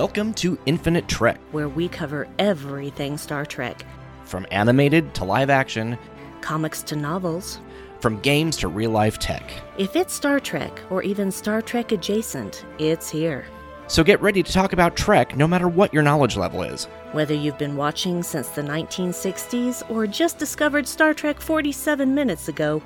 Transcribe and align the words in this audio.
welcome 0.00 0.32
to 0.32 0.58
Infinite 0.64 1.06
Trek. 1.08 1.38
where 1.52 1.68
we 1.68 1.86
cover 1.86 2.26
everything 2.38 3.18
Star 3.18 3.44
Trek 3.44 3.84
From 4.24 4.46
animated 4.50 5.12
to 5.16 5.26
live 5.26 5.50
action, 5.50 5.98
comics 6.40 6.82
to 6.84 6.96
novels. 6.96 7.60
from 8.00 8.18
games 8.20 8.56
to 8.56 8.68
real 8.68 8.92
life 8.92 9.18
tech. 9.18 9.42
If 9.76 9.96
it's 9.96 10.14
Star 10.14 10.40
Trek 10.40 10.80
or 10.88 11.02
even 11.02 11.30
Star 11.30 11.60
Trek 11.60 11.92
adjacent, 11.92 12.64
it's 12.78 13.10
here. 13.10 13.44
So 13.88 14.02
get 14.02 14.22
ready 14.22 14.42
to 14.42 14.50
talk 14.50 14.72
about 14.72 14.96
Trek 14.96 15.36
no 15.36 15.46
matter 15.46 15.68
what 15.68 15.92
your 15.92 16.02
knowledge 16.02 16.34
level 16.38 16.62
is. 16.62 16.86
Whether 17.12 17.34
you've 17.34 17.58
been 17.58 17.76
watching 17.76 18.22
since 18.22 18.48
the 18.48 18.62
1960s 18.62 19.82
or 19.90 20.06
just 20.06 20.38
discovered 20.38 20.88
Star 20.88 21.12
Trek 21.12 21.42
47 21.42 22.14
minutes 22.14 22.48
ago, 22.48 22.80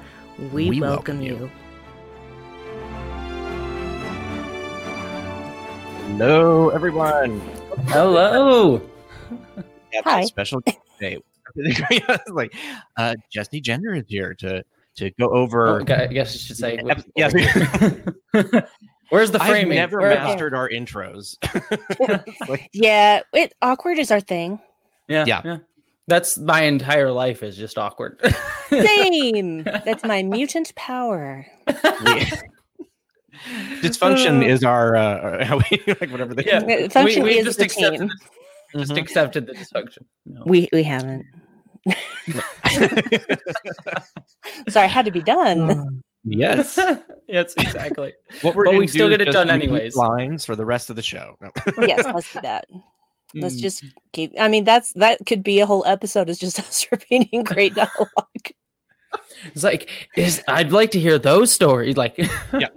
we, 0.53 0.69
We 0.69 0.81
welcome, 0.81 1.21
welcome 1.21 1.21
you. 1.23 1.37
you. 1.37 1.51
Hello, 6.17 6.69
everyone. 6.69 7.41
Hello. 7.89 8.81
Hi. 10.05 10.21
a 10.21 10.27
special 10.29 10.63
day. 11.01 11.19
like 12.29 12.55
uh, 12.97 13.17
Jesse 13.33 13.61
Gender 13.61 13.95
is 13.95 14.05
here 14.07 14.33
to 14.35 14.63
to 14.95 15.11
go 15.19 15.31
over. 15.31 15.67
Oh, 15.67 15.81
okay, 15.81 16.05
I 16.05 16.07
guess 16.07 16.33
you 16.33 16.39
should 16.39 16.57
say. 16.57 16.77
Ep- 16.89 17.05
yes. 17.17 17.33
Where's 19.11 19.33
the 19.33 19.41
framing? 19.41 19.73
I've 19.73 19.91
never 19.91 19.99
Where- 19.99 20.15
mastered 20.15 20.55
our 20.55 20.69
intros. 20.69 21.35
Like- 22.49 22.71
Yeah, 22.73 23.23
it 23.33 23.53
awkward 23.61 23.99
is 23.99 24.13
our 24.13 24.21
thing. 24.21 24.61
Yeah, 25.09 25.25
Yeah. 25.27 25.43
yeah. 25.45 25.57
That's 26.07 26.39
my 26.39 26.63
entire 26.63 27.11
life 27.11 27.43
is 27.43 27.57
just 27.57 27.77
awkward. 27.77 28.21
Same. 28.71 29.65
That's 29.65 30.05
my 30.05 30.23
mutant 30.23 30.73
power. 30.77 31.45
we- 32.05 32.27
Dysfunction 33.83 34.45
is 34.47 34.65
our 34.65 34.97
uh, 34.97 35.45
how 35.49 35.59
we 35.59 35.83
like 35.87 36.11
whatever 36.11 36.35
they 36.35 36.45
Yeah. 36.45 36.89
Function 36.89 37.23
we 37.23 37.39
is 37.39 37.45
just 37.45 37.59
the 37.59 37.65
accepted, 37.65 37.99
team. 37.99 38.09
the- 38.73 38.79
just 38.81 38.93
Mhm. 38.93 38.99
accepted 39.03 39.47
the 39.47 39.53
dysfunction. 39.53 40.05
No. 40.27 40.43
We 40.47 40.69
we 40.73 40.83
haven't. 40.83 41.25
Sorry, 44.69 44.89
had 44.89 45.05
to 45.05 45.11
be 45.11 45.23
done. 45.23 46.03
yes. 46.25 46.79
yes, 47.29 47.55
exactly. 47.59 48.13
What 48.43 48.55
we're 48.55 48.65
But 48.65 48.77
we 48.77 48.87
still 48.87 49.09
get 49.09 49.21
it 49.21 49.31
done 49.33 49.51
anyways. 49.51 49.97
Lines 49.97 50.45
for 50.45 50.57
the 50.57 50.65
rest 50.65 50.91
of 50.91 50.97
the 50.97 51.03
show. 51.03 51.37
No. 51.41 51.51
yes, 51.87 52.05
let's 52.05 52.33
do 52.33 52.41
that. 52.43 52.67
Let's 53.37 53.57
Mm. 53.57 53.61
just 53.63 53.85
keep. 54.13 54.33
I 54.39 54.49
mean, 54.49 54.65
that's 54.65 54.93
that 54.95 55.19
could 55.27 55.43
be 55.43 55.59
a 55.61 55.67
whole 55.67 55.85
episode. 55.87 56.29
Is 56.31 56.39
just 56.39 56.59
us 56.61 56.87
repeating 56.93 57.43
great 57.45 57.75
dialogue. 57.75 58.09
It's 59.47 59.63
like 59.65 60.09
is 60.17 60.43
I'd 60.49 60.73
like 60.73 60.91
to 60.93 61.01
hear 61.01 61.19
those 61.19 61.53
stories. 61.53 61.97
Like, 61.97 62.17
yeah. 62.59 62.69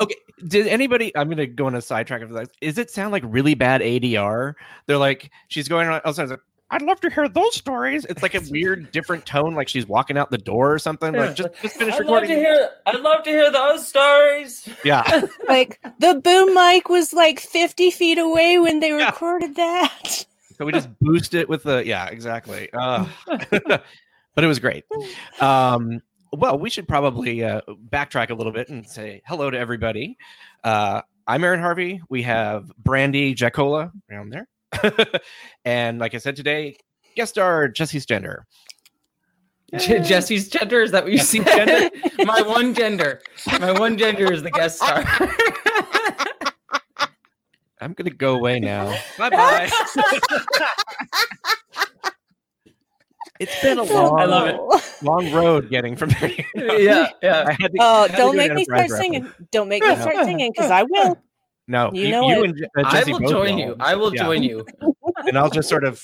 Okay. 0.00 0.14
Did 0.46 0.66
anybody? 0.68 1.16
I'm 1.16 1.28
gonna 1.28 1.46
go 1.46 1.66
on 1.66 1.74
a 1.74 1.82
sidetrack 1.82 2.22
of 2.22 2.30
that. 2.30 2.50
Is 2.60 2.78
it 2.78 2.90
sound 2.90 3.12
like 3.12 3.22
really 3.26 3.54
bad 3.54 3.80
ADR? 3.80 4.54
They're 4.86 4.96
like 4.98 5.30
she's 5.48 5.68
going 5.68 5.88
on. 5.88 6.00
Also, 6.04 6.26
like, 6.26 6.40
I'd 6.70 6.82
love 6.82 7.00
to 7.00 7.10
hear 7.10 7.28
those 7.28 7.54
stories. 7.56 8.04
It's 8.04 8.22
like 8.22 8.34
a 8.34 8.40
weird, 8.50 8.90
different 8.92 9.24
tone, 9.26 9.54
like 9.54 9.68
she's 9.68 9.86
walking 9.86 10.16
out 10.18 10.30
the 10.30 10.38
door 10.38 10.72
or 10.72 10.78
something. 10.78 11.14
Yeah. 11.14 11.20
Like 11.26 11.34
just, 11.34 11.48
just 11.62 11.76
finish 11.76 11.94
I'd 11.94 12.04
love 12.06 12.22
to 12.24 12.28
hear. 12.28 12.68
I'd 12.86 13.00
love 13.00 13.24
to 13.24 13.30
hear 13.30 13.50
those 13.50 13.88
stories. 13.88 14.68
yeah. 14.84 15.22
like 15.48 15.80
the 15.98 16.14
boom 16.22 16.54
mic 16.54 16.88
was 16.88 17.12
like 17.12 17.40
50 17.40 17.90
feet 17.90 18.18
away 18.18 18.58
when 18.58 18.80
they 18.80 18.90
Yeah. 18.90 19.06
recorded 19.06 19.56
that. 19.56 20.26
So 20.56 20.64
we 20.66 20.72
just 20.72 20.88
boost 21.00 21.34
it 21.34 21.48
with 21.48 21.62
the 21.62 21.84
yeah, 21.86 22.06
exactly. 22.08 22.68
Uh, 22.72 23.06
but 23.26 24.44
it 24.44 24.46
was 24.46 24.58
great. 24.58 24.84
Um, 25.40 26.00
well, 26.32 26.58
we 26.58 26.70
should 26.70 26.88
probably 26.88 27.44
uh, 27.44 27.60
backtrack 27.90 28.30
a 28.30 28.34
little 28.34 28.52
bit 28.52 28.68
and 28.68 28.86
say 28.86 29.22
hello 29.26 29.50
to 29.50 29.58
everybody. 29.58 30.16
Uh, 30.64 31.02
I'm 31.26 31.44
Aaron 31.44 31.60
Harvey. 31.60 32.00
We 32.08 32.22
have 32.22 32.70
Brandy 32.78 33.34
Jacola 33.34 33.90
around 34.10 34.30
there, 34.30 34.48
and 35.64 35.98
like 35.98 36.14
I 36.14 36.18
said 36.18 36.36
today, 36.36 36.76
guest 37.16 37.32
star 37.32 37.68
Jesse 37.68 38.00
Stender. 38.00 38.42
Je- 39.76 40.00
Jesse's 40.00 40.48
gender 40.48 40.80
is 40.80 40.92
that 40.92 41.04
what 41.04 41.12
you 41.12 41.18
see? 41.18 41.42
said? 41.42 41.66
gender? 41.66 41.90
My 42.24 42.40
one 42.40 42.72
gender. 42.72 43.20
My 43.60 43.72
one 43.72 43.98
gender 43.98 44.32
is 44.32 44.42
the 44.42 44.50
guest 44.50 44.76
star. 44.78 45.04
I'm 47.80 47.92
gonna 47.92 48.10
go 48.10 48.34
away 48.34 48.58
now. 48.60 48.92
bye 49.18 49.30
bye. 49.30 49.70
It's 53.40 53.60
been 53.62 53.78
a 53.78 53.82
long, 53.82 54.20
I 54.20 54.24
love 54.24 54.48
it. 54.48 55.04
long 55.04 55.32
road 55.32 55.70
getting 55.70 55.96
from 55.96 56.10
there. 56.20 56.30
yeah, 56.54 57.08
yeah. 57.22 57.44
I 57.48 57.54
to- 57.54 57.70
Oh, 57.78 58.02
I 58.04 58.08
had 58.08 58.10
to 58.12 58.16
don't 58.16 58.36
make 58.36 58.52
me 58.54 58.64
start 58.64 58.88
singing. 58.90 59.32
Don't 59.52 59.68
make 59.68 59.82
me 59.82 59.94
start 59.96 60.16
singing 60.24 60.52
because 60.54 60.70
I 60.70 60.82
will. 60.84 61.18
No, 61.70 61.90
You 61.92 62.10
know 62.10 62.26
you 62.26 62.36
what? 62.36 62.44
and 62.48 62.56
Je- 62.56 62.64
uh, 62.64 62.82
I 62.82 63.04
will 63.06 63.18
join 63.28 63.56
will. 63.56 63.58
you. 63.60 63.76
I 63.78 63.94
will 63.94 64.14
Yeah. 64.14 64.22
join 64.24 64.42
you. 64.42 64.64
and 65.26 65.36
I'll 65.36 65.50
just 65.50 65.68
sort 65.68 65.84
of 65.84 66.02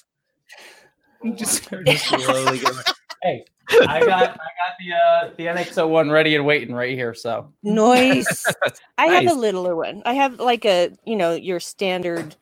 Just, 1.36 1.70
just 1.86 2.04
slowly 2.06 2.58
get. 2.58 2.74
Hey, 3.22 3.44
I 3.70 4.00
got 4.00 4.10
I 4.10 4.26
got 4.26 4.74
the 4.78 4.92
uh 4.92 5.30
the 5.38 5.46
NX 5.46 5.88
one 5.88 6.10
ready 6.10 6.36
and 6.36 6.44
waiting 6.44 6.74
right 6.74 6.94
here. 6.94 7.14
So 7.14 7.50
Noise. 7.62 8.44
I 8.98 9.06
have 9.06 9.26
a 9.26 9.32
littler 9.32 9.74
one. 9.74 10.02
I 10.04 10.12
have 10.12 10.38
like 10.38 10.66
a, 10.66 10.90
you 11.06 11.16
know, 11.16 11.32
your 11.32 11.60
standard 11.60 12.36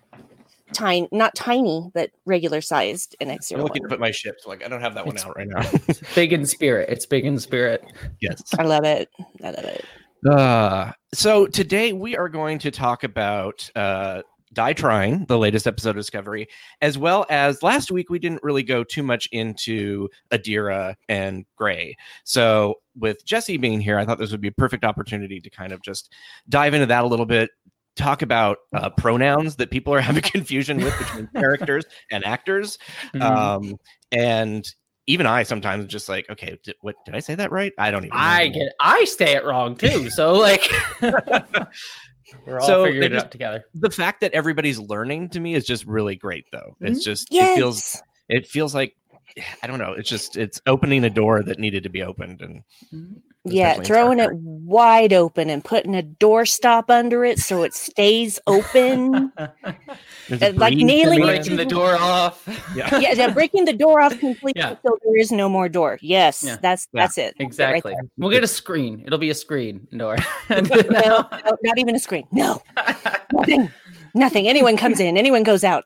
tiny, 0.73 1.09
not 1.13 1.35
tiny, 1.35 1.91
but 1.95 2.11
regular 2.27 2.61
sized 2.61 3.17
in 3.21 3.29
Xero. 3.29 3.57
I'm 3.57 3.63
looking 3.63 3.85
up 3.85 3.93
at 3.93 4.01
my 4.01 4.11
ship, 4.11 4.37
so 4.41 4.49
like 4.51 4.65
I 4.65 4.69
don't 4.69 4.81
have 4.81 4.95
that 4.95 5.07
one 5.07 5.15
It's- 5.17 5.29
out 5.29 5.37
right 5.37 5.49
now. 5.49 5.61
it's 5.89 6.01
big 6.15 6.33
in 6.33 6.47
spirit. 6.47 6.89
It's 6.89 7.07
big 7.07 7.25
in 7.25 7.39
spirit. 7.39 7.85
yes. 8.21 8.43
I 8.59 8.63
love 8.65 8.85
it. 8.85 9.09
I 9.43 9.51
love 9.51 9.65
it. 9.65 9.85
Uh, 10.29 10.93
so 11.13 11.47
today 11.47 11.93
we 11.93 12.17
are 12.17 12.29
going 12.29 12.59
to 12.61 12.71
talk 12.71 13.03
about 13.03 13.69
uh, 13.75 14.23
Die 14.53 14.73
Trying, 14.75 15.25
the 15.27 15.39
latest 15.39 15.67
episode 15.67 15.91
of 15.91 15.97
Discovery, 15.97 16.47
as 16.81 16.97
well 16.99 17.27
as 17.31 17.63
last 17.63 17.91
week 17.91 18.11
we 18.11 18.19
didn't 18.19 18.43
really 18.43 18.63
go 18.63 18.85
too 18.85 19.03
much 19.03 19.29
into 19.33 20.09
Adira 20.31 20.95
and 21.09 21.45
Gray. 21.57 21.97
So 22.25 22.77
with 22.97 23.25
Jesse 23.25 23.57
being 23.57 23.81
here, 23.81 23.99
I 23.99 24.05
thought 24.05 24.19
this 24.19 24.31
would 24.31 24.41
be 24.41 24.49
a 24.49 24.53
perfect 24.53 24.85
opportunity 24.85 25.41
to 25.41 25.51
kind 25.51 25.73
of 25.73 25.83
just 25.83 26.13
dive 26.49 26.75
into 26.75 26.87
that 26.87 27.03
a 27.03 27.07
little 27.07 27.27
bit. 27.27 27.51
Talk 27.97 28.23
about 28.23 28.59
uh, 28.75 28.91
pronouns 28.91 29.57
that 29.57 29.71
people 29.71 29.93
are 29.95 30.01
having 30.01 30.23
confusion 30.25 30.79
with 30.79 30.97
between 30.99 31.29
characters 31.37 31.85
and 32.11 32.25
actors. 32.25 32.79
Mm-hmm. 33.15 33.23
Um, 33.23 33.77
and 34.11 34.67
even 35.07 35.27
I 35.27 35.43
sometimes 35.43 35.87
just 35.87 36.09
like, 36.09 36.31
okay, 36.31 36.59
did, 36.65 36.77
what 36.81 36.95
did 37.05 37.15
I 37.15 37.21
say 37.21 37.35
that 37.35 37.51
right? 37.53 37.73
I 37.77 37.91
don't 37.91 38.05
even. 38.05 38.17
I 38.17 38.49
know. 38.49 38.55
get 38.55 38.73
I 38.81 39.05
say 39.05 39.35
it 39.37 39.45
wrong 39.45 39.77
too. 39.77 40.09
So 40.11 40.33
like 40.35 40.63
we're 42.47 42.61
all 42.61 42.67
So 42.67 42.85
figuring 42.85 43.07
it 43.07 43.15
just- 43.15 43.27
out 43.27 43.31
together. 43.33 43.65
the 43.75 43.91
fact 43.91 44.21
that 44.23 44.33
everybody's 44.33 44.79
learning 44.79 45.31
to 45.31 45.41
me 45.41 45.55
is 45.55 45.65
just 45.67 45.85
really 45.87 46.17
great 46.17 46.47
though 46.53 46.77
Mm-hmm. 46.81 46.87
it's 46.87 47.05
just 47.05 47.29
Yes. 47.31 47.51
it 47.53 47.57
feels 47.61 48.03
it 48.29 48.47
feels 48.47 48.75
like 48.75 48.95
i 49.63 49.67
don't 49.67 49.79
know 49.79 49.93
it's 49.93 50.09
just 50.09 50.37
it's 50.37 50.61
opening 50.67 51.05
a 51.05 51.11
door 51.11 51.43
that 51.43 51.59
needed 51.59 51.83
to 51.83 51.89
be 51.89 52.03
opened 52.03 52.41
and 52.43 52.63
Yeah, 53.45 53.75
throwing 53.83 54.21
it 54.21 54.31
wide 54.33 55.13
open 55.13 55.51
and 55.51 55.65
putting 55.65 55.97
a 55.97 56.03
door 56.03 56.47
stop 56.47 56.89
under 56.91 57.25
it 57.25 57.41
so 57.41 57.65
it 57.65 57.75
stays 57.75 58.39
open. 58.47 59.33
Uh, 60.31 60.53
like 60.55 60.73
breeze 60.75 60.85
nailing 60.85 61.19
it 61.19 61.23
in. 61.23 61.27
Breaking 61.27 61.57
the 61.57 61.65
door 61.65 61.97
off. 61.97 62.47
yeah 62.77 62.97
yeah, 63.01 63.13
yeah, 63.13 63.31
breaking 63.33 63.65
the 63.65 63.73
door 63.73 64.01
off 64.01 64.17
completely 64.21 64.53
Yeah. 64.63 64.77
so 64.87 64.97
there 65.05 65.17
is 65.19 65.33
no 65.33 65.49
more 65.49 65.69
door. 65.69 65.99
Yes, 66.01 66.45
Yeah. 66.45 66.57
that's 66.63 66.87
Yeah, 66.93 67.03
that's 67.03 67.19
it. 67.19 67.35
That's 67.39 67.59
it 67.59 67.63
right 67.65 67.75
Exactly. 67.77 67.95
we'll 68.17 68.31
get 68.31 68.45
a 68.45 68.47
screen. 68.47 69.03
It'll 69.05 69.19
be 69.19 69.31
a 69.31 69.35
screen 69.35 69.89
door. 69.97 70.17
no, 70.51 70.61
no, 70.61 71.29
not 71.65 71.79
even 71.79 71.97
a 71.97 71.99
screen. 71.99 72.25
No, 72.31 72.63
nothing, 73.33 73.69
nothing. 74.15 74.47
Anyone 74.49 74.77
comes 74.77 75.01
in, 75.01 75.19
anyone 75.19 75.43
goes 75.43 75.65
out. 75.65 75.85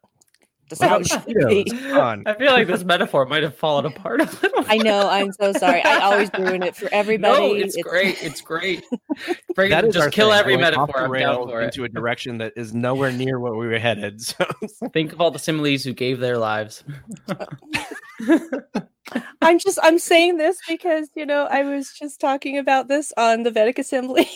That's 0.68 0.82
how 0.82 0.98
it 0.98 1.06
should 1.06 1.24
be. 1.26 1.64
Cheetos, 1.64 1.80
come 1.90 2.00
on. 2.00 2.22
I 2.26 2.34
feel 2.34 2.52
like 2.52 2.66
this 2.66 2.82
metaphor 2.84 3.24
might 3.26 3.42
have 3.44 3.54
fallen 3.56 3.86
apart 3.86 4.20
a 4.20 4.24
little. 4.24 4.64
I 4.66 4.78
know. 4.78 5.08
I'm 5.08 5.32
so 5.32 5.52
sorry. 5.52 5.80
I 5.82 6.00
always 6.00 6.28
ruin 6.38 6.62
it 6.62 6.74
for 6.74 6.88
everybody. 6.92 7.38
No, 7.40 7.54
it's, 7.54 7.76
great. 7.80 8.22
It's 8.22 8.40
great. 8.40 8.84
Bring 9.54 9.70
That 9.70 9.84
it, 9.84 9.88
is 9.88 9.94
just 9.94 10.04
our 10.06 10.10
kill 10.10 10.30
thing, 10.30 10.38
every 10.38 10.56
going 10.56 10.64
off 10.74 10.88
metaphor. 10.88 11.00
the 11.00 11.04
I'm 11.04 11.10
rails 11.10 11.50
it. 11.52 11.64
into 11.64 11.84
a 11.84 11.88
direction 11.88 12.38
that 12.38 12.52
is 12.56 12.74
nowhere 12.74 13.12
near 13.12 13.38
what 13.38 13.56
we 13.56 13.66
were 13.66 13.78
headed 13.78 14.20
so 14.20 14.44
Think 14.92 15.12
of 15.12 15.20
all 15.20 15.30
the 15.30 15.38
similes 15.38 15.84
who 15.84 15.92
gave 15.92 16.18
their 16.20 16.38
lives. 16.38 16.82
I'm 19.40 19.58
just. 19.58 19.78
I'm 19.82 19.98
saying 19.98 20.36
this 20.38 20.58
because 20.68 21.08
you 21.14 21.26
know 21.26 21.46
I 21.50 21.62
was 21.62 21.92
just 21.92 22.20
talking 22.20 22.58
about 22.58 22.88
this 22.88 23.12
on 23.16 23.44
the 23.44 23.50
Vedek 23.50 23.78
Assembly. 23.78 24.28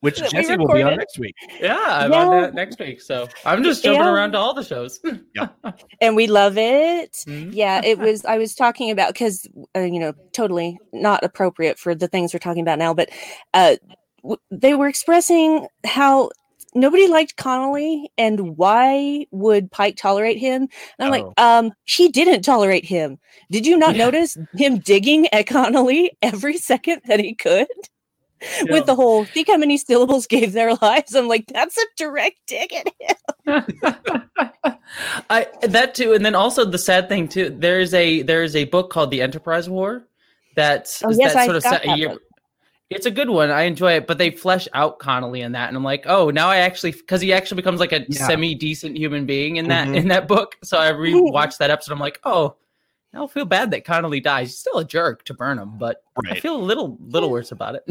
Which 0.00 0.18
That 0.18 0.32
we 0.32 0.42
jesse 0.42 0.56
will 0.56 0.72
be 0.72 0.82
on 0.82 0.96
next 0.96 1.18
week 1.18 1.34
Yeah, 1.60 1.78
I'm 1.86 2.10
Yeah. 2.12 2.18
on 2.26 2.42
that 2.42 2.54
next 2.54 2.78
week. 2.80 3.00
So 3.00 3.28
I'm 3.44 3.62
just 3.62 3.82
jumping 3.84 4.02
Yeah. 4.02 4.10
around 4.12 4.32
to 4.32 4.38
all 4.38 4.54
the 4.54 4.64
shows. 4.64 5.00
yeah. 5.34 5.48
and 6.00 6.16
we 6.16 6.26
love 6.26 6.58
it. 6.58 7.12
Mhm. 7.26 7.50
Yeah, 7.54 7.80
it 7.84 7.98
was. 7.98 8.24
I 8.24 8.38
was 8.38 8.54
talking 8.54 8.90
about 8.90 9.12
because 9.12 9.46
uh, 9.76 9.80
you 9.80 9.98
know, 10.00 10.12
totally 10.32 10.78
not 10.92 11.22
appropriate 11.24 11.78
for 11.78 11.94
the 11.94 12.08
things 12.08 12.32
we're 12.34 12.38
talking 12.40 12.62
about 12.62 12.78
now, 12.78 12.92
but 12.94 13.10
uh, 13.54 13.76
w- 14.22 14.38
they 14.50 14.74
were 14.74 14.88
expressing 14.88 15.66
how 15.84 16.30
nobody 16.74 17.06
liked 17.06 17.36
Connolly 17.36 18.10
and 18.16 18.56
why 18.56 19.26
would 19.30 19.70
Pike 19.70 19.96
tolerate 19.96 20.38
him? 20.38 20.62
And 20.98 21.04
I'm 21.04 21.10
like, 21.10 21.26
um, 21.38 21.72
he 21.84 22.08
didn't 22.08 22.42
tolerate 22.42 22.84
him. 22.86 23.18
Did 23.50 23.66
you 23.66 23.76
not 23.76 23.94
Yeah. 23.94 24.04
notice 24.06 24.38
him 24.54 24.78
digging 24.78 25.26
at 25.34 25.46
Connolly 25.46 26.12
every 26.22 26.56
second 26.56 27.02
that 27.06 27.20
he 27.20 27.34
could? 27.34 27.66
Yeah. 28.64 28.72
with 28.72 28.86
the 28.86 28.94
whole 28.94 29.24
think 29.24 29.48
how 29.48 29.56
many 29.56 29.76
syllables 29.78 30.26
gave 30.26 30.52
their 30.52 30.74
lives. 30.82 31.14
I'm 31.14 31.28
like, 31.28 31.46
that's 31.46 31.76
a 31.78 31.84
direct 31.96 32.38
dig 32.46 32.72
at 32.72 32.88
him. 32.98 33.64
I 35.30 35.46
that 35.62 35.94
too, 35.94 36.12
and 36.12 36.24
then 36.24 36.34
also 36.34 36.64
the 36.64 36.78
sad 36.78 37.08
thing 37.08 37.28
too. 37.28 37.50
There's 37.50 37.94
a 37.94 38.22
there's 38.22 38.54
a 38.56 38.64
book 38.64 38.90
called 38.90 39.10
The 39.10 39.22
Enterprise 39.22 39.68
War 39.68 40.04
that's 40.54 41.02
Oh, 41.04 41.10
yes, 41.10 41.32
that 41.34 41.40
I 41.42 41.44
sort 41.46 41.56
of 41.56 41.62
got 41.62 41.70
set 41.70 41.84
a 41.84 41.88
that 41.88 41.98
year. 41.98 42.08
book. 42.10 42.22
It's 42.90 43.06
a 43.06 43.10
good 43.10 43.30
one. 43.30 43.50
I 43.50 43.62
enjoy 43.62 43.92
it, 43.94 44.06
but 44.06 44.18
they 44.18 44.30
flesh 44.30 44.68
out 44.74 44.98
Connolly 44.98 45.40
in 45.40 45.52
that, 45.52 45.68
and 45.68 45.76
I'm 45.76 45.82
like, 45.84 46.04
oh, 46.06 46.28
now 46.30 46.48
I 46.48 46.58
actually 46.58 46.92
because 46.92 47.22
he 47.22 47.32
actually 47.32 47.56
becomes 47.56 47.80
like 47.80 47.92
a 47.92 48.04
Yeah. 48.08 48.26
semi 48.26 48.54
decent 48.54 48.96
human 48.98 49.24
being 49.24 49.56
in 49.56 49.68
that 49.68 49.88
Mhm. 49.88 49.96
in 49.96 50.08
that 50.08 50.28
book. 50.28 50.56
So 50.62 50.78
I 50.78 50.90
rewatched 50.92 51.56
that 51.58 51.70
episode. 51.70 51.92
I'm 51.94 51.98
like, 52.00 52.20
oh, 52.24 52.56
now 53.12 53.24
I 53.24 53.26
feel 53.28 53.44
bad 53.44 53.70
that 53.72 53.84
Connolly 53.84 54.20
dies. 54.20 54.48
He's 54.48 54.58
still 54.58 54.78
a 54.78 54.84
jerk 54.84 55.24
to 55.26 55.34
burn 55.34 55.58
him, 55.58 55.76
but 55.78 56.02
I 56.30 56.40
feel 56.40 56.56
a 56.56 56.62
little 56.62 56.96
little 57.00 57.30
worse 57.30 57.52
about 57.52 57.76
it. 57.76 57.84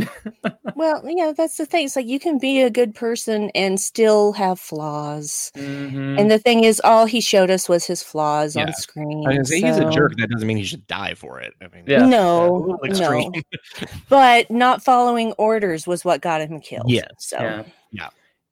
Well, 0.73 1.03
yeah, 1.05 1.31
that's 1.37 1.57
the 1.57 1.67
thing. 1.67 1.85
It's 1.85 1.95
like 1.95 2.07
you 2.07 2.19
can 2.19 2.39
be 2.39 2.61
a 2.61 2.69
good 2.71 2.95
person 2.95 3.51
and 3.53 3.79
still 3.79 4.31
have 4.31 4.59
flaws. 4.59 5.51
Mhm. 5.55 6.19
And 6.19 6.31
the 6.31 6.39
thing 6.39 6.63
is, 6.63 6.81
all 6.83 7.05
he 7.05 7.21
showed 7.21 7.51
us 7.51 7.69
was 7.69 7.85
his 7.85 8.01
flaws 8.01 8.55
Yeah. 8.55 8.63
on 8.65 8.73
screen. 8.73 9.27
I 9.27 9.37
was 9.37 9.51
gonna 9.51 9.67
he's 9.67 9.77
a 9.77 9.87
jerk. 9.91 10.15
That 10.17 10.31
doesn't 10.31 10.47
mean 10.47 10.57
he 10.57 10.63
should 10.63 10.87
die 10.87 11.13
for 11.13 11.39
it. 11.39 11.53
I 11.61 11.67
mean, 11.75 11.83
Yeah. 11.85 12.05
No, 12.07 12.77
little 12.81 13.09
no. 13.11 13.31
But 14.09 14.49
not 14.49 14.81
following 14.83 15.33
orders 15.33 15.85
was 15.85 16.03
what 16.03 16.19
got 16.21 16.41
him 16.41 16.59
killed. 16.59 16.89
Yeah. 16.89 17.07
So 17.19 17.63
Yeah. 17.91 18.09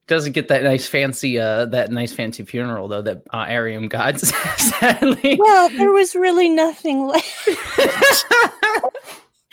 Doesn't 0.09 0.31
get 0.31 0.47
that 0.47 0.63
nice 0.63 0.87
fancy 0.87 1.37
uh 1.37 1.65
that 1.65 1.91
nice 1.91 2.11
fancy 2.11 2.43
funeral 2.43 2.87
though 2.87 3.03
that 3.03 3.21
uh, 3.29 3.45
Airiam 3.45 3.87
got 3.87 4.19
sadly. 4.19 5.37
well, 5.39 5.69
there 5.69 5.91
was 5.91 6.15
really 6.15 6.49
nothing 6.49 7.05
left. 7.05 7.47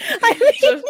I 0.00 0.53
mean, 0.62 0.82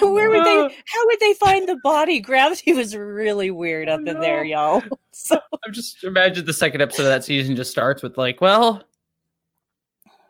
where 0.12 0.28
would 0.30 0.44
they? 0.44 0.54
How 0.54 1.06
would 1.06 1.20
they 1.20 1.32
find 1.34 1.66
the 1.66 1.78
body? 1.82 2.20
Gravity 2.20 2.74
was 2.74 2.94
really 2.94 3.50
weird 3.50 3.88
up 3.88 4.06
in 4.06 4.20
there, 4.20 4.44
y'all. 4.44 4.82
So 5.12 5.40
I'm 5.64 5.72
just 5.72 6.04
imagine 6.04 6.44
the 6.44 6.52
second 6.52 6.80
episode 6.80 7.04
of 7.04 7.08
that 7.08 7.24
season 7.24 7.56
just 7.56 7.70
starts 7.70 8.02
with 8.02 8.16
like, 8.18 8.40
well, 8.42 8.84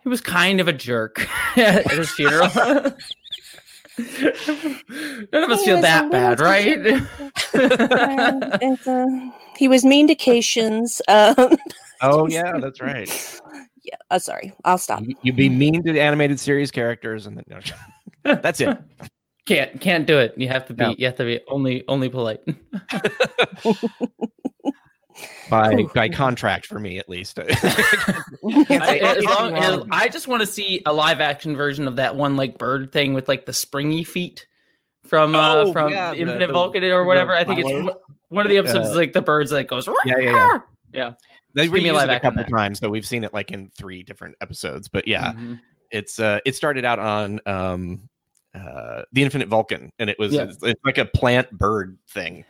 he 0.03 0.09
was 0.09 0.21
kind 0.21 0.61
of 0.61 0.69
a 0.69 0.73
jerk 0.73 1.29
at 1.57 1.91
his 1.91 2.11
funeral. 2.13 2.49
None 5.33 5.43
of 5.45 5.51
us 5.51 5.61
He 5.61 5.67
feel 5.67 5.81
that 5.81 6.11
bad, 6.11 6.41
right? 6.41 6.87
and 8.63 8.79
uh, 8.87 9.07
he 9.57 9.67
was 9.69 9.85
mean 9.85 10.07
to 10.09 10.15
Caitians. 10.15 11.01
Um, 11.09 11.57
Oh 12.01 12.29
yeah, 12.29 12.59
that's 12.61 12.81
right. 12.81 13.09
yeah, 13.83 13.97
uh, 14.11 14.21
sorry, 14.21 14.55
I'll 14.65 14.79
stop. 14.79 15.03
You, 15.03 15.17
you 15.23 15.33
be 15.33 15.49
mean 15.49 15.83
to 15.83 15.93
the 15.93 16.01
animated 16.01 16.39
series 16.39 16.71
characters, 16.71 17.27
and 17.27 17.37
then 17.37 17.45
no, 18.25 18.35
that's 18.37 18.61
it. 18.61 18.79
can't 19.47 19.81
can't 19.81 20.07
do 20.07 20.17
it. 20.19 20.35
You 20.37 20.47
have 20.49 20.65
to 20.67 20.75
be 20.75 20.85
No. 20.85 20.95
you 20.97 21.07
have 21.07 21.17
to 21.17 21.25
be 21.25 21.41
only 21.49 21.83
only 21.89 22.09
polite. 22.09 22.39
By 25.51 25.83
by 25.95 26.09
contract 26.09 26.67
for 26.67 26.79
me 26.79 26.99
at 26.99 27.09
least. 27.09 27.39
I, 27.41 28.99
as 29.17 29.25
long 29.25 29.55
as- 29.57 29.83
I 29.91 30.09
just 30.09 30.29
want 30.29 30.41
to 30.41 30.47
see 30.47 30.83
a 30.87 30.93
live 30.93 31.21
action 31.21 31.57
version 31.57 31.89
of 31.89 31.97
that 31.97 32.17
one 32.17 32.37
like 32.37 32.59
bird 32.59 32.93
thing 32.93 33.15
with 33.15 33.29
like 33.29 33.47
the 33.47 33.53
springy 33.53 34.05
feet 34.05 34.47
from 35.05 35.35
uh 35.35 35.55
Oh, 35.57 35.73
from 35.73 35.91
yeah, 35.93 36.13
the- 36.13 36.19
Infinite 36.21 36.49
the- 36.49 36.53
Vulcan 36.53 36.85
or 36.85 37.05
whatever. 37.05 37.33
I 37.35 37.45
think 37.45 37.61
it's 37.65 37.97
one 38.29 38.45
of 38.47 38.51
the 38.51 38.59
episodes 38.59 38.89
Uh, 38.89 38.91
is 38.91 38.97
like 38.97 39.13
the 39.13 39.23
birds 39.23 39.51
that 39.51 39.69
goes 39.69 39.89
yeah, 40.05 40.19
yeah, 40.19 40.59
yeah. 40.93 41.13
They 41.55 41.63
Just 41.63 41.75
give 41.75 41.83
me 41.83 41.89
a 41.89 41.95
live 41.95 42.11
it 42.11 42.15
a 42.17 42.21
couple 42.21 42.43
that. 42.43 42.51
times, 42.51 42.79
so 42.79 42.91
we've 42.91 43.07
seen 43.07 43.25
it 43.25 43.33
like 43.33 43.51
in 43.51 43.71
three 43.71 44.03
different 44.03 44.37
episodes. 44.43 44.89
But 44.89 45.09
yeah, 45.09 45.33
Mhm. 45.33 45.61
it's 45.91 46.21
uh 46.21 46.41
it 46.45 46.55
started 46.55 46.85
out 46.85 46.99
on 46.99 47.41
um 47.47 48.09
uh 48.55 49.03
the 49.13 49.23
Infinite 49.23 49.49
Vulcan, 49.49 49.93
and 49.99 50.11
it 50.11 50.19
was 50.19 50.35
Yeah. 50.35 50.43
it's, 50.43 50.59
it's 50.63 50.81
like 50.85 50.99
a 50.99 51.07
plant 51.07 51.51
bird 51.51 51.97
thing. 52.11 52.45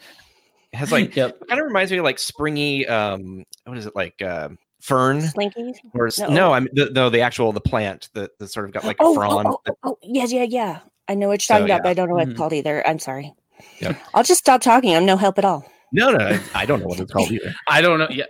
It 0.72 0.76
has 0.76 0.92
like 0.92 1.16
yep. 1.16 1.38
kind 1.48 1.60
of 1.60 1.66
reminds 1.66 1.90
me 1.90 1.98
of 1.98 2.04
like 2.04 2.18
springy 2.18 2.86
um 2.86 3.44
what 3.64 3.78
is 3.78 3.86
it 3.86 3.96
like 3.96 4.20
uh 4.22 4.50
fern 4.82 5.20
Slinky. 5.22 5.72
or 5.94 6.06
s- 6.08 6.18
No. 6.18 6.28
no, 6.28 6.52
I 6.52 6.60
mean 6.60 6.68
the, 6.72 6.90
no 6.90 7.08
the 7.10 7.20
actual 7.22 7.52
the 7.52 7.60
plant 7.60 8.10
that, 8.14 8.38
that 8.38 8.48
sort 8.48 8.66
of 8.66 8.72
got 8.72 8.84
like 8.84 8.96
a 9.00 9.02
Oh, 9.02 9.10
oh, 9.10 9.14
frond. 9.14 9.48
oh, 9.48 9.58
oh, 9.66 9.74
oh, 9.84 9.98
yeah, 10.02 10.24
yeah, 10.28 10.42
yeah. 10.44 10.80
I 11.08 11.14
know 11.14 11.28
what 11.28 11.40
you're 11.40 11.46
So, 11.46 11.54
talking 11.54 11.68
yeah. 11.68 11.74
about, 11.76 11.84
but 11.84 11.88
I 11.90 11.94
don't 11.94 12.08
know 12.10 12.14
what 12.16 12.26
Mhm. 12.26 12.30
it's 12.32 12.38
called 12.38 12.52
either. 12.52 12.86
I'm 12.86 12.98
sorry. 12.98 13.32
Yep. 13.80 13.96
I'll 14.14 14.22
just 14.22 14.40
stop 14.40 14.60
talking. 14.60 14.94
I'm 14.94 15.06
no 15.06 15.16
help 15.16 15.38
at 15.38 15.44
all. 15.44 15.64
No, 15.90 16.10
no, 16.12 16.38
I 16.54 16.66
don't 16.66 16.80
know 16.80 16.86
what 16.86 17.00
it's 17.00 17.10
called 17.10 17.32
either. 17.32 17.54
I 17.66 17.80
don't 17.80 17.98
know. 17.98 18.08
Yeah, 18.10 18.26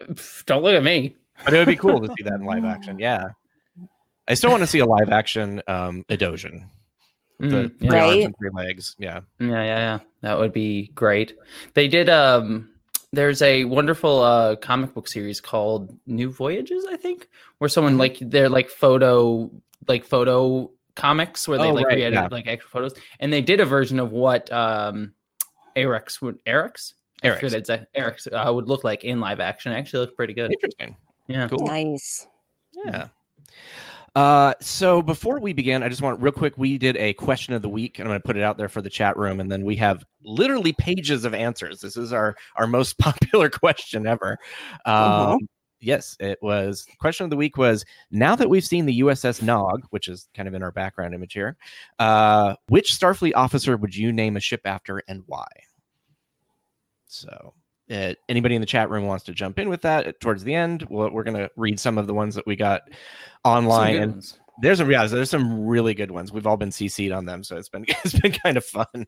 don't 0.46 0.62
look 0.62 0.74
at 0.74 0.82
me. 0.84 1.16
But 1.44 1.54
it 1.54 1.58
would 1.58 1.66
be 1.66 1.76
cool 1.76 2.00
to 2.00 2.06
see 2.16 2.22
that 2.22 2.34
in 2.34 2.44
live 2.44 2.64
action. 2.76 2.98
Yeah. 3.00 3.30
I 4.28 4.34
still 4.34 4.50
want 4.50 4.62
to 4.62 4.66
see 4.66 4.78
a 4.78 4.86
live 4.86 5.10
action 5.10 5.60
um 5.66 6.04
Edosian. 6.08 6.68
The 7.40 7.46
Mhm, 7.46 7.78
three 7.78 7.88
yeah. 7.88 8.04
arms 8.06 8.24
and 8.24 8.36
three 8.38 8.50
legs. 8.52 8.96
Yeah. 8.98 9.20
yeah, 9.38 9.46
yeah, 9.48 9.62
yeah. 9.64 9.98
That 10.22 10.38
would 10.38 10.52
be 10.52 10.88
great. 10.94 11.34
They 11.74 11.86
did. 11.88 12.08
Um, 12.08 12.70
there's 13.12 13.40
a 13.42 13.64
wonderful 13.64 14.22
uh 14.22 14.56
comic 14.56 14.92
book 14.92 15.08
series 15.08 15.40
called 15.40 15.96
New 16.06 16.30
Voyages, 16.30 16.84
I 16.90 16.96
think, 16.96 17.28
where 17.58 17.68
someone 17.68 17.92
Mm-hmm. 17.94 18.00
like 18.00 18.18
they're 18.20 18.48
like 18.48 18.68
photo, 18.68 19.50
like 19.86 20.04
photo 20.04 20.70
comics 20.96 21.46
where 21.46 21.58
they 21.58 21.70
Oh, 21.70 21.74
like 21.74 21.86
right, 21.86 21.92
created 21.94 22.14
yeah. 22.14 22.28
like 22.30 22.46
extra 22.48 22.68
photos, 22.70 22.94
and 23.20 23.32
they 23.32 23.40
did 23.40 23.60
a 23.60 23.64
version 23.64 24.00
of 24.00 24.10
what 24.12 24.50
um 24.52 25.12
Arex 25.76 26.20
would 26.20 26.44
Arex 26.44 26.94
I 27.22 27.28
Arex. 27.28 27.34
forget 27.40 27.52
it's 27.54 27.70
Arex 27.96 28.26
uh, 28.32 28.52
would 28.52 28.66
look 28.68 28.82
like 28.84 29.04
in 29.04 29.20
live 29.20 29.38
action. 29.40 29.72
It 29.72 29.76
actually 29.76 30.00
looked 30.00 30.16
pretty 30.16 30.34
good. 30.34 30.52
Interesting. 30.52 30.96
Yeah. 31.28 31.46
Cool. 31.48 31.66
Nice. 31.66 32.26
Yeah. 32.84 33.08
Uh, 34.14 34.54
so 34.60 35.02
before 35.02 35.40
we 35.40 35.52
begin, 35.52 35.82
I 35.82 35.88
just 35.88 36.02
want 36.02 36.20
real 36.20 36.32
quick. 36.32 36.56
We 36.56 36.78
did 36.78 36.96
a 36.96 37.12
question 37.14 37.54
of 37.54 37.62
the 37.62 37.68
week, 37.68 37.98
and 37.98 38.06
I'm 38.06 38.10
going 38.10 38.20
to 38.20 38.26
put 38.26 38.36
it 38.36 38.42
out 38.42 38.58
there 38.58 38.68
for 38.68 38.82
the 38.82 38.90
chat 38.90 39.16
room, 39.16 39.40
and 39.40 39.50
then 39.50 39.64
we 39.64 39.76
have 39.76 40.04
literally 40.22 40.72
pages 40.72 41.24
of 41.24 41.34
answers. 41.34 41.80
This 41.80 41.96
is 41.96 42.12
our 42.12 42.36
our 42.56 42.66
most 42.66 42.98
popular 42.98 43.48
question 43.50 44.06
ever. 44.06 44.38
Um, 44.84 44.94
Uh-huh. 44.96 45.38
Yes, 45.80 46.16
it 46.18 46.38
was. 46.42 46.84
Question 46.98 47.24
of 47.24 47.30
the 47.30 47.36
week 47.36 47.56
was: 47.56 47.84
Now 48.10 48.34
that 48.34 48.50
we've 48.50 48.64
seen 48.64 48.86
the 48.86 49.00
USS 49.00 49.42
Nog, 49.42 49.84
which 49.90 50.08
is 50.08 50.28
kind 50.34 50.48
of 50.48 50.54
in 50.54 50.62
our 50.62 50.72
background 50.72 51.14
image 51.14 51.34
here, 51.34 51.56
uh, 52.00 52.54
which 52.68 52.92
Starfleet 52.98 53.32
officer 53.36 53.76
would 53.76 53.94
you 53.94 54.12
name 54.12 54.36
a 54.36 54.40
ship 54.40 54.62
after, 54.64 55.02
and 55.06 55.22
why? 55.26 55.46
So 57.06 57.54
uh, 57.90 58.14
anybody 58.28 58.54
in 58.54 58.60
the 58.60 58.66
chat 58.66 58.90
room 58.90 59.06
wants 59.06 59.24
to 59.24 59.32
jump 59.32 59.58
in 59.58 59.68
with 59.68 59.82
that 59.82 60.06
uh, 60.06 60.12
towards 60.20 60.44
the 60.44 60.54
end 60.54 60.86
we'll, 60.90 61.10
we're 61.10 61.24
going 61.24 61.36
to 61.36 61.50
read 61.56 61.78
some 61.80 61.98
of 61.98 62.06
the 62.06 62.14
ones 62.14 62.34
that 62.34 62.46
we 62.46 62.54
got 62.56 62.82
Some 63.46 63.66
online 63.66 63.92
good 63.94 64.02
and 64.02 64.12
ones. 64.12 64.38
there's 64.60 64.78
some 64.78 64.90
yeah 64.90 65.06
there's 65.06 65.30
some 65.30 65.66
really 65.66 65.94
good 65.94 66.10
ones. 66.10 66.32
We've 66.32 66.46
all 66.46 66.56
been 66.56 66.70
cc'd 66.70 67.12
on 67.12 67.24
them 67.26 67.42
so 67.44 67.56
it's 67.56 67.68
been 67.68 67.84
it's 67.88 68.18
been 68.18 68.32
kind 68.32 68.56
of 68.56 68.64
fun. 68.64 69.06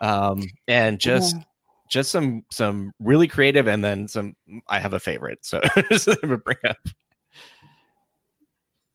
Um 0.00 0.42
and 0.68 0.98
just 1.00 1.34
Yeah. 1.36 1.42
just 1.88 2.10
some 2.12 2.44
some 2.50 2.92
really 3.00 3.26
creative 3.26 3.66
and 3.66 3.82
then 3.82 4.06
some 4.06 4.36
i 4.68 4.78
have 4.78 4.92
a 4.92 5.00
favorite 5.00 5.38
so 5.42 5.60
just 5.90 6.04
to 6.04 6.38
bring 6.44 6.56
up. 6.68 6.76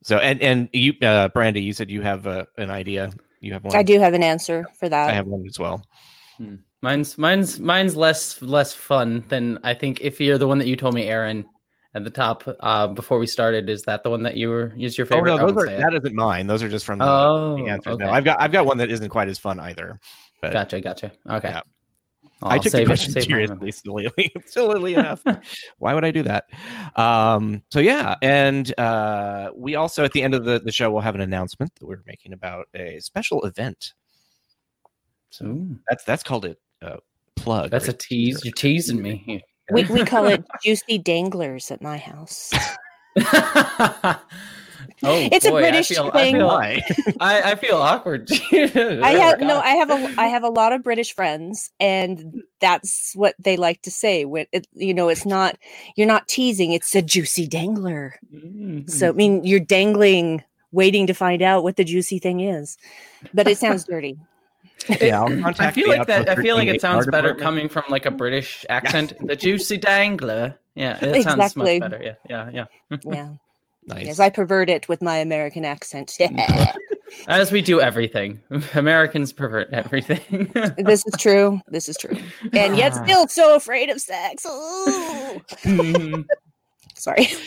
So 0.03 0.17
and 0.19 0.41
and 0.41 0.69
you 0.71 0.93
uh 1.01 1.27
brandy 1.29 1.61
you 1.61 1.73
said 1.73 1.89
you 1.89 2.01
have 2.03 2.27
uh, 2.27 2.45
an 2.57 2.69
idea. 2.69 3.11
You 3.41 3.53
have 3.53 3.63
one? 3.63 3.75
I 3.75 3.83
do 3.83 3.99
have 3.99 4.13
an 4.13 4.23
answer 4.23 4.65
for 4.79 4.87
that. 4.87 5.09
i 5.09 5.13
have 5.13 5.27
one 5.27 5.45
as 5.47 5.59
well 5.59 5.83
Mine's 6.85 7.17
mine's 7.17 7.59
mine's 7.59 7.95
less 7.95 8.39
less 8.43 8.71
fun 8.71 9.23
than 9.29 9.57
I 9.63 9.73
think. 9.73 10.01
If 10.01 10.21
you're 10.21 10.37
the 10.37 10.47
one 10.47 10.59
that 10.59 10.67
you 10.67 10.75
told 10.75 10.93
me, 10.93 11.07
Aaron, 11.07 11.43
at 11.95 12.03
the 12.03 12.11
top 12.11 12.43
uh, 12.59 12.85
before 12.85 13.17
we 13.17 13.25
started, 13.25 13.71
is 13.71 13.81
that 13.83 14.03
the 14.03 14.11
one 14.11 14.21
that 14.21 14.37
you 14.37 14.49
were 14.49 14.71
is 14.77 14.95
your 14.95 15.07
favorite? 15.07 15.31
oh 15.31 15.37
no 15.37 15.51
those 15.51 15.63
are, 15.63 15.65
that 15.65 15.95
isn't 15.95 16.13
mine 16.13 16.45
those 16.45 16.61
are 16.61 16.69
just 16.69 16.85
from 16.85 16.99
the, 16.99 17.05
Oh, 17.07 17.55
the 17.57 17.71
answers 17.71 17.95
okay. 17.95 18.05
no 18.05 18.11
i've 18.11 18.23
got 18.23 18.39
i've 18.39 18.51
got 18.51 18.67
one 18.67 18.77
that 18.77 18.91
isn't 18.91 19.09
quite 19.09 19.29
as 19.29 19.39
fun 19.39 19.59
either 19.59 19.99
but 20.43 20.53
Gotcha, 20.53 20.79
gotcha. 20.79 21.11
Okay. 21.27 21.49
Yeah. 21.49 21.61
I 22.43 22.59
took 22.59 22.73
the 22.73 22.85
question 22.85 23.19
seriously, 23.19 23.71
silly, 23.71 24.07
silly 24.45 24.93
enough. 24.93 25.23
Why 25.79 25.95
would 25.95 26.05
I 26.05 26.11
do 26.11 26.21
that? 26.23 26.43
Um, 26.95 27.63
so 27.71 27.79
yeah, 27.79 28.13
and 28.21 28.77
uh, 28.77 29.49
we 29.55 29.73
also 29.73 30.03
at 30.03 30.11
the 30.11 30.21
end 30.21 30.35
of 30.35 30.45
the, 30.45 30.59
the 30.59 30.71
show 30.71 30.91
we'll 30.91 31.01
have 31.01 31.15
an 31.15 31.21
announcement 31.21 31.73
that 31.79 31.87
we're 31.87 32.03
making 32.05 32.33
about 32.33 32.67
a 32.75 32.99
special 32.99 33.43
event. 33.45 33.93
So 35.31 35.45
Ooh, 35.45 35.79
that's 35.89 36.03
that's 36.03 36.21
called 36.21 36.45
a 36.45 36.55
uh, 36.85 36.97
plug. 37.35 37.71
that's 37.71 37.87
a 37.87 37.91
right? 37.91 37.99
tease. 37.99 38.43
You're 38.43 38.53
teasing 38.53 39.01
me. 39.01 39.43
we, 39.71 39.83
we 39.85 40.05
call 40.05 40.25
it 40.25 40.43
juicy 40.63 40.97
danglers 40.97 41.71
at 41.71 41.81
my 41.81 41.97
house. 41.97 42.51
oh, 43.17 44.19
It's 45.03 45.45
a 45.45 45.51
British 45.51 45.91
I 45.91 45.95
feel, 45.95 46.11
thing. 46.11 46.35
I 46.35 46.37
feel, 46.37 46.47
Why? 46.47 46.81
I, 47.19 47.51
I 47.51 47.55
feel 47.55 47.77
awkward. 47.77 48.29
I 48.51 49.11
have 49.11 49.39
no, 49.39 49.59
I 49.59 49.71
have 49.71 49.89
a, 49.89 50.13
I 50.17 50.27
have 50.27 50.43
a 50.43 50.49
lot 50.49 50.73
of 50.73 50.83
British 50.83 51.13
friends, 51.13 51.71
and 51.79 52.43
that's 52.59 53.13
what 53.15 53.35
they 53.39 53.57
like 53.57 53.81
to 53.83 53.91
say. 53.91 54.25
When 54.25 54.45
it, 54.51 54.67
you 54.73 54.93
know, 54.93 55.09
it's 55.09 55.25
not 55.25 55.57
you're 55.95 56.07
not 56.07 56.27
teasing; 56.27 56.73
it's 56.73 56.95
a 56.95 57.01
juicy 57.01 57.47
dangler. 57.47 58.15
Mm-hmm. 58.33 58.87
So 58.87 59.09
I 59.09 59.13
mean, 59.13 59.43
you're 59.43 59.59
dangling, 59.59 60.43
waiting 60.71 61.07
to 61.07 61.13
find 61.13 61.41
out 61.41 61.63
what 61.63 61.77
the 61.77 61.83
juicy 61.83 62.19
thing 62.19 62.41
is, 62.41 62.77
but 63.33 63.47
it 63.47 63.57
sounds 63.57 63.85
dirty. 63.85 64.17
Yeah, 65.01 65.21
I'll 65.21 65.27
I 65.39 65.41
contact 65.41 65.75
feel 65.75 65.89
like 65.89 66.07
that. 66.07 66.29
I 66.29 66.35
feel 66.35 66.55
like 66.55 66.67
it 66.67 66.81
sounds 66.81 67.05
better 67.05 67.29
Department. 67.29 67.41
coming 67.41 67.69
from 67.69 67.83
like 67.89 68.05
a 68.05 68.11
British 68.11 68.65
accent. 68.69 69.13
The 69.25 69.35
juicy 69.35 69.77
dangler. 69.77 70.57
Yeah, 70.75 70.97
it 71.01 71.23
sounds 71.23 71.55
much 71.55 71.79
better. 71.79 72.01
Yeah, 72.03 72.15
yeah, 72.29 72.65
yeah. 72.89 72.97
Yeah, 73.05 73.29
Nice. 73.87 74.05
yes, 74.05 74.19
I 74.19 74.29
pervert 74.29 74.69
it 74.69 74.89
with 74.89 75.01
my 75.01 75.17
American 75.17 75.63
accent. 75.63 76.17
As 77.27 77.51
we 77.51 77.61
do 77.61 77.79
everything. 77.79 78.41
Americans 78.73 79.31
pervert 79.31 79.71
everything. 79.71 80.51
this 80.77 81.05
is 81.05 81.13
true. 81.19 81.61
This 81.67 81.87
is 81.87 81.95
true. 81.97 82.17
And 82.51 82.75
yet 82.75 82.93
ah. 82.93 83.03
still 83.03 83.27
so 83.27 83.55
afraid 83.55 83.89
of 83.89 84.01
sex. 84.01 84.45
Mm-hmm. 84.45 86.21
Ooh. 86.97 86.99
Sorry. 87.01 87.27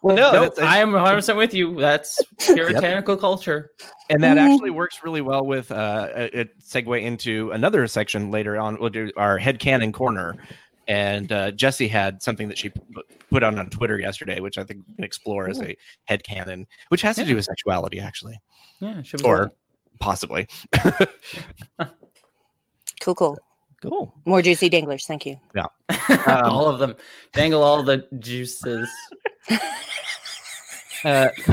Well, 0.00 0.14
no, 0.14 0.30
Nope, 0.32 0.54
that's- 0.54 0.72
I 0.72 0.78
am 0.78 0.92
100% 0.92 1.36
with 1.36 1.52
you. 1.52 1.74
That's 1.74 2.22
puritanical 2.38 3.16
culture. 3.16 3.72
and 4.08 4.22
that 4.22 4.36
Mhm. 4.36 4.52
actually 4.54 4.70
works 4.70 5.00
really 5.02 5.22
well 5.22 5.44
with 5.44 5.72
uh, 5.72 6.08
a, 6.14 6.40
a 6.42 6.44
segue 6.62 7.02
into 7.02 7.50
another 7.50 7.84
section 7.88 8.30
later 8.30 8.56
on. 8.60 8.78
We'll 8.78 8.90
do 8.90 9.10
our 9.16 9.38
head 9.38 9.58
canon 9.58 9.90
corner, 9.90 10.36
and 10.86 11.32
uh, 11.32 11.50
Jesse 11.50 11.88
had 11.88 12.22
something 12.22 12.46
that 12.46 12.56
she 12.58 12.70
put 13.28 13.42
on 13.42 13.58
on 13.58 13.70
Twitter 13.70 13.98
yesterday, 13.98 14.38
which 14.38 14.56
I 14.56 14.62
think 14.62 14.84
we 14.86 14.94
can 14.94 15.04
explore 15.04 15.50
as 15.50 15.60
a 15.60 15.76
head 16.04 16.22
canon, 16.22 16.68
which 16.90 17.02
has 17.02 17.16
to 17.16 17.24
do 17.24 17.34
with 17.34 17.46
sexuality, 17.46 17.98
actually, 17.98 18.38
Yeah, 18.78 19.02
should 19.02 19.24
or 19.24 19.50
possibly. 19.98 20.46
Cool, 23.00 23.14
cool. 23.14 23.38
Cool. 23.82 24.12
More 24.24 24.42
juicy 24.42 24.68
danglers. 24.68 25.06
Thank 25.06 25.24
you. 25.26 25.38
Yeah. 25.54 25.66
All 26.26 26.66
of 26.68 26.78
them. 26.80 26.96
Dangle 27.32 27.62
all 27.62 27.82
the 27.82 28.06
juices. 28.18 28.88
Uh, 31.04 31.28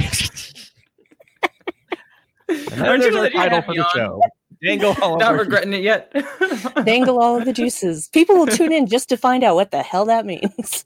Aren't 2.77 3.03
you 3.03 3.17
our 3.17 3.29
title 3.29 3.62
for 3.62 3.74
the 3.75 3.82
on? 3.84 3.91
show. 3.96 4.22
Dangle 4.63 4.96
all 5.03 5.17
Not 5.17 5.34
over- 5.34 5.44
regretting 5.44 5.74
it 5.74 5.82
yet. 5.84 6.12
Dangle 6.84 7.22
all 7.22 7.38
of 7.38 7.46
the 7.46 7.53
juices. 7.53 8.08
People 8.08 8.36
will 8.38 8.48
tune 8.48 8.72
in 8.72 8.88
just 8.88 9.08
to 9.10 9.17
find 9.17 9.44
out 9.44 9.53
what 9.55 9.70
the 9.70 9.84
hell 9.84 10.05
that 10.05 10.25
means. 10.25 10.84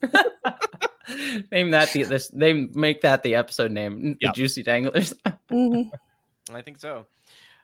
name 1.52 1.72
that 1.72 1.92
the 1.94 2.04
this. 2.04 2.28
They 2.30 2.52
make 2.74 3.02
that 3.02 3.24
the 3.24 3.36
episode 3.36 3.72
name. 3.72 4.18
The 4.20 4.30
juicy 4.34 4.64
danglers. 4.64 5.14
Mhm. 5.50 5.90
I 6.54 6.62
think 6.62 6.80
so. 6.80 7.06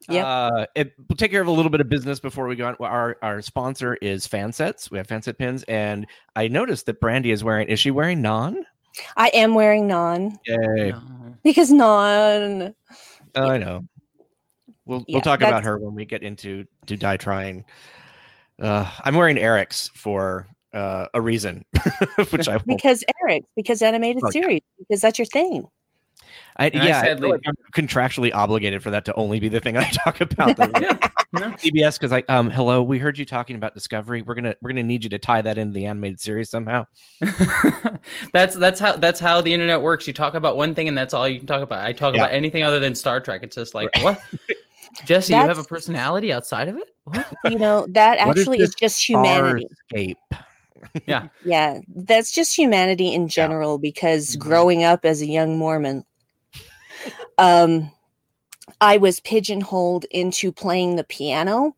Yep. 0.09 0.25
Uh, 0.25 0.65
it, 0.75 0.93
we'll 1.09 1.17
take 1.17 1.31
care 1.31 1.41
of 1.41 1.47
a 1.47 1.51
little 1.51 1.71
bit 1.71 1.81
of 1.81 1.89
business 1.89 2.19
before 2.19 2.47
we 2.47 2.55
go 2.55 2.67
on. 2.67 2.75
Our 2.79 3.17
our 3.21 3.41
sponsor 3.41 3.95
is 3.95 4.27
Fansets. 4.27 4.91
We 4.91 4.97
have 4.97 5.07
Fanset 5.07 5.37
pins, 5.37 5.63
and 5.63 6.05
I 6.35 6.47
noticed 6.47 6.85
that 6.85 6.99
Brandy 6.99 7.31
is 7.31 7.43
wearing. 7.43 7.67
Is 7.69 7.79
she 7.79 7.91
wearing 7.91 8.21
Nhan? 8.21 8.57
I 9.17 9.29
am 9.33 9.55
wearing 9.55 9.87
Nhan 9.87 10.37
Yay! 10.45 10.91
No. 10.91 11.01
because 11.43 11.71
Nhan. 11.71 12.73
Oh, 13.35 13.49
I 13.49 13.57
know. 13.57 13.85
We'll 14.85 15.03
Yeah, 15.07 15.15
we'll 15.15 15.21
talk 15.21 15.41
about 15.41 15.63
her 15.63 15.77
when 15.79 15.95
we 15.95 16.05
get 16.05 16.21
into 16.23 16.65
to 16.85 16.95
die 16.95 17.17
trying. 17.17 17.65
Uh, 18.61 18.89
I'm 19.03 19.15
wearing 19.15 19.35
Arex 19.37 19.89
for 19.91 20.47
uh, 20.73 21.07
a 21.13 21.19
reason, 21.19 21.65
which 22.29 22.47
I 22.47 22.53
won't. 22.57 22.67
Because 22.67 23.03
Arex, 23.23 23.41
because 23.55 23.81
animated 23.81 24.21
Oh, 24.23 24.27
yeah. 24.27 24.41
series, 24.41 24.61
because 24.77 25.01
that's 25.01 25.17
your 25.17 25.25
thing. 25.25 25.67
I, 26.57 26.67
And 26.69 26.83
yeah, 26.83 26.99
I 26.99 27.05
sadly- 27.05 27.21
feel 27.21 27.29
like 27.31 27.41
I'm 27.47 27.55
contractually 27.73 28.33
obligated 28.33 28.81
for 28.81 28.89
that 28.91 29.05
to 29.05 29.13
only 29.15 29.39
be 29.39 29.49
the 29.49 29.59
thing 29.59 29.77
I 29.77 29.89
talk 30.05 30.21
about. 30.21 30.57
Yeah. 30.81 30.97
No. 31.33 31.41
CBS 31.57 31.99
because 31.99 32.11
like 32.11 32.29
um 32.29 32.49
hello 32.49 32.81
we 32.81 32.97
heard 32.97 33.17
you 33.17 33.25
talking 33.25 33.57
about 33.57 33.73
Discovery 33.73 34.21
we're 34.21 34.35
gonna 34.35 34.55
we're 34.61 34.69
gonna 34.69 34.83
need 34.83 35.03
you 35.03 35.09
to 35.09 35.19
tie 35.19 35.41
that 35.41 35.57
into 35.57 35.73
the 35.73 35.85
animated 35.85 36.21
series 36.21 36.49
somehow 36.49 36.85
that's 38.33 38.55
that's 38.55 38.79
how 38.79 38.95
that's 38.95 39.19
how 39.19 39.41
the 39.41 39.53
internet 39.53 39.81
works. 39.81 40.07
You 40.07 40.13
talk 40.13 40.33
about 40.33 40.57
one 40.57 40.73
thing 40.75 40.87
and 40.87 40.97
that's 40.97 41.13
all 41.13 41.27
you 41.27 41.39
can 41.39 41.47
talk 41.47 41.61
about. 41.61 41.83
I 41.85 41.91
talk 41.93 42.15
Yeah. 42.15 42.21
about 42.23 42.33
anything 42.33 42.63
other 42.63 42.79
than 42.79 42.95
Star 42.95 43.19
Trek. 43.19 43.41
It's 43.43 43.55
just 43.55 43.73
like 43.75 43.89
what? 44.01 44.21
Jesse, 45.05 45.33
you 45.33 45.39
have 45.39 45.57
a 45.57 45.63
personality 45.63 46.31
outside 46.31 46.69
of 46.69 46.77
it? 46.77 46.87
What? 47.03 47.27
You 47.49 47.59
know, 47.59 47.85
that 47.89 48.17
actually 48.17 48.59
is 48.59 48.69
this 48.69 48.75
just 48.75 49.09
humanity. 49.09 49.67
Farscape. 49.93 50.15
Yeah. 51.05 51.27
Yeah, 51.43 51.79
that's 51.95 52.31
just 52.31 52.55
humanity 52.55 53.13
in 53.13 53.27
general 53.27 53.77
because 53.77 54.35
Mhm. 54.35 54.39
growing 54.39 54.83
up 54.83 55.03
as 55.03 55.21
a 55.21 55.25
young 55.27 55.57
Mormon, 55.57 56.05
um, 57.37 57.91
I 58.81 58.97
was 58.97 59.19
pigeonholed 59.19 60.05
into 60.11 60.51
playing 60.51 60.95
the 60.95 61.03
piano. 61.03 61.75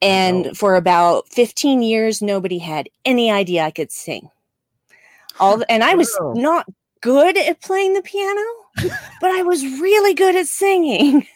And 0.00 0.48
Oh. 0.48 0.54
for 0.54 0.76
about 0.76 1.28
15 1.28 1.82
years, 1.82 2.22
nobody 2.22 2.58
had 2.58 2.88
any 3.04 3.30
idea 3.30 3.64
I 3.64 3.72
could 3.72 3.90
sing. 3.90 4.30
All 5.40 5.58
the, 5.58 5.70
and 5.70 5.82
I 5.82 5.94
was 5.94 6.16
Wow. 6.20 6.34
not 6.34 6.66
good 7.00 7.36
at 7.36 7.60
playing 7.60 7.94
the 7.94 8.02
piano, 8.02 8.42
but 9.20 9.30
I 9.30 9.42
was 9.42 9.62
really 9.80 10.14
good 10.14 10.36
at 10.36 10.46
singing. 10.46 11.26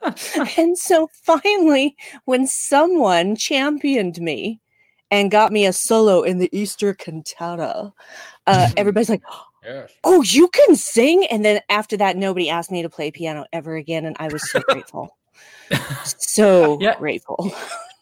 and 0.58 0.76
so 0.76 1.08
finally, 1.22 1.96
when 2.24 2.46
someone 2.46 3.36
championed 3.36 4.20
me 4.20 4.60
and 5.10 5.30
got 5.30 5.52
me 5.52 5.64
a 5.66 5.72
solo 5.72 6.22
in 6.22 6.38
the 6.38 6.50
Easter 6.52 6.92
cantata, 6.94 7.92
uh, 8.46 8.68
everybody's 8.76 9.10
like, 9.10 9.22
Yes. 9.66 9.90
"Oh, 10.04 10.22
you 10.22 10.48
can 10.48 10.76
sing!" 10.76 11.26
And 11.26 11.44
then 11.44 11.60
after 11.68 11.96
that, 11.96 12.16
nobody 12.16 12.48
asked 12.48 12.70
me 12.70 12.82
to 12.82 12.88
play 12.88 13.10
piano 13.10 13.44
ever 13.52 13.76
again, 13.76 14.04
and 14.06 14.16
I 14.20 14.28
was 14.28 14.48
so 14.50 14.60
grateful, 14.60 15.16
so 16.04 16.78
Yeah. 16.80 16.96
grateful. 16.96 17.52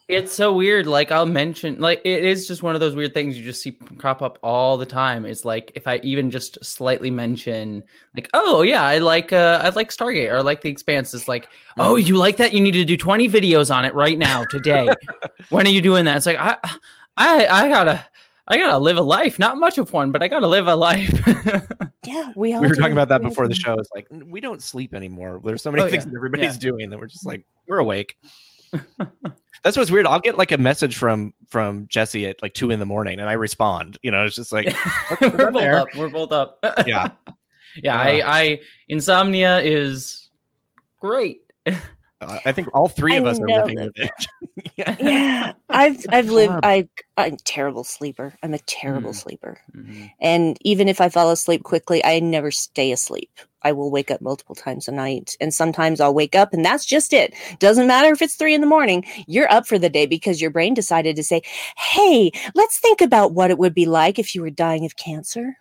It's 0.07 0.31
so 0.33 0.53
weird. 0.53 0.85
Like 0.85 1.11
I'll 1.11 1.25
mention, 1.25 1.79
like 1.79 1.99
it 2.05 2.23
is 2.23 2.47
just 2.47 2.61
one 2.61 2.75
of 2.75 2.79
those 2.79 2.95
weird 2.95 3.15
things 3.15 3.35
you 3.35 3.43
just 3.43 3.63
see 3.63 3.71
crop 3.97 4.21
up 4.21 4.37
all 4.43 4.77
the 4.77 4.85
time. 4.85 5.25
It's 5.25 5.43
like 5.43 5.71
if 5.73 5.87
I 5.87 5.97
even 6.03 6.29
just 6.29 6.63
slightly 6.63 7.09
mention, 7.09 7.81
like, 8.15 8.29
oh 8.35 8.61
yeah, 8.61 8.83
I 8.83 8.99
like, 8.99 9.33
uh, 9.33 9.61
I 9.63 9.69
like 9.69 9.89
Stargate 9.89 10.31
or 10.31 10.37
I 10.37 10.41
like 10.41 10.61
The 10.61 10.69
Expanse. 10.69 11.11
It's 11.15 11.27
like, 11.27 11.49
oh, 11.79 11.95
you 11.95 12.17
like 12.17 12.37
that? 12.37 12.53
You 12.53 12.61
need 12.61 12.73
to 12.73 12.85
do 12.85 12.97
twenty 12.97 13.27
videos 13.27 13.75
on 13.75 13.83
it 13.83 13.95
right 13.95 14.19
now 14.19 14.43
today. 14.45 14.87
when 15.49 15.65
are 15.65 15.71
you 15.71 15.81
doing 15.81 16.05
that? 16.05 16.17
It's 16.17 16.27
like 16.27 16.37
I, 16.37 16.57
I, 17.17 17.47
I 17.47 17.67
gotta, 17.69 18.05
I 18.47 18.57
gotta 18.57 18.77
live 18.77 18.97
a 18.97 19.01
life. 19.01 19.39
Not 19.39 19.57
much 19.57 19.77
of 19.77 19.91
one, 19.91 20.11
but 20.11 20.21
I 20.21 20.27
gotta 20.27 20.47
live 20.47 20.67
a 20.67 20.75
life. 20.75 21.11
Yeah, 22.07 22.31
we 22.35 22.53
all 22.53 22.61
we 22.61 22.67
were 22.67 22.75
do. 22.75 22.79
talking 22.81 22.93
about 22.93 23.07
that 23.09 23.23
We 23.23 23.29
before 23.29 23.47
the 23.47 23.55
show 23.55 23.79
it's 23.79 23.89
like 23.95 24.05
we 24.11 24.39
don't 24.39 24.61
sleep 24.61 24.93
anymore 24.93 25.41
there's 25.43 25.63
so 25.63 25.71
many 25.71 25.83
Oh, 25.83 25.89
things 25.89 26.03
yeah. 26.05 26.11
that 26.11 26.17
everybody's 26.17 26.53
Yeah. 26.53 26.59
doing 26.69 26.89
that 26.91 26.99
we're 26.99 27.07
just 27.07 27.25
like 27.25 27.43
we're 27.67 27.79
awake 27.79 28.15
that's 29.63 29.75
what's 29.75 29.89
weird 29.89 30.05
i'll 30.05 30.19
get 30.19 30.37
like 30.37 30.51
a 30.51 30.57
message 30.59 30.97
from 30.97 31.33
from 31.47 31.87
jesse 31.87 32.27
at 32.27 32.39
like 32.43 32.53
two 32.53 32.69
in 32.69 32.77
the 32.79 32.85
morning 32.85 33.19
and 33.19 33.27
i 33.27 33.33
respond 33.33 33.97
you 34.03 34.11
know 34.11 34.23
it's 34.23 34.35
just 34.35 34.51
like 34.51 34.67
we're 35.19 35.29
that 35.31 35.51
both 35.51 35.53
there? 35.63 35.77
up. 35.79 35.87
We're 35.97 36.09
both 36.09 36.31
up. 36.31 36.59
yeah 36.85 37.09
yeah. 37.83 37.99
I, 37.99 38.19
uh. 38.21 38.31
I 38.31 38.59
insomnia 38.87 39.59
is 39.61 40.29
great. 40.99 41.41
I 42.45 42.51
think 42.51 42.67
all 42.73 42.87
three 42.87 43.15
of 43.17 43.25
I 43.25 43.29
us 43.31 43.39
are 43.39 43.47
living 43.47 43.79
with 43.79 43.93
it 43.95 44.11
yeah. 44.77 44.95
Yeah, 44.99 45.53
I've 45.69 46.05
I've 46.11 46.29
lived. 46.29 46.53
I 46.63 46.87
I'm 47.17 47.33
a 47.33 47.37
terrible 47.37 47.83
sleeper. 47.83 48.35
I'm 48.43 48.53
a 48.53 48.59
terrible 48.59 49.11
Mm. 49.11 49.15
sleeper. 49.15 49.59
Mhm. 49.75 50.11
And 50.21 50.57
even 50.61 50.87
if 50.87 51.01
I 51.01 51.09
fall 51.09 51.29
asleep 51.31 51.63
quickly, 51.63 52.03
I 52.05 52.19
never 52.19 52.51
stay 52.51 52.91
asleep. 52.91 53.29
I 53.63 53.71
will 53.73 53.91
wake 53.91 54.11
up 54.11 54.21
multiple 54.21 54.55
times 54.55 54.87
a 54.87 54.91
night. 54.91 55.35
And 55.41 55.53
sometimes 55.53 55.99
I'll 55.99 56.13
wake 56.13 56.35
up 56.35 56.53
and 56.53 56.63
that's 56.63 56.85
just 56.85 57.11
it. 57.13 57.33
Doesn't 57.59 57.87
matter 57.87 58.11
if 58.13 58.21
it's 58.21 58.35
three 58.35 58.53
in 58.53 58.61
the 58.61 58.67
morning, 58.67 59.05
you're 59.27 59.51
up 59.51 59.67
for 59.67 59.77
the 59.79 59.89
day 59.89 60.05
because 60.05 60.41
your 60.41 60.51
brain 60.51 60.73
decided 60.73 61.15
to 61.17 61.23
say, 61.23 61.41
Hey, 61.77 62.31
let's 62.55 62.79
think 62.79 63.01
about 63.01 63.33
what 63.33 63.51
it 63.51 63.57
would 63.57 63.73
be 63.73 63.85
like 63.85 64.19
if 64.19 64.35
you 64.35 64.41
were 64.41 64.49
dying 64.49 64.85
of 64.85 64.95
cancer. 64.95 65.57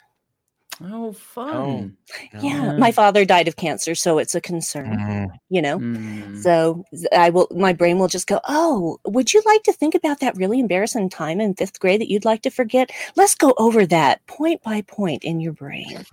Oh, 0.82 1.12
fun. 1.12 1.96
Yeah. 2.40 2.72
Oh. 2.74 2.78
My 2.78 2.90
father 2.90 3.24
died 3.24 3.46
of 3.48 3.56
cancer, 3.56 3.94
so 3.94 4.18
it's 4.18 4.34
a 4.34 4.40
concern, 4.40 4.98
Mm. 4.98 5.28
you 5.48 5.62
know? 5.62 5.78
Mm. 5.78 6.42
So 6.42 6.84
I 7.16 7.30
will 7.30 7.46
my 7.54 7.72
brain 7.72 7.98
will 7.98 8.08
just 8.08 8.26
go, 8.26 8.40
"Oh, 8.48 8.98
would 9.06 9.32
you 9.32 9.40
like 9.46 9.62
to 9.64 9.72
think 9.72 9.94
about 9.94 10.20
that 10.20 10.36
really 10.36 10.58
embarrassing 10.58 11.10
time 11.10 11.40
in 11.40 11.54
5th 11.54 11.78
grade 11.78 12.00
that 12.00 12.10
you'd 12.10 12.24
like 12.24 12.42
to 12.42 12.50
forget? 12.50 12.90
Let's 13.14 13.34
go 13.36 13.54
over 13.56 13.86
that 13.86 14.26
point 14.26 14.62
by 14.62 14.82
point 14.82 15.22
in 15.24 15.40
your 15.40 15.52
brain." 15.52 16.04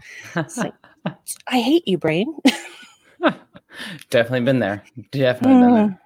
like- 0.58 0.74
I 1.48 1.60
hate 1.62 1.88
you, 1.88 1.98
brain. 1.98 2.28
Definitely 4.10 4.42
been 4.42 4.60
there. 4.60 4.84
Definitely 5.12 5.62
been 5.62 5.74
there. 5.74 6.02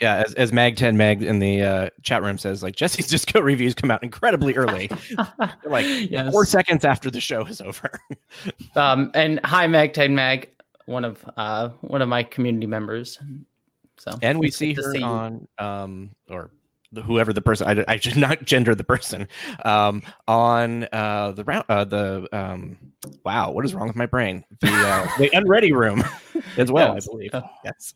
yeah 0.00 0.22
as, 0.26 0.32
as 0.34 0.52
mag 0.52 0.76
10 0.76 0.96
mag 0.96 1.22
in 1.22 1.38
the 1.38 1.60
uh, 1.60 1.90
chat 2.02 2.22
room 2.22 2.38
says 2.38 2.62
like 2.62 2.74
jesse's 2.74 3.06
disco 3.08 3.38
reviews 3.40 3.74
come 3.74 3.90
out 3.90 4.02
incredibly 4.02 4.54
early 4.54 4.90
like 5.66 5.84
yes. 6.10 6.32
four 6.32 6.46
seconds 6.46 6.86
after 6.86 7.10
the 7.10 7.20
show 7.20 7.44
is 7.44 7.60
over 7.60 7.90
Um, 8.76 9.10
and 9.14 9.40
hi, 9.44 9.66
Mag 9.66 9.92
Tag 9.92 10.10
Mag, 10.10 10.48
one 10.86 11.04
of 11.04 11.24
uh 11.36 11.70
one 11.80 12.02
of 12.02 12.08
my 12.08 12.22
community 12.22 12.66
members. 12.66 13.18
So 13.98 14.18
and 14.22 14.38
we 14.38 14.50
see 14.50 14.74
her 14.74 14.92
see 14.94 15.02
on 15.02 15.46
um 15.58 16.10
or 16.28 16.50
the, 16.92 17.02
whoever 17.02 17.32
the 17.32 17.42
person 17.42 17.66
I, 17.78 17.84
I 17.92 17.96
should 17.98 18.16
not 18.16 18.44
gender 18.44 18.74
the 18.74 18.84
person 18.84 19.28
um 19.64 20.02
on 20.26 20.84
uh 20.92 21.32
the 21.32 21.44
round 21.44 21.64
uh 21.68 21.84
the 21.84 22.28
um 22.32 22.78
wow 23.24 23.50
what 23.50 23.64
is 23.64 23.74
wrong 23.74 23.86
with 23.86 23.96
my 23.96 24.06
brain 24.06 24.44
the 24.60 24.72
uh 24.72 25.08
the 25.18 25.30
unready 25.32 25.72
room 25.72 26.02
as 26.56 26.70
well 26.70 26.94
Yes. 26.94 27.06
i 27.08 27.10
believe 27.12 27.30
yes 27.64 27.94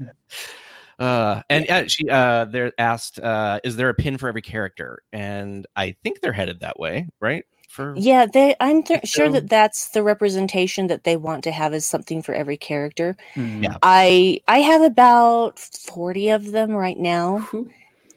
uh 0.99 1.43
and 1.51 1.69
uh, 1.71 1.87
she 1.87 2.09
uh 2.09 2.47
they're 2.47 2.73
asked 2.79 3.19
uh 3.19 3.61
is 3.65 3.77
there 3.77 3.89
a 3.91 3.95
pin 3.95 4.17
for 4.19 4.29
every 4.29 4.43
character 4.43 5.03
and 5.13 5.67
i 5.77 5.95
think 6.03 6.21
they're 6.21 6.33
headed 6.33 6.61
that 6.61 6.79
way 6.79 7.07
right 7.21 7.45
for 7.69 7.95
Yeah, 7.99 8.25
they 8.25 8.55
I'm 8.59 8.83
th- 8.83 9.07
sure 9.07 9.29
that 9.29 9.51
that's 9.51 9.89
the 9.89 10.03
representation 10.03 10.87
that 10.87 11.05
they 11.05 11.17
want 11.19 11.45
to 11.45 11.51
have 11.51 11.75
as 11.75 11.85
something 11.85 12.23
for 12.23 12.33
every 12.35 12.57
character. 12.57 13.19
Mm. 13.35 13.65
Yeah. 13.65 13.77
I 13.83 14.41
I 14.49 14.61
have 14.61 14.81
about 14.81 15.59
40 15.59 16.31
of 16.31 16.53
them 16.53 16.71
right 16.71 16.97
now. 16.97 17.47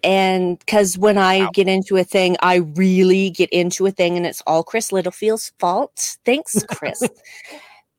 And 0.01 0.57
because 0.59 0.97
when 0.97 1.17
I 1.17 1.39
Wow. 1.39 1.49
get 1.53 1.67
into 1.67 1.97
a 1.97 2.05
thing, 2.05 2.37
I 2.41 2.57
really 2.77 3.31
get 3.31 3.49
into 3.49 3.85
a 3.85 3.91
thing, 3.91 4.15
and 4.15 4.25
it's 4.25 4.41
all 4.47 4.63
Chris 4.63 4.93
Littlefield's 4.93 5.51
fault. 5.59 6.15
Thanks, 6.23 6.63
Chris. 6.69 7.03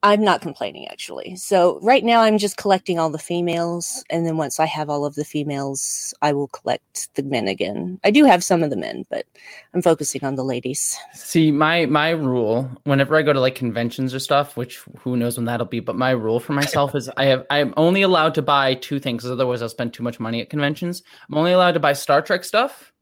I'm 0.03 0.25
not 0.25 0.41
complaining 0.41 0.89
actually. 0.89 1.37
So 1.37 1.79
right 1.83 2.03
now 2.03 2.23
I'm 2.23 2.39
just 2.39 2.57
collecting 2.57 2.99
all 2.99 3.11
the 3.11 3.19
females, 3.19 4.03
and 4.09 4.25
then 4.25 4.39
once 4.39 4.59
I 4.59 4.65
have 4.65 4.89
all 4.89 5.05
of 5.05 5.15
the 5.15 5.27
females, 5.27 6.15
I 6.23 6.33
will 6.33 6.49
collect 6.49 7.15
the 7.17 7.23
men 7.23 7.49
again. 7.49 8.01
I 8.03 8.11
do 8.11 8.25
have 8.25 8.43
some 8.43 8.63
of 8.63 8.71
the 8.71 8.77
men, 8.77 9.05
but 9.11 9.27
I'm 9.75 9.83
focusing 9.83 10.25
on 10.25 10.37
the 10.37 10.43
ladies. 10.43 10.97
See, 11.13 11.53
my 11.53 11.85
my 11.85 12.11
rule 12.11 12.71
whenever 12.85 13.15
I 13.15 13.23
go 13.23 13.35
to 13.35 13.41
like 13.41 13.55
conventions 13.55 14.15
or 14.15 14.21
stuff, 14.21 14.57
which 14.57 14.79
who 14.99 15.17
knows 15.19 15.37
when 15.37 15.45
that'll 15.45 15.67
be, 15.67 15.81
but 15.81 15.97
my 15.97 16.13
rule 16.13 16.41
for 16.41 16.55
myself 16.55 16.95
is 16.95 17.11
I 17.19 17.27
have 17.27 17.45
I'm 17.51 17.75
only 17.77 18.01
allowed 18.01 18.35
to 18.37 18.43
buy 18.43 18.75
two 18.75 19.01
things, 19.01 19.23
because 19.23 19.33
otherwise 19.33 19.61
I'll 19.61 19.69
spend 19.69 19.93
too 19.93 20.03
much 20.03 20.19
money 20.19 20.41
at 20.41 20.49
conventions. 20.49 21.03
I'm 21.29 21.37
only 21.37 21.53
allowed 21.53 21.73
to 21.73 21.81
buy 21.81 21.93
Star 21.93 22.23
Trek 22.23 22.45
stuff 22.45 22.93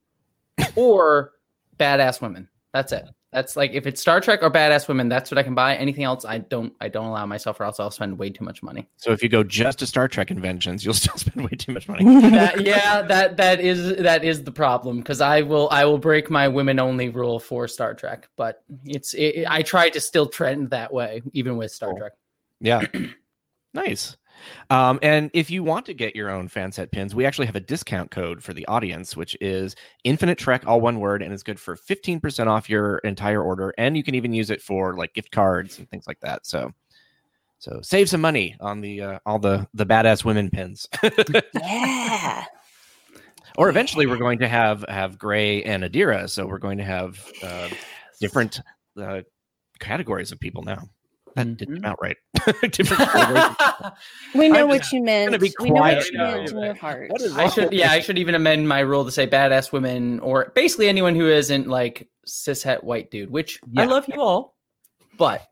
or 0.74 1.32
badass 1.78 2.20
women. 2.20 2.48
That's 2.72 2.90
it. 2.90 3.04
That's 3.32 3.56
like 3.56 3.72
if 3.72 3.86
it's 3.86 4.00
Star 4.00 4.20
Trek 4.20 4.42
or 4.42 4.50
badass 4.50 4.88
women, 4.88 5.08
that's 5.10 5.30
what 5.30 5.36
I 5.36 5.42
can 5.42 5.54
buy. 5.54 5.76
Anything 5.76 6.04
else, 6.04 6.24
I 6.24 6.38
don't. 6.38 6.72
I 6.80 6.88
don't 6.88 7.06
allow 7.06 7.26
myself, 7.26 7.60
or 7.60 7.64
else 7.64 7.78
I'll 7.78 7.90
spend 7.90 8.18
way 8.18 8.30
too 8.30 8.44
much 8.44 8.62
money. 8.62 8.88
So 8.96 9.12
if 9.12 9.22
you 9.22 9.28
go 9.28 9.44
just 9.44 9.80
to 9.80 9.86
Star 9.86 10.08
Trek 10.08 10.28
conventions, 10.28 10.84
you'll 10.84 10.94
still 10.94 11.16
spend 11.16 11.44
way 11.44 11.56
too 11.56 11.72
much 11.72 11.88
money. 11.88 12.04
That, 12.30 12.64
yeah, 12.64 13.02
that 13.02 13.36
that 13.36 13.60
is 13.60 13.96
that 13.96 14.24
is 14.24 14.44
the 14.44 14.52
problem 14.52 14.98
because 14.98 15.20
I 15.20 15.42
will 15.42 15.68
I 15.70 15.84
will 15.84 15.98
break 15.98 16.30
my 16.30 16.48
women 16.48 16.78
only 16.78 17.10
rule 17.10 17.38
for 17.38 17.68
Star 17.68 17.94
Trek, 17.94 18.28
but 18.36 18.62
it's 18.84 19.14
it, 19.14 19.44
I 19.48 19.62
try 19.62 19.90
to 19.90 20.00
still 20.00 20.26
trend 20.26 20.70
that 20.70 20.92
way 20.92 21.22
even 21.32 21.56
with 21.56 21.70
Star. 21.70 21.92
Trek. 21.94 22.12
Yeah. 22.60 22.86
nice. 23.74 24.16
Um, 24.70 24.98
and 25.02 25.30
if 25.34 25.50
you 25.50 25.62
want 25.62 25.86
to 25.86 25.94
get 25.94 26.16
your 26.16 26.30
own 26.30 26.48
fan 26.48 26.72
set 26.72 26.90
pins, 26.92 27.14
we 27.14 27.26
actually 27.26 27.46
have 27.46 27.56
a 27.56 27.60
discount 27.60 28.10
code 28.10 28.42
for 28.42 28.52
the 28.52 28.66
audience, 28.66 29.16
which 29.16 29.36
is 29.40 29.76
Infinite 30.04 30.38
Trek, 30.38 30.64
all 30.66 30.80
one 30.80 31.00
word, 31.00 31.22
and 31.22 31.32
it's 31.32 31.42
good 31.42 31.60
for 31.60 31.76
15% 31.76 32.46
off 32.46 32.68
your 32.68 32.98
entire 32.98 33.42
order. 33.42 33.72
And 33.78 33.96
you 33.96 34.02
can 34.02 34.14
even 34.14 34.32
use 34.32 34.50
it 34.50 34.62
for 34.62 34.96
like 34.96 35.14
gift 35.14 35.30
cards 35.30 35.78
and 35.78 35.88
things 35.90 36.06
like 36.06 36.20
that. 36.20 36.46
So 36.46 36.72
so 37.58 37.80
save 37.82 38.08
some 38.08 38.20
money 38.20 38.56
on 38.60 38.80
the 38.80 39.00
uh, 39.02 39.18
all 39.26 39.38
the 39.38 39.66
the 39.74 39.86
badass 39.86 40.24
women 40.24 40.50
pins. 40.50 40.88
Yeah. 41.54 42.44
or 43.56 43.68
eventually 43.68 44.06
we're 44.06 44.16
going 44.16 44.38
to 44.38 44.48
have 44.48 44.84
have 44.88 45.18
Gray 45.18 45.64
and 45.64 45.82
Adira, 45.82 46.30
so 46.30 46.46
we're 46.46 46.58
going 46.58 46.78
to 46.78 46.84
have 46.84 47.24
uh, 47.42 47.68
different 48.20 48.60
uh, 49.00 49.22
categories 49.80 50.30
of 50.30 50.38
people 50.38 50.62
now. 50.62 50.88
That 51.38 51.56
didn't 51.56 51.76
mm-hmm. 51.76 51.84
come 51.84 51.92
out 51.92 51.98
right. 52.02 52.16
different 52.72 53.10
categories. 53.10 53.92
We 54.34 54.48
know 54.48 54.62
I'm 54.62 54.68
what 54.68 54.92
you 54.92 55.02
meant. 55.02 55.40
be 55.40 55.52
we 55.60 55.70
know 55.70 55.80
what 55.80 56.10
you 56.10 56.18
now. 56.18 56.36
meant 56.36 56.50
in 56.50 56.58
your 56.58 56.74
heart. 56.74 57.10
I 57.34 57.48
should 57.48 57.72
yeah, 57.72 57.92
I 57.92 58.00
should 58.00 58.18
even 58.18 58.34
amend 58.34 58.68
my 58.68 58.80
rule 58.80 59.04
to 59.04 59.10
say 59.10 59.26
badass 59.26 59.72
women 59.72 60.20
or 60.20 60.52
basically 60.54 60.88
anyone 60.88 61.14
who 61.14 61.28
isn't 61.28 61.66
like 61.68 62.08
cishet 62.26 62.84
white 62.84 63.10
dude, 63.10 63.30
which 63.30 63.58
I 63.76 63.86
love 63.86 64.06
you 64.08 64.20
all, 64.20 64.54
but 65.16 65.46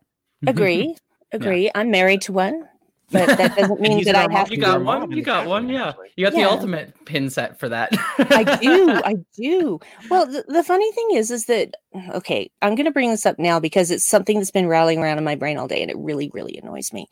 Agree. 0.45 0.95
Agree. 1.31 1.69
I'm 1.75 1.91
married 1.91 2.21
to 2.21 2.31
one, 2.31 2.67
but 3.11 3.37
that 3.37 3.55
doesn't 3.55 3.79
mean 3.81 4.03
that 4.03 4.15
I 4.15 4.31
have 4.31 4.51
You 4.51 4.57
got 4.57 4.83
one. 4.83 5.11
You 5.11 5.21
got 5.21 5.47
one. 5.47 5.69
Yeah, 5.69 5.89
actually. 5.89 6.11
you 6.15 6.25
got 6.25 6.33
the 6.33 6.43
ultimate 6.43 6.93
pin 7.05 7.29
set 7.29 7.59
for 7.59 7.69
that. 7.69 7.89
I 8.17 8.57
do. 8.61 8.91
I 9.05 9.15
do. 9.35 9.79
Well, 10.09 10.25
the, 10.25 10.43
the 10.47 10.63
funny 10.63 10.91
thing 10.91 11.09
is, 11.13 11.31
is 11.31 11.45
that 11.45 11.75
okay? 12.09 12.51
I'm 12.61 12.75
going 12.75 12.85
to 12.85 12.91
bring 12.91 13.11
this 13.11 13.25
up 13.25 13.39
now 13.39 13.59
because 13.59 13.91
it's 13.91 14.07
something 14.07 14.37
that's 14.37 14.51
been 14.51 14.67
rattling 14.67 14.99
around 14.99 15.17
in 15.17 15.23
my 15.23 15.35
brain 15.35 15.57
all 15.57 15.67
day, 15.67 15.81
and 15.81 15.89
it 15.91 15.97
really, 15.97 16.29
really 16.33 16.57
annoys 16.61 16.91
me. 16.91 17.07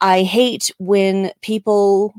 I 0.00 0.22
hate 0.22 0.70
when 0.78 1.30
people 1.42 2.14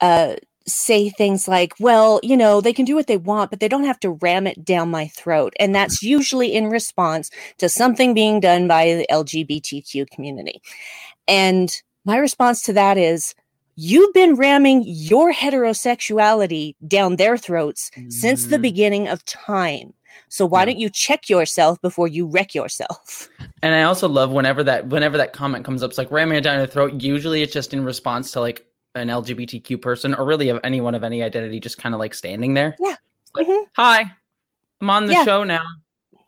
uh, 0.00 0.36
say 0.64 1.10
things 1.10 1.48
like, 1.48 1.74
"Well, 1.80 2.20
you 2.22 2.36
know, 2.36 2.60
they 2.60 2.72
can 2.72 2.84
do 2.84 2.94
what 2.94 3.08
they 3.08 3.16
want, 3.16 3.50
but 3.50 3.58
they 3.58 3.68
don't 3.68 3.84
have 3.84 4.00
to 4.00 4.10
ram 4.10 4.46
it 4.46 4.64
down 4.64 4.90
my 4.90 5.08
throat," 5.08 5.54
and 5.58 5.74
that's 5.74 6.04
usually 6.04 6.52
in 6.52 6.68
response 6.68 7.30
to 7.58 7.68
something 7.68 8.14
being 8.14 8.38
done 8.38 8.68
by 8.68 8.94
the 8.94 9.06
LGBTQ 9.10 10.08
community. 10.10 10.62
And 11.26 11.82
my 12.04 12.16
response 12.16 12.62
to 12.62 12.72
that 12.74 12.98
is, 12.98 13.34
you've 13.76 14.12
been 14.12 14.34
ramming 14.34 14.82
your 14.86 15.32
heterosexuality 15.32 16.74
down 16.86 17.16
their 17.16 17.36
throats 17.38 17.90
since 18.08 18.46
the 18.46 18.58
Mhm. 18.58 18.62
beginning 18.62 19.08
of 19.08 19.24
time. 19.24 19.94
So 20.28 20.44
why 20.44 20.60
Yeah. 20.60 20.64
don't 20.66 20.78
you 20.78 20.90
check 20.90 21.28
yourself 21.30 21.80
before 21.80 22.06
you 22.08 22.26
wreck 22.26 22.54
yourself? 22.54 23.28
And 23.62 23.74
I 23.74 23.82
also 23.82 24.08
love 24.08 24.30
whenever 24.30 24.62
that 24.64 24.88
whenever 24.88 25.16
that 25.16 25.32
comment 25.32 25.64
comes 25.64 25.82
up, 25.82 25.90
it's 25.90 25.98
like 25.98 26.10
ramming 26.10 26.36
it 26.36 26.42
down 26.42 26.58
your 26.58 26.66
throat. 26.66 27.00
Usually, 27.00 27.42
it's 27.42 27.52
just 27.52 27.72
in 27.72 27.84
response 27.84 28.30
to 28.32 28.40
like 28.40 28.66
an 28.94 29.08
LGBTQ 29.08 29.80
person 29.80 30.14
or 30.14 30.26
really 30.26 30.50
of 30.50 30.60
anyone 30.64 30.94
of 30.94 31.02
any 31.02 31.22
identity, 31.22 31.60
just 31.60 31.78
kind 31.78 31.94
of 31.94 31.98
like 31.98 32.12
standing 32.12 32.52
there. 32.54 32.76
Yeah. 32.78 32.96
Like, 33.34 33.46
Mhm. 33.46 33.64
Hi, 33.76 34.04
I'm 34.82 34.90
on 34.90 35.06
the 35.06 35.12
Yeah. 35.14 35.24
show 35.24 35.44
now. 35.44 35.64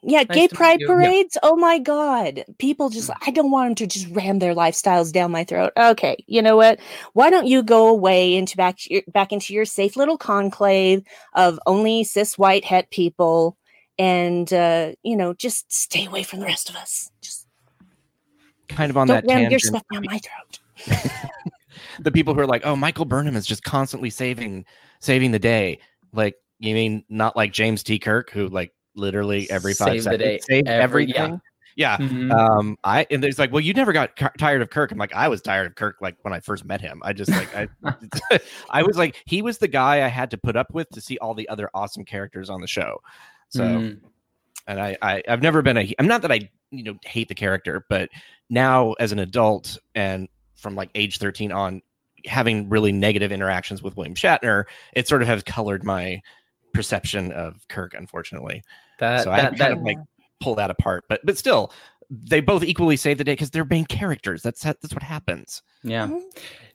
Yeah, 0.06 0.24
Nice 0.28 0.36
gay 0.36 0.48
pride 0.48 0.80
you. 0.80 0.88
Yeah. 0.88 0.94
parades. 0.94 1.38
Oh 1.42 1.56
my 1.56 1.78
god. 1.78 2.44
People 2.58 2.90
just 2.90 3.10
I 3.26 3.30
don't 3.30 3.50
want 3.50 3.68
them 3.68 3.74
to 3.76 3.86
just 3.86 4.08
ram 4.14 4.38
their 4.38 4.54
lifestyles 4.54 5.12
down 5.12 5.30
my 5.30 5.44
throat. 5.44 5.72
Okay, 5.76 6.16
you 6.26 6.42
know 6.42 6.56
what? 6.56 6.78
Why 7.14 7.30
don't 7.30 7.46
you 7.46 7.62
go 7.62 7.88
away 7.88 8.34
into 8.34 8.56
back 8.56 8.78
back 9.08 9.32
into 9.32 9.54
your 9.54 9.64
safe 9.64 9.96
little 9.96 10.18
conclave 10.18 11.02
of 11.34 11.58
only 11.66 12.04
cis 12.04 12.36
white 12.36 12.64
het 12.64 12.90
people 12.90 13.56
and 13.98 14.52
uh, 14.52 14.92
you 15.02 15.16
know, 15.16 15.34
just 15.34 15.72
stay 15.72 16.06
away 16.06 16.22
from 16.22 16.40
the 16.40 16.46
rest 16.46 16.68
of 16.68 16.76
us. 16.76 17.10
Just 17.20 17.46
kind 18.68 18.90
of 18.90 18.96
on 18.96 19.06
don't 19.06 19.26
that 19.26 19.32
ram 19.32 19.50
your 19.50 19.60
stuff 19.60 19.82
down 19.92 20.04
my 20.06 20.18
throat. 20.18 21.10
the 22.00 22.10
people 22.10 22.34
who 22.34 22.40
are 22.40 22.46
like, 22.46 22.62
"Oh, 22.64 22.76
Michael 22.76 23.04
Burnham 23.04 23.36
is 23.36 23.46
just 23.46 23.62
constantly 23.62 24.10
saving 24.10 24.64
saving 25.00 25.30
the 25.30 25.38
day." 25.38 25.78
Like, 26.12 26.36
you 26.58 26.74
mean 26.74 27.04
not 27.08 27.36
like 27.36 27.52
James 27.52 27.82
T. 27.82 27.98
Kirk, 27.98 28.30
who 28.30 28.48
like 28.48 28.72
literally 28.96 29.50
every 29.50 29.74
five 29.74 29.88
Save 29.88 29.96
the 29.96 30.02
seconds 30.02 30.22
day, 30.22 30.38
saved 30.40 30.68
every- 30.68 31.06
yeah. 31.06 31.14
everything? 31.16 31.40
Yeah. 31.76 31.96
Mhm. 31.96 32.30
Um, 32.32 32.76
I 32.84 33.04
and 33.10 33.20
there's 33.20 33.36
like, 33.38 33.50
well, 33.50 33.60
you 33.60 33.74
never 33.74 33.92
got 33.92 34.10
c- 34.16 34.26
tired 34.38 34.62
of 34.62 34.70
Kirk. 34.70 34.92
I'm 34.92 34.98
like, 34.98 35.12
I 35.12 35.26
was 35.26 35.42
tired 35.42 35.66
of 35.66 35.74
Kirk 35.74 35.96
like 36.00 36.16
when 36.22 36.32
I 36.32 36.38
first 36.38 36.64
met 36.64 36.80
him. 36.80 37.00
I 37.04 37.12
just 37.12 37.32
like 37.32 37.52
I, 37.56 37.66
I 38.70 38.84
was 38.84 38.96
like, 38.96 39.20
he 39.26 39.42
was 39.42 39.58
the 39.58 39.66
guy 39.66 40.04
I 40.04 40.08
had 40.08 40.30
to 40.30 40.38
put 40.38 40.54
up 40.54 40.72
with 40.72 40.88
to 40.90 41.00
see 41.00 41.18
all 41.18 41.34
the 41.34 41.48
other 41.48 41.68
awesome 41.74 42.04
characters 42.04 42.48
on 42.48 42.60
the 42.60 42.68
show. 42.68 43.00
So, 43.48 43.64
Mhm. 43.64 44.00
and 44.68 44.80
I, 44.80 44.96
I 45.02 45.22
I've 45.28 45.42
never 45.42 45.62
been 45.62 45.76
a 45.76 45.92
I'm 45.98 46.06
not 46.06 46.22
that 46.22 46.30
I 46.30 46.48
you 46.70 46.84
know 46.84 46.94
hate 47.04 47.26
the 47.28 47.34
character, 47.34 47.84
but 47.88 48.08
now 48.48 48.92
as 49.00 49.10
an 49.10 49.18
adult 49.18 49.76
and 49.96 50.28
from 50.54 50.76
like 50.76 50.90
age 50.94 51.18
13 51.18 51.50
on 51.50 51.82
having 52.24 52.68
really 52.68 52.92
negative 52.92 53.32
interactions 53.32 53.82
with 53.82 53.96
William 53.96 54.14
Shatner, 54.14 54.64
it 54.92 55.08
sort 55.08 55.22
of 55.22 55.28
has 55.28 55.42
colored 55.42 55.82
my 55.82 56.22
perception 56.74 57.32
of 57.32 57.56
Kirk 57.68 57.94
unfortunately. 57.94 58.62
that 58.98 59.24
so 59.24 59.30
I 59.32 59.36
that, 59.38 59.50
kind 59.50 59.60
that 59.60 59.72
of 59.72 59.82
like 59.82 59.98
pull 60.40 60.54
that 60.56 60.70
apart, 60.70 61.04
but 61.08 61.20
but 61.24 61.38
still 61.38 61.72
they 62.10 62.40
both 62.40 62.62
equally 62.62 62.96
save 62.96 63.16
the 63.18 63.24
day 63.24 63.32
because 63.32 63.50
they're 63.50 63.64
main 63.64 63.86
characters. 63.86 64.42
That's 64.42 64.62
that's 64.62 64.92
what 64.92 65.02
happens. 65.02 65.62
yeah. 65.82 66.08
Mhm. 66.08 66.20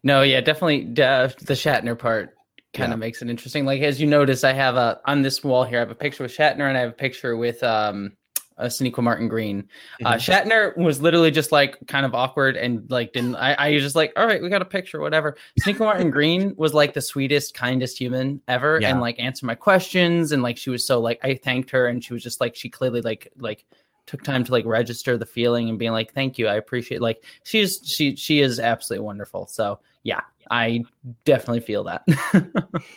No, 0.03 0.21
yeah, 0.23 0.41
definitely 0.41 0.85
uh, 1.03 1.27
the 1.41 1.53
Shatner 1.53 1.97
part 1.97 2.35
kind 2.73 2.89
Yeah. 2.89 2.93
of 2.93 2.99
makes 2.99 3.21
it 3.21 3.29
interesting. 3.29 3.65
Like 3.65 3.81
as 3.81 3.99
you 4.01 4.07
notice, 4.07 4.43
I 4.43 4.53
have 4.53 4.75
a 4.75 4.99
on 5.05 5.21
this 5.21 5.43
wall 5.43 5.63
here. 5.65 5.77
I 5.77 5.81
have 5.81 5.91
a 5.91 5.95
picture 5.95 6.23
with 6.23 6.35
Shatner 6.35 6.67
and 6.67 6.77
I 6.77 6.81
have 6.81 6.89
a 6.91 6.93
picture 6.93 7.37
with 7.37 7.61
um 7.63 8.13
uh, 8.59 8.65
Sonequa 8.65 9.01
Martin 9.01 9.27
Green. 9.27 9.67
Uh, 10.05 10.13
Mhm. 10.13 10.17
Shatner 10.19 10.77
was 10.77 11.01
literally 11.01 11.31
just 11.31 11.51
like 11.51 11.77
kind 11.87 12.05
of 12.05 12.13
awkward 12.13 12.57
and 12.57 12.89
like 12.91 13.13
didn't. 13.13 13.35
I, 13.35 13.53
I 13.53 13.71
was 13.73 13.81
just 13.81 13.95
like, 13.95 14.13
all 14.15 14.27
right, 14.27 14.41
we 14.41 14.49
got 14.49 14.61
a 14.61 14.65
picture, 14.65 14.99
whatever. 14.99 15.35
Sonequa 15.61 15.79
Martin 15.79 16.11
Green 16.17 16.53
was 16.57 16.73
like 16.73 16.93
the 16.93 17.01
sweetest, 17.01 17.53
kindest 17.55 17.97
human 17.97 18.41
ever, 18.47 18.79
Yeah. 18.81 18.89
and 18.91 19.01
like 19.01 19.19
answered 19.19 19.45
my 19.47 19.55
questions 19.55 20.31
and 20.31 20.43
like 20.43 20.57
she 20.57 20.69
was 20.69 20.85
so 20.85 20.99
like 20.99 21.19
I 21.23 21.35
thanked 21.35 21.71
her 21.71 21.87
and 21.87 22.03
she 22.03 22.13
was 22.13 22.21
just 22.21 22.39
like 22.41 22.55
she 22.55 22.69
clearly 22.69 23.01
like 23.01 23.31
like 23.39 23.65
took 24.05 24.23
time 24.23 24.43
to 24.43 24.51
like 24.51 24.65
register 24.65 25.17
the 25.17 25.25
feeling 25.25 25.69
and 25.69 25.77
being 25.77 25.91
like 25.91 26.11
thank 26.15 26.39
you 26.39 26.47
i 26.47 26.55
appreciate 26.55 26.99
like 26.99 27.23
she's 27.43 27.79
she 27.85 28.15
she 28.15 28.39
is 28.41 28.59
absolutely 28.59 29.05
wonderful 29.05 29.45
so 29.45 29.77
yeah 30.01 30.21
i 30.49 30.83
definitely 31.25 31.59
feel 31.59 31.83
that 31.83 32.01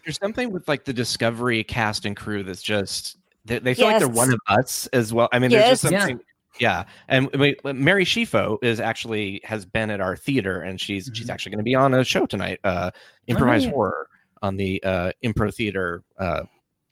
There's 0.04 0.18
something 0.18 0.50
with 0.50 0.66
like 0.68 0.84
the 0.84 0.92
Discovery 0.94 1.64
cast 1.64 2.06
and 2.06 2.16
crew 2.16 2.42
that's 2.42 2.62
just 2.62 3.18
they, 3.44 3.58
they 3.58 3.74
feel 3.74 3.86
like 3.88 3.98
they're 3.98 4.08
one 4.08 4.32
of 4.32 4.40
us 4.48 4.86
as 4.92 5.12
well. 5.12 5.28
I 5.32 5.38
mean, 5.38 5.50
there's 5.50 5.80
just 5.80 5.84
Yes. 5.84 5.92
Yeah. 5.92 5.98
something. 6.00 6.20
Yeah, 6.60 6.84
and 7.08 7.30
I 7.32 7.36
mean, 7.38 7.54
Mary 7.64 8.04
Chieffo 8.04 8.58
is 8.62 8.78
actually 8.78 9.40
has 9.42 9.64
been 9.64 9.88
at 9.90 10.02
our 10.02 10.16
theater, 10.16 10.60
and 10.60 10.78
she's 10.80 11.10
she's 11.14 11.26
Mhm. 11.26 11.30
actually 11.30 11.50
going 11.52 11.60
to 11.60 11.64
be 11.64 11.74
on 11.74 11.94
a 11.94 12.04
show 12.04 12.26
tonight, 12.26 12.60
uh, 12.62 12.90
improvised 13.26 13.64
Oh, 13.64 13.68
yeah. 13.68 13.74
horror 13.74 14.08
on 14.42 14.56
the 14.56 14.82
uh, 14.84 15.12
Impro 15.24 15.52
Theater 15.54 16.02
uh, 16.18 16.42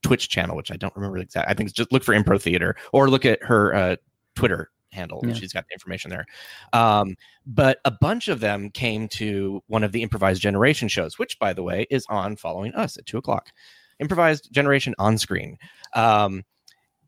Twitch 0.02 0.30
channel, 0.30 0.56
which 0.56 0.70
I 0.72 0.76
don't 0.76 0.96
remember 0.96 1.18
exactly. 1.18 1.50
I 1.50 1.54
think 1.54 1.68
it's 1.68 1.76
just 1.76 1.92
look 1.92 2.02
for 2.02 2.14
Impro 2.14 2.40
Theater 2.40 2.74
or 2.92 3.10
look 3.10 3.26
at 3.26 3.42
her 3.42 3.74
uh, 3.74 3.96
Twitter 4.34 4.70
handle. 4.92 5.22
Yeah. 5.26 5.34
She's 5.34 5.52
got 5.52 5.66
the 5.68 5.74
information 5.74 6.10
there. 6.10 6.24
Um, 6.72 7.14
but 7.46 7.80
a 7.84 7.90
bunch 7.90 8.28
of 8.28 8.40
them 8.40 8.70
came 8.70 9.08
to 9.08 9.62
one 9.66 9.84
of 9.84 9.92
the 9.92 10.02
Improvised 10.02 10.40
Generation 10.40 10.88
shows, 10.88 11.18
which, 11.18 11.38
by 11.38 11.52
the 11.52 11.62
way, 11.62 11.86
is 11.90 12.06
on 12.08 12.34
following 12.36 12.72
us 12.74 12.96
at 12.96 13.04
two 13.04 13.18
o'clock. 13.18 13.50
Improvised 14.00 14.52
Generation 14.52 14.94
on 14.98 15.16
screen. 15.18 15.56
Um, 15.94 16.44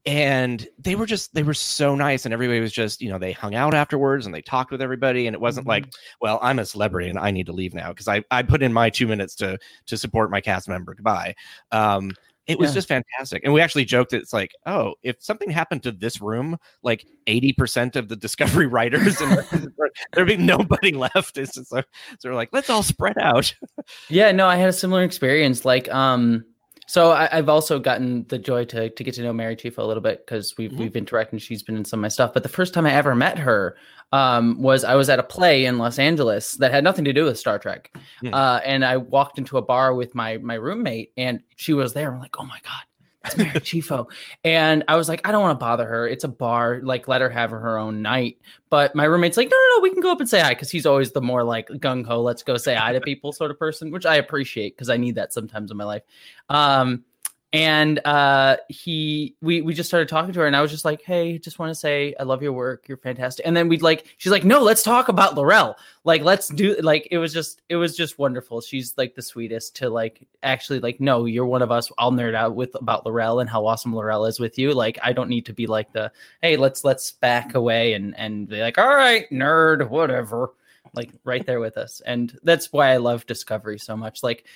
and 0.05 0.66
they 0.78 0.96
were 0.96 1.07
just 1.07 1.33
they 1.33 1.44
were 1.44 1.55
so 1.55 1.94
nice 1.94 2.24
and 2.24 2.35
everybody 2.35 2.59
was 2.59 2.72
just 2.72 3.00
you 3.00 3.09
know 3.09 3.18
they 3.18 3.31
hung 3.31 3.55
out 3.55 3.72
afterwards 3.72 4.26
and 4.26 4.35
they 4.35 4.42
talked 4.42 4.72
with 4.72 4.83
everybody 4.83 5.28
and 5.28 5.35
it 5.35 5.40
wasn't 5.40 5.64
like 5.64 5.87
well 6.20 6.40
i'm 6.42 6.59
a 6.59 6.66
celebrity 6.66 7.09
and 7.09 7.20
i 7.20 7.31
need 7.31 7.46
to 7.46 7.52
leave 7.52 7.72
now 7.72 7.90
because 7.90 8.09
i 8.09 8.20
i 8.33 8.42
put 8.42 8.64
in 8.64 8.72
my 8.72 8.90
two 8.90 9.07
minutes 9.07 9.37
to 9.37 9.57
to 9.87 9.96
support 9.96 10.28
my 10.28 10.40
cast 10.40 10.68
member 10.68 10.92
goodbye 10.92 11.33
um 11.70 12.11
it 12.48 12.59
was 12.59 12.70
Yeah. 12.70 12.74
just 12.74 12.88
fantastic. 12.88 13.42
And 13.44 13.52
we 13.55 13.61
actually 13.61 13.85
joked 13.85 14.11
that 14.11 14.20
it's 14.20 14.33
like, 14.33 14.50
oh, 14.66 14.94
if 15.05 15.14
something 15.20 15.48
happened 15.48 15.85
to 15.85 15.92
this 15.92 16.20
room, 16.20 16.59
like 16.83 17.07
80% 17.28 17.94
of 17.94 18.09
the 18.09 18.16
Discovery 18.26 18.66
writers 18.66 19.20
and 19.20 19.46
there'd 20.12 20.26
be 20.26 20.37
nobody 20.37 20.90
left. 20.90 21.38
It's 21.38 21.55
just 21.55 21.70
like, 21.70 21.87
so 22.18 22.28
we're 22.28 22.35
like, 22.35 22.48
let's 22.50 22.68
all 22.68 22.83
spread 22.83 23.16
out. 23.20 23.55
Yeah, 24.09 24.33
no, 24.33 24.48
I 24.48 24.57
had 24.57 24.68
a 24.68 24.72
similar 24.72 25.05
experience. 25.05 25.64
Like, 25.64 25.88
um, 25.94 26.44
so 26.92 27.11
I, 27.12 27.26
I've 27.38 27.48
also 27.48 27.78
gotten 27.78 28.26
the 28.28 28.38
joy 28.38 28.64
to 28.66 28.90
to 28.90 29.05
get 29.05 29.14
to 29.14 29.22
know 29.22 29.33
Mary 29.33 29.57
Chieffo 29.57 29.78
a 29.78 29.85
little 29.90 30.02
bit 30.02 30.26
because 30.26 30.55
we've 30.59 30.70
Mhm. 30.72 30.78
we've 30.81 30.92
interacted. 30.92 31.33
and 31.33 31.42
She's 31.42 31.62
been 31.62 31.76
in 31.76 31.85
some 31.87 32.00
of 32.00 32.02
my 32.02 32.09
stuff. 32.09 32.35
But 32.35 32.42
the 32.42 32.48
first 32.59 32.74
time 32.74 32.85
I 32.87 32.92
ever 32.92 33.14
met 33.14 33.38
her 33.38 33.76
um, 34.12 34.61
was 34.61 34.85
I 34.85 34.94
was 34.94 35.09
at 35.09 35.18
a 35.18 35.22
play 35.22 35.64
in 35.64 35.78
Los 35.78 35.98
Angeles 35.98 36.52
that 36.61 36.70
had 36.70 36.85
nothing 36.85 37.07
to 37.07 37.14
do 37.14 37.24
with 37.24 37.38
Star 37.38 37.59
Trek, 37.59 37.90
Hmm. 38.20 38.35
uh, 38.35 38.61
and 38.72 38.85
I 38.85 38.98
walked 38.98 39.38
into 39.38 39.57
a 39.57 39.62
bar 39.62 39.94
with 39.94 40.14
my 40.14 40.37
my 40.38 40.55
roommate, 40.55 41.12
and 41.16 41.40
she 41.57 41.72
was 41.72 41.94
there. 41.94 42.12
I'm 42.12 42.20
like, 42.20 42.37
oh 42.38 42.44
my 42.44 42.61
god. 42.62 42.85
That's 43.23 43.37
Mary 43.37 43.51
Chieffo. 43.61 44.11
And 44.45 44.85
I 44.89 44.97
was 44.97 45.09
like, 45.09 45.27
I 45.27 45.33
don't 45.33 45.43
want 45.43 45.59
to 45.59 45.65
bother 45.65 45.87
her. 45.87 46.09
It's 46.09 46.25
a 46.25 46.29
bar. 46.29 46.81
Like, 46.83 47.09
let 47.09 47.21
her 47.21 47.31
have 47.31 47.51
her 47.51 47.79
own 47.79 48.03
night. 48.03 48.39
But 48.69 48.95
my 48.95 49.05
roommate's 49.05 49.37
like, 49.37 49.49
no, 49.51 49.57
no, 49.57 49.77
no, 49.77 49.83
we 49.83 49.91
can 49.91 50.01
go 50.01 50.11
up 50.11 50.21
and 50.21 50.29
say 50.29 50.41
hi 50.41 50.51
because 50.51 50.71
he's 50.71 50.87
always 50.87 51.13
the 51.13 51.21
more 51.21 51.45
like 51.45 51.69
gung 51.69 52.05
ho, 52.05 52.23
let's 52.23 52.43
go 52.43 52.57
say 52.57 52.75
hi 52.75 52.93
to 52.93 53.01
people 53.01 53.33
sort 53.33 53.51
of 53.51 53.59
person, 53.59 53.91
which 53.91 54.07
I 54.07 54.17
appreciate 54.17 54.77
because 54.77 54.91
I 54.91 54.97
need 54.97 55.15
that 55.17 55.33
sometimes 55.33 55.71
in 55.71 55.77
my 55.77 55.85
life. 55.85 56.03
Um, 56.49 57.05
and 57.53 58.01
uh, 58.07 58.57
he, 58.69 59.37
we, 59.43 59.61
we 59.61 59.75
just 59.75 59.88
started 59.88 60.09
talking 60.09 60.33
to 60.33 60.41
her, 60.41 60.47
and 60.47 60.57
I 60.57 60.62
was 60.62 60.71
just 60.71 60.85
like, 60.85 61.03
hey, 61.03 61.37
just 61.38 61.59
want 61.59 61.71
to 61.71 61.75
say 61.75 62.15
I 62.19 62.23
love 62.23 62.43
your 62.43 62.53
work, 62.53 62.88
you're 62.88 62.97
fantastic. 62.97 63.47
And 63.47 63.57
then 63.57 63.69
we'd 63.69 63.83
like, 63.83 64.07
she's 64.17 64.33
like, 64.33 64.45
no, 64.45 64.62
let's 64.62 64.83
talk 64.83 65.09
about 65.09 65.37
L'Rell. 65.37 65.77
Like, 66.05 66.23
let's 66.23 66.49
do 66.49 66.75
like 66.81 67.09
it 67.11 67.19
was 67.19 67.33
just, 67.33 67.61
it 67.69 67.77
was 67.77 67.97
just 67.97 68.19
wonderful. 68.19 68.61
She's 68.61 68.97
like 68.97 69.15
the 69.15 69.23
sweetest 69.23 69.77
to 69.77 69.91
like 69.91 70.27
actually 70.43 70.81
like, 70.81 71.01
no, 71.01 71.27
you're 71.27 71.47
one 71.47 71.62
of 71.62 71.71
us. 71.71 71.93
I'll 71.99 72.11
nerd 72.11 72.35
out 72.35 72.57
with 72.57 72.75
about 72.75 73.07
L'Rell 73.07 73.41
and 73.41 73.51
how 73.51 73.67
awesome 73.67 73.95
L'Rell 73.95 74.25
is 74.25 74.41
with 74.41 74.59
you. 74.59 74.73
Like, 74.73 74.99
I 75.03 75.12
don't 75.12 75.29
need 75.29 75.47
to 75.47 75.53
be 75.53 75.67
like 75.67 75.93
the 75.93 76.11
hey, 76.41 76.57
let's 76.57 76.85
let's 76.85 77.12
back 77.12 77.55
away 77.55 77.93
and 77.93 78.17
and 78.17 78.49
be 78.49 78.61
like, 78.61 78.79
all 78.79 78.95
right, 78.95 79.31
nerd, 79.31 79.88
whatever, 79.91 80.55
like 80.95 81.11
right 81.25 81.47
there 81.47 81.61
with 81.61 81.77
us. 81.77 82.01
And 82.05 82.37
that's 82.43 82.73
why 82.73 82.88
I 82.88 82.97
love 82.97 83.27
Discovery 83.27 83.79
so 83.79 83.97
much. 83.97 84.23
Like 84.23 84.47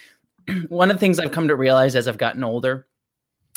one 0.68 0.90
of 0.90 0.96
the 0.96 1.00
things 1.00 1.18
I've 1.18 1.32
come 1.32 1.48
to 1.48 1.56
realize 1.56 1.96
as 1.96 2.08
I've 2.08 2.18
gotten 2.18 2.44
older 2.44 2.86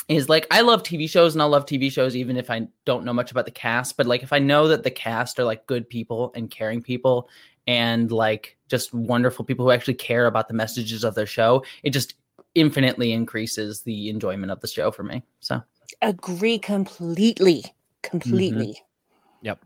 is 0.08 0.28
like 0.28 0.46
I 0.50 0.62
love 0.62 0.82
TV 0.82 1.08
shows 1.08 1.34
and 1.34 1.42
I'll 1.42 1.48
love 1.48 1.66
TV 1.66 1.90
shows 1.90 2.16
even 2.16 2.36
if 2.36 2.50
I 2.50 2.66
don't 2.84 3.04
know 3.04 3.12
much 3.12 3.30
about 3.30 3.44
the 3.44 3.50
cast. 3.52 3.96
But 3.96 4.06
like 4.06 4.22
if 4.22 4.32
I 4.32 4.38
know 4.40 4.68
that 4.68 4.82
the 4.82 4.90
cast 4.90 5.38
are 5.38 5.44
like 5.44 5.66
good 5.66 5.88
people 5.88 6.32
and 6.34 6.50
caring 6.50 6.82
people 6.82 7.28
and 7.66 8.10
like 8.10 8.56
just 8.68 8.92
wonderful 8.92 9.44
people 9.44 9.64
who 9.64 9.70
actually 9.70 9.94
care 9.94 10.26
about 10.26 10.48
the 10.48 10.54
messages 10.54 11.04
of 11.04 11.14
their 11.14 11.26
show, 11.26 11.64
it 11.84 11.90
just 11.90 12.14
infinitely 12.56 13.12
increases 13.12 13.82
the 13.82 14.10
enjoyment 14.10 14.50
of 14.50 14.60
the 14.60 14.66
show 14.66 14.90
for 14.90 15.04
me. 15.04 15.22
So 15.38 15.62
Agree 16.02 16.58
completely. 16.58 17.64
Completely. 18.02 18.66
Mm-hmm. 18.66 19.46
Yep. 19.46 19.64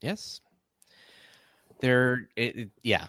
Yes. 0.00 0.40
There, 1.80 2.28
it, 2.36 2.56
it- 2.56 2.70
yeah. 2.82 3.06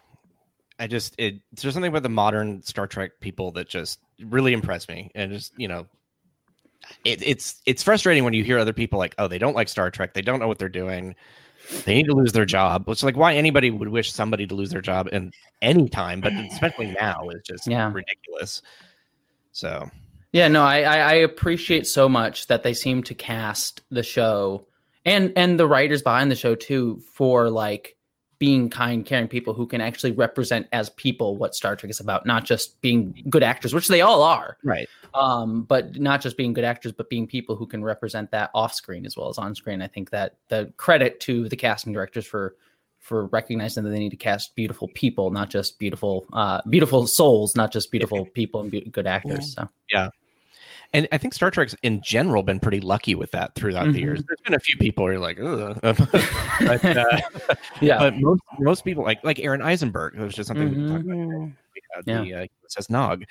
I 0.82 0.88
just, 0.88 1.14
it, 1.20 1.36
there's 1.54 1.76
something 1.76 1.90
about 1.90 2.02
the 2.02 2.10
modern 2.10 2.64
Star 2.64 2.88
Trek 2.88 3.12
people 3.20 3.52
that 3.52 3.70
just 3.70 4.00
really 4.20 4.52
impress 4.52 4.90
me. 4.90 5.12
And 5.14 5.32
just, 5.32 5.54
you 5.56 5.68
know, 5.68 5.86
it, 7.06 7.22
it's, 7.22 7.62
it's 7.68 7.84
frustrating 7.84 8.24
when 8.24 8.34
you 8.34 8.44
hear 8.44 8.58
other 8.58 8.74
people 8.74 8.98
like, 8.98 9.14
oh, 9.20 9.28
they 9.28 9.38
don't 9.38 9.56
like 9.56 9.70
Star 9.70 9.92
Trek. 9.92 10.16
They 10.16 10.24
don't 10.24 10.40
know 10.40 10.48
what 10.48 10.58
they're 10.58 10.70
doing. 10.70 11.16
They 11.86 11.94
need 11.94 12.08
to 12.08 12.16
lose 12.16 12.32
their 12.32 12.46
job. 12.46 12.88
Which, 12.88 13.04
like, 13.04 13.16
why 13.16 13.36
anybody 13.36 13.70
would 13.70 13.90
wish 13.90 14.12
somebody 14.12 14.48
to 14.48 14.56
lose 14.56 14.72
their 14.72 14.82
job 14.82 15.08
in 15.12 15.32
any 15.62 15.88
time, 15.88 16.20
but 16.20 16.34
especially 16.34 16.92
now 17.00 17.30
is 17.30 17.44
just 17.46 17.68
Yeah. 17.68 17.92
ridiculous. 17.94 18.64
So, 19.52 19.88
Yeah, 20.34 20.48
no, 20.48 20.64
I, 20.64 20.82
I 20.82 20.98
I 20.98 21.14
appreciate 21.14 21.86
so 21.86 22.10
much 22.10 22.48
that 22.48 22.64
they 22.64 22.74
seem 22.74 23.04
to 23.04 23.14
cast 23.14 23.82
the 23.92 24.04
show 24.04 24.66
and 25.06 25.32
and 25.36 25.60
the 25.60 25.68
writers 25.68 26.02
behind 26.02 26.32
the 26.32 26.36
show 26.36 26.56
too 26.56 27.02
for 27.14 27.50
like 27.50 27.96
being 28.42 28.72
kind, 28.72 29.06
caring 29.06 29.28
people 29.28 29.54
who 29.54 29.68
can 29.68 29.82
actually 29.82 30.14
represent 30.14 30.66
as 30.72 30.90
people 30.90 31.38
what 31.38 31.54
Star 31.54 31.76
Trek 31.76 31.92
is 31.92 32.00
about, 32.00 32.26
not 32.26 32.44
just 32.44 32.82
being 32.82 33.24
good 33.30 33.44
actors, 33.44 33.72
which 33.72 33.88
they 33.88 34.02
all 34.02 34.24
are. 34.24 34.58
right. 34.64 34.90
Um, 35.14 35.62
but 35.62 36.00
not 36.00 36.22
just 36.22 36.38
being 36.38 36.52
good 36.52 36.64
actors, 36.64 36.92
but 36.92 37.08
being 37.08 37.28
people 37.28 37.56
who 37.56 37.68
can 37.68 37.84
represent 37.84 38.32
that 38.32 38.50
off 38.56 38.74
screen 38.74 39.06
as 39.06 39.16
well 39.16 39.30
as 39.30 39.38
on 39.38 39.54
screen. 39.54 39.80
I 39.84 39.88
think 39.88 40.10
that 40.10 40.38
the 40.48 40.74
credit 40.78 41.20
to 41.20 41.50
the 41.50 41.56
casting 41.56 41.94
directors 41.94 42.26
for 42.26 42.56
for 42.98 43.28
recognizing 43.28 43.84
that 43.84 43.92
they 43.92 44.00
need 44.00 44.10
to 44.10 44.16
cast 44.16 44.56
beautiful 44.56 44.88
people, 44.96 45.30
not 45.30 45.52
just 45.52 45.78
beautiful 45.78 46.26
uh 46.34 46.62
beautiful 46.68 47.06
souls, 47.06 47.56
not 47.56 47.72
just 47.72 47.92
beautiful 47.92 48.26
people 48.34 48.62
and 48.62 48.72
be- 48.72 48.90
good 48.90 49.06
actors. 49.06 49.54
So 49.54 49.70
And 50.94 51.08
I 51.12 51.18
think 51.18 51.34
Star 51.34 51.50
Trek's 51.50 51.76
in 51.84 52.02
general 52.02 52.44
been 52.44 52.60
pretty 52.60 52.82
lucky 52.82 53.16
with 53.16 53.32
that 53.32 53.56
throughout 53.56 53.94
the 53.94 54.00
years. 54.00 54.22
There's 54.28 54.42
been 54.42 54.54
a 54.54 54.60
few 54.60 54.78
people 54.78 55.06
who 55.06 55.14
are 55.14 55.20
like, 55.20 55.40
Ugh. 55.40 55.80
but, 55.82 56.86
uh, 56.86 57.22
yeah. 57.80 57.98
but 57.98 58.18
most 58.18 58.42
most 58.60 58.84
people 58.84 59.04
like 59.04 59.24
like 59.24 59.40
Aron 59.40 59.62
Eisenberg, 59.62 60.16
was 60.16 60.34
just 60.34 60.48
something 60.48 60.70
we 60.70 60.90
talked 60.90 61.06
about. 61.06 61.18
We 61.18 61.82
had 61.96 62.06
the 62.06 62.34
uh, 62.34 62.48
USS 62.68 62.90
Nog 62.90 63.24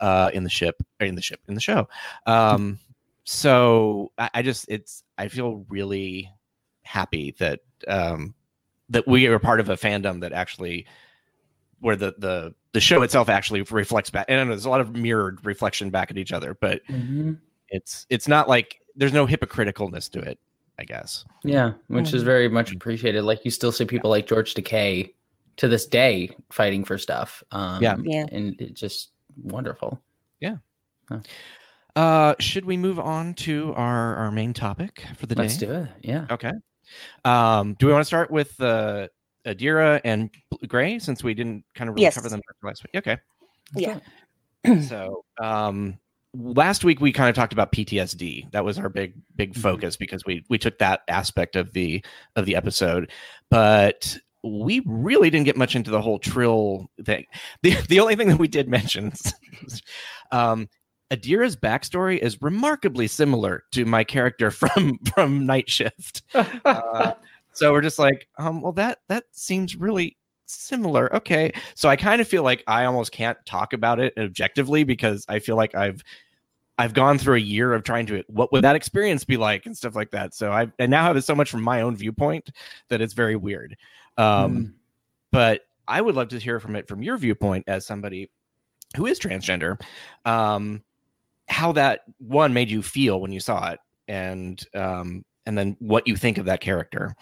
uh, 0.00 0.30
in 0.32 0.42
the 0.42 0.50
ship, 0.50 0.82
or 1.00 1.06
in 1.06 1.14
the 1.14 1.22
ship 1.22 1.40
in 1.48 1.54
the 1.54 1.60
show. 1.60 1.86
Um, 2.26 2.78
so 3.24 4.12
I, 4.16 4.30
I 4.34 4.42
just 4.42 4.66
it's 4.68 5.04
I 5.18 5.28
feel 5.28 5.66
really 5.68 6.30
happy 6.82 7.34
that 7.38 7.60
um, 7.88 8.34
that 8.88 9.06
we 9.06 9.26
are 9.26 9.38
part 9.38 9.60
of 9.60 9.68
a 9.68 9.76
fandom 9.76 10.20
that 10.20 10.32
actually 10.32 10.86
where 11.80 11.96
the 11.96 12.14
the 12.16 12.54
the 12.72 12.80
show 12.80 13.02
itself 13.02 13.28
actually 13.28 13.62
reflects 13.70 14.10
back 14.10 14.26
and 14.28 14.50
there's 14.50 14.64
a 14.64 14.70
lot 14.70 14.80
of 14.80 14.94
mirrored 14.96 15.44
reflection 15.44 15.90
back 15.90 16.10
at 16.10 16.16
each 16.18 16.32
other 16.32 16.54
but 16.60 16.80
Mhm. 16.86 17.38
it's 17.68 18.06
it's 18.10 18.26
not 18.28 18.48
like 18.48 18.80
there's 18.96 19.12
no 19.12 19.26
hypocriticalness 19.26 20.10
to 20.10 20.20
it 20.20 20.38
i 20.78 20.84
guess 20.84 21.24
Yeah, 21.44 21.72
which 21.88 22.14
is 22.14 22.22
Mhm. 22.22 22.26
very 22.26 22.48
much 22.48 22.72
appreciated. 22.72 23.22
Like 23.24 23.44
you 23.44 23.50
still 23.50 23.72
see 23.72 23.84
people 23.84 24.08
like 24.10 24.26
George 24.26 24.54
Takei 24.54 25.12
to 25.56 25.68
this 25.68 25.86
day 25.86 26.34
fighting 26.50 26.82
for 26.84 26.96
stuff. 26.98 27.42
Um, 27.50 27.82
Yeah. 27.82 27.96
Yeah. 28.02 28.26
and 28.32 28.58
it's 28.60 28.80
just 28.80 29.10
wonderful. 29.42 30.00
Yeah. 30.40 30.56
Uh 31.94 32.34
should 32.40 32.64
we 32.64 32.76
move 32.78 32.98
on 32.98 33.34
to 33.34 33.74
our 33.74 34.16
our 34.16 34.30
main 34.30 34.54
topic 34.54 35.04
for 35.16 35.26
the 35.26 35.34
day? 35.34 35.42
Let's 35.42 35.58
do 35.58 35.70
it. 35.72 35.88
Yeah. 36.00 36.26
okay 36.30 36.52
um 37.24 37.74
do 37.78 37.86
we 37.86 37.92
want 37.92 38.02
to 38.02 38.06
start 38.06 38.30
with 38.30 38.58
uh 38.60 39.08
adira 39.46 40.00
and 40.04 40.30
gray 40.68 40.98
since 40.98 41.22
we 41.24 41.34
didn't 41.34 41.64
kind 41.74 41.88
of 41.88 41.94
really 41.94 42.02
Yes. 42.04 42.14
cover 42.14 42.28
them 42.28 42.40
last 42.62 42.82
week. 42.84 42.94
Okay. 42.96 43.18
Yeah. 43.74 43.98
so 44.88 45.24
um 45.42 45.98
last 46.34 46.84
week 46.84 47.00
we 47.00 47.12
kind 47.12 47.28
of 47.28 47.34
talked 47.34 47.52
about 47.52 47.72
ptsd 47.72 48.50
that 48.52 48.64
was 48.64 48.78
our 48.78 48.88
big 48.88 49.14
big 49.36 49.52
Mhm. 49.54 49.60
focus 49.60 49.96
because 49.96 50.24
we 50.24 50.44
we 50.48 50.56
took 50.58 50.78
that 50.78 51.00
aspect 51.08 51.56
of 51.56 51.72
the 51.72 52.04
of 52.36 52.46
the 52.46 52.54
episode. 52.56 53.10
But 53.50 54.16
we 54.44 54.82
really 54.86 55.30
didn't 55.30 55.44
get 55.46 55.56
much 55.56 55.76
into 55.76 55.90
the 55.90 56.00
whole 56.02 56.18
trill 56.18 56.90
thing. 57.04 57.26
The, 57.62 57.76
the 57.88 58.00
only 58.00 58.16
thing 58.16 58.28
that 58.28 58.38
we 58.38 58.48
did 58.48 58.68
mention 58.78 59.12
um 60.30 60.68
adira's 61.12 61.56
backstory 61.56 62.18
is 62.18 62.40
remarkably 62.40 63.06
similar 63.06 63.64
to 63.72 63.84
my 63.84 64.02
character 64.04 64.50
from 64.60 64.98
from 65.14 65.44
night 65.46 65.68
shift. 65.68 66.22
Uh, 66.64 67.12
so 67.52 67.72
we're 67.72 67.80
just 67.80 67.98
like 67.98 68.26
um 68.38 68.60
well 68.60 68.72
that 68.72 68.98
that 69.08 69.24
seems 69.32 69.76
really 69.76 70.16
similar. 70.46 71.14
Okay. 71.16 71.52
So 71.74 71.88
i 71.88 71.96
kind 71.96 72.20
of 72.20 72.28
feel 72.28 72.42
like 72.42 72.62
i 72.66 72.84
almost 72.84 73.10
can't 73.12 73.38
talk 73.46 73.72
about 73.72 73.98
it 74.00 74.12
objectively 74.18 74.84
because 74.84 75.24
i 75.28 75.38
feel 75.38 75.56
like 75.56 75.74
i've 75.74 76.02
i've 76.78 76.92
gone 76.92 77.16
through 77.18 77.36
a 77.36 77.40
year 77.40 77.72
of 77.72 77.84
trying 77.84 78.04
to 78.06 78.22
what 78.28 78.52
would 78.52 78.62
that 78.64 78.76
experience 78.76 79.24
be 79.24 79.36
like 79.36 79.66
and 79.66 79.76
stuff 79.76 79.94
like 79.94 80.10
that. 80.10 80.34
So 80.34 80.52
i 80.52 80.70
now 80.86 81.04
have 81.04 81.16
it 81.16 81.22
so 81.22 81.34
much 81.34 81.50
from 81.50 81.62
my 81.62 81.80
own 81.82 81.96
viewpoint 81.96 82.50
that 82.88 83.00
it's 83.00 83.14
very 83.14 83.36
weird. 83.36 83.76
Um 84.18 84.56
Mm. 84.56 84.72
but 85.30 85.62
i 85.88 86.00
would 86.00 86.14
love 86.14 86.28
to 86.28 86.38
hear 86.38 86.60
from 86.60 86.76
it 86.76 86.86
from 86.86 87.02
your 87.02 87.16
viewpoint 87.16 87.64
as 87.66 87.86
somebody 87.86 88.30
who 88.96 89.06
is 89.06 89.18
transgender 89.18 89.80
um 90.26 90.82
how 91.48 91.72
that 91.72 92.00
one 92.18 92.52
made 92.52 92.70
you 92.70 92.82
feel 92.82 93.20
when 93.20 93.32
you 93.32 93.40
saw 93.40 93.70
it 93.70 93.80
and 94.08 94.66
um 94.74 95.24
and 95.46 95.56
then 95.56 95.76
what 95.78 96.06
you 96.06 96.16
think 96.16 96.38
of 96.38 96.46
that 96.46 96.60
character. 96.60 97.14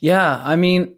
Yeah, 0.00 0.42
I 0.44 0.56
mean, 0.56 0.96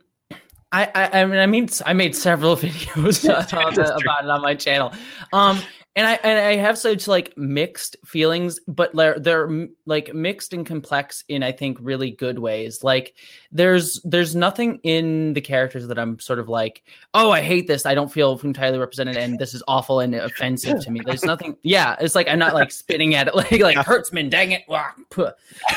I, 0.72 0.90
I, 0.94 1.20
I 1.20 1.24
mean, 1.24 1.38
I 1.38 1.46
mean, 1.46 1.68
I 1.84 1.92
made 1.92 2.14
several 2.14 2.56
videos 2.56 3.24
about, 3.52 3.52
about 3.76 4.24
it 4.24 4.30
on 4.30 4.42
my 4.42 4.54
channel, 4.54 4.92
um, 5.32 5.60
and 5.96 6.06
I 6.06 6.14
and 6.22 6.38
I 6.38 6.56
have 6.56 6.76
such 6.76 7.08
like 7.08 7.36
mixed 7.38 7.96
feelings, 8.04 8.60
but 8.68 8.94
they're 8.94 9.18
they're 9.18 9.68
like 9.86 10.12
mixed 10.12 10.52
and 10.52 10.66
complex 10.66 11.24
in 11.26 11.42
I 11.42 11.52
think 11.52 11.78
really 11.80 12.10
good 12.10 12.38
ways. 12.38 12.84
Like 12.84 13.14
there's 13.50 14.02
there's 14.04 14.36
nothing 14.36 14.78
in 14.82 15.32
the 15.32 15.40
characters 15.40 15.88
that 15.88 15.98
I'm 15.98 16.18
sort 16.18 16.38
of 16.38 16.50
like, 16.50 16.82
oh, 17.14 17.30
I 17.30 17.40
hate 17.40 17.66
this. 17.66 17.86
I 17.86 17.94
don't 17.94 18.12
feel 18.12 18.38
entirely 18.44 18.78
represented, 18.78 19.16
and 19.16 19.38
this 19.38 19.54
is 19.54 19.62
awful 19.66 20.00
and 20.00 20.14
offensive 20.14 20.84
to 20.84 20.90
me. 20.90 21.00
There's 21.04 21.24
nothing. 21.24 21.56
Yeah, 21.66 21.96
it's 21.98 22.14
like 22.14 22.28
I'm 22.28 22.38
not 22.38 22.54
like 22.54 22.70
spitting 22.70 23.14
at 23.14 23.28
it 23.28 23.34
like 23.34 23.50
like 23.58 23.76
Hertzman, 23.78 24.30
dang 24.30 24.52
it. 24.52 24.64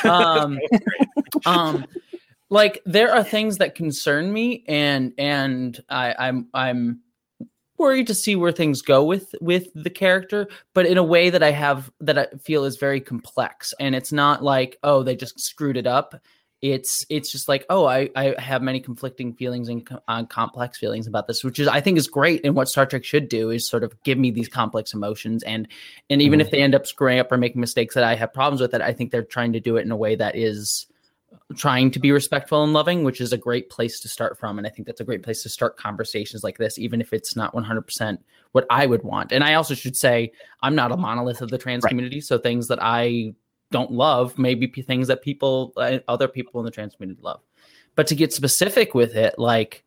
Um, 0.03 0.59
um 1.45 1.85
like 2.49 2.81
there 2.85 3.13
are 3.13 3.23
things 3.23 3.57
that 3.57 3.75
concern 3.75 4.31
me 4.31 4.63
and 4.67 5.13
and 5.17 5.79
I, 5.89 6.15
I'm 6.19 6.47
I'm 6.53 6.99
worried 7.79 8.07
to 8.07 8.13
see 8.13 8.35
where 8.35 8.51
things 8.51 8.81
go 8.81 9.03
with 9.03 9.33
with 9.41 9.67
the 9.73 9.89
character 9.89 10.47
but 10.73 10.85
in 10.85 10.97
a 10.97 11.03
way 11.03 11.29
that 11.29 11.41
i 11.41 11.51
have 11.51 11.91
that 11.99 12.17
i 12.17 12.27
feel 12.43 12.65
is 12.65 12.77
very 12.77 13.01
complex. 13.01 13.73
And 13.79 13.95
it's 13.95 14.11
not 14.11 14.43
like 14.43 14.77
oh 14.83 15.03
they 15.03 15.15
just 15.15 15.39
screwed 15.39 15.77
it 15.77 15.87
up. 15.87 16.19
It's 16.61 17.05
it's 17.09 17.31
just 17.31 17.47
like 17.47 17.65
oh 17.69 17.85
i 17.85 18.09
i 18.15 18.35
have 18.37 18.61
many 18.61 18.81
conflicting 18.81 19.33
feelings 19.33 19.69
and 19.69 19.87
uh, 20.09 20.25
complex 20.25 20.77
feelings 20.77 21.07
about 21.07 21.25
this 21.25 21.41
which 21.41 21.57
is 21.57 21.69
i 21.69 21.79
think 21.79 21.97
is 21.97 22.07
great. 22.07 22.43
And 22.43 22.55
what 22.55 22.67
star 22.67 22.85
trek 22.85 23.05
should 23.05 23.29
do 23.29 23.49
is 23.49 23.69
sort 23.69 23.83
of 23.83 24.01
give 24.03 24.17
me 24.17 24.31
these 24.31 24.49
complex 24.49 24.93
emotions. 24.93 25.43
And 25.43 25.67
and 26.09 26.21
even 26.21 26.39
mm-hmm. 26.39 26.45
if 26.45 26.51
they 26.51 26.61
end 26.61 26.75
up 26.75 26.85
screwing 26.85 27.19
up 27.19 27.31
or 27.31 27.37
making 27.37 27.61
mistakes 27.61 27.95
that 27.95 28.03
i 28.03 28.15
have 28.15 28.33
problems 28.33 28.61
with 28.61 28.71
that 28.71 28.81
i 28.81 28.91
think 28.91 29.11
they're 29.11 29.23
trying 29.23 29.53
to 29.53 29.61
do 29.61 29.77
it 29.77 29.85
in 29.85 29.91
a 29.91 29.97
way 29.97 30.15
that 30.15 30.35
is 30.35 30.85
trying 31.55 31.89
to 31.91 31.99
be 31.99 32.11
respectful 32.11 32.63
and 32.63 32.73
loving, 32.73 33.03
which 33.03 33.21
is 33.21 33.33
a 33.33 33.37
great 33.37 33.69
place 33.69 33.99
to 33.99 34.07
start 34.07 34.37
from. 34.37 34.57
And 34.57 34.67
I 34.67 34.69
think 34.69 34.85
that's 34.85 35.01
a 35.01 35.05
great 35.05 35.23
place 35.23 35.41
to 35.43 35.49
start 35.49 35.77
conversations 35.77 36.43
like 36.43 36.57
this, 36.57 36.77
even 36.77 37.01
if 37.01 37.11
it's 37.11 37.35
not 37.35 37.53
100% 37.53 38.17
what 38.51 38.65
I 38.69 38.85
would 38.85 39.03
want. 39.03 39.31
And 39.31 39.43
I 39.43 39.55
also 39.55 39.73
should 39.73 39.97
say, 39.97 40.31
I'm 40.61 40.75
not 40.75 40.91
a 40.91 40.97
monolith 40.97 41.41
of 41.41 41.49
the 41.49 41.57
trans 41.57 41.83
right. 41.83 41.89
community. 41.89 42.21
So 42.21 42.37
things 42.37 42.67
that 42.67 42.79
I 42.81 43.33
don't 43.71 43.91
love 43.91 44.37
may 44.37 44.53
be 44.53 44.67
things 44.67 45.07
that 45.07 45.21
people, 45.21 45.73
uh, 45.77 45.99
other 46.07 46.27
people 46.27 46.61
in 46.61 46.65
the 46.65 46.71
trans 46.71 46.95
community 46.95 47.21
love. 47.23 47.41
But 47.95 48.07
to 48.07 48.15
get 48.15 48.31
specific 48.31 48.93
with 48.93 49.15
it, 49.15 49.37
like, 49.37 49.83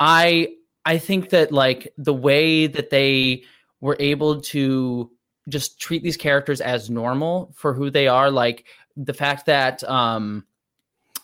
I, 0.00 0.54
I 0.84 0.98
think 0.98 1.30
that 1.30 1.52
like 1.52 1.92
the 1.98 2.14
way 2.14 2.66
that 2.66 2.90
they 2.90 3.44
were 3.80 3.96
able 4.00 4.40
to 4.40 5.10
just 5.48 5.80
treat 5.80 6.02
these 6.02 6.16
characters 6.16 6.60
as 6.60 6.90
normal 6.90 7.52
for 7.54 7.74
who 7.74 7.90
they 7.90 8.08
are, 8.08 8.30
like 8.30 8.64
the 8.96 9.14
fact 9.14 9.46
that, 9.46 9.84
um, 9.84 10.44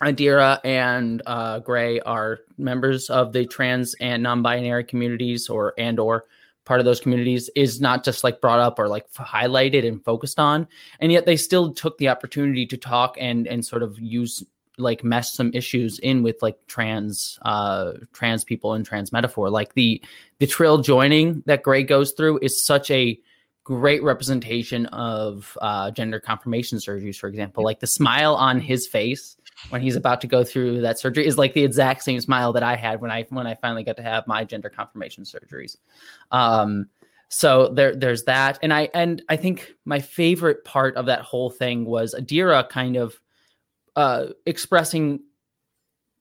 Adira 0.03 0.61
and 0.65 1.23
uh, 1.27 1.61
Gray 1.61 2.01
are 2.01 2.41
members 2.59 3.09
of 3.09 3.33
the 3.33 3.47
trans 3.47 3.95
and 4.01 4.23
non-binary 4.23 4.85
communities, 4.85 5.49
or 5.49 5.75
and 5.79 6.01
or 6.01 6.25
part 6.65 6.81
of 6.81 6.87
those 6.87 7.01
communities 7.01 7.51
is 7.57 7.81
not 7.81 8.05
just 8.05 8.25
like 8.25 8.41
brought 8.41 8.61
up 8.61 8.79
or 8.79 8.89
like 8.89 9.11
highlighted 9.13 9.87
and 9.87 10.05
focused 10.05 10.39
on, 10.39 10.67
and 11.01 11.13
yet 11.13 11.27
they 11.27 11.37
still 11.37 11.73
took 11.73 11.99
the 11.99 12.09
opportunity 12.09 12.67
to 12.67 12.77
talk 12.77 13.17
and 13.19 13.47
and 13.47 13.65
sort 13.65 13.83
of 13.83 13.99
use 13.99 14.45
like 14.79 15.05
mesh 15.05 15.31
some 15.31 15.51
issues 15.55 15.99
in 15.99 16.23
with 16.23 16.41
like 16.43 16.57
trans 16.67 17.39
uh 17.43 17.93
trans 18.13 18.45
people 18.45 18.75
and 18.75 18.85
trans 18.85 19.13
metaphor. 19.13 19.51
Like 19.51 19.75
the 19.75 20.03
the 20.39 20.47
Trill 20.47 20.79
joining 20.79 21.43
that 21.47 21.63
gray 21.63 21.83
goes 21.83 22.13
through 22.13 22.39
is 22.43 22.65
such 22.65 22.91
a 22.91 23.19
great 23.65 24.03
representation 24.03 24.87
of 24.87 25.57
uh 25.61 25.91
gender 25.91 26.19
confirmation 26.19 26.79
surgeries 26.79 27.17
for 27.17 27.29
example. 27.29 27.63
Like 27.63 27.81
the 27.81 27.87
smile 27.87 28.35
on 28.35 28.61
his 28.61 28.87
face 28.87 29.37
when 29.71 29.81
he's 29.81 29.97
about 29.97 30.21
to 30.21 30.27
go 30.27 30.45
through 30.45 30.81
that 30.81 30.99
surgery 30.99 31.27
is 31.27 31.39
like 31.39 31.55
the 31.55 31.65
exact 31.65 32.03
same 32.03 32.21
smile 32.21 32.53
that 32.53 32.63
I 32.63 32.77
had 32.77 33.01
when 33.01 33.11
I 33.11 33.27
when 33.31 33.47
I 33.47 33.55
finally 33.55 33.85
got 33.85 33.97
to 33.97 34.03
have 34.03 34.27
my 34.27 34.45
gender 34.45 34.71
confirmation 34.71 35.25
surgeries. 35.25 35.77
Um, 36.31 36.89
so 37.29 37.69
there 37.69 37.95
there's 37.97 38.25
that, 38.25 38.59
and 38.63 38.73
I 38.73 38.91
and 38.93 39.23
I 39.29 39.37
think 39.37 39.75
my 39.85 40.01
favorite 40.01 40.65
part 40.65 40.97
of 40.97 41.07
that 41.07 41.23
whole 41.23 41.51
thing 41.51 41.85
was 41.85 42.15
Adira 42.15 42.69
kind 42.69 42.97
of 42.97 43.19
uh, 43.97 44.27
expressing 44.47 45.21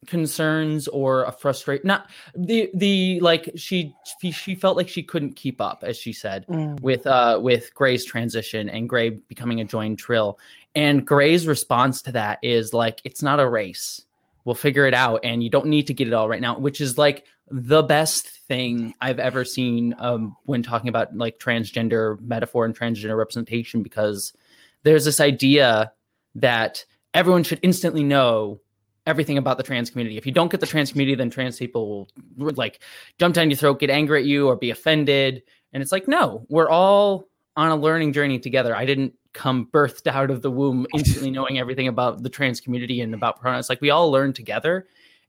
concerns 0.07 0.87
or 0.87 1.25
a 1.25 1.31
frustration 1.31 1.85
not 1.85 2.09
the 2.35 2.71
the 2.73 3.19
like 3.19 3.51
she 3.55 3.93
she 4.33 4.55
felt 4.55 4.75
like 4.75 4.89
she 4.89 5.03
couldn't 5.03 5.35
keep 5.35 5.61
up 5.61 5.83
as 5.85 5.95
she 5.95 6.11
said 6.11 6.43
mm. 6.47 6.79
with 6.81 7.05
uh 7.05 7.37
with 7.39 7.71
gray's 7.75 8.03
transition 8.03 8.67
and 8.67 8.89
gray 8.89 9.11
becoming 9.11 9.61
a 9.61 9.63
joined 9.63 9.99
trill 9.99 10.39
and 10.75 11.05
gray's 11.05 11.47
response 11.47 12.01
to 12.01 12.11
that 12.11 12.39
is 12.41 12.73
like 12.73 13.01
it's 13.03 13.21
not 13.21 13.39
a 13.39 13.47
race 13.47 14.05
we'll 14.45 14.55
figure 14.55 14.85
it 14.85 14.93
out 14.93 15.21
and 15.23 15.43
you 15.43 15.49
don't 15.49 15.67
need 15.67 15.87
to 15.87 15.93
get 15.93 16.07
it 16.07 16.13
all 16.13 16.29
right 16.29 16.41
now 16.41 16.57
which 16.57 16.81
is 16.81 16.97
like 16.97 17.25
the 17.49 17.83
best 17.83 18.27
thing 18.27 18.93
i've 19.01 19.19
ever 19.19 19.43
seen 19.43 19.93
um 19.99 20.35
when 20.45 20.63
talking 20.63 20.89
about 20.89 21.15
like 21.15 21.39
transgender 21.39 22.19
metaphor 22.21 22.65
and 22.65 22.77
transgender 22.77 23.17
representation 23.17 23.83
because 23.83 24.33
there's 24.83 25.05
this 25.05 25.19
idea 25.19 25.91
that 26.35 26.85
everyone 27.13 27.43
should 27.43 27.59
instantly 27.61 28.03
know 28.03 28.59
everything 29.05 29.37
about 29.37 29.57
the 29.57 29.63
trans 29.63 29.89
community. 29.89 30.17
If 30.17 30.25
you 30.25 30.31
don't 30.31 30.51
get 30.51 30.59
the 30.59 30.67
trans 30.67 30.91
community, 30.91 31.15
then 31.15 31.29
trans 31.29 31.57
people 31.57 32.07
will 32.37 32.51
like 32.55 32.81
jump 33.19 33.35
down 33.35 33.49
your 33.49 33.57
throat, 33.57 33.79
get 33.79 33.89
angry 33.89 34.19
at 34.19 34.25
you, 34.25 34.47
or 34.47 34.55
be 34.55 34.69
offended. 34.69 35.43
And 35.73 35.81
it's 35.81 35.91
like, 35.91 36.07
no, 36.07 36.45
we're 36.49 36.69
all 36.69 37.27
on 37.55 37.69
a 37.69 37.75
learning 37.75 38.13
journey 38.13 38.39
together. 38.39 38.75
I 38.75 38.85
didn't 38.85 39.13
come 39.33 39.67
birthed 39.71 40.07
out 40.07 40.31
of 40.31 40.41
the 40.41 40.51
womb 40.51 40.85
instantly 40.93 41.31
knowing 41.31 41.59
everything 41.59 41.87
about 41.87 42.23
the 42.23 42.29
trans 42.29 42.61
community 42.61 43.01
and 43.01 43.13
about 43.13 43.39
pronouns. 43.39 43.69
Like 43.69 43.81
we 43.81 43.89
all 43.89 44.11
learn 44.11 44.33
together. 44.33 44.87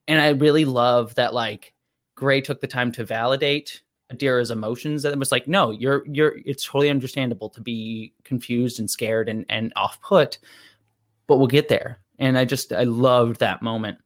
And 0.09 0.21
I 0.21 0.31
really 0.31 0.65
love 0.65 1.15
that 1.15 1.35
like 1.35 1.73
Gray 2.17 2.41
took 2.41 2.61
the 2.61 2.67
time 2.67 2.93
to 2.93 3.05
validate 3.05 3.83
Adira's 4.13 4.51
emotions. 4.51 5.03
That 5.03 5.19
was 5.19 5.33
like, 5.33 5.49
no, 5.49 5.71
you're 5.71 6.05
you're 6.07 6.37
it's 6.45 6.65
totally 6.65 6.91
understandable 6.91 7.49
to 7.51 7.61
be 7.61 8.13
confused 8.25 8.81
and 8.81 8.91
scared 8.91 9.29
and 9.29 9.47
and 9.49 9.73
off 9.77 10.01
put, 10.01 10.39
but 11.27 11.39
we'll 11.39 11.47
get 11.47 11.69
there 11.69 12.03
and 12.23 12.39
I 12.39 12.45
just 12.45 12.73
I 12.73 12.85
loved 12.85 13.41
that 13.41 13.63
moment. 13.63 13.99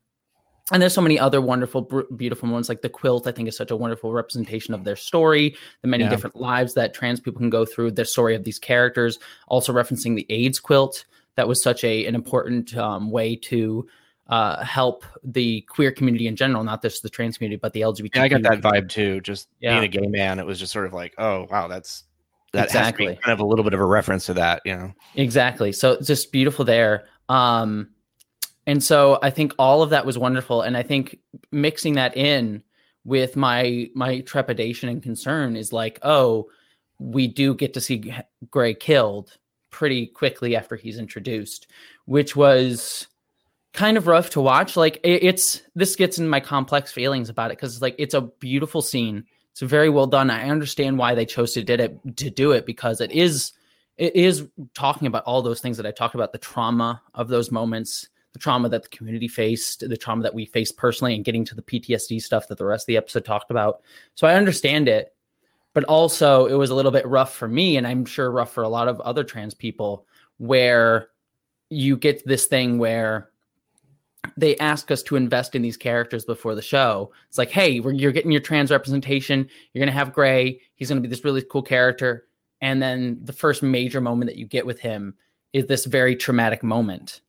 And 0.72 0.82
there's 0.82 0.94
so 0.94 1.00
many 1.00 1.18
other 1.18 1.40
wonderful, 1.40 1.82
beautiful 2.16 2.48
moments, 2.48 2.68
like 2.68 2.82
the 2.82 2.88
quilt. 2.88 3.26
I 3.28 3.32
think 3.32 3.48
is 3.48 3.56
such 3.56 3.70
a 3.70 3.76
wonderful 3.76 4.12
representation 4.12 4.74
of 4.74 4.82
their 4.82 4.96
story, 4.96 5.56
the 5.82 5.88
many 5.88 6.04
yeah. 6.04 6.10
different 6.10 6.36
lives 6.36 6.74
that 6.74 6.92
trans 6.92 7.20
people 7.20 7.38
can 7.38 7.50
go 7.50 7.64
through, 7.64 7.92
the 7.92 8.04
story 8.04 8.34
of 8.34 8.42
these 8.42 8.58
characters. 8.58 9.18
Also 9.46 9.72
referencing 9.72 10.16
the 10.16 10.26
AIDS 10.28 10.58
quilt, 10.58 11.04
that 11.36 11.46
was 11.46 11.62
such 11.62 11.84
a 11.84 12.06
an 12.06 12.14
important 12.16 12.76
um, 12.76 13.10
way 13.10 13.36
to 13.36 13.86
uh, 14.28 14.64
help 14.64 15.04
the 15.22 15.60
queer 15.62 15.92
community 15.92 16.26
in 16.26 16.34
general, 16.34 16.64
not 16.64 16.82
just 16.82 17.02
the 17.02 17.10
trans 17.10 17.38
community, 17.38 17.60
but 17.62 17.72
the 17.72 17.82
LGBT. 17.82 18.16
Yeah, 18.16 18.22
I 18.22 18.28
got 18.28 18.42
that 18.42 18.60
vibe 18.60 18.88
too. 18.88 19.20
Just 19.20 19.48
yeah. 19.60 19.78
being 19.78 19.84
a 19.84 19.88
gay 19.88 20.08
man, 20.08 20.40
it 20.40 20.46
was 20.46 20.58
just 20.58 20.72
sort 20.72 20.86
of 20.86 20.92
like, 20.92 21.14
oh 21.18 21.46
wow, 21.48 21.68
that's 21.68 22.04
that 22.52 22.64
exactly 22.64 23.18
kind 23.22 23.32
of 23.32 23.40
a 23.40 23.46
little 23.46 23.64
bit 23.64 23.74
of 23.74 23.80
a 23.80 23.84
reference 23.84 24.26
to 24.26 24.34
that, 24.34 24.62
you 24.64 24.74
know. 24.74 24.92
Exactly. 25.14 25.70
So 25.72 26.00
just 26.00 26.32
beautiful 26.32 26.64
there. 26.64 27.06
Um, 27.28 27.90
and 28.66 28.82
so 28.82 29.18
I 29.22 29.30
think 29.30 29.54
all 29.58 29.82
of 29.82 29.90
that 29.90 30.06
was 30.06 30.18
wonderful. 30.18 30.62
And 30.62 30.76
I 30.76 30.82
think 30.82 31.18
mixing 31.52 31.94
that 31.94 32.16
in 32.16 32.62
with 33.04 33.36
my 33.36 33.88
my 33.94 34.20
trepidation 34.20 34.88
and 34.88 35.02
concern 35.02 35.56
is 35.56 35.72
like, 35.72 35.98
oh, 36.02 36.48
we 36.98 37.28
do 37.28 37.54
get 37.54 37.74
to 37.74 37.80
see 37.80 38.12
Gray 38.50 38.74
killed 38.74 39.36
pretty 39.70 40.06
quickly 40.06 40.56
after 40.56 40.74
he's 40.74 40.98
introduced, 40.98 41.68
which 42.06 42.34
was 42.34 43.06
kind 43.72 43.96
of 43.96 44.06
rough 44.06 44.30
to 44.30 44.40
watch. 44.40 44.76
Like 44.76 44.96
it, 45.04 45.22
it's 45.22 45.62
this 45.76 45.94
gets 45.94 46.18
in 46.18 46.28
my 46.28 46.40
complex 46.40 46.90
feelings 46.90 47.28
about 47.28 47.52
it 47.52 47.58
because 47.58 47.80
like 47.80 47.94
it's 47.98 48.14
a 48.14 48.22
beautiful 48.22 48.82
scene. 48.82 49.24
It's 49.52 49.60
very 49.60 49.88
well 49.88 50.06
done. 50.06 50.28
I 50.28 50.48
understand 50.48 50.98
why 50.98 51.14
they 51.14 51.24
chose 51.24 51.52
to 51.52 51.62
did 51.62 51.80
it 51.80 52.16
to 52.16 52.30
do 52.30 52.50
it 52.50 52.66
because 52.66 53.00
it 53.00 53.12
is 53.12 53.52
it 53.96 54.16
is 54.16 54.48
talking 54.74 55.06
about 55.06 55.24
all 55.24 55.42
those 55.42 55.60
things 55.60 55.76
that 55.76 55.86
I 55.86 55.92
talked 55.92 56.14
about, 56.14 56.32
the 56.32 56.38
trauma 56.38 57.00
of 57.14 57.28
those 57.28 57.50
moments, 57.50 58.08
the 58.36 58.42
trauma 58.42 58.68
that 58.68 58.82
the 58.82 58.88
community 58.90 59.28
faced, 59.28 59.88
the 59.88 59.96
trauma 59.96 60.22
that 60.22 60.34
we 60.34 60.44
faced 60.44 60.76
personally, 60.76 61.14
and 61.14 61.24
getting 61.24 61.42
to 61.42 61.54
the 61.54 61.62
PTSD 61.62 62.20
stuff 62.20 62.48
that 62.48 62.58
the 62.58 62.66
rest 62.66 62.82
of 62.82 62.88
the 62.88 62.98
episode 62.98 63.24
talked 63.24 63.50
about. 63.50 63.80
So 64.14 64.26
I 64.26 64.34
understand 64.34 64.88
it, 64.88 65.14
but 65.72 65.84
also 65.84 66.44
it 66.44 66.52
was 66.52 66.68
a 66.68 66.74
little 66.74 66.92
bit 66.92 67.06
rough 67.06 67.34
for 67.34 67.48
me, 67.48 67.78
and 67.78 67.86
I'm 67.86 68.04
sure 68.04 68.30
rough 68.30 68.52
for 68.52 68.62
a 68.62 68.68
lot 68.68 68.88
of 68.88 69.00
other 69.00 69.24
trans 69.24 69.54
people, 69.54 70.06
where 70.36 71.08
you 71.70 71.96
get 71.96 72.26
this 72.26 72.44
thing 72.44 72.76
where 72.76 73.30
they 74.36 74.54
ask 74.58 74.90
us 74.90 75.02
to 75.04 75.16
invest 75.16 75.54
in 75.54 75.62
these 75.62 75.78
characters 75.78 76.26
before 76.26 76.54
the 76.54 76.60
show. 76.60 77.10
It's 77.28 77.38
like, 77.38 77.50
hey, 77.50 77.80
you're 77.80 78.12
getting 78.12 78.32
your 78.32 78.42
trans 78.42 78.70
representation. 78.70 79.48
You're 79.72 79.80
going 79.80 79.86
to 79.92 79.98
have 79.98 80.12
Gray. 80.12 80.60
He's 80.74 80.90
going 80.90 81.00
to 81.00 81.08
be 81.08 81.08
this 81.08 81.24
really 81.24 81.42
cool 81.42 81.62
character. 81.62 82.26
And 82.60 82.82
then 82.82 83.18
the 83.22 83.32
first 83.32 83.62
major 83.62 84.02
moment 84.02 84.28
that 84.28 84.36
you 84.36 84.44
get 84.44 84.66
with 84.66 84.78
him 84.78 85.14
is 85.54 85.66
this 85.66 85.86
very 85.86 86.14
traumatic 86.14 86.62
moment 86.62 87.22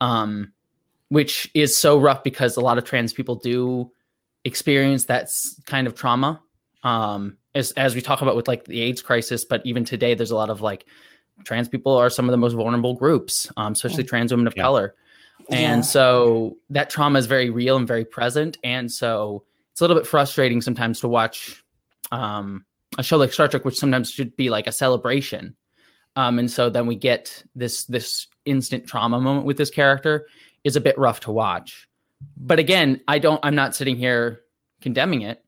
um, 0.00 0.52
which 1.08 1.50
is 1.54 1.76
so 1.76 1.98
rough 1.98 2.22
because 2.24 2.56
a 2.56 2.60
lot 2.60 2.78
of 2.78 2.84
trans 2.84 3.12
people 3.12 3.36
do 3.36 3.90
experience 4.44 5.06
that 5.06 5.28
kind 5.66 5.86
of 5.86 5.94
trauma. 5.94 6.40
Um, 6.82 7.36
as 7.54 7.72
as 7.72 7.94
we 7.94 8.02
talk 8.02 8.22
about 8.22 8.36
with 8.36 8.48
like 8.48 8.64
the 8.64 8.82
AIDS 8.82 9.02
crisis, 9.02 9.44
but 9.44 9.64
even 9.64 9.84
today, 9.84 10.14
there's 10.14 10.30
a 10.30 10.36
lot 10.36 10.50
of 10.50 10.60
like 10.60 10.86
trans 11.44 11.68
people 11.68 11.96
are 11.96 12.10
some 12.10 12.26
of 12.26 12.30
the 12.30 12.38
most 12.38 12.54
vulnerable 12.54 12.94
groups, 12.94 13.50
um, 13.56 13.72
especially 13.72 14.04
mm. 14.04 14.08
trans 14.08 14.32
women 14.32 14.46
of 14.46 14.54
yeah. 14.56 14.62
color. 14.62 14.94
And 15.50 15.78
yeah. 15.78 15.80
so 15.82 16.56
that 16.70 16.90
trauma 16.90 17.18
is 17.18 17.26
very 17.26 17.50
real 17.50 17.76
and 17.76 17.86
very 17.86 18.04
present. 18.04 18.58
And 18.64 18.90
so 18.90 19.44
it's 19.72 19.80
a 19.80 19.84
little 19.84 19.96
bit 19.96 20.06
frustrating 20.06 20.60
sometimes 20.60 21.00
to 21.00 21.08
watch 21.08 21.62
um, 22.10 22.64
a 22.98 23.02
show 23.02 23.16
like 23.16 23.32
Star 23.32 23.48
Trek, 23.48 23.64
which 23.64 23.76
sometimes 23.76 24.10
should 24.10 24.36
be 24.36 24.50
like 24.50 24.66
a 24.66 24.72
celebration. 24.72 25.54
Um, 26.16 26.38
and 26.38 26.50
so 26.50 26.70
then 26.70 26.86
we 26.86 26.96
get 26.96 27.44
this 27.54 27.84
this 27.84 28.26
instant 28.46 28.86
trauma 28.86 29.20
moment 29.20 29.46
with 29.46 29.58
this 29.58 29.70
character 29.70 30.26
is 30.64 30.76
a 30.76 30.80
bit 30.80 30.96
rough 30.98 31.20
to 31.20 31.32
watch. 31.32 31.88
But 32.36 32.58
again, 32.58 33.00
I 33.08 33.18
don't 33.18 33.40
I'm 33.42 33.54
not 33.54 33.74
sitting 33.74 33.96
here 33.96 34.40
condemning 34.80 35.22
it 35.22 35.44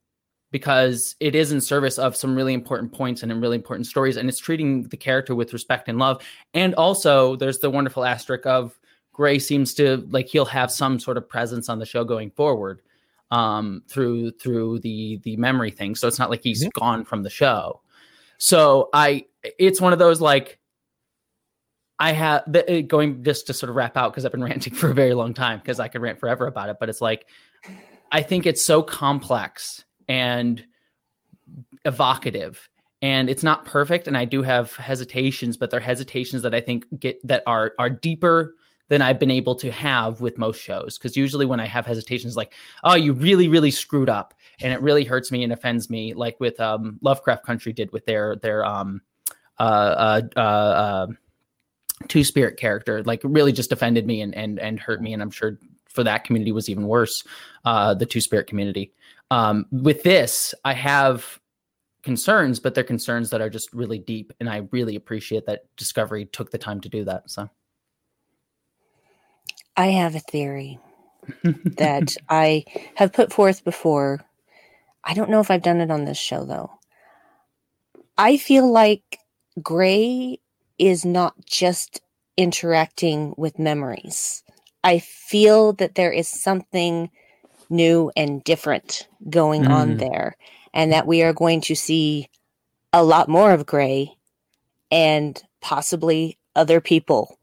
because 0.50 1.16
it 1.20 1.34
is 1.34 1.52
in 1.52 1.61
service 1.61 1.98
of 1.98 2.16
some 2.16 2.34
really 2.37 2.54
important 2.54 2.92
points 2.92 3.22
and 3.22 3.32
in 3.32 3.40
really 3.40 3.56
important 3.56 3.87
stories 3.87 4.16
and 4.16 4.28
it's 4.28 4.38
treating 4.38 4.82
the 4.88 4.96
character 4.96 5.34
with 5.34 5.52
respect 5.52 5.88
and 5.88 5.98
love. 5.98 6.22
And 6.54 6.74
also 6.74 7.37
there's 7.37 7.58
the 7.58 7.70
wonderful 7.70 8.04
asterisk 8.04 8.46
of 8.46 8.78
Gray 9.12 9.38
seems 9.38 9.74
to 9.74 10.06
like 10.11 10.26
he'll 10.28 10.44
have 10.44 10.70
some 10.70 11.00
sort 11.00 11.16
of 11.16 11.28
presence 11.28 11.68
on 11.68 11.78
the 11.78 11.87
show 11.87 12.04
going 12.04 12.30
forward. 12.30 12.82
um, 13.30 13.82
through 13.88 14.30
through 14.32 14.78
the 14.80 15.20
the 15.24 15.37
memory 15.37 15.70
thing. 15.70 15.94
So 15.94 16.08
it's 16.08 16.18
not 16.18 16.30
like 16.30 16.42
he's 16.42 16.62
mm-hmm. 16.64 16.80
gone 16.80 17.04
from 17.04 17.22
the 17.22 17.30
show. 17.30 17.80
So 18.38 18.88
I, 18.92 19.26
it's 19.58 19.80
one 19.80 19.92
of 19.92 19.98
those 19.98 20.20
like 20.20 20.58
I 21.98 22.12
have 22.12 22.44
the, 22.46 22.82
going 22.82 23.24
just 23.24 23.46
to 23.48 23.54
sort 23.54 23.70
of 23.70 23.76
wrap 23.76 23.96
out 23.96 24.12
because 24.12 24.24
I've 24.24 24.32
been 24.32 24.44
ranting 24.52 24.74
for 24.74 24.90
a 24.90 24.94
very 24.94 25.14
long 25.14 25.34
time 25.34 25.58
because 25.58 25.80
I 25.80 25.88
could 25.88 26.00
rant 26.00 26.20
forever 26.20 26.46
about 26.46 26.68
it. 26.68 26.76
But 26.78 26.88
it's 26.88 27.00
like 27.00 27.26
I 28.12 28.22
think 28.22 28.46
it's 28.46 28.64
so 28.64 28.82
complex 28.82 29.84
and 30.08 30.64
evocative 31.84 32.68
and 33.00 33.30
it's 33.30 33.42
not 33.42 33.64
perfect 33.64 34.08
and 34.08 34.16
i 34.16 34.24
do 34.24 34.42
have 34.42 34.74
hesitations 34.74 35.56
but 35.56 35.70
they're 35.70 35.80
hesitations 35.80 36.42
that 36.42 36.54
i 36.54 36.61
think 36.61 36.84
get 36.98 37.24
that 37.26 37.42
are 37.46 37.72
are 37.78 37.88
deeper 37.88 38.54
than 38.88 39.00
i've 39.00 39.18
been 39.18 39.30
able 39.30 39.54
to 39.54 39.70
have 39.70 40.20
with 40.20 40.37
most 40.37 40.61
shows 40.61 40.98
because 40.98 41.16
usually 41.16 41.46
when 41.46 41.61
i 41.61 41.66
have 41.66 41.87
hesitations 41.87 42.37
like 42.37 42.54
oh 42.84 42.94
you 42.94 43.12
really 43.12 43.48
really 43.48 43.70
screwed 43.70 44.08
up 44.08 44.34
and 44.61 44.72
it 44.72 44.80
really 44.82 45.04
hurts 45.04 45.30
me 45.30 45.44
and 45.44 45.52
offends 45.52 45.88
me 45.88 46.12
like 46.14 46.38
with 46.40 46.58
um 46.61 46.98
lovecraft 47.00 47.44
country 47.44 47.72
did 47.72 47.90
with 47.92 48.04
their 48.06 48.37
their 48.37 48.64
um 48.64 49.00
uh 49.61 49.62
uh 49.62 50.20
uh, 50.37 50.40
uh 50.40 51.06
two 52.06 52.22
spirit 52.22 52.56
character 52.56 53.02
like 53.02 53.20
really 53.24 53.52
just 53.52 53.72
offended 53.72 54.06
me 54.06 54.20
and 54.20 54.34
and 54.34 54.58
and 54.61 54.78
hurt 54.78 55.02
me 55.02 55.12
and 55.12 55.20
i'm 55.22 55.30
sure 55.30 55.58
for 55.88 56.04
that 56.04 56.24
community 56.24 56.52
was 56.52 56.68
even 56.68 56.87
worse 56.87 57.24
uh 57.64 57.92
the 57.94 58.06
two 58.06 58.20
spirit 58.20 58.46
community 58.46 58.92
um 59.30 59.66
with 59.72 60.02
this 60.04 60.54
i 60.64 60.72
have 60.72 61.40
concerns, 62.02 62.61
but 62.61 62.74
they're 62.74 62.84
concerns 62.84 63.30
that 63.30 63.40
are 63.40 63.50
just 63.50 63.72
really 63.74 63.98
deep. 63.98 64.32
And 64.40 64.48
I 64.48 64.66
really 64.72 64.96
appreciate 64.96 65.46
that 65.46 65.64
Discovery 65.76 66.26
took 66.26 66.50
the 66.50 66.56
time 66.56 66.80
to 66.80 66.88
do 66.88 67.04
that. 67.04 67.30
So 67.30 67.50
I 69.76 69.87
have 69.88 70.14
a 70.14 70.20
theory 70.20 70.78
that 71.42 72.16
I 72.28 72.64
have 72.94 73.12
put 73.12 73.32
forth 73.32 73.64
before. 73.64 74.20
I 75.04 75.14
don't 75.14 75.30
know 75.30 75.40
if 75.40 75.50
I've 75.50 75.62
done 75.62 75.80
it 75.80 75.90
on 75.90 76.04
this 76.04 76.18
show 76.18 76.44
though. 76.44 76.70
I 78.16 78.37
feel 78.37 78.70
like 78.70 79.18
Gray 79.62 80.40
is 80.78 81.04
not 81.04 81.34
just 81.44 82.00
interacting 82.36 83.34
with 83.36 83.58
memories. 83.58 84.42
I 84.84 85.00
feel 85.00 85.72
that 85.74 85.96
there 85.96 86.12
is 86.12 86.28
something 86.28 87.10
new 87.68 88.10
and 88.16 88.42
different 88.44 89.08
going 89.28 89.64
mm. 89.64 89.70
on 89.70 89.96
there 89.96 90.36
and 90.72 90.92
that 90.92 91.06
we 91.06 91.22
are 91.22 91.32
going 91.32 91.60
to 91.62 91.74
see 91.74 92.28
a 92.92 93.02
lot 93.02 93.28
more 93.28 93.52
of 93.52 93.66
Gray 93.66 94.16
and 94.90 95.40
possibly 95.60 96.38
other 96.54 96.80
people 96.80 97.38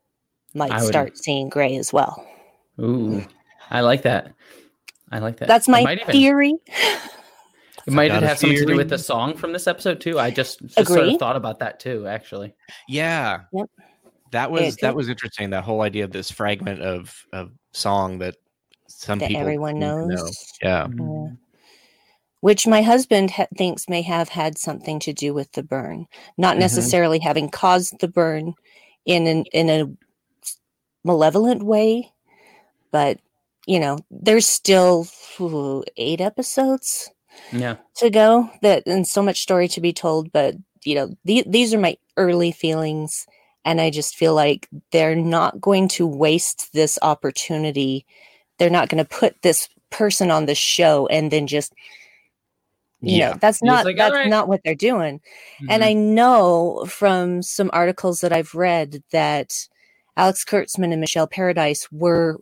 might 0.54 0.80
start 0.82 1.18
seeing 1.18 1.50
Gray 1.50 1.76
as 1.76 1.92
well. 1.92 2.26
Ooh, 2.80 3.26
I 3.70 3.82
like 3.82 4.04
that. 4.04 4.34
I 5.12 5.20
like 5.20 5.38
that. 5.38 5.48
That's 5.48 5.68
my 5.68 5.98
theory. 6.08 6.56
it 7.88 7.94
might 7.94 8.12
have, 8.12 8.24
have 8.24 8.40
something 8.40 8.58
to 8.58 8.66
do 8.66 8.76
with 8.76 8.90
the 8.90 8.98
song 8.98 9.36
from 9.36 9.54
this 9.54 9.68
episode 9.68 10.02
too. 10.02 10.20
I 10.20 10.32
just, 10.32 10.66
just 10.66 10.88
sort 10.88 11.08
of 11.08 11.20
thought 11.20 11.36
about 11.36 11.60
that 11.60 11.80
too, 11.80 12.08
actually. 12.08 12.54
Yeah. 12.88 13.42
Yep. 13.54 13.70
That 14.32 14.52
was 14.52 14.76
that 14.78 14.96
was 14.96 15.08
interesting. 15.08 15.52
That 15.52 15.64
whole 15.64 15.82
idea 15.82 16.04
of 16.04 16.12
this 16.12 16.32
fragment 16.32 16.82
of 16.82 17.26
of 17.32 17.52
song 17.74 18.20
that 18.20 18.36
some 18.88 19.20
that 19.20 19.30
people 19.30 19.42
everyone 19.42 19.80
knows. 19.80 20.10
Know. 20.10 20.30
Yeah. 20.62 20.88
yeah 20.98 21.28
which 22.46 22.68
my 22.68 22.84
husband 22.84 23.32
ha- 23.32 23.48
thinks 23.58 23.90
may 23.90 24.04
have 24.04 24.30
had 24.30 24.56
something 24.56 25.00
to 25.00 25.12
do 25.12 25.34
with 25.34 25.52
the 25.54 25.64
burn, 25.64 26.06
not 26.38 26.52
mm-hmm. 26.52 26.60
necessarily 26.60 27.18
having 27.18 27.50
caused 27.50 28.00
the 28.00 28.08
burn 28.08 28.54
in 29.04 29.26
an, 29.26 29.46
in 29.46 29.68
a 29.68 29.86
malevolent 31.04 31.64
way, 31.64 32.14
but 32.92 33.20
you 33.66 33.80
know, 33.80 33.98
there's 34.12 34.48
still 34.48 35.08
ooh, 35.42 35.84
eight 35.98 36.22
episodes 36.22 37.10
yeah. 37.52 37.76
to 37.96 38.10
go 38.10 38.50
that 38.62 38.84
and 38.86 39.08
so 39.08 39.22
much 39.22 39.42
story 39.42 39.68
to 39.70 39.82
be 39.82 39.94
told, 39.94 40.32
but 40.32 40.56
you 40.84 40.96
know, 40.96 41.16
the, 41.26 41.44
these 41.48 41.74
are 41.74 41.80
my 41.80 41.98
early 42.18 42.52
feelings 42.52 43.26
and 43.66 43.82
I 43.82 43.90
just 43.90 44.16
feel 44.16 44.34
like 44.34 44.70
they're 44.92 45.16
not 45.16 45.60
going 45.60 45.88
to 45.90 46.06
waste 46.06 46.72
this 46.74 47.00
opportunity. 47.02 48.06
They're 48.60 48.70
not 48.70 48.90
going 48.90 49.04
to 49.04 49.10
put 49.10 49.42
this 49.42 49.68
person 49.90 50.30
on 50.30 50.46
the 50.46 50.56
show 50.56 51.08
and 51.08 51.32
then 51.32 51.48
just 51.48 51.74
you 53.02 53.18
yeah. 53.18 53.32
know 53.32 53.38
that's 53.40 53.62
not 53.62 53.86
like, 53.86 53.98
that's 53.98 54.14
right. 54.14 54.30
not 54.30 54.48
what 54.48 54.62
they're 54.64 54.76
doing 54.76 55.20
mm-hmm. 55.20 55.68
and 55.70 55.84
i 55.84 55.94
know 55.94 56.86
from 56.88 57.42
some 57.42 57.70
articles 57.72 58.20
that 58.22 58.34
i've 58.34 58.56
read 58.56 59.04
that 59.12 59.68
alex 60.18 60.44
kurtzman 60.44 60.92
and 60.92 61.00
michelle 61.00 61.28
paradise 61.28 61.88
were 61.92 62.40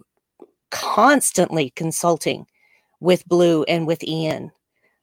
constantly 0.72 1.72
consulting 1.76 2.46
with 3.00 3.28
Blu 3.28 3.64
and 3.64 3.86
with 3.86 4.04
ian 4.04 4.52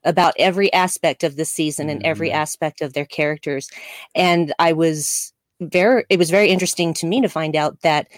about 0.04 0.34
every 0.38 0.72
aspect 0.72 1.24
of 1.24 1.36
the 1.36 1.44
season 1.44 1.86
mm-hmm. 1.86 1.96
and 1.96 2.06
every 2.06 2.28
mm-hmm. 2.28 2.40
aspect 2.40 2.80
of 2.80 2.92
their 2.92 3.06
characters 3.06 3.70
and 4.14 4.52
i 4.58 4.72
was 4.72 5.32
very 5.60 6.04
it 6.08 6.18
was 6.18 6.30
very 6.30 6.48
interesting 6.48 6.94
to 6.94 7.06
me 7.06 7.20
to 7.20 7.28
find 7.28 7.54
out 7.56 7.80
that 7.82 8.08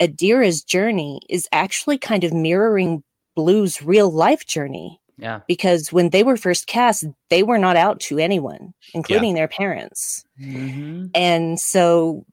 adira's 0.00 0.62
journey 0.62 1.20
is 1.28 1.48
actually 1.52 1.98
kind 1.98 2.24
of 2.24 2.32
mirroring 2.32 3.02
Blu's 3.36 3.80
real 3.82 4.10
life 4.10 4.46
journey 4.46 5.00
yeah. 5.18 5.40
Because 5.48 5.92
when 5.92 6.10
they 6.10 6.22
were 6.22 6.36
first 6.36 6.66
cast, 6.66 7.04
they 7.28 7.42
were 7.42 7.58
not 7.58 7.76
out 7.76 8.00
to 8.02 8.18
anyone, 8.18 8.72
including 8.94 9.30
yeah. 9.30 9.40
their 9.40 9.48
parents. 9.48 10.24
Mm-hmm. 10.40 11.06
And 11.14 11.58
so 11.58 12.24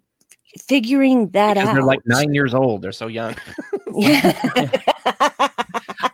figuring 0.68 1.30
that 1.30 1.56
because 1.56 1.70
out. 1.70 1.74
They're 1.74 1.84
like 1.84 2.06
nine 2.06 2.34
years 2.34 2.54
old. 2.54 2.82
They're 2.82 2.92
so 2.92 3.08
young. 3.08 3.36
yeah. 3.98 4.70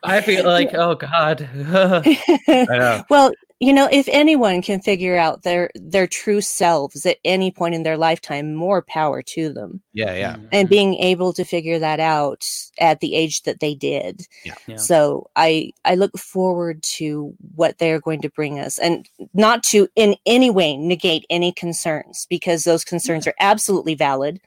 I 0.04 0.22
feel 0.22 0.46
like, 0.46 0.74
oh 0.74 0.96
God. 0.96 1.48
well, 3.10 3.32
you 3.62 3.72
know 3.72 3.88
if 3.92 4.10
anyone 4.12 4.62
can 4.62 4.82
figure 4.82 5.16
out 5.16 5.44
their 5.44 5.70
their 5.76 6.08
true 6.08 6.42
selves 6.42 7.06
at 7.06 7.18
any 7.24 7.52
point 7.52 7.76
in 7.76 7.84
their 7.84 7.96
lifetime 7.96 8.54
more 8.54 8.82
power 8.82 9.22
to 9.22 9.54
them 9.54 9.82
yeah 9.94 10.14
yeah 10.16 10.34
mm-hmm. 10.34 10.48
and 10.52 10.68
being 10.68 10.96
able 10.96 11.32
to 11.32 11.46
figure 11.46 11.80
that 11.80 12.00
out 12.00 12.46
at 12.80 13.00
the 13.00 13.16
age 13.16 13.44
that 13.44 13.60
they 13.60 13.74
did 13.74 14.28
yeah. 14.44 14.56
yeah. 14.68 14.76
so 14.76 15.30
i 15.36 15.72
i 15.86 15.96
look 15.96 16.18
forward 16.18 16.82
to 16.84 17.34
what 17.56 17.78
they're 17.78 18.02
going 18.02 18.22
to 18.22 18.30
bring 18.32 18.60
us 18.60 18.78
and 18.80 19.08
not 19.34 19.64
to 19.64 19.88
in 19.96 20.16
any 20.26 20.50
way 20.50 20.76
negate 20.76 21.26
any 21.30 21.52
concerns 21.52 22.26
because 22.30 22.64
those 22.64 22.84
concerns 22.84 23.28
are 23.28 23.36
absolutely 23.40 23.96
valid 23.96 24.42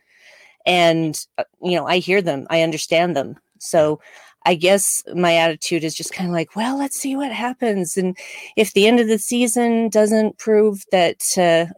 and 0.66 1.26
uh, 1.38 1.44
you 1.62 1.76
know 1.76 1.86
i 1.86 1.98
hear 1.98 2.22
them 2.22 2.46
i 2.50 2.62
understand 2.62 3.16
them 3.16 3.36
so 3.58 4.00
I 4.46 4.54
guess 4.54 5.02
my 5.14 5.36
attitude 5.36 5.84
is 5.84 5.94
just 5.94 6.12
kind 6.12 6.28
of 6.28 6.34
like, 6.34 6.54
well, 6.54 6.78
let's 6.78 6.98
see 6.98 7.16
what 7.16 7.32
happens. 7.32 7.96
And 7.96 8.16
if 8.56 8.74
the 8.74 8.86
end 8.86 9.00
of 9.00 9.08
the 9.08 9.18
season 9.18 9.88
doesn't 9.88 10.38
prove 10.38 10.84
that 10.92 11.24
uh, 11.38 11.72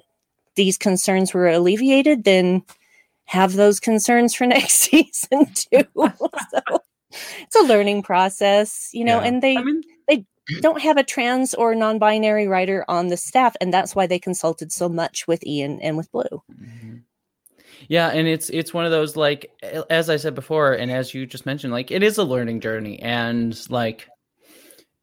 these 0.56 0.76
concerns 0.76 1.32
were 1.32 1.48
alleviated, 1.48 2.24
then 2.24 2.62
have 3.26 3.54
those 3.54 3.78
concerns 3.78 4.34
for 4.34 4.46
next 4.46 4.74
season 4.74 5.46
too. 5.54 5.84
so 5.96 6.82
it's 7.40 7.56
a 7.56 7.64
learning 7.64 8.02
process, 8.02 8.90
you 8.92 9.04
know, 9.04 9.20
yeah. 9.20 9.26
and 9.26 9.42
they 9.42 9.56
I 9.56 9.62
mean, 9.62 9.82
they 10.08 10.26
don't 10.60 10.80
have 10.80 10.96
a 10.96 11.04
trans 11.04 11.54
or 11.54 11.74
non-binary 11.74 12.48
writer 12.48 12.84
on 12.88 13.08
the 13.08 13.16
staff, 13.16 13.56
and 13.60 13.72
that's 13.72 13.94
why 13.94 14.06
they 14.06 14.18
consulted 14.18 14.72
so 14.72 14.88
much 14.88 15.26
with 15.28 15.44
Ian 15.46 15.80
and 15.80 15.96
with 15.96 16.10
Blu. 16.10 16.24
Mm-hmm. 16.24 16.96
Yeah, 17.88 18.08
and 18.08 18.26
it's 18.26 18.48
it's 18.50 18.74
one 18.74 18.84
of 18.84 18.90
those 18.90 19.16
like 19.16 19.50
as 19.90 20.10
I 20.10 20.16
said 20.16 20.34
before, 20.34 20.72
and 20.72 20.90
as 20.90 21.14
you 21.14 21.26
just 21.26 21.46
mentioned, 21.46 21.72
like 21.72 21.90
it 21.90 22.02
is 22.02 22.18
a 22.18 22.24
learning 22.24 22.60
journey, 22.60 23.00
and 23.00 23.58
like 23.70 24.08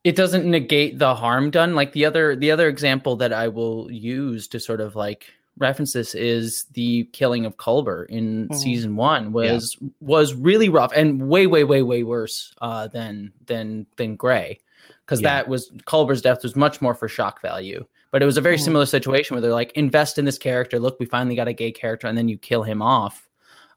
it 0.04 0.16
doesn't 0.16 0.46
negate 0.46 1.00
the 1.00 1.16
harm 1.16 1.50
done. 1.50 1.76
Like 1.76 1.94
the 1.94 2.06
other 2.06 2.36
the 2.36 2.52
other 2.52 2.68
example 2.68 3.16
that 3.18 3.34
I 3.34 3.48
will 3.48 3.92
use 3.92 4.48
to 4.50 4.60
sort 4.60 4.82
of 4.82 4.96
like 4.96 5.28
reference 5.58 5.94
this 5.94 6.16
is 6.16 6.66
the 6.74 7.04
killing 7.14 7.46
of 7.46 7.58
Culber 7.58 8.06
in 8.08 8.48
mm. 8.48 8.56
season 8.56 8.96
one 8.96 9.32
was 9.32 9.78
yeah. 9.80 9.90
was 10.02 10.34
really 10.34 10.70
rough 10.70 10.92
and 10.96 11.30
way 11.30 11.48
way 11.48 11.64
way 11.64 11.84
way 11.84 12.04
worse 12.04 12.54
uh, 12.62 12.88
than 12.88 13.32
than 13.46 13.86
than 13.98 14.16
Gray 14.16 14.60
because 15.06 15.22
yeah. 15.22 15.36
that 15.36 15.48
was 15.48 15.70
Culber's 15.86 16.22
death 16.22 16.44
was 16.44 16.56
much 16.56 16.82
more 16.82 16.96
for 16.96 17.08
shock 17.08 17.42
value. 17.42 17.86
But 18.14 18.22
it 18.22 18.28
was 18.28 18.38
a 18.38 18.42
very 18.42 18.58
mm. 18.58 18.64
similar 18.64 18.86
situation 18.86 19.34
where 19.34 19.42
they're 19.42 19.52
like, 19.52 19.72
invest 19.72 20.20
in 20.20 20.26
this 20.26 20.38
character. 20.38 20.80
Look, 20.80 21.00
we 21.00 21.08
finally 21.08 21.36
got 21.36 21.48
a 21.48 21.54
gay 21.54 21.72
character, 21.72 22.06
and 22.06 22.16
then 22.16 22.30
you 22.30 22.38
kill 22.38 22.62
him 22.62 22.80
off. 22.80 23.28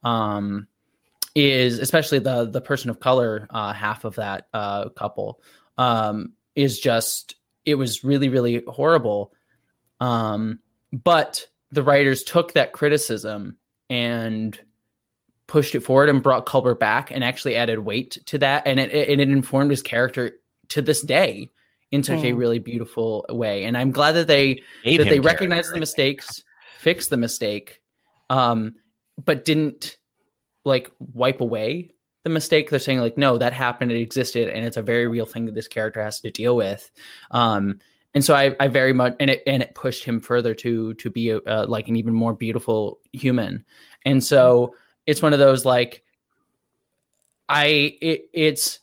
Um, 0.05 0.68
is 1.34 1.78
especially 1.78 2.18
the 2.18 2.45
the 2.45 2.61
person 2.61 2.91
of 2.91 3.01
color 3.01 3.47
uh, 3.51 3.72
half 3.72 4.05
of 4.05 4.14
that 4.16 4.49
uh, 4.53 4.91
couple 4.91 5.41
um, 5.78 6.32
is 6.55 6.78
just 6.78 7.37
it 7.64 7.76
was 7.76 8.05
really 8.05 8.28
really 8.28 8.62
horrible. 8.68 9.32
Um, 10.01 10.61
but 10.93 11.47
the 11.72 11.82
writers 11.82 12.22
took 12.22 12.53
that 12.53 12.72
criticism 12.72 13.57
and 13.89 14.59
pushed 15.47 15.74
it 15.74 15.80
forward 15.80 16.11
and 16.11 16.22
brought 16.22 16.45
Culber 16.45 16.78
back 16.78 17.11
and 17.11 17.24
actually 17.24 17.57
added 17.57 17.78
weight 17.78 18.18
to 18.26 18.39
that, 18.39 18.66
and 18.66 18.78
it, 18.78 18.93
it, 18.93 19.18
it 19.18 19.30
informed 19.30 19.70
his 19.70 19.82
character 19.82 20.32
to 20.68 20.82
this 20.82 21.01
day 21.01 21.51
in 21.91 22.03
such 22.03 22.20
mm. 22.20 22.30
a 22.30 22.32
really 22.32 22.59
beautiful 22.59 23.24
way. 23.28 23.64
And 23.64 23.76
I'm 23.76 23.91
glad 23.91 24.12
that 24.12 24.26
they 24.26 24.62
that 24.84 25.09
they 25.09 25.20
recognized 25.20 25.72
the 25.72 25.78
mistakes, 25.78 26.43
fixed 26.78 27.11
the 27.11 27.16
mistake, 27.16 27.80
um, 28.30 28.74
but 29.24 29.45
didn't 29.45 29.97
like 30.64 30.91
wipe 30.99 31.41
away 31.41 31.91
the 32.24 32.30
mistake. 32.30 32.70
They're 32.70 32.80
saying 32.80 33.01
like, 33.01 33.16
no, 33.16 33.39
that 33.39 33.53
happened, 33.53 33.93
it 33.93 34.01
existed, 34.01 34.49
and 34.49 34.64
it's 34.64 34.76
a 34.76 34.82
very 34.82 35.07
real 35.07 35.26
thing 35.26 35.47
that 35.47 35.55
this 35.55 35.68
character 35.68 36.03
has 36.03 36.20
to 36.20 36.30
deal 36.30 36.57
with. 36.57 36.91
Um, 37.30 37.78
and 38.14 38.24
so 38.24 38.34
I, 38.34 38.57
I 38.59 38.68
very 38.68 38.93
much 38.93 39.14
and 39.20 39.30
it 39.30 39.43
and 39.47 39.62
it 39.62 39.74
pushed 39.74 40.03
him 40.03 40.20
further 40.20 40.55
to 40.55 40.95
to 40.95 41.11
be 41.11 41.30
a, 41.30 41.39
uh, 41.39 41.66
like 41.68 41.89
an 41.89 41.97
even 41.97 42.14
more 42.14 42.32
beautiful 42.32 42.99
human. 43.12 43.64
And 44.05 44.24
so 44.24 44.74
it's 45.05 45.20
one 45.20 45.34
of 45.34 45.39
those 45.39 45.64
like 45.64 46.03
I 47.49 47.97
it, 48.01 48.30
it's 48.32 48.80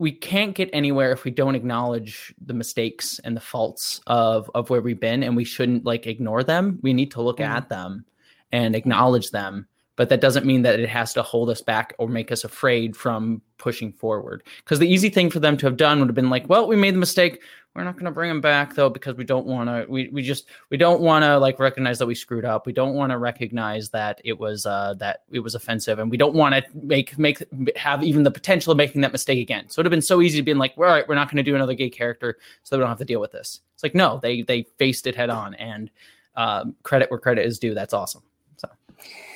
we 0.00 0.12
can't 0.12 0.54
get 0.54 0.70
anywhere 0.72 1.12
if 1.12 1.24
we 1.24 1.30
don't 1.30 1.54
acknowledge 1.54 2.34
the 2.44 2.54
mistakes 2.54 3.18
and 3.24 3.36
the 3.36 3.40
faults 3.40 4.00
of 4.06 4.50
of 4.54 4.70
where 4.70 4.80
we've 4.80 5.00
been 5.00 5.22
and 5.22 5.36
we 5.36 5.44
shouldn't 5.44 5.84
like 5.84 6.06
ignore 6.06 6.44
them. 6.44 6.78
We 6.82 6.92
need 6.92 7.10
to 7.12 7.22
look 7.22 7.38
mm-hmm. 7.38 7.52
at 7.52 7.68
them 7.68 8.04
and 8.52 8.74
acknowledge 8.74 9.30
them 9.30 9.66
but 9.98 10.08
that 10.10 10.20
doesn't 10.20 10.46
mean 10.46 10.62
that 10.62 10.78
it 10.78 10.88
has 10.88 11.12
to 11.14 11.24
hold 11.24 11.50
us 11.50 11.60
back 11.60 11.92
or 11.98 12.08
make 12.08 12.30
us 12.30 12.44
afraid 12.44 12.96
from 12.96 13.42
pushing 13.58 13.92
forward. 13.92 14.44
Because 14.58 14.78
the 14.78 14.86
easy 14.88 15.10
thing 15.10 15.28
for 15.28 15.40
them 15.40 15.56
to 15.56 15.66
have 15.66 15.76
done 15.76 15.98
would 15.98 16.06
have 16.08 16.14
been 16.14 16.30
like, 16.30 16.48
well, 16.48 16.68
we 16.68 16.76
made 16.76 16.94
the 16.94 17.00
mistake. 17.00 17.42
We're 17.78 17.84
not 17.84 17.94
going 17.94 18.06
to 18.06 18.10
bring 18.10 18.28
him 18.28 18.40
back 18.40 18.74
though 18.74 18.90
because 18.90 19.14
we 19.14 19.22
don't 19.22 19.46
want 19.46 19.68
to. 19.68 19.86
We, 19.88 20.08
we 20.08 20.20
just 20.20 20.46
we 20.68 20.76
don't 20.76 21.00
want 21.00 21.24
to 21.24 21.38
like 21.38 21.60
recognize 21.60 22.00
that 22.00 22.06
we 22.06 22.14
screwed 22.16 22.44
up. 22.44 22.66
We 22.66 22.72
don't 22.72 22.94
want 22.94 23.12
to 23.12 23.18
recognize 23.18 23.88
that 23.90 24.20
it 24.24 24.36
was 24.36 24.66
uh 24.66 24.94
that 24.94 25.22
it 25.30 25.38
was 25.38 25.54
offensive, 25.54 26.00
and 26.00 26.10
we 26.10 26.16
don't 26.16 26.34
want 26.34 26.56
to 26.56 26.64
make 26.74 27.16
make 27.20 27.40
have 27.76 28.02
even 28.02 28.24
the 28.24 28.32
potential 28.32 28.72
of 28.72 28.78
making 28.78 29.02
that 29.02 29.12
mistake 29.12 29.38
again. 29.38 29.68
So 29.68 29.78
it'd 29.78 29.86
have 29.86 29.96
been 29.96 30.02
so 30.02 30.20
easy 30.20 30.38
to 30.38 30.42
be 30.42 30.52
like, 30.54 30.74
all 30.76 30.86
right, 30.86 31.06
we're 31.06 31.14
not 31.14 31.28
going 31.28 31.36
to 31.36 31.48
do 31.48 31.54
another 31.54 31.74
gay 31.74 31.88
character, 31.88 32.38
so 32.64 32.76
we 32.76 32.80
don't 32.80 32.88
have 32.88 32.98
to 32.98 33.04
deal 33.04 33.20
with 33.20 33.30
this. 33.30 33.60
It's 33.74 33.84
like 33.84 33.94
no, 33.94 34.18
they 34.20 34.42
they 34.42 34.66
faced 34.78 35.06
it 35.06 35.14
head 35.14 35.30
on, 35.30 35.54
and 35.54 35.88
um, 36.34 36.74
credit 36.82 37.12
where 37.12 37.20
credit 37.20 37.46
is 37.46 37.60
due. 37.60 37.74
That's 37.74 37.94
awesome. 37.94 38.22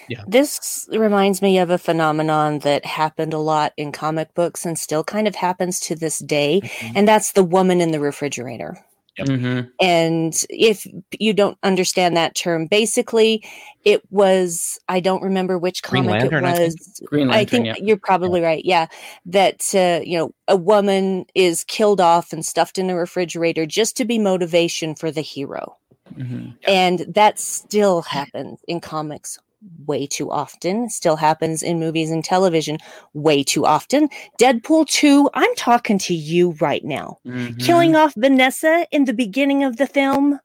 Yeah. 0.09 0.25
This 0.27 0.89
reminds 0.91 1.43
me 1.43 1.59
of 1.59 1.71
a 1.71 1.79
phenomenon 1.79 2.61
that 2.61 2.85
happened 2.85 3.33
a 3.33 3.39
lot 3.39 3.73
in 3.77 3.93
comic 3.93 4.35
books 4.35 4.67
and 4.67 4.79
still 4.79 5.05
kind 5.05 5.29
of 5.29 5.35
happens 5.35 5.81
to 5.81 5.97
this 5.97 6.19
day, 6.19 6.61
mm-hmm. 6.63 6.97
and 6.97 7.09
that's 7.09 7.33
the 7.33 7.45
woman 7.45 7.81
in 7.81 7.93
the 7.93 8.01
refrigerator. 8.01 8.77
Yep. 9.19 9.29
Mm-hmm. 9.29 9.69
And 9.79 10.45
if 10.49 10.87
you 11.19 11.35
don't 11.35 11.59
understand 11.63 12.17
that 12.17 12.35
term, 12.35 12.67
basically, 12.67 13.45
it 13.85 14.03
was 14.11 14.79
I 14.89 15.01
don't 15.01 15.23
remember 15.23 15.59
which 15.59 15.83
comic 15.83 16.13
Lantern, 16.13 16.45
it 16.45 16.59
was. 16.59 16.59
I 16.59 16.69
think, 16.69 17.13
Lantern, 17.13 17.31
I 17.31 17.45
think 17.45 17.67
yeah. 17.67 17.75
you're 17.79 17.99
probably 17.99 18.41
yeah. 18.41 18.47
right. 18.47 18.65
Yeah, 18.65 18.87
that 19.27 19.75
uh, 19.75 20.01
you 20.03 20.17
know 20.17 20.35
a 20.49 20.57
woman 20.57 21.27
is 21.35 21.65
killed 21.65 22.01
off 22.01 22.33
and 22.33 22.45
stuffed 22.45 22.79
in 22.79 22.89
a 22.89 22.97
refrigerator 22.97 23.67
just 23.67 23.99
to 23.99 24.07
be 24.07 24.19
motivation 24.19 24.95
for 24.95 25.11
the 25.11 25.21
hero. 25.21 25.77
Mm-hmm. 26.15 26.51
And 26.67 27.01
that 27.09 27.39
still 27.39 28.03
happens 28.03 28.61
in 28.67 28.81
comics 28.81 29.39
way 29.87 30.07
too 30.07 30.31
often. 30.31 30.89
Still 30.89 31.17
happens 31.17 31.63
in 31.63 31.79
movies 31.79 32.11
and 32.11 32.25
television 32.25 32.79
way 33.15 33.43
too 33.43 33.67
often. 33.67 34.09
Deadpool 34.39 34.87
2, 34.89 35.31
I'm 35.35 35.55
talking 35.57 35.99
to 35.99 36.15
you 36.15 36.53
right 36.61 36.85
now. 36.85 37.19
Mm-hmm. 37.27 37.59
Killing 37.59 37.97
off 37.97 38.15
Vanessa 38.17 38.87
in 38.91 39.05
the 39.05 39.13
beginning 39.13 39.65
of 39.65 39.77
the 39.77 39.87
film. 39.87 40.39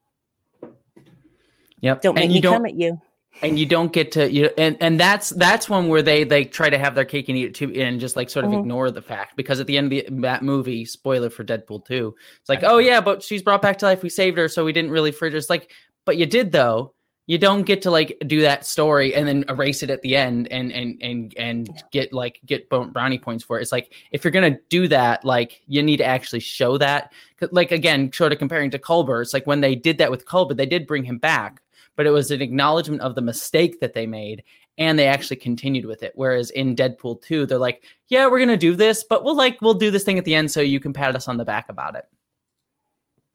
Yep. 1.82 2.02
Don't 2.02 2.16
make 2.16 2.30
me 2.30 2.42
come 2.42 2.66
at 2.66 2.76
you. 2.76 3.00
And 3.44 3.60
you 3.60 3.68
don't 3.68 3.94
get 3.94 4.12
to 4.14 4.32
you 4.32 4.50
and 4.58 4.76
and 4.82 5.00
that's 5.00 5.30
that's 5.30 5.70
one 5.70 5.90
where 5.90 6.02
they 6.02 6.24
they 6.24 6.44
try 6.44 6.72
to 6.72 6.78
have 6.80 6.96
their 6.96 7.06
cake 7.06 7.30
and 7.30 7.38
eat 7.38 7.46
it 7.46 7.54
too 7.54 7.72
and 7.72 8.00
just 8.00 8.16
like 8.16 8.32
sort 8.32 8.46
of 8.46 8.52
mm-hmm. 8.52 8.62
ignore 8.62 8.90
the 8.90 9.02
fact 9.02 9.38
because 9.38 9.60
at 9.60 9.68
the 9.68 9.78
end 9.78 9.94
of 9.94 10.08
the, 10.08 10.22
that 10.22 10.42
movie 10.42 10.86
spoiler 10.86 11.30
for 11.30 11.44
Deadpool 11.44 11.86
2 11.86 12.16
it's 12.40 12.50
like 12.50 12.64
oh 12.64 12.80
yeah 12.80 13.00
but 13.00 13.22
she's 13.22 13.44
brought 13.44 13.62
back 13.62 13.78
to 13.78 13.86
life 13.86 14.02
we 14.02 14.10
saved 14.10 14.40
her 14.40 14.48
so 14.48 14.66
we 14.66 14.74
didn't 14.74 14.90
really 14.90 15.12
fridge 15.12 15.36
it's 15.36 15.52
like 15.52 15.72
but 16.04 16.18
you 16.18 16.26
did 16.26 16.52
though 16.52 16.96
you 17.28 17.38
don't 17.38 17.64
get 17.64 17.82
to 17.82 17.92
like 17.92 18.18
do 18.26 18.42
that 18.42 18.66
story 18.66 19.14
and 19.14 19.28
then 19.28 19.44
erase 19.50 19.84
it 19.84 19.90
at 19.90 20.02
the 20.02 20.16
end 20.16 20.48
and 20.48 20.72
and 20.72 20.98
and 21.02 21.34
and 21.38 21.84
get 21.92 22.14
like 22.14 22.40
get 22.46 22.70
brownie 22.70 23.20
points 23.20 23.44
for 23.44 23.60
it. 23.60 23.62
It's 23.62 23.72
like 23.74 23.94
if 24.12 24.24
you're 24.24 24.32
gonna 24.32 24.58
do 24.70 24.88
that, 24.88 25.26
like 25.26 25.62
you 25.68 25.84
need 25.84 25.98
to 25.98 26.06
actually 26.06 26.40
show 26.40 26.78
that. 26.78 27.12
Like 27.52 27.72
again, 27.74 28.12
sort 28.14 28.32
of 28.32 28.40
comparing 28.40 28.72
to 28.72 28.80
Culber, 28.80 29.22
it's 29.22 29.34
like 29.34 29.46
when 29.46 29.60
they 29.60 29.76
did 29.76 29.98
that 29.98 30.10
with 30.10 30.26
Culber, 30.26 30.56
they 30.56 30.66
did 30.66 30.88
bring 30.88 31.04
him 31.04 31.18
back, 31.18 31.62
but 31.98 32.08
it 32.08 32.12
was 32.12 32.32
an 32.32 32.42
acknowledgement 32.42 33.02
of 33.02 33.14
the 33.14 33.22
mistake 33.22 33.82
that 33.82 33.94
they 33.94 34.08
made, 34.08 34.42
and 34.78 34.98
they 34.98 35.08
actually 35.08 35.36
continued 35.36 35.86
with 35.86 36.04
it. 36.04 36.14
Whereas 36.16 36.50
in 36.52 36.78
Deadpool 36.78 37.22
two, 37.22 37.46
they're 37.46 37.58
like, 37.58 37.84
yeah, 38.08 38.28
we're 38.28 38.40
gonna 38.40 38.56
do 38.56 38.74
this, 38.74 39.04
but 39.04 39.26
we'll 39.26 39.36
like 39.36 39.62
we'll 39.62 39.74
do 39.74 39.92
this 39.92 40.06
thing 40.06 40.18
at 40.18 40.24
the 40.24 40.34
end 40.34 40.50
so 40.50 40.62
you 40.62 40.80
can 40.80 40.94
pat 40.94 41.14
us 41.14 41.28
on 41.28 41.36
the 41.36 41.46
back 41.46 41.68
about 41.68 41.98
it. 41.98 42.06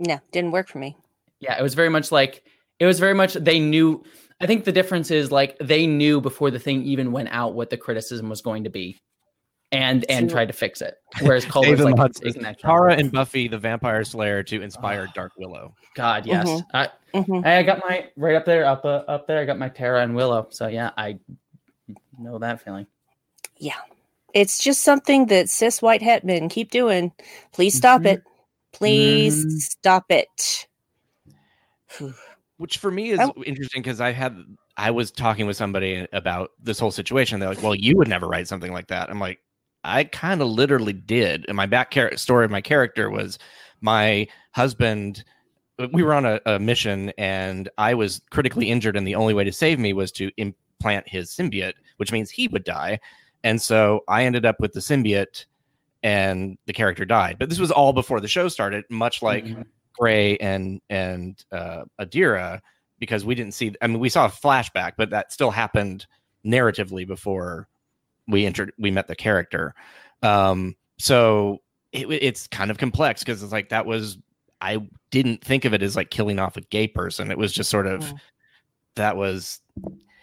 No, 0.01 0.19
didn't 0.33 0.53
work 0.53 0.69
for 0.69 0.79
me. 0.79 0.97
Yeah, 1.41 1.59
it 1.59 1.63
was 1.63 1.75
very 1.75 1.91
much 1.91 2.11
like 2.11 2.43
it 2.79 2.87
was 2.87 2.99
very 2.99 3.15
much 3.15 3.35
they 3.35 3.59
knew. 3.61 4.03
I 4.41 4.47
think 4.47 4.65
the 4.65 4.73
difference 4.73 5.11
is 5.11 5.31
like 5.31 5.57
they 5.59 5.87
knew 5.87 6.21
before 6.21 6.51
the 6.51 6.59
thing 6.59 6.83
even 6.83 7.13
went 7.13 7.29
out 7.31 7.55
what 7.55 7.71
the 7.71 7.77
criticism 7.77 8.29
was 8.29 8.41
going 8.41 8.65
to 8.65 8.71
be, 8.71 8.99
and 9.71 10.05
and 10.09 10.29
tried 10.29 10.47
to 10.47 10.53
fix 10.53 10.81
it. 10.83 10.97
Whereas 11.21 11.45
Cole 11.47 11.69
was 11.69 11.81
like 11.81 12.59
Tara 12.59 12.95
and 12.95 13.13
Buffy 13.13 13.49
the 13.49 13.59
Vampire 13.59 14.05
Slayer 14.05 14.43
to 14.45 14.63
inspire 14.63 15.09
Dark 15.15 15.33
Willow. 15.39 15.75
God, 15.95 16.27
yes, 16.27 16.49
mm-hmm. 16.49 16.77
I, 16.77 16.89
mm-hmm. 17.15 17.47
I 17.47 17.63
got 17.63 17.81
my 17.81 18.09
right 18.17 18.35
up 18.35 18.45
there, 18.45 18.65
up 18.65 18.85
uh, 18.85 19.03
up 19.09 19.27
there. 19.27 19.41
I 19.41 19.45
got 19.45 19.59
my 19.59 19.69
Tara 19.69 20.03
and 20.03 20.15
Willow. 20.15 20.49
So 20.51 20.67
yeah, 20.67 20.91
I 20.97 21.19
know 22.19 22.39
that 22.39 22.63
feeling. 22.63 22.87
Yeah, 23.59 23.79
it's 24.35 24.59
just 24.59 24.83
something 24.83 25.27
that 25.27 25.49
cis 25.49 25.81
white 25.81 26.03
het 26.03 26.25
men 26.25 26.49
keep 26.49 26.71
doing. 26.71 27.13
Please 27.53 27.75
stop 27.75 28.01
mm-hmm. 28.01 28.09
it. 28.09 28.23
Please 28.73 29.45
mm-hmm. 29.45 29.57
stop 29.59 30.07
it 30.11 30.67
which 32.63 32.79
for 32.79 32.93
me 32.93 33.11
is 33.11 33.19
I, 33.19 33.29
interesting 33.45 33.83
because 33.83 34.01
I 34.01 34.13
had 34.13 34.39
I 34.77 34.93
was 34.93 35.11
talking 35.11 35.49
with 35.49 35.57
somebody 35.57 36.07
about 36.13 36.53
this 36.63 36.79
whole 36.79 36.93
situation. 36.93 37.41
They're 37.41 37.49
like, 37.49 37.61
"Well, 37.61 37.75
you 37.75 37.97
would 37.97 38.07
never 38.07 38.29
write 38.29 38.47
something 38.47 38.73
like 38.73 38.87
that." 38.87 39.11
I'm 39.11 39.19
like, 39.19 39.41
I 39.83 40.05
kind 40.05 40.41
of 40.41 40.47
literally 40.47 40.93
did. 40.93 41.45
And 41.49 41.57
my 41.57 41.67
back 41.67 41.91
char- 41.91 42.17
story 42.17 42.45
of 42.45 42.53
my 42.53 42.61
character 42.61 43.11
was 43.11 43.41
my 43.81 44.29
husband. 44.53 45.25
We 45.93 46.05
were 46.05 46.15
on 46.15 46.25
a, 46.25 46.41
a 46.47 46.61
mission, 46.61 47.13
and 47.19 47.69
I 47.79 47.95
was 47.95 48.21
critically 48.31 48.71
injured, 48.71 48.97
and 48.97 49.09
the 49.09 49.17
only 49.17 49.35
way 49.35 49.43
to 49.43 49.53
save 49.53 49.81
me 49.81 49.93
was 49.93 50.13
to 50.13 50.31
implant 50.37 51.09
his 51.09 51.31
symbiote, 51.31 51.75
which 51.97 52.13
means 52.13 52.31
he 52.31 52.47
would 52.47 52.63
die. 52.63 53.01
And 53.43 53.61
so 53.61 54.03
I 54.07 54.25
ended 54.25 54.47
up 54.47 54.61
with 54.61 54.73
the 54.73 54.79
symbiote, 54.79 55.47
and 56.05 56.57
the 56.67 56.73
character 56.73 57.05
died. 57.05 57.39
But 57.41 57.49
this 57.49 57.59
was 57.59 57.73
all 57.73 57.93
before 57.93 58.21
the 58.21 58.29
show 58.29 58.47
started, 58.47 58.85
much 58.89 59.21
like. 59.21 59.47
Mm-hmm 59.47 59.63
Gray 59.93 60.37
and 60.39 60.81
and 60.91 61.43
uh, 61.53 61.85
Adira 62.01 62.61
because 62.99 63.25
we 63.25 63.35
didn't 63.35 63.55
see. 63.55 63.75
I 63.83 63.87
mean, 63.87 63.99
we 63.99 64.09
saw 64.09 64.27
a 64.27 64.31
flashback, 64.31 64.93
but 64.97 65.11
that 65.11 65.33
still 65.33 65.51
happened 65.51 66.07
narratively 66.47 67.07
before 67.07 67.69
we 68.29 68.47
entered. 68.47 68.73
We 68.79 68.91
met 68.91 69.09
the 69.09 69.17
character. 69.17 69.75
Um, 70.23 70.77
so 70.99 71.63
it, 71.93 72.11
it's 72.11 72.47
kind 72.47 72.71
of 72.71 72.79
complex 72.79 73.23
because 73.23 73.43
it's 73.43 73.53
like 73.53 73.71
that 73.71 73.87
was. 73.87 74.19
I 74.61 74.79
didn't 75.11 75.43
think 75.43 75.65
of 75.65 75.75
it 75.75 75.83
as 75.83 75.97
like 75.97 76.11
killing 76.11 76.39
off 76.39 76.57
a 76.57 76.61
gay 76.61 76.87
person. 76.87 77.33
It 77.33 77.39
was 77.39 77.53
just 77.53 77.69
sort 77.69 77.89
of 77.89 78.03
mm. 78.03 78.19
that 78.95 79.17
was 79.17 79.61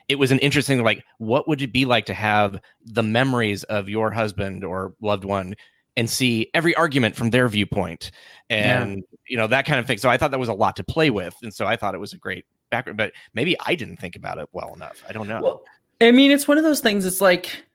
it 0.10 0.18
was 0.18 0.32
an 0.32 0.40
interesting 0.40 0.84
like 0.84 1.04
what 1.20 1.48
would 1.48 1.62
it 1.62 1.72
be 1.72 1.86
like 1.86 2.06
to 2.08 2.14
have 2.14 2.60
the 2.86 3.04
memories 3.04 3.64
of 3.66 3.88
your 3.88 4.12
husband 4.12 4.64
or 4.64 4.94
loved 5.02 5.24
one 5.24 5.56
and 6.00 6.10
see 6.10 6.50
every 6.54 6.74
argument 6.76 7.16
from 7.16 7.30
their 7.30 7.50
viewpoint 7.50 8.12
and 8.50 8.98
yeah. 8.98 9.04
you 9.28 9.38
know 9.38 9.48
that 9.48 9.66
kind 9.66 9.80
of 9.80 9.86
thing. 9.86 9.98
So 9.98 10.10
i 10.10 10.18
thought 10.18 10.32
that 10.32 10.40
was 10.40 10.50
a 10.50 10.54
lot 10.54 10.78
to 10.78 10.84
play 10.84 11.10
with 11.10 11.36
and 11.44 11.54
so 11.54 11.68
i 11.68 11.76
thought 11.76 11.94
it 11.94 12.00
was 12.00 12.14
a 12.14 12.18
great 12.18 12.46
background 12.72 12.98
but 12.98 13.12
maybe 13.34 13.58
i 13.66 13.76
didn't 13.76 13.98
think 13.98 14.16
about 14.16 14.38
it 14.38 14.48
well 14.54 14.74
enough. 14.74 15.04
I 15.08 15.12
don't 15.12 15.28
know. 15.28 15.42
Well, 15.42 15.62
i 16.02 16.12
mean 16.12 16.32
it's 16.32 16.48
one 16.48 16.58
of 16.58 16.64
those 16.64 16.80
things 16.80 17.06
it's 17.06 17.22
like 17.22 17.66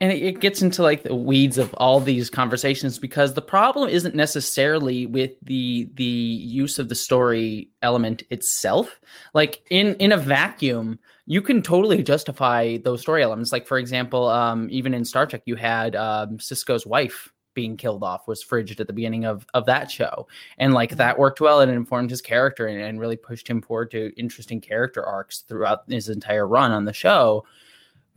and 0.00 0.12
it 0.12 0.40
gets 0.40 0.62
into 0.62 0.82
like 0.82 1.02
the 1.02 1.14
weeds 1.14 1.58
of 1.58 1.74
all 1.74 2.00
these 2.00 2.30
conversations 2.30 2.98
because 2.98 3.34
the 3.34 3.42
problem 3.42 3.88
isn't 3.88 4.14
necessarily 4.14 5.06
with 5.06 5.32
the 5.42 5.90
the 5.94 6.04
use 6.04 6.78
of 6.78 6.88
the 6.88 6.94
story 6.94 7.68
element 7.82 8.22
itself. 8.30 9.00
Like 9.34 9.62
in 9.70 9.94
in 9.96 10.12
a 10.12 10.16
vacuum 10.16 10.98
you 11.26 11.42
can 11.42 11.60
totally 11.60 12.02
justify 12.02 12.78
those 12.78 13.00
story 13.00 13.22
elements. 13.22 13.52
Like 13.52 13.66
for 13.66 13.78
example, 13.78 14.28
um, 14.28 14.68
even 14.70 14.94
in 14.94 15.04
Star 15.04 15.26
Trek, 15.26 15.42
you 15.44 15.56
had 15.56 15.96
um, 15.96 16.38
Sisko's 16.38 16.86
wife 16.86 17.32
being 17.54 17.76
killed 17.76 18.02
off 18.02 18.28
was 18.28 18.44
fridged 18.44 18.80
at 18.80 18.86
the 18.86 18.92
beginning 18.92 19.24
of 19.24 19.46
of 19.54 19.66
that 19.66 19.90
show, 19.90 20.28
and 20.58 20.72
like 20.72 20.90
mm-hmm. 20.90 20.98
that 20.98 21.18
worked 21.18 21.40
well 21.40 21.60
and 21.60 21.72
informed 21.72 22.10
his 22.10 22.22
character 22.22 22.66
and, 22.66 22.80
and 22.80 23.00
really 23.00 23.16
pushed 23.16 23.48
him 23.48 23.60
forward 23.60 23.90
to 23.90 24.12
interesting 24.16 24.60
character 24.60 25.04
arcs 25.04 25.40
throughout 25.40 25.82
his 25.88 26.08
entire 26.08 26.46
run 26.46 26.70
on 26.70 26.84
the 26.84 26.92
show. 26.92 27.44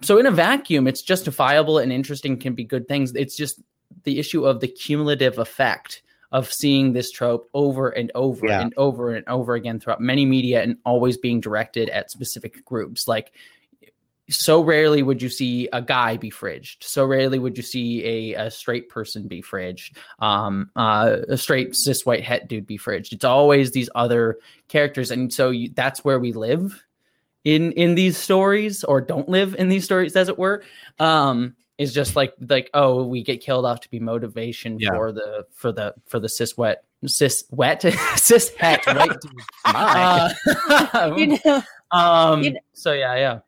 So 0.01 0.18
in 0.18 0.28
a 0.28 0.32
vacuum, 0.32 0.88
it's 0.88 1.01
justifiable 1.01 1.80
and 1.80 1.91
interesting 1.91 2.38
can 2.38 2.53
be 2.53 2.64
good 2.64 2.88
things. 2.88 3.14
It's 3.16 3.36
just 3.36 3.62
the 4.03 4.20
issue 4.20 4.45
of 4.45 4.62
the 4.62 4.68
cumulative 4.68 5.39
effect 5.39 6.03
of 6.32 6.52
seeing 6.52 6.94
this 6.94 7.12
trope 7.12 7.50
over 7.54 7.90
and 7.90 8.12
over 8.16 8.48
yeah. 8.48 8.62
and 8.62 8.74
over 8.78 9.16
and 9.16 9.28
over 9.28 9.56
again 9.56 9.80
throughout 9.80 10.02
many 10.02 10.26
media 10.26 10.62
and 10.62 10.78
always 10.86 11.18
being 11.18 11.40
directed 11.40 11.90
at 11.90 12.12
specific 12.12 12.64
groups. 12.66 13.08
Like, 13.08 13.34
so 14.30 14.62
rarely 14.62 15.02
would 15.02 15.22
you 15.22 15.30
see 15.30 15.68
a 15.74 15.82
guy 15.82 16.18
be 16.18 16.30
fridged. 16.30 16.84
So 16.84 17.04
rarely 17.06 17.40
would 17.40 17.58
you 17.58 17.64
see 17.64 18.06
a, 18.36 18.46
a 18.46 18.52
straight 18.52 18.90
person 18.90 19.28
be 19.28 19.42
fridged. 19.42 19.98
Um, 20.20 20.70
uh, 20.76 21.18
a 21.28 21.38
straight 21.38 21.76
cis 21.76 22.06
white 22.06 22.24
het 22.24 22.48
dude 22.48 22.68
be 22.68 22.78
fridged. 22.78 23.12
It's 23.12 23.26
always 23.26 23.72
these 23.72 23.90
other 23.96 24.38
characters, 24.68 25.10
and 25.12 25.34
so 25.34 25.50
you, 25.50 25.72
that's 25.74 26.06
where 26.06 26.20
we 26.20 26.32
live 26.34 26.84
in 27.44 27.72
in 27.72 27.96
these 27.96 28.18
stories, 28.18 28.84
or 28.84 29.02
don't 29.02 29.30
live 29.30 29.56
in 29.56 29.70
these 29.70 29.86
stories, 29.86 30.16
as 30.16 30.30
it 30.30 30.38
were. 30.38 30.64
Um, 31.00 31.56
is 31.80 31.92
just 31.94 32.16
like 32.16 32.34
like 32.50 32.70
oh 32.76 33.04
we 33.04 33.24
get 33.24 33.42
killed 33.42 33.66
off 33.66 33.80
to 33.80 33.90
be 33.90 34.00
motivation 34.00 34.78
Yeah. 34.80 34.92
for 34.92 35.12
the 35.12 35.46
for 35.54 35.72
the 35.72 35.96
for 36.06 36.20
the 36.20 36.30
cis 36.30 36.56
wet 36.56 36.84
cis 37.08 37.46
wet 37.50 37.82
cis 38.18 38.52
het 38.58 38.86
right 38.86 39.18
My. 39.66 40.32
uh, 40.94 41.14
you 41.18 41.40
know, 41.44 41.64
um 41.92 42.44
you 42.44 42.52
know- 42.54 42.60
so 42.74 42.94
yeah 42.94 43.16
yeah 43.16 43.40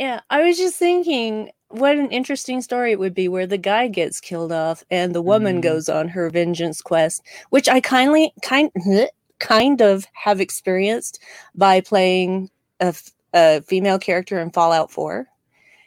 yeah, 0.00 0.20
I 0.30 0.42
was 0.42 0.56
just 0.56 0.76
thinking 0.76 1.50
what 1.68 1.96
an 1.96 2.10
interesting 2.10 2.62
story 2.62 2.90
it 2.92 2.98
would 2.98 3.12
be 3.14 3.28
where 3.28 3.46
the 3.46 3.58
guy 3.58 3.86
gets 3.88 4.18
killed 4.18 4.50
off 4.50 4.82
and 4.90 5.14
the 5.14 5.20
woman 5.20 5.58
Mhm. 5.58 5.62
goes 5.62 5.88
on 5.90 6.08
her 6.08 6.30
vengeance 6.30 6.80
quest, 6.80 7.22
which 7.50 7.68
I 7.68 7.80
kindly 7.80 8.32
kind 8.42 8.70
kind 9.40 9.82
of 9.82 10.06
have 10.14 10.40
experienced 10.40 11.20
by 11.54 11.82
playing 11.82 12.48
a, 12.80 12.94
a 13.34 13.60
female 13.60 13.98
character 13.98 14.40
in 14.40 14.50
Fallout 14.50 14.90
4 14.90 15.28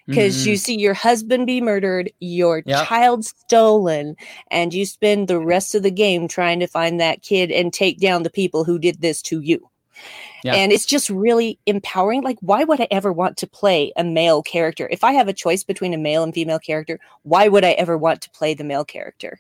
because 0.08 0.46
you 0.46 0.54
Mhm. 0.56 0.60
see 0.60 0.78
your 0.80 0.94
husband 0.94 1.48
be 1.48 1.62
murdered, 1.62 2.12
your 2.20 2.62
Yep. 2.66 2.88
child 2.88 3.26
stolen, 3.26 4.16
and 4.52 4.74
you 4.74 4.86
spend 4.86 5.28
the 5.28 5.40
rest 5.40 5.76
of 5.76 5.84
the 5.84 5.92
game 5.92 6.28
trying 6.28 6.60
to 6.60 6.68
find 6.68 7.00
that 7.00 7.22
kid 7.22 7.52
and 7.52 7.72
take 7.74 8.00
down 8.00 8.24
the 8.24 8.30
people 8.30 8.64
who 8.64 8.78
did 8.80 9.02
this 9.02 9.22
to 9.24 9.40
you. 9.42 9.70
Yeah. 10.44 10.56
And 10.56 10.72
it's 10.74 10.86
just 10.86 11.10
really 11.10 11.58
empowering. 11.66 12.22
Like, 12.24 12.38
why 12.42 12.64
would 12.66 12.82
I 12.82 12.88
ever 12.92 13.14
want 13.14 13.38
to 13.38 13.48
play 13.48 13.94
a 13.96 14.04
male 14.04 14.42
character? 14.44 14.90
If 14.92 15.04
I 15.04 15.14
have 15.14 15.28
a 15.30 15.34
choice 15.34 15.64
between 15.64 15.94
a 15.94 15.98
male 15.98 16.24
and 16.24 16.34
female 16.34 16.60
character, 16.60 17.00
why 17.22 17.48
would 17.48 17.64
I 17.64 17.72
ever 17.74 17.98
want 17.98 18.22
to 18.22 18.30
play 18.32 18.54
the 18.54 18.64
male 18.66 18.84
character? 18.84 19.40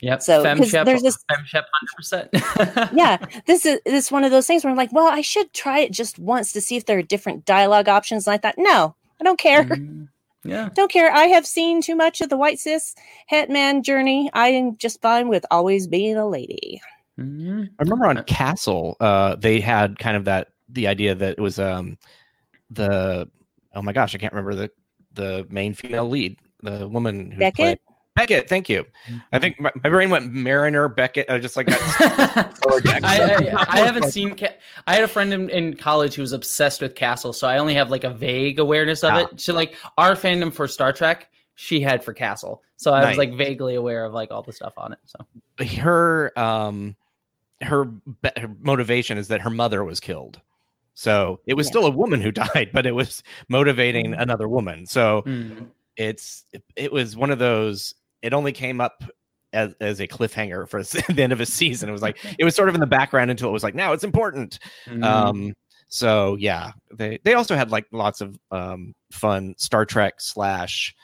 Yeah. 0.00 0.18
so, 0.18 0.42
femshep 0.42 0.84
there's 0.84 1.02
this- 1.02 1.18
femshep 1.30 1.62
100% 2.02 2.90
yeah, 2.92 3.18
this 3.46 3.64
is 3.64 3.78
this 3.86 4.06
is 4.06 4.10
one 4.10 4.24
of 4.24 4.32
those 4.32 4.48
things 4.48 4.64
where 4.64 4.72
I'm 4.72 4.76
like, 4.76 4.92
well, 4.92 5.06
I 5.06 5.20
should 5.20 5.52
try 5.52 5.78
it 5.78 5.92
just 5.92 6.18
once 6.18 6.52
to 6.54 6.60
see 6.60 6.74
if 6.76 6.86
there 6.86 6.98
are 6.98 7.02
different 7.02 7.44
dialogue 7.44 7.88
options. 7.88 8.26
And 8.26 8.34
I 8.34 8.38
thought, 8.38 8.56
no, 8.58 8.96
I 9.22 9.24
don't 9.24 9.38
care. 9.38 9.62
Mhm. 9.62 10.08
yeah 10.42 10.68
Don't 10.74 10.90
care. 10.90 11.12
I 11.12 11.26
have 11.26 11.46
seen 11.46 11.80
too 11.80 11.94
much 11.94 12.20
of 12.20 12.28
the 12.28 12.36
white 12.36 12.58
cis 12.58 12.96
het 13.28 13.48
man 13.48 13.84
journey. 13.84 14.28
I 14.32 14.48
am 14.48 14.76
just 14.76 15.00
fine 15.00 15.28
with 15.28 15.46
always 15.52 15.86
being 15.86 16.16
a 16.16 16.26
lady. 16.28 16.80
Mhm. 17.16 17.68
I 17.78 17.82
remember 17.84 18.06
on 18.06 18.24
Castle, 18.24 18.96
uh, 18.98 19.36
they 19.36 19.60
had 19.60 19.96
kind 20.00 20.16
of 20.16 20.24
that 20.24 20.48
the 20.68 20.88
idea 20.88 21.14
that 21.14 21.38
it 21.38 21.40
was 21.40 21.60
um 21.60 21.98
the 22.70 23.28
oh 23.76 23.82
my 23.82 23.92
gosh, 23.92 24.12
I 24.16 24.18
can't 24.18 24.32
remember 24.32 24.56
the 24.56 24.70
the 25.14 25.46
main 25.50 25.72
female 25.72 26.08
lead, 26.08 26.36
the 26.64 26.88
woman 26.88 27.30
who 27.30 27.38
Beckett? 27.38 27.54
played 27.56 27.78
Beckett. 28.14 28.48
Thank 28.48 28.68
you. 28.68 28.84
I 29.32 29.38
think 29.38 29.58
my, 29.58 29.70
my 29.82 29.88
brain 29.88 30.10
went 30.10 30.32
Mariner 30.32 30.88
Beckett. 30.88 31.30
I 31.30 31.38
just 31.38 31.56
like 31.56 31.66
got 31.66 31.78
I, 33.04 33.04
I, 33.04 33.66
I 33.68 33.78
haven't 33.80 34.10
seen. 34.10 34.36
Ca- 34.36 34.54
I 34.86 34.94
had 34.94 35.04
a 35.04 35.08
friend 35.08 35.32
in, 35.32 35.48
in 35.50 35.74
college 35.74 36.14
who 36.14 36.22
was 36.22 36.32
obsessed 36.32 36.82
with 36.82 36.94
Castle, 36.94 37.32
so 37.32 37.48
I 37.48 37.58
only 37.58 37.74
have 37.74 37.90
like 37.90 38.04
a 38.04 38.10
vague 38.10 38.58
awareness 38.58 39.02
of 39.02 39.14
Yeah. 39.14 39.20
it. 39.32 39.40
So 39.40 39.54
like 39.54 39.76
our 39.96 40.14
fandom 40.14 40.52
for 40.52 40.68
Star 40.68 40.92
Trek, 40.92 41.30
she 41.54 41.80
had 41.80 42.04
for 42.04 42.12
Castle, 42.12 42.62
so 42.76 42.92
I 42.92 43.00
Nice. 43.00 43.08
was 43.10 43.18
like 43.18 43.34
vaguely 43.34 43.76
aware 43.76 44.04
of 44.04 44.12
like 44.12 44.30
all 44.30 44.42
the 44.42 44.52
stuff 44.52 44.74
on 44.76 44.92
it. 44.92 44.98
So 45.06 45.64
her 45.80 46.38
um 46.38 46.96
her, 47.62 47.84
be- 47.84 48.30
her 48.36 48.50
motivation 48.60 49.16
is 49.18 49.28
that 49.28 49.40
her 49.40 49.50
mother 49.50 49.84
was 49.84 50.00
killed. 50.00 50.40
So 50.94 51.40
it 51.46 51.54
was 51.54 51.66
Yeah. 51.66 51.70
still 51.70 51.86
a 51.86 51.90
woman 51.90 52.20
who 52.20 52.30
died, 52.32 52.70
but 52.74 52.84
it 52.84 52.94
was 52.94 53.22
motivating 53.48 54.12
another 54.12 54.48
woman. 54.48 54.84
So 54.86 55.22
Mm. 55.22 55.68
it's 55.96 56.44
it 56.76 56.92
was 56.92 57.16
one 57.16 57.30
of 57.30 57.38
those 57.38 57.94
it 58.22 58.32
only 58.32 58.52
came 58.52 58.80
up 58.80 59.02
as, 59.52 59.74
as 59.80 60.00
a 60.00 60.06
cliffhanger 60.08 60.68
for 60.68 60.82
the 61.12 61.22
end 61.22 61.32
of 61.32 61.40
a 61.40 61.46
season 61.46 61.88
it 61.88 61.92
was 61.92 62.02
like 62.02 62.18
it 62.38 62.44
was 62.44 62.54
sort 62.54 62.68
of 62.68 62.74
in 62.74 62.80
the 62.80 62.86
background 62.86 63.30
until 63.30 63.48
it 63.48 63.52
was 63.52 63.62
like 63.62 63.74
now 63.74 63.92
it's 63.92 64.04
important 64.04 64.58
Mm. 64.86 65.04
um 65.04 65.54
so 65.88 66.36
yeah 66.40 66.72
they 66.94 67.18
they 67.24 67.34
also 67.34 67.54
had 67.54 67.70
like 67.70 67.84
lots 67.92 68.20
of 68.22 68.38
um 68.50 68.94
fun 69.10 69.54
star 69.58 69.84
trek 69.84 70.14
slash 70.20 70.94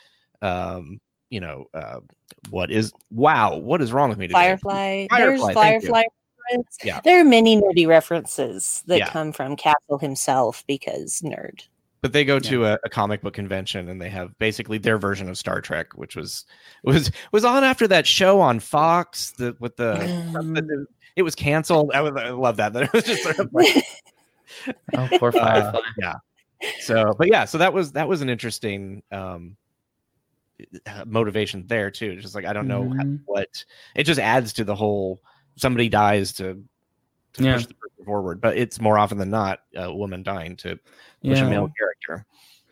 um 0.41 0.99
you 1.29 1.39
know 1.39 1.65
uh 1.75 1.99
what 2.49 2.71
is 2.71 2.91
wow 3.11 3.55
what 3.55 3.81
is 3.81 3.91
wrong 3.93 4.09
with 4.09 4.17
me 4.17 4.25
today? 4.27 4.39
Firefly. 4.39 5.07
Firefly, 5.11 5.19
There's 5.19 5.41
thank 5.53 5.83
you. 5.83 5.89
Firefly. 5.89 6.03
Yeah. 6.83 6.99
There 7.03 7.19
are 7.21 7.23
many 7.23 7.61
nerdy 7.61 7.85
references 7.87 8.83
that 8.87 8.97
Yeah. 8.97 9.09
come 9.09 9.31
from 9.31 9.55
Castle 9.55 9.99
himself 9.99 10.63
because 10.67 11.21
nerd. 11.21 11.67
But 12.01 12.13
they 12.13 12.23
go 12.25 12.39
to 12.39 12.65
a, 12.65 12.79
a 12.83 12.89
comic 12.89 13.21
book 13.21 13.33
convention 13.33 13.89
and 13.89 14.01
they 14.01 14.09
have 14.09 14.37
basically 14.39 14.77
their 14.77 14.97
version 14.97 15.29
of 15.29 15.37
Star 15.37 15.61
Trek, 15.61 15.93
which 15.97 16.15
was 16.15 16.45
was 16.83 17.11
was 17.31 17.43
on 17.45 17.63
after 17.63 17.87
that 17.87 18.07
show 18.07 18.39
on 18.39 18.59
Fox 18.59 19.31
the, 19.31 19.55
with 19.59 19.75
the, 19.77 19.93
the- 20.33 20.85
it 21.15 21.23
was 21.23 21.35
canceled. 21.35 21.91
I, 21.93 22.01
was, 22.01 22.13
I 22.15 22.29
love 22.29 22.57
that. 22.57 22.71
That 22.73 22.83
it 22.83 22.93
was 22.93 23.03
just 23.03 23.23
sort 23.23 23.39
of 23.39 23.49
like, 23.51 23.83
oh, 24.95 25.09
poor 25.19 25.29
uh, 25.29 25.31
Firefly. 25.31 25.81
yeah. 25.97 26.13
So, 26.81 27.13
but 27.17 27.27
yeah, 27.29 27.45
so 27.45 27.57
that 27.57 27.73
was 27.73 27.91
that 27.93 28.07
was 28.07 28.21
an 28.21 28.29
interesting 28.29 29.03
um 29.11 29.55
uh, 30.85 31.03
motivation 31.05 31.65
there 31.67 31.89
too. 31.91 32.17
Just 32.21 32.35
like 32.35 32.45
I 32.45 32.53
don't 32.53 32.67
know 32.67 32.83
how- 32.83 33.03
Mhm. 33.03 33.19
what 33.25 33.49
it 33.95 34.03
just 34.03 34.19
adds 34.19 34.53
to 34.53 34.63
the 34.63 34.75
whole. 34.75 35.21
Somebody 35.55 35.89
dies 35.89 36.33
to, 36.33 36.63
to 37.39 37.49
Yeah. 37.49 37.55
push 37.55 37.65
the 37.67 37.73
person 37.73 38.05
forward, 38.05 38.41
but 38.41 38.57
it's 38.57 38.79
more 38.79 38.97
often 38.97 39.17
than 39.17 39.29
not 39.29 39.61
a 39.75 39.93
woman 39.93 40.23
dying 40.23 40.55
to 40.57 40.79
push 41.23 41.39
a 41.39 41.45
male 41.49 41.71
character. 41.77 42.25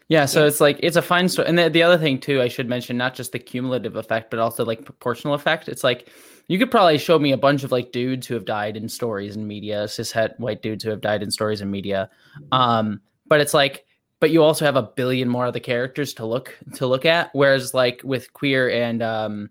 Yeah, 0.10 0.26
so 0.26 0.46
it's 0.46 0.62
like 0.62 0.80
it's 0.82 0.96
a 0.96 1.02
fine 1.02 1.28
story. 1.28 1.50
And 1.50 1.58
the, 1.60 1.70
the 1.70 1.84
other 1.84 1.98
thing 1.98 2.18
too, 2.20 2.42
I 2.42 2.48
should 2.48 2.70
mention 2.70 2.96
not 2.98 3.14
just 3.14 3.34
the 3.34 3.40
cumulative 3.40 3.98
effect, 3.98 4.30
but 4.30 4.40
also 4.40 4.64
like 4.64 4.86
proportional 4.86 5.34
effect. 5.34 5.68
It's 5.68 5.84
like 5.84 6.10
you 6.48 6.58
could 6.58 6.72
probably 6.72 6.98
show 6.98 7.20
me 7.20 7.34
a 7.34 7.38
bunch 7.38 7.66
of 7.66 7.74
like 7.74 7.92
dudes 7.92 8.26
who 8.26 8.34
have 8.34 8.46
died 8.46 8.78
in 8.78 8.88
stories 8.88 9.36
and 9.36 9.46
media, 9.46 9.84
cishet 9.84 10.40
white 10.40 10.62
dudes 10.62 10.84
who 10.86 10.92
have 10.92 11.02
died 11.02 11.24
in 11.24 11.30
stories 11.30 11.60
and 11.60 11.70
media. 11.70 12.10
Um, 12.54 13.02
but 13.28 13.42
it's 13.42 13.54
like, 13.54 13.86
but 14.22 14.32
you 14.32 14.42
also 14.44 14.64
have 14.64 14.78
a 14.78 14.84
billion 14.84 15.28
more 15.28 15.46
of 15.46 15.54
the 15.54 15.60
characters 15.60 16.14
to 16.16 16.26
look 16.26 16.58
to 16.76 16.88
look 16.88 17.04
at. 17.06 17.30
Whereas 17.34 17.74
like 17.74 18.00
with 18.06 18.32
queer 18.32 18.70
and 18.70 19.04
um, 19.04 19.50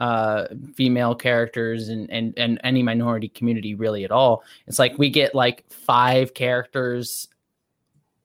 uh, 0.00 0.46
female 0.74 1.14
characters 1.14 1.90
and, 1.90 2.10
and 2.10 2.32
and 2.38 2.58
any 2.64 2.82
minority 2.82 3.28
community 3.28 3.74
really 3.74 4.02
at 4.04 4.10
all, 4.10 4.42
it's 4.66 4.78
like 4.78 4.98
we 4.98 5.10
get 5.10 5.34
like 5.34 5.70
five 5.70 6.32
characters 6.32 7.28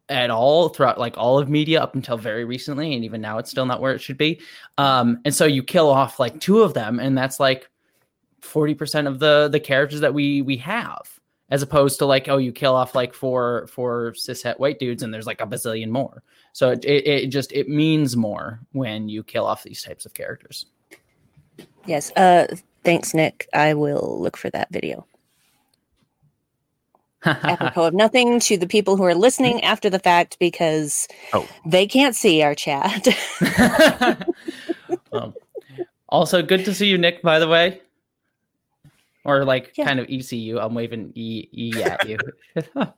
at 0.07 0.29
all 0.29 0.69
throughout 0.69 0.99
like 0.99 1.17
all 1.17 1.37
of 1.37 1.49
media 1.49 1.81
up 1.81 1.95
until 1.95 2.17
very 2.17 2.45
recently 2.45 2.93
and 2.93 3.03
even 3.03 3.19
now 3.19 3.39
it's 3.39 3.49
still 3.49 3.65
not 3.65 3.81
where 3.81 3.93
it 3.93 3.99
should 3.99 4.17
be. 4.17 4.39
Um 4.77 5.19
and 5.25 5.35
so 5.35 5.45
you 5.45 5.63
kill 5.63 5.89
off 5.89 6.19
like 6.19 6.39
two 6.39 6.61
of 6.61 6.73
them 6.73 6.99
and 6.99 7.17
that's 7.17 7.39
like 7.39 7.69
40% 8.41 9.07
of 9.07 9.19
the 9.19 9.49
the 9.51 9.59
characters 9.59 9.99
that 9.99 10.13
we 10.13 10.41
we 10.41 10.57
have 10.57 11.19
as 11.49 11.61
opposed 11.61 11.99
to 11.99 12.05
like 12.05 12.29
oh 12.29 12.37
you 12.37 12.51
kill 12.51 12.75
off 12.75 12.95
like 12.95 13.13
four 13.13 13.67
four 13.67 14.13
cishet 14.13 14.59
white 14.59 14.79
dudes 14.79 15.03
and 15.03 15.13
there's 15.13 15.27
like 15.27 15.41
a 15.41 15.47
bazillion 15.47 15.89
more. 15.89 16.23
So 16.53 16.69
it, 16.69 16.85
it, 16.85 17.07
it 17.07 17.27
just 17.27 17.51
it 17.51 17.67
means 17.67 18.15
more 18.15 18.61
when 18.71 19.09
you 19.09 19.23
kill 19.23 19.45
off 19.45 19.63
these 19.63 19.83
types 19.83 20.05
of 20.05 20.13
characters 20.13 20.67
Yes. 21.87 22.11
Uh, 22.15 22.47
thanks, 22.83 23.13
Nick. 23.13 23.47
I 23.53 23.73
will 23.73 24.17
look 24.19 24.37
for 24.37 24.49
that 24.51 24.69
video. 24.71 25.05
Apropos 27.25 27.85
of 27.87 27.93
nothing 27.93 28.39
to 28.41 28.57
the 28.57 28.67
people 28.67 28.97
who 28.97 29.03
are 29.03 29.15
listening 29.15 29.63
after 29.63 29.89
the 29.89 29.97
fact 29.99 30.37
because 30.39 31.07
Oh. 31.33 31.47
they 31.65 31.87
can't 31.87 32.15
see 32.15 32.43
our 32.43 32.53
chat. 32.53 33.07
um, 35.11 35.33
also 36.09 36.43
good 36.43 36.63
to 36.65 36.73
see 36.73 36.85
you 36.87 36.97
nick 36.99 37.21
by 37.23 37.39
the 37.39 37.47
way 37.47 37.81
or 39.23 39.43
like 39.43 39.73
Yeah. 39.75 39.85
kind 39.85 39.99
of 39.99 40.07
ecu 40.07 40.59
i'm 40.63 40.75
waving 40.75 41.11
e 41.15 41.47
e 41.51 41.81
at 41.83 42.07
you 42.07 42.19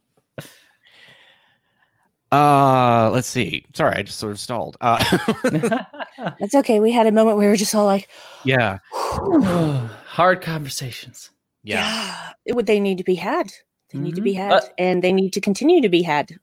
Uh, 2.31 3.09
let's 3.13 3.27
see. 3.27 3.65
Sorry, 3.73 3.95
I 3.95 4.01
just 4.03 4.19
sort 4.19 4.31
of 4.33 4.39
stalled. 4.39 4.75
Uh, 4.81 5.03
That's 6.39 6.55
okay. 6.55 6.79
We 6.79 6.91
had 6.91 7.07
a 7.07 7.11
moment 7.11 7.37
where 7.37 7.45
we 7.47 7.51
were 7.51 7.55
just 7.55 7.73
all 7.73 7.85
like, 7.85 8.09
yeah, 8.45 8.79
hard 8.91 10.41
conversations 10.41 11.31
yeah, 11.63 12.31
yeah, 12.45 12.53
would 12.53 12.65
they 12.65 12.79
need 12.79 12.97
to 12.97 13.03
be 13.03 13.15
had. 13.15 13.51
They 13.91 13.99
need 13.99 14.15
to 14.15 14.21
be 14.21 14.33
Mhm. 14.33 14.37
had, 14.37 14.51
Uh, 14.53 14.61
and 14.77 15.03
they 15.03 15.11
need 15.11 15.33
to 15.33 15.41
continue 15.41 15.81
to 15.81 15.89
be 15.89 16.01
had. 16.01 16.37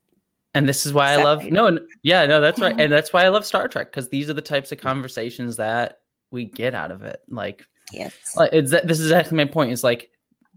and 0.54 0.68
this 0.68 0.84
is 0.86 0.92
why 0.92 1.08
i 1.08 1.12
Is 1.12 1.16
that 1.18 1.24
love 1.24 1.38
right? 1.40 1.52
no 1.52 1.66
n- 1.66 1.86
yeah 2.02 2.26
no 2.26 2.40
that's 2.40 2.60
right 2.60 2.74
and 2.78 2.92
that's 2.92 3.12
why 3.12 3.24
i 3.24 3.28
love 3.28 3.44
star 3.44 3.66
trek 3.68 3.90
because 3.90 4.08
these 4.08 4.28
are 4.30 4.34
the 4.34 4.42
types 4.42 4.70
of 4.72 4.78
conversations 4.78 5.56
that 5.56 5.98
we 6.30 6.44
get 6.44 6.74
out 6.74 6.90
of 6.90 7.02
it 7.02 7.20
like 7.28 7.66
Yes. 7.92 8.12
like, 8.36 8.50
it's 8.52 8.70
that 8.70 8.86
this 8.86 9.00
is 9.00 9.06
exactly 9.06 9.36
my 9.36 9.44
point 9.46 9.72
is 9.72 9.82
like 9.84 10.10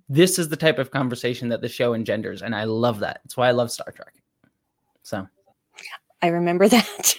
this 0.09 0.38
is 0.39 0.49
the 0.49 0.55
type 0.57 0.80
of 0.80 0.91
conversation 0.91 1.49
that 1.49 1.61
the 1.61 1.67
show 1.69 1.93
engenders 1.93 2.41
and 2.41 2.53
i 2.55 2.63
love 2.65 2.99
that 2.99 3.21
that's 3.23 3.36
why 3.38 3.47
i 3.47 3.51
love 3.51 3.71
star 3.71 3.91
trek 3.91 4.13
so 5.08 5.26
I 6.22 6.28
remember 6.28 6.68
that. 6.68 7.16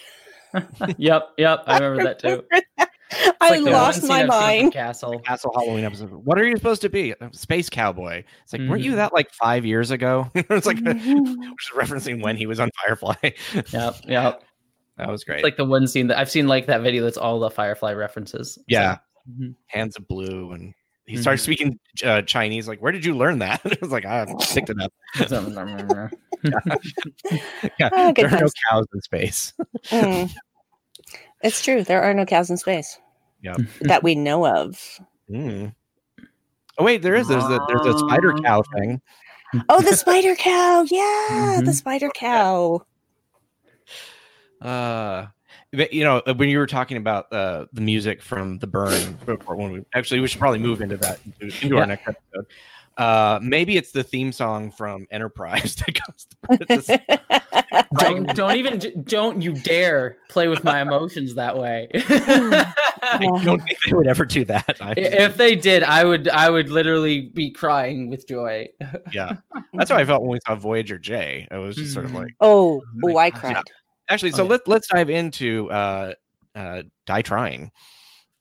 yep 0.99 1.28
yep 1.39 1.62
i 1.66 1.78
remember 1.78 2.03
that 2.05 2.18
too 2.18 2.43
It's 3.11 3.36
I 3.41 3.51
like 3.59 3.61
lost 3.62 4.07
my 4.07 4.20
I've 4.22 4.26
mind. 4.28 4.72
castle 4.72 5.18
Castle 5.20 5.51
Halloween 5.55 5.84
episode. 5.84 6.11
What 6.11 6.39
are 6.39 6.47
you 6.47 6.57
supposed 6.57 6.82
to 6.82 6.91
be? 6.91 7.14
Space 7.32 7.70
cowboy. 7.70 8.22
It's 8.43 8.53
like, 8.53 8.62
weren't 8.68 8.82
you 8.82 8.93
Mhm. 8.93 8.97
that 8.97 9.14
like 9.14 9.30
five 9.32 9.64
years 9.64 9.91
ago? 9.91 10.30
it's 10.34 10.66
like 10.66 10.76
Mhm. 10.78 11.36
just 11.59 11.72
referencing 11.74 12.22
when 12.22 12.36
he 12.36 12.45
was 12.47 12.61
on 12.61 12.70
Firefly. 12.84 13.14
yep 13.72 13.95
yep 14.07 14.43
that 14.99 15.09
was 15.09 15.24
great. 15.24 15.36
It's 15.39 15.45
like 15.45 15.57
the 15.57 15.64
one 15.64 15.86
scene 15.86 16.09
that 16.09 16.18
I've 16.18 16.30
seen 16.30 16.49
like 16.49 16.66
that 16.66 16.82
video 16.82 17.03
that's 17.05 17.16
all 17.16 17.39
the 17.41 17.51
Firefly 17.51 17.93
references. 17.93 18.59
yeah, 18.68 18.99
Mhm. 19.30 19.55
hands 19.68 19.97
of 19.97 20.07
blue, 20.09 20.53
and 20.53 20.74
he 21.09 21.16
started 21.16 21.38
Mhm. 21.40 21.42
speaking 21.42 21.80
uh, 22.04 22.22
Chinese. 22.22 22.68
Like, 22.68 22.80
where 22.80 22.92
did 22.92 23.04
you 23.04 23.16
learn 23.16 23.38
that? 23.40 23.61
it 23.64 23.80
was 23.80 23.90
like, 23.90 24.04
I 24.06 24.26
picked 24.52 24.70
it 24.70 24.76
up. 24.80 24.92
So- 25.28 26.09
Yeah, 27.78 27.88
Ah, 27.92 28.12
good 28.12 28.16
there 28.16 28.34
are 28.34 28.40
no 28.40 28.48
cows 28.70 28.86
in 28.94 29.00
space. 29.02 29.52
Mm. 29.90 30.30
It's 31.42 31.62
true. 31.64 31.82
There 31.82 32.02
are 32.02 32.14
no 32.14 32.24
cows 32.24 32.50
in 32.50 32.56
space. 32.56 32.98
Yeah. 33.42 33.54
That 33.82 34.02
we 34.02 34.14
know 34.14 34.46
of. 34.46 35.00
Mm. 35.30 35.74
Oh 36.78 36.84
wait, 36.84 37.02
there 37.02 37.14
is. 37.16 37.26
There's 37.28 37.42
a 37.44 37.59
there's 37.68 37.86
a 37.86 37.98
spider 37.98 38.32
cow 38.34 38.62
thing. 38.76 39.00
Oh, 39.68 39.80
the 39.80 39.96
spider 39.96 40.36
cow. 40.36 40.82
Yeah, 40.88 41.61
the 41.64 41.70
Mhm. 41.70 41.74
spider 41.74 42.11
cow. 42.14 42.82
Uh, 44.61 45.26
but, 45.26 45.30
you 45.72 46.04
know, 46.04 46.22
when 46.36 46.48
you 46.48 46.58
were 46.58 46.66
talking 46.66 46.96
about 46.96 47.32
uh, 47.32 47.66
the 47.72 47.80
music 47.80 48.22
from 48.22 48.58
the 48.58 48.66
burn, 48.66 49.18
when 49.46 49.72
we 49.72 49.84
actually 49.94 50.20
we 50.20 50.28
should 50.28 50.40
probably 50.40 50.58
move 50.60 50.80
into 50.80 50.96
that 50.98 51.18
into, 51.24 51.54
into 51.62 51.74
Yeah. 51.74 51.80
our 51.82 51.86
next 51.86 52.08
episode. 52.08 52.46
Uh, 52.96 53.38
maybe 53.40 53.76
it's 53.76 53.92
the 53.92 54.02
theme 54.02 54.32
song 54.32 54.72
from 54.72 55.06
Enterprise 55.12 55.76
that 55.86 56.00
goes. 56.06 56.26
It's 56.68 56.86
just- 56.88 57.00
don't 57.98 58.34
don't 58.34 58.56
even 58.56 59.04
don't 59.04 59.40
you 59.42 59.52
dare 59.52 60.16
play 60.28 60.48
with 60.48 60.64
my 60.64 60.80
emotions 60.80 61.34
that 61.36 61.56
way. 61.56 61.88
I 61.94 63.18
don't 63.44 63.60
think 63.60 63.78
they 63.86 63.92
would 63.92 64.06
ever 64.06 64.24
do 64.24 64.44
that. 64.46 64.76
I, 64.80 64.94
if 64.96 65.36
they 65.36 65.54
did, 65.54 65.82
I 65.82 66.04
would 66.04 66.28
I 66.28 66.50
would 66.50 66.70
literally 66.70 67.22
be 67.28 67.50
crying 67.50 68.10
with 68.10 68.26
joy. 68.26 68.68
yeah, 69.12 69.36
that's 69.74 69.90
how 69.90 69.96
I 69.96 70.04
felt 70.04 70.22
when 70.22 70.30
we 70.32 70.38
saw 70.46 70.54
Voyager 70.56 70.98
J. 70.98 71.46
I 71.50 71.58
was 71.58 71.76
just 71.76 71.92
sort 71.92 72.06
of 72.06 72.12
Mhm. 72.12 72.14
like, 72.14 72.34
Oh, 72.40 72.82
my 72.94 73.12
oh, 73.12 73.16
I 73.18 73.30
God. 73.30 73.40
cried. 73.40 73.62
Actually. 74.09 74.32
So 74.32 74.42
Oh, 74.42 74.44
yeah. 74.46 74.50
let 74.52 74.68
let's 74.68 74.88
dive 74.88 75.11
into 75.11 75.70
uh, 75.70 76.14
uh, 76.54 76.82
Die 77.06 77.22
Trying, 77.22 77.70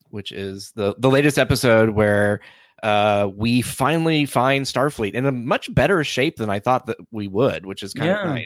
which 0.09 0.31
is 0.31 0.71
the 0.75 0.95
the 0.97 1.09
latest 1.09 1.37
episode 1.37 1.89
where 1.91 2.39
uh 2.83 3.27
we 3.35 3.61
finally 3.63 4.25
find 4.27 4.63
starfleet 4.65 5.13
in 5.13 5.25
a 5.25 5.31
much 5.31 5.73
better 5.73 6.03
shape 6.03 6.35
than 6.35 6.47
i 6.47 6.59
thought 6.59 6.85
that 6.85 6.97
we 7.09 7.27
would 7.27 7.65
which 7.65 7.81
is 7.81 7.91
kind 7.91 8.09
Yeah. 8.11 8.21
of 8.21 8.29
nice 8.35 8.45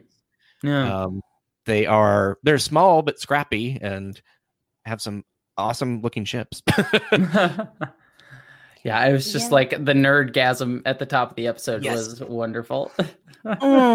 Yeah. 0.64 1.04
um 1.04 1.22
they 1.66 1.86
are 1.86 2.38
they're 2.42 2.58
small 2.58 3.02
but 3.02 3.20
scrappy 3.20 3.78
and 3.82 4.22
have 4.86 5.02
some 5.02 5.26
awesome 5.58 6.00
looking 6.02 6.24
ships 6.24 6.64
yeah, 8.84 9.06
it 9.06 9.14
was 9.14 9.32
just 9.32 9.50
Yeah. 9.50 9.56
like 9.56 9.70
the 9.72 9.94
nerdgasm 9.94 10.82
at 10.86 11.00
the 11.00 11.06
top 11.06 11.32
of 11.32 11.36
the 11.36 11.48
episode 11.48 11.84
Yes. 11.84 12.08
was 12.08 12.22
wonderful. 12.22 12.92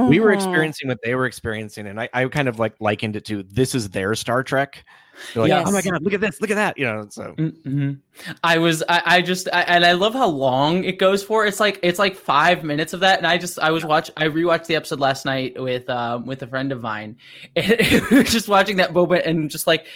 we 0.09 0.18
were 0.20 0.32
experiencing 0.32 0.89
what 0.89 0.99
they 1.05 1.14
were 1.14 1.26
experiencing 1.26 1.87
and 1.87 2.01
I, 2.01 2.09
I 2.12 2.24
kind 2.26 2.49
of 2.49 2.59
like 2.59 2.74
likened 2.80 3.14
it 3.14 3.24
to 3.26 3.45
this 3.45 3.76
is 3.76 3.91
their 3.91 4.14
star 4.16 4.43
trek 4.43 4.84
They're 5.34 5.47
like, 5.47 5.66
oh 5.66 5.70
my 5.70 5.82
god 5.82 6.03
look 6.03 6.14
at 6.14 6.20
this 6.20 6.41
look 6.41 6.51
at 6.51 6.57
that 6.57 6.76
you 6.76 6.84
know 6.84 7.07
so 7.11 7.32
hmm 7.34 7.93
I 8.43 8.59
was, 8.59 8.82
I, 8.89 9.03
I 9.05 9.20
just, 9.22 9.47
I, 9.53 9.61
and 9.62 9.84
I 9.84 9.93
love 9.93 10.14
how 10.14 10.26
long 10.26 10.84
it 10.84 10.99
goes 10.99 11.22
for. 11.22 11.45
It's 11.45 11.61
like, 11.61 11.78
it's 11.82 11.99
like 11.99 12.16
five 12.16 12.64
minutes 12.64 12.95
of 12.95 13.01
that. 13.01 13.18
And 13.18 13.26
I 13.26 13.37
just, 13.37 13.59
I 13.59 13.70
was 13.72 13.84
watch, 13.84 14.11
I 14.16 14.24
rewatched 14.24 14.64
the 14.66 14.74
episode 14.76 15.01
last 15.01 15.26
night 15.26 15.61
with, 15.61 15.89
um, 15.91 16.24
with 16.24 16.43
a 16.43 16.47
friend 16.47 16.72
of 16.72 16.80
mine, 16.80 17.18
and 17.57 17.76
we 18.11 18.16
were 18.16 18.22
just 18.22 18.49
watching 18.49 18.78
that 18.78 18.95
moment 18.95 19.26
and 19.26 19.51
just 19.51 19.66
like, 19.66 19.87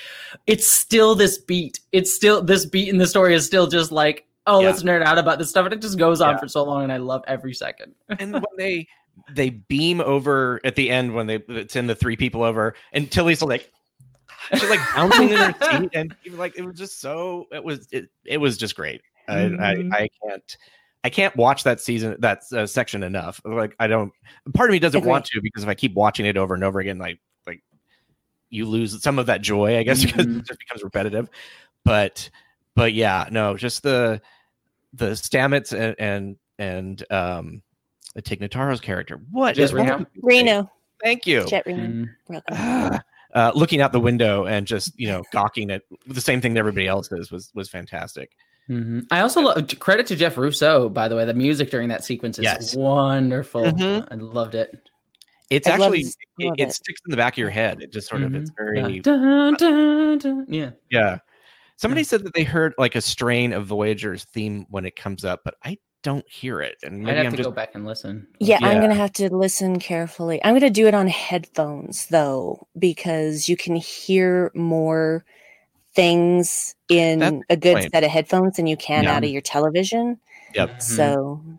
it's 0.47 0.71
still 0.71 1.15
this 1.15 1.39
beat. 1.39 1.81
It's 1.93 2.15
still 2.15 2.43
this 2.43 2.67
beat 2.67 2.91
in 2.91 2.99
the 2.99 3.07
story 3.07 3.35
is 3.35 3.47
still 3.47 3.67
just 3.69 3.91
like, 3.91 4.27
oh, 4.47 4.61
Yeah. 4.61 4.69
let's 4.69 4.83
nerd 4.83 5.03
out 5.03 5.19
about 5.19 5.39
this 5.39 5.51
stuff, 5.51 5.65
and 5.67 5.75
it 5.75 5.81
just 5.83 5.99
goes 5.99 6.21
on 6.21 6.35
Yeah. 6.35 6.39
for 6.41 6.49
so 6.49 6.65
long, 6.65 6.83
and 6.85 6.93
I 6.93 6.97
love 6.99 7.23
every 7.27 7.55
second. 7.55 7.95
and 8.19 8.33
when 8.33 8.43
they 8.57 8.87
they 9.35 9.51
beam 9.51 10.01
over 10.01 10.61
at 10.65 10.77
the 10.77 10.89
end 10.89 11.15
when 11.15 11.27
they 11.27 11.43
send 11.69 11.91
the 11.91 11.95
three 11.95 12.17
people 12.17 12.43
over 12.43 12.75
and 12.93 13.11
tilly's 13.11 13.43
like 13.43 13.71
she's 14.55 14.71
like 14.71 14.81
bouncing 14.97 15.29
in 15.31 15.37
her 15.37 15.55
seat 15.79 15.91
and 15.93 16.15
like 16.33 16.57
it 16.57 16.63
was 16.65 16.79
just 16.79 17.01
so 17.01 17.47
it 17.53 17.63
was 17.63 17.87
it, 17.93 18.09
it 18.25 18.39
was 18.39 18.57
just 18.57 18.75
great 18.77 19.03
Mhm. 19.29 19.61
I, 19.61 19.97
I 19.99 20.03
i 20.05 20.09
can't 20.25 20.57
i 21.05 21.11
can't 21.11 21.37
watch 21.37 21.65
that 21.65 21.81
season 21.81 22.17
that 22.21 22.43
uh, 22.55 22.67
section 22.67 23.03
enough 23.03 23.41
like 23.45 23.75
i 23.79 23.87
don't 23.87 24.13
part 24.55 24.71
of 24.71 24.73
me 24.73 24.79
doesn't 24.79 24.99
Agreed. 24.99 25.11
want 25.11 25.25
to 25.27 25.41
because 25.43 25.65
if 25.65 25.69
i 25.69 25.75
keep 25.75 25.93
watching 25.95 26.25
it 26.25 26.37
over 26.39 26.55
and 26.55 26.65
over 26.65 26.81
again 26.81 26.97
like 26.99 27.19
like 27.47 27.63
you 28.49 28.65
lose 28.65 29.03
some 29.03 29.19
of 29.19 29.27
that 29.27 29.43
joy 29.43 29.77
i 29.77 29.83
guess 29.83 30.03
because 30.05 30.25
Mhm. 30.25 30.39
it 30.41 30.47
just 30.47 30.61
becomes 30.61 30.83
repetitive 30.83 31.29
but 31.85 32.31
but 32.77 32.93
yeah 32.93 33.29
no 33.31 33.57
just 33.57 33.83
the 33.83 34.21
the 34.95 35.11
stamets 35.11 35.73
and 35.73 35.95
and 35.99 36.37
and 36.59 37.05
um 37.13 37.63
Tig 38.25 38.41
Notaro's 38.41 38.81
character. 38.81 39.21
What 39.31 39.55
Jett 39.55 39.65
is 39.67 39.73
Reno. 39.73 40.05
Reno. 40.21 40.71
Thank 41.03 41.27
you. 41.29 41.47
Jett 41.47 41.65
Reno. 41.65 41.85
Mm. 41.85 42.09
Welcome. 42.29 43.01
Uh, 43.33 43.53
looking 43.55 43.81
out 43.81 43.93
the 43.93 44.01
window 44.01 44.45
and 44.45 44.67
just 44.67 44.93
you 44.99 45.07
know 45.07 45.23
gawking 45.33 45.71
at 45.71 45.83
the 46.09 46.21
same 46.21 46.41
thing 46.41 46.53
that 46.55 46.59
everybody 46.59 46.89
else 46.89 47.13
is 47.13 47.31
was 47.31 47.53
was 47.55 47.69
fantastic. 47.69 48.33
Mhm. 48.69 49.07
I 49.13 49.21
also 49.21 49.41
love 49.43 49.69
credit 49.79 50.09
to 50.09 50.17
Jeff 50.17 50.37
Russo, 50.37 50.89
by 50.89 51.07
the 51.07 51.15
way. 51.15 51.25
The 51.25 51.33
music 51.33 51.71
during 51.71 51.91
that 51.91 52.03
sequence 52.03 52.41
is 52.41 52.43
Yes. 52.43 52.75
wonderful. 52.75 53.63
Mhm. 53.63 54.09
I 54.11 54.15
loved 54.17 54.57
it. 54.57 54.77
It's 55.49 55.69
I 55.69 55.75
actually 55.75 56.03
this- 56.03 56.17
it, 56.41 56.45
love 56.47 56.55
it 56.59 56.63
it. 56.71 56.73
sticks 56.73 57.01
in 57.07 57.13
the 57.13 57.17
back 57.17 57.35
of 57.35 57.39
your 57.39 57.51
head. 57.51 57.81
It 57.83 57.93
just 57.93 58.09
sort 58.09 58.23
of 58.23 58.35
it's 58.35 58.51
Mhm. 58.51 58.57
very 58.57 58.95
Yeah. 58.97 59.01
Dun, 59.03 59.55
dun, 59.55 60.19
dun. 60.19 60.47
yeah. 60.49 60.71
yeah. 60.91 61.19
Somebody 61.81 62.05
said 62.05 62.25
that 62.25 62.35
they 62.35 62.45
heard 62.45 62.75
like 62.77 62.95
a 62.95 63.01
strain 63.01 63.55
of 63.55 63.67
Voyager's 63.67 64.25
theme 64.25 64.67
when 64.69 64.85
it 64.85 64.97
comes 64.97 65.25
up, 65.25 65.41
but 65.45 65.55
I 65.65 65.79
don't 66.03 66.29
hear 66.29 66.61
it, 66.61 66.77
and 66.83 67.09
I'd 67.09 67.17
have 67.17 67.27
I'm 67.27 67.31
to 67.33 67.37
just 67.39 67.49
go 67.49 67.55
back 67.55 67.71
and 67.75 67.87
listen. 67.87 68.27
Yeah, 68.39 68.59
I'm 68.61 68.83
gonna 68.83 68.95
have 68.95 69.13
to 69.15 69.35
listen 69.35 69.79
carefully. 69.79 70.45
I'm 70.45 70.55
gonna 70.55 70.69
do 70.69 70.87
it 70.87 70.95
on 70.95 71.09
headphones 71.09 72.07
though, 72.09 72.69
because 72.79 73.49
you 73.49 73.57
can 73.57 73.77
hear 73.77 74.51
more 74.55 75.25
things 75.95 76.75
in 76.91 77.19
That's 77.21 77.37
a 77.49 77.57
good 77.57 77.77
point. 77.77 77.93
set 77.93 78.05
of 78.05 78.11
headphones 78.11 78.57
than 78.57 78.67
you 78.67 78.77
can 78.77 79.05
Yeah. 79.05 79.17
out 79.17 79.25
of 79.25 79.31
your 79.31 79.41
television. 79.41 80.21
Yep. 80.55 80.83
So 80.83 81.41
mm-hmm. 81.43 81.55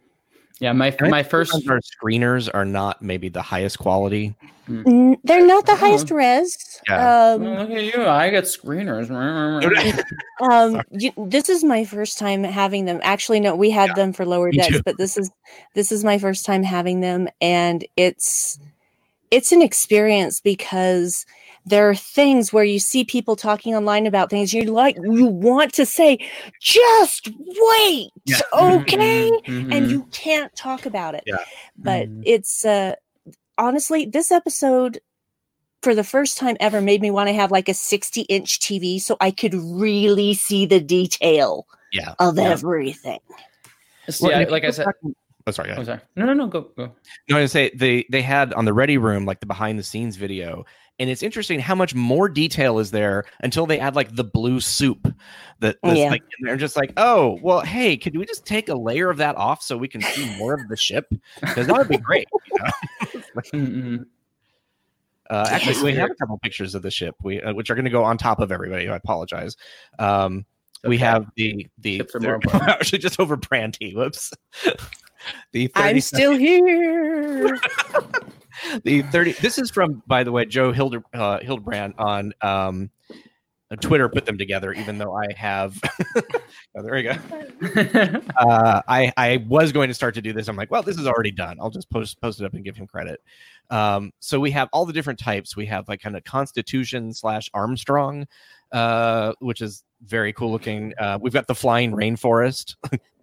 Yeah, 0.61 0.71
my 0.73 0.95
And 0.99 1.09
my 1.09 1.23
think 1.23 1.31
first 1.31 1.69
our 1.69 1.81
screeners 1.81 2.49
are 2.53 2.65
not 2.65 3.01
maybe 3.01 3.29
the 3.29 3.41
highest 3.41 3.79
quality. 3.79 4.35
n- 4.69 5.17
they're 5.23 5.45
not 5.45 5.65
the 5.65 5.75
highest 5.75 6.11
res. 6.11 6.55
Yeah. 6.87 7.33
Um, 7.33 7.41
Well, 7.41 7.65
look 7.67 7.71
at 7.71 7.83
you. 7.83 8.05
I 8.05 8.29
got 8.29 8.43
screeners. 8.43 9.09
um 10.41 10.81
you, 10.91 11.11
this 11.17 11.49
is 11.49 11.63
my 11.63 11.83
first 11.83 12.17
time 12.17 12.43
having 12.43 12.85
them 12.85 12.99
actually 13.03 13.39
no 13.39 13.55
we 13.55 13.69
had 13.69 13.89
Yeah, 13.89 13.95
them 13.95 14.13
for 14.13 14.25
lower 14.25 14.51
decks 14.51 14.75
too. 14.75 14.81
but 14.85 14.97
this 14.97 15.17
is 15.17 15.29
this 15.75 15.91
is 15.91 16.03
my 16.03 16.17
first 16.17 16.45
time 16.45 16.63
having 16.63 17.01
them 17.01 17.27
and 17.41 17.85
it's 17.97 18.57
it's 19.29 19.51
an 19.51 19.61
experience 19.61 20.39
because 20.41 21.25
there 21.65 21.89
are 21.89 21.95
things 21.95 22.51
where 22.51 22.63
you 22.63 22.79
see 22.79 23.03
people 23.03 23.35
talking 23.35 23.75
online 23.75 24.07
about 24.07 24.29
things 24.29 24.53
you're 24.53 24.65
like 24.65 24.95
you 25.03 25.25
want 25.25 25.73
to 25.73 25.85
say 25.85 26.17
just 26.59 27.29
wait 27.37 28.09
Yeah. 28.25 28.39
okay 28.53 29.29
Mhm. 29.45 29.73
and 29.73 29.91
you 29.91 30.03
can't 30.11 30.53
talk 30.55 30.85
about 30.85 31.13
it 31.15 31.23
Yeah. 31.27 31.37
but 31.77 32.09
Mhm. 32.09 32.23
it's 32.25 32.65
uh 32.65 32.95
honestly 33.57 34.05
this 34.05 34.31
episode 34.31 34.99
for 35.83 35.93
the 35.95 36.03
first 36.03 36.37
time 36.37 36.57
ever 36.59 36.81
made 36.81 37.01
me 37.01 37.11
want 37.11 37.27
to 37.29 37.33
have 37.33 37.51
like 37.51 37.69
a 37.69 37.73
60 37.73 38.21
inch 38.21 38.59
tv 38.59 38.99
so 38.99 39.15
i 39.21 39.29
could 39.31 39.53
really 39.53 40.33
see 40.33 40.65
the 40.65 40.79
detail 40.79 41.67
Yeah. 41.91 42.15
of 42.19 42.37
Yeah. 42.37 42.49
everything 42.49 43.19
So, 44.09 44.27
Well, 44.27 44.41
yeah, 44.41 44.49
like 44.49 44.63
I 44.65 44.71
said. 44.71 44.85
back- 44.87 44.95
Oh, 45.47 45.51
sorry. 45.51 45.67
go 45.69 45.73
Oh, 45.73 45.75
ahead. 45.75 45.85
sorry. 45.85 45.99
No, 46.15 46.25
no, 46.25 46.33
no. 46.33 46.47
Go, 46.47 46.61
go. 46.75 46.85
No, 46.85 46.85
I 46.85 46.87
was 46.87 46.93
gonna 47.29 47.47
say 47.47 47.71
they 47.75 48.05
they 48.09 48.21
had 48.21 48.51
on 48.53 48.65
the 48.65 48.73
Ready 48.73 48.97
Room 48.97 49.25
like 49.25 49.39
the 49.39 49.45
behind 49.45 49.77
the 49.79 49.83
scenes 49.83 50.15
video, 50.17 50.65
and 51.01 51.09
it's 51.09 51.23
interesting 51.23 51.59
how 51.59 51.73
much 51.73 51.95
more 51.95 52.29
detail 52.29 52.77
is 52.77 52.91
there 52.91 53.25
until 53.39 53.65
they 53.65 53.79
add 53.79 53.95
like 53.95 54.15
the 54.15 54.23
blue 54.23 54.59
soup 54.59 55.11
that 55.59 55.77
that's 55.81 55.97
Yeah. 55.97 56.09
like 56.11 56.21
and 56.37 56.47
they're 56.47 56.57
just 56.57 56.75
like, 56.77 56.93
oh 56.95 57.39
well, 57.41 57.61
hey, 57.61 57.97
could 57.97 58.15
we 58.15 58.23
just 58.23 58.45
take 58.45 58.69
a 58.69 58.75
layer 58.75 59.09
of 59.09 59.17
that 59.17 59.35
off 59.35 59.63
so 59.63 59.75
we 59.77 59.87
can 59.87 60.01
see 60.01 60.37
more 60.37 60.53
of 60.53 60.67
the 60.69 60.77
ship? 60.77 61.07
Because 61.41 61.65
that 61.65 61.75
would 61.75 61.87
be 61.89 61.97
great. 61.97 62.27
You 63.53 63.59
know? 63.59 64.05
Uh, 65.29 65.47
actually, 65.49 65.81
we 65.93 65.97
have 65.97 66.11
a 66.11 66.15
couple 66.15 66.37
pictures 66.39 66.75
of 66.75 66.81
the 66.81 66.91
ship, 66.91 67.15
we 67.23 67.41
uh, 67.41 67.53
which 67.53 67.69
are 67.69 67.75
going 67.75 67.85
to 67.85 67.91
go 67.91 68.03
on 68.03 68.17
top 68.17 68.41
of 68.41 68.51
everybody. 68.51 68.89
I 68.89 68.97
apologize. 68.97 69.55
Um, 69.97 70.45
we 70.83 70.97
have 70.97 71.25
the 71.37 71.69
the 71.77 71.97
Ships 71.99 72.15
are 72.15 72.19
they're 72.19 72.39
more 72.51 72.63
actually 72.69 72.99
just 72.99 73.17
over 73.17 73.37
Brandy. 73.37 73.93
Whoops. 73.95 74.33
the 75.53 75.71
i'm 75.75 76.01
still 76.01 76.35
here 76.35 77.57
the 78.83 79.01
30 79.03 79.33
this 79.33 79.57
is 79.57 79.71
from 79.71 80.01
by 80.07 80.23
the 80.23 80.31
way 80.31 80.45
joe 80.45 80.71
Hilder, 80.71 81.03
uh, 81.13 81.39
hildebrand 81.39 81.93
on 81.97 82.33
um 82.41 82.89
twitter 83.79 84.09
put 84.09 84.25
them 84.25 84.37
together 84.37 84.73
even 84.73 84.97
though 84.97 85.15
i 85.15 85.25
have 85.33 85.79
oh, 86.75 86.83
there 86.83 86.93
we 86.93 87.03
go. 87.03 87.15
Uh 88.37 88.81
i 88.87 89.11
i 89.17 89.37
was 89.47 89.71
going 89.71 89.87
to 89.87 89.93
start 89.93 90.13
to 90.15 90.21
do 90.21 90.33
this. 90.33 90.47
I'm 90.47 90.55
like 90.55 90.71
well 90.71 90.83
this 90.83 90.97
is 90.97 91.07
already 91.07 91.31
done. 91.31 91.57
I'll 91.59 91.69
just 91.69 91.89
post 91.89 92.19
post 92.21 92.41
it 92.41 92.45
up 92.45 92.53
and 92.53 92.63
give 92.63 92.75
him 92.75 92.87
credit. 92.87 93.21
Um 93.69 94.11
so 94.19 94.39
we 94.39 94.51
have 94.51 94.67
all 94.73 94.85
the 94.85 94.93
different 94.93 95.19
types. 95.19 95.55
We 95.55 95.65
have 95.67 95.87
like 95.87 96.01
kind 96.01 96.17
of 96.17 96.23
constitution 96.23 97.13
slash 97.13 97.49
armstrong 97.53 98.27
uh 98.71 99.33
which 99.39 99.61
is 99.61 99.83
very 100.03 100.33
cool 100.33 100.51
looking. 100.51 100.93
Uh 100.99 101.17
we've 101.21 101.33
got 101.33 101.47
the 101.47 101.55
flying 101.55 101.91
rainforest 101.91 102.75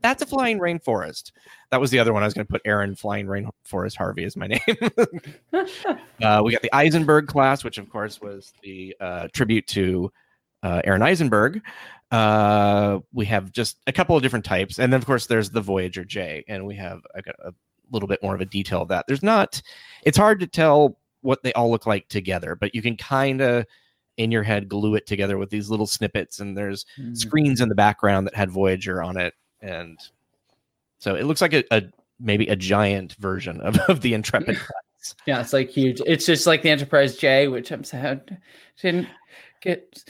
that's 0.03 0.23
a 0.23 0.27
flying 0.27 0.59
rainforest 0.59 1.33
that 1.71 1.81
was 1.81 1.91
the 1.91 1.99
other 1.99 2.13
one 2.13 2.23
i 2.23 2.27
was 2.27 2.35
going 2.35 2.47
to 2.47 2.51
put 2.51 2.63
aaron 2.65 2.95
flying 2.95 3.27
rainforest 3.27 3.97
harvey 3.97 4.25
is 4.25 4.37
my 4.37 4.47
name 4.49 4.61
uh, 6.23 6.43
we 6.45 6.53
got 6.53 6.63
the 6.63 6.75
Eisenberg 6.75 7.27
class, 7.27 7.65
which 7.65 7.79
of 7.79 7.89
course 7.91 8.21
was 8.21 8.53
the 8.63 8.95
uh, 9.01 9.29
tribute 9.33 9.67
to 9.69 10.11
uh, 10.63 10.81
Aron 10.85 11.03
Eisenberg. 11.03 11.63
Uh, 12.11 12.99
we 13.13 13.25
have 13.27 13.53
just 13.53 13.77
a 13.87 13.93
couple 13.93 14.17
of 14.17 14.23
different 14.23 14.45
types, 14.45 14.79
and 14.79 14.93
then 14.93 14.99
of 14.99 15.07
course 15.07 15.27
there's 15.27 15.51
the 15.51 15.61
Voyager 15.61 16.05
J, 16.05 16.45
and 16.49 16.67
we 16.67 16.75
have 16.77 17.01
I 17.15 17.21
got 17.21 17.35
a 17.45 17.53
little 17.91 18.09
bit 18.09 18.23
more 18.23 18.35
of 18.35 18.41
a 18.41 18.45
detail 18.47 18.83
of 18.83 18.89
that. 18.89 19.05
There's 19.07 19.23
not; 19.23 19.61
it's 20.05 20.17
hard 20.19 20.41
to 20.41 20.47
tell 20.47 20.99
what 21.21 21.43
they 21.43 21.53
all 21.53 21.71
look 21.71 21.87
like 21.87 22.09
together, 22.09 22.55
but 22.55 22.75
you 22.75 22.83
can 22.83 22.97
kind 22.97 23.41
of 23.41 23.67
in 24.17 24.33
your 24.33 24.43
head 24.43 24.69
glue 24.69 24.97
it 24.97 25.07
together 25.07 25.39
with 25.39 25.51
these 25.51 25.71
little 25.71 25.87
snippets 25.87 26.41
and 26.41 26.57
there's 26.57 26.85
Mhm. 26.99 27.17
screens 27.17 27.61
in 27.61 27.69
the 27.69 27.75
background 27.75 28.27
that 28.27 28.35
had 28.35 28.51
Voyager 28.51 29.01
on 29.03 29.17
it 29.17 29.33
and 29.61 29.99
so 30.99 31.15
it 31.15 31.25
looks 31.25 31.41
like 31.41 31.53
a, 31.55 31.65
a 31.71 31.83
maybe 32.21 32.47
a 32.49 32.57
giant 32.57 33.15
version 33.15 33.61
of, 33.61 33.77
of 33.89 34.01
the 34.01 34.15
Intrepid. 34.15 34.59
Yeah, 35.27 35.41
it's 35.41 35.53
like 35.53 35.71
huge. 35.71 36.01
It's 36.07 36.27
just 36.27 36.47
like 36.47 36.63
the 36.63 36.71
Enterprise 36.71 37.17
J, 37.17 37.49
which 37.49 37.71
I'm 37.71 37.85
sad 37.85 38.39
didn't 38.81 39.09
get. 39.61 40.03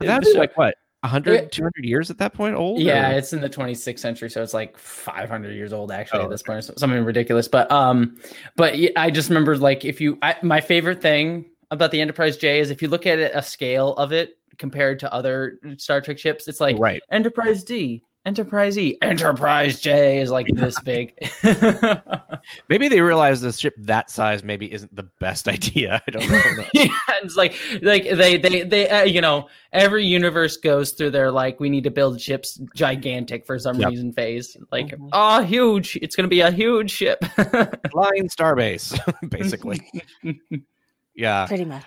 That's 0.00 0.32
so- 0.32 0.38
like 0.38 0.56
what 0.56 0.76
100 1.00 1.52
200 1.52 1.84
years 1.84 2.10
at 2.10 2.18
that 2.18 2.32
point 2.32 2.56
old 2.56 2.80
yeah, 2.80 3.12
or- 3.12 3.18
it's 3.18 3.32
in 3.32 3.40
the 3.40 3.50
26th 3.50 3.98
century, 3.98 4.30
so 4.30 4.42
it's 4.42 4.54
like 4.54 4.76
500 4.78 5.52
years 5.54 5.72
old 5.72 5.92
actually 5.92 6.20
Oh, 6.20 6.24
at 6.24 6.30
this 6.30 6.42
point, 6.42 6.64
so- 6.64 6.74
something 6.76 7.04
ridiculous. 7.04 7.48
But 7.48 7.70
um, 7.70 8.16
but 8.56 8.74
I 8.96 9.10
just 9.10 9.28
remember 9.28 9.56
like 9.56 9.84
if 9.84 10.00
you, 10.00 10.18
I, 10.22 10.36
my 10.42 10.60
favorite 10.60 11.02
thing 11.02 11.50
about 11.70 11.90
the 11.90 12.00
Enterprise 12.00 12.36
J 12.36 12.60
is 12.60 12.70
if 12.70 12.80
you 12.82 12.88
look 12.88 13.06
at 13.06 13.18
it, 13.18 13.32
a 13.34 13.42
scale 13.42 13.94
of 13.94 14.12
it 14.12 14.38
compared 14.58 14.98
to 15.00 15.12
other 15.12 15.58
Star 15.76 16.00
Trek 16.00 16.18
ships, 16.18 16.48
it's 16.48 16.60
like 16.60 16.78
right 16.78 17.02
Enterprise 17.10 17.62
D, 17.62 18.02
Enterprise 18.26 18.76
E, 18.76 18.98
Enterprise 19.02 19.80
J 19.80 20.20
is 20.20 20.30
like 20.32 20.48
this 20.52 20.78
big. 20.80 21.14
maybe 22.68 22.88
they 22.88 23.00
realize 23.00 23.40
the 23.40 23.52
ship 23.52 23.74
that 23.78 24.10
size 24.10 24.42
maybe 24.42 24.70
isn't 24.72 24.94
the 24.94 25.04
best 25.20 25.46
idea. 25.56 26.02
I 26.06 26.10
don't 26.10 26.28
know. 26.28 26.64
Yeah, 26.74 26.88
it's 27.22 27.36
like 27.36 27.54
like 27.82 28.02
they 28.02 28.36
they 28.36 28.62
they 28.64 28.88
uh, 28.90 29.04
you 29.04 29.20
know 29.20 29.48
every 29.72 30.04
universe 30.04 30.56
goes 30.56 30.90
through 30.90 31.10
their 31.10 31.30
like 31.30 31.60
we 31.60 31.70
need 31.70 31.84
to 31.84 31.90
build 31.90 32.20
ships 32.20 32.60
gigantic 32.74 33.46
for 33.46 33.58
some 33.60 33.78
Yep. 33.78 33.90
reason 33.90 34.12
phase. 34.12 34.56
Like 34.72 34.88
Mhm. 34.88 35.08
oh 35.12 35.42
huge. 35.44 35.96
It's 36.02 36.16
gonna 36.16 36.26
be 36.28 36.40
a 36.40 36.50
huge 36.50 36.90
ship. 36.90 37.24
Flying 37.92 38.28
starbase 38.28 38.98
basically. 39.30 39.80
Yeah. 41.14 41.46
Pretty 41.46 41.64
much. 41.64 41.84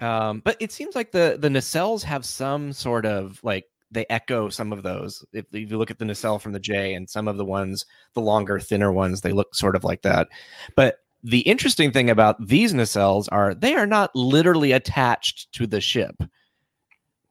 Um, 0.00 0.40
but 0.44 0.56
it 0.58 0.72
seems 0.72 0.94
like 0.94 1.12
the 1.12 1.36
the 1.38 1.48
nacelles 1.48 2.02
have 2.02 2.24
some 2.24 2.72
sort 2.72 3.04
of 3.06 3.38
like 3.42 3.66
they 3.90 4.06
echo 4.10 4.48
some 4.48 4.72
of 4.72 4.82
those. 4.82 5.24
If, 5.32 5.46
if 5.52 5.70
you 5.70 5.78
look 5.78 5.90
at 5.90 5.98
the 5.98 6.04
nacelle 6.04 6.38
from 6.38 6.52
the 6.52 6.60
J 6.60 6.94
and 6.94 7.08
some 7.08 7.28
of 7.28 7.36
the 7.36 7.44
ones, 7.44 7.86
the 8.14 8.20
longer, 8.20 8.58
thinner 8.58 8.92
ones, 8.92 9.20
they 9.20 9.32
look 9.32 9.54
sort 9.54 9.76
of 9.76 9.84
like 9.84 10.02
that. 10.02 10.28
But 10.74 11.00
the 11.22 11.40
interesting 11.40 11.92
thing 11.92 12.10
about 12.10 12.46
these 12.46 12.72
nacelles 12.72 13.28
are 13.32 13.54
they 13.54 13.74
are 13.74 13.86
not 13.86 14.14
literally 14.14 14.72
attached 14.72 15.52
to 15.52 15.66
the 15.66 15.80
ship. 15.80 16.16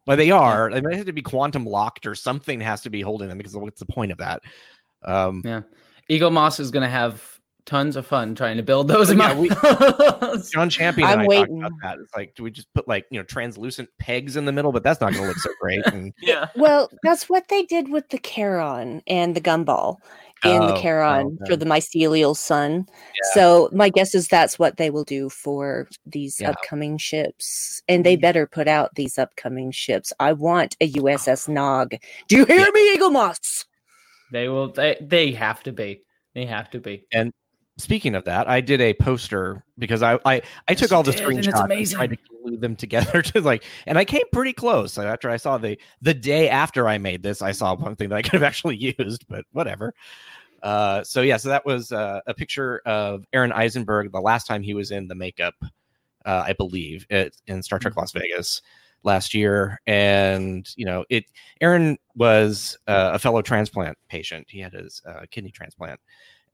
But 0.06 0.18
they 0.18 0.30
are. 0.32 0.70
They 0.72 0.82
might 0.82 0.97
have 0.97 1.08
to 1.08 1.14
be 1.14 1.24
quantum 1.24 1.66
locked 1.66 2.06
or 2.06 2.14
something 2.14 2.62
has 2.62 2.82
to 2.82 2.91
be 2.91 3.01
holding 3.01 3.28
them 3.28 3.38
because 3.39 3.56
what's 3.58 3.80
the 3.80 3.88
point 3.88 4.12
of 4.12 4.20
that? 4.20 4.41
Um, 5.03 5.41
yeah 5.43 5.62
Eaglemoss 6.10 6.60
is 6.60 6.72
gonna 6.72 6.89
have 6.89 7.34
tons 7.66 7.95
of 7.95 8.05
fun 8.05 8.36
trying 8.36 8.57
to 8.57 8.63
build 8.63 8.88
those 8.88 9.09
Oh, 9.09 9.13
yeah, 9.13 9.32
amount- 9.32 9.39
we- 9.39 10.41
John 10.51 10.70
Champion 10.70 11.07
I'm 11.07 11.20
I 11.22 11.28
waiting. 11.28 11.61
talked 11.61 11.74
about 11.80 11.97
that. 11.97 11.99
It's 12.03 12.16
like, 12.16 12.36
do 12.36 12.43
we 12.43 12.51
just 12.51 12.72
put 12.74 12.88
like 12.88 13.05
you 13.11 13.20
know 13.20 13.24
translucent 13.24 13.89
pegs 13.99 14.36
in 14.38 14.45
the 14.45 14.51
middle? 14.51 14.72
But 14.72 14.84
that's 14.84 15.01
not 15.01 15.11
going 15.13 15.24
to 15.24 15.28
look 15.30 15.38
so 15.39 15.49
great. 15.59 15.86
And 15.88 16.13
yeah 16.22 16.47
Well, 16.55 16.89
that's 17.03 17.28
what 17.30 17.47
they 17.47 17.63
did 17.63 17.89
with 17.89 18.09
the 18.09 18.20
Charon 18.20 19.01
and 19.07 19.36
the 19.36 19.41
gumball 19.41 19.97
in 20.43 20.61
Oh, 20.61 20.68
the 20.68 20.82
Charon 20.82 21.38
oh, 21.41 21.45
for 21.47 21.55
the 21.55 21.66
mycelial 21.66 22.36
sun. 22.38 22.86
Yeah. 22.89 23.34
So 23.34 23.70
my 23.72 23.89
guess 23.89 24.13
is 24.13 24.28
that's 24.28 24.59
what 24.59 24.78
they 24.78 24.89
will 24.91 25.05
do 25.05 25.30
for 25.30 25.88
these 26.05 26.39
Yeah. 26.39 26.51
upcoming 26.51 26.97
ships. 26.99 27.82
And 27.88 28.05
they 28.05 28.16
better 28.16 28.45
put 28.45 28.68
out 28.68 28.93
these 28.95 29.18
upcoming 29.18 29.72
ships. 29.72 30.13
I 30.20 30.34
want 30.34 30.76
a 30.82 30.91
USS 30.91 31.47
Nog. 31.49 31.95
Do 32.28 32.36
you 32.38 32.45
hear 32.45 32.59
Yeah. 32.59 32.70
me, 32.74 32.97
Eaglemoss? 32.97 33.66
they 34.32 34.49
will 34.49 34.72
they, 34.72 34.97
they 35.01 35.32
have 35.32 35.63
to 35.63 35.72
be 35.72 36.01
they 36.34 36.45
have 36.45 36.70
to 36.72 36.80
be 36.80 37.05
speaking 37.78 38.15
of 38.15 38.23
that, 38.26 38.47
I 38.47 38.61
did 38.61 38.82
a 38.82 38.93
poster 38.93 39.63
because 39.78 40.01
I 40.01 40.19
I, 40.26 40.41
I 40.67 40.73
took 40.73 40.91
all 40.91 41.03
the 41.03 41.11
did, 41.11 41.21
screenshots 41.21 41.69
and, 41.69 41.89
tried 41.89 42.09
to 42.11 42.17
glue 42.41 42.57
them 42.57 42.76
together 42.76 43.21
to 43.34 43.41
like, 43.41 43.63
and 43.86 43.97
I 43.97 44.05
came 44.05 44.23
pretty 44.32 44.53
close. 44.53 44.93
So 44.93 45.03
after 45.03 45.30
I 45.30 45.38
saw 45.38 45.57
the 45.57 45.78
the 46.01 46.13
day 46.13 46.49
after 46.49 46.88
I 46.88 46.97
made 46.97 47.23
this, 47.23 47.41
I 47.41 47.51
saw 47.51 47.76
one 47.76 47.95
thing 47.95 48.09
that 48.09 48.15
I 48.15 48.21
could 48.23 48.34
have 48.34 48.43
actually 48.43 48.78
used, 48.78 49.26
but 49.28 49.45
whatever. 49.51 49.93
Uh, 50.63 51.03
so 51.03 51.21
yeah, 51.21 51.38
so 51.38 51.49
that 51.49 51.65
was 51.65 51.91
uh, 51.91 52.21
a 52.26 52.34
picture 52.34 52.82
of 52.86 53.23
Aron 53.34 53.51
Eisenberg 53.51 54.11
the 54.11 54.21
last 54.21 54.47
time 54.47 54.63
he 54.63 54.73
was 54.73 54.89
in 54.89 55.07
the 55.07 55.13
makeup, 55.13 55.53
uh, 56.26 56.43
I 56.47 56.53
believe, 56.53 57.05
at, 57.11 57.34
in 57.45 57.61
Star 57.61 57.78
Trek 57.78 57.95
Las 57.95 58.11
Vegas 58.13 58.63
last 59.03 59.36
year, 59.36 59.80
and 59.86 60.67
you 60.76 60.86
know 60.86 61.05
it. 61.09 61.26
Aron 61.61 61.97
was 62.15 62.78
uh, 62.88 63.11
a 63.13 63.19
fellow 63.19 63.43
transplant 63.43 63.97
patient. 64.09 64.47
He 64.49 64.59
had 64.59 64.73
his 64.73 65.01
uh, 65.05 65.26
kidney 65.30 65.51
transplant 65.51 65.99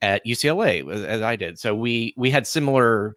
at 0.01 0.25
UCLA 0.25 0.89
as- 0.91 1.03
as 1.03 1.21
I 1.21 1.35
did. 1.35 1.59
So 1.59 1.75
we 1.75 2.13
we 2.17 2.31
had 2.31 2.47
similar 2.47 3.15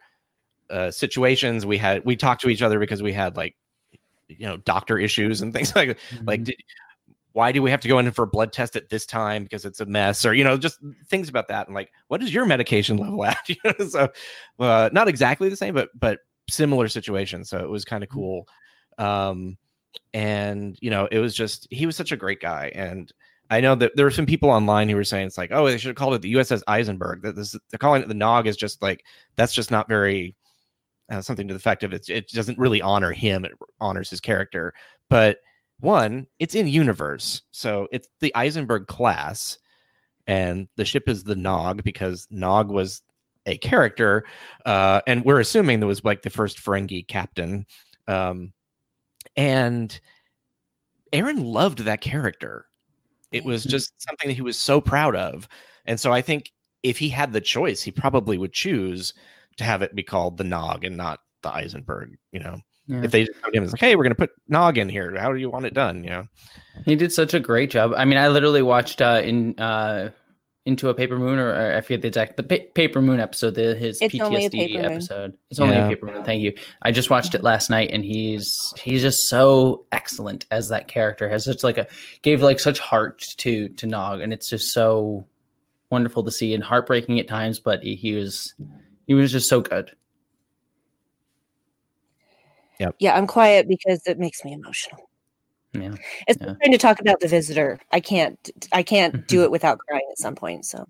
uh, 0.70 0.90
situations. 0.90 1.66
We 1.66 1.78
had 1.78 2.04
we 2.04 2.16
talked 2.16 2.42
to 2.42 2.48
each 2.48 2.62
other 2.62 2.78
because 2.78 3.02
we 3.02 3.12
had 3.12 3.36
like 3.36 3.56
you 4.28 4.46
know 4.46 4.56
doctor 4.58 4.98
issues 4.98 5.42
and 5.42 5.52
things 5.54 5.74
like 5.76 5.98
like 6.24 6.44
did, 6.44 6.56
why 7.32 7.50
do 7.50 7.60
we 7.62 7.70
have 7.70 7.80
to 7.80 7.88
go 7.88 7.98
in 7.98 8.10
for 8.12 8.22
a 8.22 8.26
blood 8.28 8.52
test 8.52 8.76
at 8.76 8.88
this 8.90 9.06
time 9.06 9.42
because 9.42 9.64
it's 9.64 9.80
a 9.80 9.86
mess? 9.86 10.24
Or 10.24 10.34
you 10.34 10.44
know 10.44 10.56
just 10.56 10.78
things 11.08 11.28
about 11.28 11.48
that. 11.48 11.66
And 11.66 11.74
like 11.74 11.90
what 12.08 12.22
is 12.22 12.32
your 12.32 12.46
medication 12.46 12.96
level 12.96 13.24
at? 13.24 13.38
You 13.48 13.56
know 13.64 13.86
so 13.86 14.08
uh, 14.60 14.90
not 14.92 15.08
exactly 15.08 15.48
the 15.48 15.56
same 15.56 15.74
but 15.74 15.88
but 15.98 16.20
similar 16.50 16.88
situation 16.88 17.42
so 17.44 17.58
it 17.58 17.68
was 17.70 17.84
kind 17.84 18.04
of 18.04 18.10
cool. 18.10 18.46
Um 18.98 19.56
and 20.12 20.76
you 20.80 20.90
know 20.90 21.08
it 21.10 21.18
was 21.18 21.34
just 21.34 21.66
he 21.70 21.86
was 21.86 21.96
such 21.96 22.12
a 22.12 22.16
great 22.16 22.40
guy. 22.40 22.70
And 22.74 23.12
I 23.50 23.60
know 23.60 23.74
that 23.74 23.92
there 23.94 24.06
were 24.06 24.10
some 24.10 24.26
people 24.26 24.50
online 24.50 24.88
who 24.88 24.96
were 24.96 25.04
saying 25.04 25.26
it's 25.26 25.38
like, 25.38 25.50
oh, 25.52 25.66
they 25.66 25.76
should 25.76 25.88
have 25.88 25.96
called 25.96 26.14
it 26.14 26.22
the 26.22 26.34
USS 26.34 26.62
Eisenberg. 26.66 27.22
That 27.22 27.36
this 27.36 27.56
they're 27.70 27.78
calling 27.78 28.02
it 28.02 28.08
the 28.08 28.14
Nog 28.14 28.46
is 28.46 28.56
just 28.56 28.80
like 28.82 29.04
that's 29.36 29.54
just 29.54 29.70
not 29.70 29.88
very 29.88 30.34
uh, 31.10 31.20
something 31.20 31.46
to 31.48 31.54
the 31.54 31.58
effect 31.58 31.82
of 31.82 31.92
it. 31.92 32.08
It 32.08 32.28
doesn't 32.28 32.58
really 32.58 32.80
honor 32.80 33.12
him. 33.12 33.44
It 33.44 33.52
honors 33.80 34.10
his 34.10 34.20
character. 34.20 34.72
But 35.10 35.38
one, 35.80 36.26
it's 36.38 36.54
in 36.54 36.66
universe, 36.68 37.42
so 37.50 37.88
it's 37.92 38.08
the 38.20 38.34
Eisenberg 38.34 38.86
class, 38.86 39.58
and 40.26 40.68
the 40.76 40.84
ship 40.84 41.08
is 41.08 41.24
the 41.24 41.36
Nog 41.36 41.82
because 41.82 42.26
Nog 42.30 42.70
was 42.70 43.02
a 43.46 43.58
character, 43.58 44.24
uh, 44.64 45.02
and 45.06 45.24
we're 45.24 45.40
assuming 45.40 45.80
that 45.80 45.86
was 45.86 46.04
like 46.04 46.22
the 46.22 46.30
first 46.30 46.58
Ferengi 46.58 47.06
captain, 47.06 47.66
um, 48.08 48.52
and 49.36 50.00
Aron 51.12 51.44
loved 51.44 51.80
that 51.80 52.00
character. 52.00 52.66
It 53.34 53.44
was 53.44 53.64
Mhm. 53.66 53.70
just 53.70 53.92
something 54.02 54.28
that 54.28 54.34
he 54.34 54.42
was 54.42 54.58
so 54.58 54.80
proud 54.80 55.16
of. 55.16 55.48
And 55.86 55.98
so 55.98 56.12
I 56.12 56.22
think 56.22 56.52
if 56.82 56.98
he 56.98 57.08
had 57.08 57.32
the 57.32 57.40
choice, 57.40 57.82
he 57.82 57.90
probably 57.90 58.38
would 58.38 58.52
choose 58.52 59.12
to 59.56 59.64
have 59.64 59.82
it 59.82 59.94
be 59.94 60.02
called 60.02 60.36
the 60.36 60.44
Nog 60.44 60.84
and 60.84 60.96
not 60.96 61.20
the 61.42 61.52
Eisenberg, 61.54 62.16
you 62.32 62.40
know. 62.40 62.58
Yeah. 62.86 63.02
If 63.02 63.10
they 63.12 63.24
just 63.24 63.40
come 63.40 63.52
to 63.52 63.56
him 63.58 63.62
and 63.64 63.72
like, 63.72 63.80
hey, 63.80 63.96
we're 63.96 64.02
gonna 64.02 64.14
put 64.14 64.30
Nog 64.48 64.76
in 64.76 64.88
here. 64.88 65.16
How 65.18 65.32
do 65.32 65.38
you 65.38 65.48
want 65.48 65.64
it 65.64 65.72
done? 65.74 66.04
You 66.04 66.10
know? 66.10 66.28
He 66.84 66.96
did 66.96 67.12
such 67.12 67.32
a 67.32 67.40
great 67.40 67.70
job. 67.70 67.94
I 67.96 68.04
mean, 68.04 68.18
I 68.18 68.28
literally 68.28 68.62
watched 68.62 69.00
uh, 69.00 69.22
in 69.24 69.58
uh, 69.58 70.10
into 70.66 70.88
a 70.88 70.94
paper 70.94 71.18
moon, 71.18 71.38
or, 71.38 71.50
or 71.50 71.76
I 71.76 71.80
forget 71.82 72.00
the 72.02 72.08
exact 72.08 72.36
the 72.38 72.42
pa- 72.42 72.64
paper 72.74 73.02
moon 73.02 73.20
episode, 73.20 73.54
the, 73.54 73.74
his 73.74 74.00
It's 74.00 74.14
PTSD 74.14 74.50
paper 74.50 74.82
moon. 74.82 74.92
episode. 74.92 75.34
It's 75.50 75.60
only 75.60 75.74
Yeah. 75.74 75.86
a 75.86 75.88
paper 75.90 76.06
moon. 76.06 76.24
Thank 76.24 76.40
you. 76.42 76.54
I 76.82 76.90
just 76.90 77.10
watched 77.10 77.34
it 77.34 77.42
last 77.42 77.68
night, 77.68 77.90
and 77.92 78.02
he's 78.04 78.72
he's 78.80 79.02
just 79.02 79.28
so 79.28 79.84
excellent 79.92 80.46
as 80.50 80.70
that 80.70 80.88
character. 80.88 81.28
Has 81.28 81.44
such 81.44 81.62
like 81.64 81.76
a 81.78 81.86
gave 82.22 82.40
like 82.42 82.60
such 82.60 82.78
heart 82.78 83.20
to 83.38 83.68
to 83.68 83.86
Nog, 83.86 84.20
and 84.20 84.32
it's 84.32 84.48
just 84.48 84.72
so 84.72 85.26
wonderful 85.90 86.24
to 86.24 86.30
see 86.30 86.54
and 86.54 86.64
heartbreaking 86.64 87.20
at 87.20 87.28
times. 87.28 87.60
But 87.60 87.82
he, 87.82 87.94
he 87.94 88.14
was 88.14 88.54
he 89.06 89.12
was 89.14 89.30
just 89.32 89.48
so 89.50 89.60
good. 89.60 89.90
Yeah, 92.80 92.90
yeah, 92.98 93.16
I'm 93.16 93.26
quiet 93.26 93.68
because 93.68 94.02
it 94.06 94.18
makes 94.18 94.44
me 94.44 94.52
emotional. 94.52 95.08
Yeah. 95.74 95.94
It's 96.28 96.38
Yeah. 96.40 96.54
trying 96.62 96.72
to 96.72 96.78
talk 96.78 97.00
about 97.00 97.20
the 97.20 97.28
visitor. 97.28 97.80
I 97.92 98.00
can't. 98.00 98.50
I 98.72 98.82
can't 98.82 99.26
do 99.28 99.42
it 99.42 99.50
without 99.50 99.78
crying 99.78 100.06
at 100.10 100.18
some 100.18 100.34
point. 100.34 100.64
So 100.64 100.88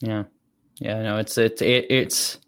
Yeah, 0.00 0.24
yeah, 0.78 1.02
no, 1.02 1.18
it's 1.18 1.38
it's 1.38 1.62
it, 1.62 1.86
it's 1.90 2.38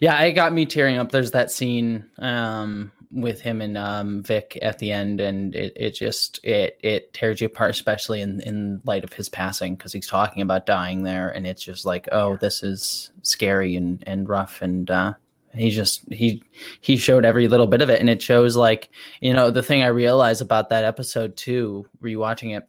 yeah, 0.00 0.20
it 0.22 0.32
got 0.32 0.52
me 0.52 0.66
tearing 0.66 0.98
up. 0.98 1.10
There's 1.10 1.30
that 1.32 1.50
scene 1.50 2.04
um 2.18 2.92
with 3.10 3.40
him 3.40 3.62
and 3.62 3.78
um 3.78 4.22
Vic 4.22 4.58
at 4.60 4.78
the 4.78 4.92
end, 4.92 5.20
and 5.20 5.54
it 5.54 5.72
it 5.76 5.90
just 5.92 6.44
it 6.44 6.78
it 6.82 7.12
tears 7.14 7.40
you 7.40 7.46
apart, 7.46 7.70
especially 7.70 8.20
in 8.20 8.40
in 8.42 8.80
light 8.84 9.04
of 9.04 9.12
his 9.12 9.28
passing, 9.28 9.76
because 9.76 9.92
he's 9.92 10.06
talking 10.06 10.42
about 10.42 10.66
dying 10.66 11.02
there, 11.02 11.30
and 11.30 11.46
it's 11.46 11.62
just 11.62 11.86
like, 11.86 12.08
oh, 12.12 12.36
this 12.36 12.62
is 12.62 13.10
scary 13.22 13.76
and 13.76 14.04
and 14.06 14.28
rough, 14.28 14.60
and 14.62 14.90
uh 14.90 15.14
he 15.54 15.70
just 15.70 16.02
he 16.12 16.42
he 16.80 16.96
showed 16.96 17.24
every 17.24 17.48
little 17.48 17.66
bit 17.66 17.82
of 17.82 17.90
it. 17.90 18.00
And 18.00 18.10
it 18.10 18.22
shows 18.22 18.56
like 18.56 18.90
you 19.20 19.32
know 19.32 19.50
the 19.50 19.62
thing 19.62 19.82
i 19.82 19.86
realized 19.86 20.42
about 20.42 20.68
that 20.70 20.84
episode 20.84 21.36
too 21.36 21.86
rewatching 22.02 22.56
it 22.56 22.68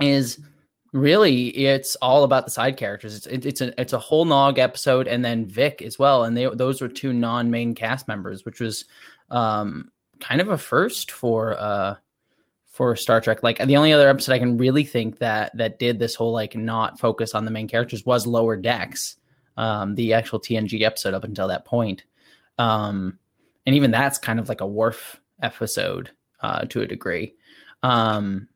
is 0.00 0.38
really 0.92 1.48
it's 1.48 1.96
all 1.96 2.24
about 2.24 2.44
the 2.44 2.50
side 2.50 2.76
characters. 2.76 3.16
It's 3.16 3.26
it, 3.26 3.46
it's 3.46 3.60
a 3.60 3.80
it's 3.80 3.92
a 3.92 3.98
whole 3.98 4.24
nog 4.24 4.58
episode 4.58 5.08
and 5.08 5.24
then 5.24 5.46
vic 5.46 5.82
as 5.82 5.98
well. 5.98 6.24
And 6.24 6.36
they 6.36 6.46
those 6.46 6.80
were 6.80 6.88
two 6.88 7.12
non-main 7.12 7.74
cast 7.74 8.08
members 8.08 8.44
which 8.44 8.60
was 8.60 8.84
um 9.30 9.90
kind 10.20 10.40
of 10.40 10.48
a 10.48 10.58
first 10.58 11.10
for 11.10 11.58
uh 11.58 11.96
for 12.66 12.96
star 12.96 13.20
trek. 13.20 13.42
Like 13.42 13.58
the 13.58 13.76
only 13.76 13.92
other 13.92 14.08
episode 14.08 14.32
i 14.32 14.38
can 14.38 14.58
really 14.58 14.84
think 14.84 15.18
that 15.18 15.56
that 15.56 15.78
did 15.78 15.98
this 15.98 16.14
whole 16.14 16.32
like 16.32 16.56
not 16.56 16.98
focus 16.98 17.34
on 17.34 17.44
the 17.44 17.50
main 17.50 17.68
characters 17.68 18.04
was 18.04 18.26
lower 18.26 18.56
decks 18.56 19.16
um 19.56 19.94
the 19.94 20.12
actual 20.12 20.40
tng 20.40 20.82
episode 20.82 21.14
up 21.14 21.24
until 21.24 21.48
that 21.48 21.64
point 21.64 22.04
um 22.58 23.18
and 23.66 23.76
even 23.76 23.90
that's 23.90 24.18
kind 24.18 24.38
of 24.38 24.48
like 24.48 24.60
a 24.60 24.66
Worf 24.66 25.20
episode 25.40 26.10
uh, 26.40 26.64
to 26.66 26.80
a 26.80 26.86
degree. 26.86 27.34
Um, 27.82 28.48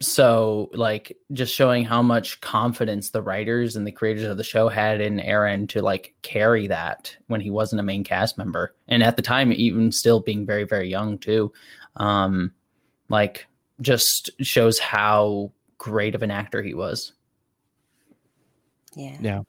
so 0.00 0.70
like 0.74 1.16
just 1.32 1.54
showing 1.54 1.84
how 1.84 2.02
much 2.02 2.40
confidence 2.40 3.10
the 3.10 3.22
writers 3.22 3.76
and 3.76 3.86
the 3.86 3.92
creators 3.92 4.24
of 4.24 4.36
the 4.36 4.44
show 4.44 4.68
had 4.68 5.00
in 5.00 5.20
Aron 5.20 5.66
to 5.68 5.82
like 5.82 6.14
carry 6.22 6.66
that 6.66 7.16
when 7.28 7.40
he 7.40 7.50
wasn't 7.50 7.80
a 7.80 7.84
main 7.84 8.02
cast 8.02 8.36
member 8.36 8.74
and 8.88 9.04
at 9.04 9.14
the 9.14 9.22
time 9.22 9.52
even 9.52 9.92
still 9.92 10.18
being 10.18 10.44
very 10.44 10.64
very 10.64 10.90
young 10.90 11.16
too 11.16 11.52
um 11.96 12.52
like 13.08 13.46
just 13.80 14.30
shows 14.40 14.80
how 14.80 15.52
great 15.78 16.16
of 16.16 16.24
an 16.24 16.30
actor 16.30 16.60
he 16.60 16.74
was 16.74 17.12
Yeah. 18.96 19.16
Yeah. 19.20 19.40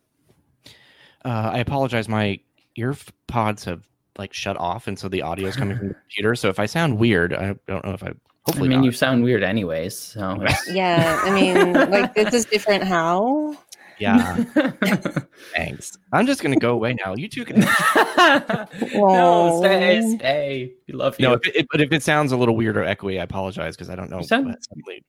Uh, 1.26 1.50
I 1.54 1.58
apologize. 1.60 2.08
My 2.08 2.40
ear 2.78 2.96
pods 3.28 3.66
have 3.66 3.84
like 4.18 4.32
shut 4.34 4.56
off, 4.58 4.88
and 4.88 4.98
so 4.98 5.10
the 5.10 5.22
audio 5.24 5.48
is 5.48 5.56
coming 5.56 5.78
from 5.78 5.88
the 5.90 5.94
computer. 6.10 6.36
So 6.36 6.50
if 6.50 6.60
I 6.60 6.68
sound 6.68 7.00
weird, 7.00 7.34
I 7.34 7.56
don't 7.68 7.84
know 7.84 7.92
if 7.94 8.04
I. 8.04 8.14
Hopefully, 8.46 8.68
I 8.68 8.70
mean 8.70 8.80
not. 8.82 8.86
you 8.86 8.92
sound 8.92 9.24
weird 9.24 9.42
anyways 9.42 9.98
so 9.98 10.40
Yeah. 10.72 11.20
I 11.24 11.32
mean, 11.32 11.74
like 11.74 12.14
this 12.14 12.32
is 12.34 12.46
different. 12.46 12.84
How? 12.84 13.58
yeah. 13.98 14.36
Thanks. 15.56 15.98
I'm 16.14 16.28
just 16.28 16.44
gonna 16.44 16.58
go 16.58 16.74
away 16.74 16.94
now. 17.04 17.16
You 17.16 17.28
two 17.28 17.44
can. 17.44 17.62
no, 18.94 19.60
stay, 19.64 20.16
stay. 20.18 20.74
We 20.88 20.94
love 20.94 21.16
you. 21.20 21.28
no, 21.28 21.34
if 21.34 21.48
it, 21.56 21.66
but 21.72 21.82
if 21.82 21.92
it 21.92 22.04
sounds 22.04 22.32
a 22.32 22.38
little 22.38 22.56
weird 22.56 22.78
or 22.78 22.84
echoey, 22.84 23.20
I 23.20 23.24
apologize 23.24 23.76
because 23.76 23.90
I 23.90 23.96
don't 23.96 24.12
know. 24.12 24.20
You 24.20 24.26
sound- 24.26 24.46
what 24.48 24.64
suddenly- 24.64 25.04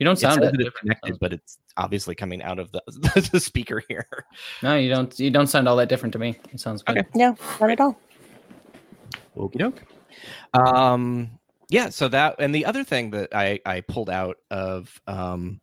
you 0.00 0.06
don't 0.06 0.16
sound 0.16 0.36
says 0.36 0.50
that 0.50 0.52
that 0.52 0.64
different. 0.64 0.80
connected, 0.80 1.18
but 1.20 1.34
it's 1.34 1.58
obviously 1.76 2.14
coming 2.14 2.42
out 2.42 2.58
of 2.58 2.72
the 2.72 3.28
the 3.32 3.38
speaker 3.38 3.82
here. 3.86 4.06
No, 4.62 4.76
you 4.76 4.88
don't. 4.88 5.16
You 5.20 5.30
don't 5.30 5.46
sound 5.46 5.68
all 5.68 5.76
that 5.76 5.90
different 5.90 6.14
to 6.14 6.18
me. 6.18 6.38
It 6.52 6.58
sounds 6.58 6.82
good. 6.82 6.98
Okay. 6.98 7.08
No, 7.14 7.36
not 7.60 7.70
at 7.70 7.80
all. 7.80 8.00
Okie 9.36 9.58
doke. 9.58 9.82
Um, 10.54 11.30
yeah. 11.68 11.90
So 11.90 12.08
that 12.08 12.36
and 12.38 12.54
the 12.54 12.64
other 12.64 12.82
thing 12.82 13.10
that 13.10 13.34
I 13.34 13.60
I 13.66 13.82
pulled 13.82 14.08
out 14.08 14.38
of 14.50 14.98
um, 15.06 15.60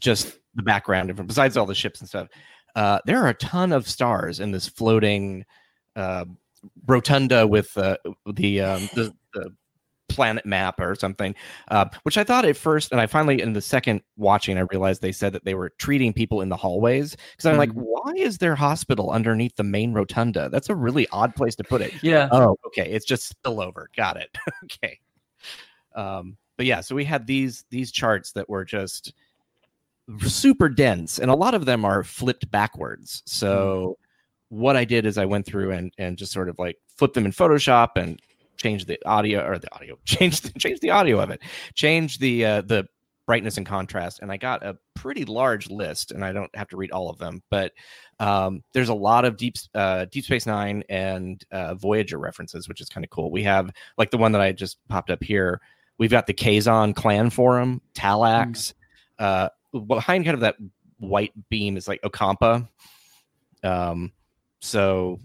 just 0.00 0.36
the 0.56 0.64
background, 0.64 1.10
and 1.10 1.26
besides 1.28 1.56
all 1.56 1.64
the 1.64 1.76
ships 1.76 2.00
and 2.00 2.08
stuff, 2.08 2.28
uh, 2.74 2.98
there 3.06 3.22
are 3.22 3.28
a 3.28 3.34
ton 3.34 3.70
of 3.70 3.88
stars 3.88 4.40
in 4.40 4.50
this 4.50 4.68
floating 4.68 5.44
uh, 5.94 6.24
rotunda 6.86 7.46
with 7.46 7.76
uh, 7.78 7.98
the 8.26 8.60
um, 8.60 8.88
the 8.94 9.14
the 9.32 9.54
planet 10.08 10.44
map 10.46 10.78
or 10.80 10.94
something, 10.94 11.34
uh, 11.68 11.86
which 12.02 12.18
I 12.18 12.24
thought 12.24 12.44
at 12.44 12.56
first, 12.56 12.92
and 12.92 13.00
I 13.00 13.06
finally 13.06 13.40
in 13.40 13.52
the 13.52 13.60
second 13.60 14.02
watching, 14.16 14.58
I 14.58 14.62
realized 14.70 15.02
they 15.02 15.12
said 15.12 15.32
that 15.32 15.44
they 15.44 15.54
were 15.54 15.70
treating 15.78 16.12
people 16.12 16.40
in 16.40 16.48
the 16.48 16.56
hallways 16.56 17.16
because 17.32 17.46
I'm 17.46 17.56
like, 17.56 17.70
Mhm. 17.70 17.82
why 17.84 18.12
is 18.16 18.38
there 18.38 18.54
hospital 18.54 19.10
underneath 19.10 19.56
the 19.56 19.64
main 19.64 19.92
rotunda? 19.92 20.48
That's 20.50 20.68
a 20.68 20.74
really 20.74 21.08
odd 21.10 21.34
place 21.34 21.56
to 21.56 21.64
put 21.64 21.80
it. 21.80 21.92
Yeah. 22.02 22.28
Oh, 22.30 22.56
okay. 22.66 22.90
It's 22.90 23.06
just 23.06 23.34
spillover. 23.42 23.86
Got 23.96 24.18
it. 24.18 24.36
okay. 24.64 24.98
Um, 25.94 26.36
but 26.56 26.66
yeah, 26.66 26.80
so 26.80 26.94
we 26.94 27.04
had 27.04 27.26
these 27.26 27.64
these 27.70 27.90
charts 27.90 28.32
that 28.32 28.48
were 28.48 28.64
just 28.64 29.12
super 30.26 30.68
dense, 30.68 31.18
and 31.18 31.30
a 31.30 31.34
lot 31.34 31.54
of 31.54 31.64
them 31.66 31.84
are 31.84 32.04
flipped 32.04 32.50
backwards. 32.50 33.22
So 33.26 33.96
what 34.50 34.76
I 34.76 34.84
did 34.84 35.06
is 35.06 35.18
I 35.18 35.24
went 35.24 35.46
through 35.46 35.72
and 35.72 35.92
and 35.98 36.16
just 36.18 36.32
sort 36.32 36.48
of 36.48 36.58
like 36.58 36.76
flipped 36.96 37.14
them 37.14 37.24
in 37.24 37.32
Photoshop 37.32 37.90
and 37.96 38.20
changed 38.64 38.86
the 38.86 38.98
audio 39.06 39.46
or 39.46 39.58
the 39.58 39.72
audio 39.74 39.98
changed 40.06 40.58
change 40.58 40.80
the 40.80 40.90
audio 40.90 41.20
of 41.20 41.30
it, 41.30 41.42
change 41.74 42.18
the 42.18 42.44
uh, 42.44 42.60
the 42.62 42.86
brightness 43.26 43.56
and 43.56 43.66
contrast, 43.66 44.20
and 44.20 44.30
I 44.32 44.36
got 44.36 44.62
a 44.62 44.76
pretty 44.94 45.24
large 45.24 45.70
list. 45.70 46.12
And 46.12 46.24
I 46.24 46.32
don't 46.32 46.54
have 46.56 46.68
to 46.68 46.76
read 46.76 46.90
all 46.92 47.08
of 47.10 47.18
them, 47.18 47.42
but 47.50 47.72
um, 48.20 48.62
there's 48.72 48.88
a 48.88 48.94
lot 48.94 49.24
of 49.24 49.36
deep 49.36 49.54
uh, 49.74 50.06
Deep 50.06 50.24
Space 50.24 50.46
Nine 50.46 50.82
and 50.88 51.42
uh, 51.52 51.74
Voyager 51.74 52.18
references, 52.18 52.68
which 52.68 52.80
is 52.80 52.88
kind 52.88 53.04
of 53.04 53.10
cool. 53.10 53.30
We 53.30 53.42
have 53.42 53.70
like 53.98 54.10
the 54.10 54.18
one 54.18 54.32
that 54.32 54.40
I 54.40 54.52
just 54.52 54.78
popped 54.88 55.10
up 55.10 55.22
here. 55.22 55.60
We've 55.98 56.10
got 56.10 56.26
the 56.26 56.34
Kazon 56.34 56.94
clan 56.94 57.30
forum, 57.30 57.80
Talax. 57.94 58.72
Uh, 59.18 59.48
behind 59.86 60.24
kind 60.24 60.34
of 60.34 60.40
that 60.40 60.56
white 60.98 61.32
beam 61.50 61.76
is 61.76 61.86
like 61.86 62.00
Ocampa. 62.02 62.66
Um, 63.62 64.12
so 64.60 65.20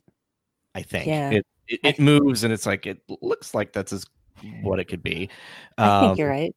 I 0.75 0.81
think 0.83 1.07
Yeah. 1.07 1.31
it, 1.31 1.45
it 1.69 1.79
it 1.83 1.99
moves 1.99 2.43
and 2.43 2.51
it's 2.51 2.65
like 2.65 2.85
it 2.85 2.99
looks 3.21 3.53
like 3.53 3.71
that's 3.73 3.93
as 3.93 4.05
what 4.61 4.79
it 4.79 4.85
could 4.85 5.03
be. 5.03 5.29
I 5.77 5.99
think 6.01 6.11
Um, 6.11 6.17
you're 6.17 6.29
right. 6.29 6.55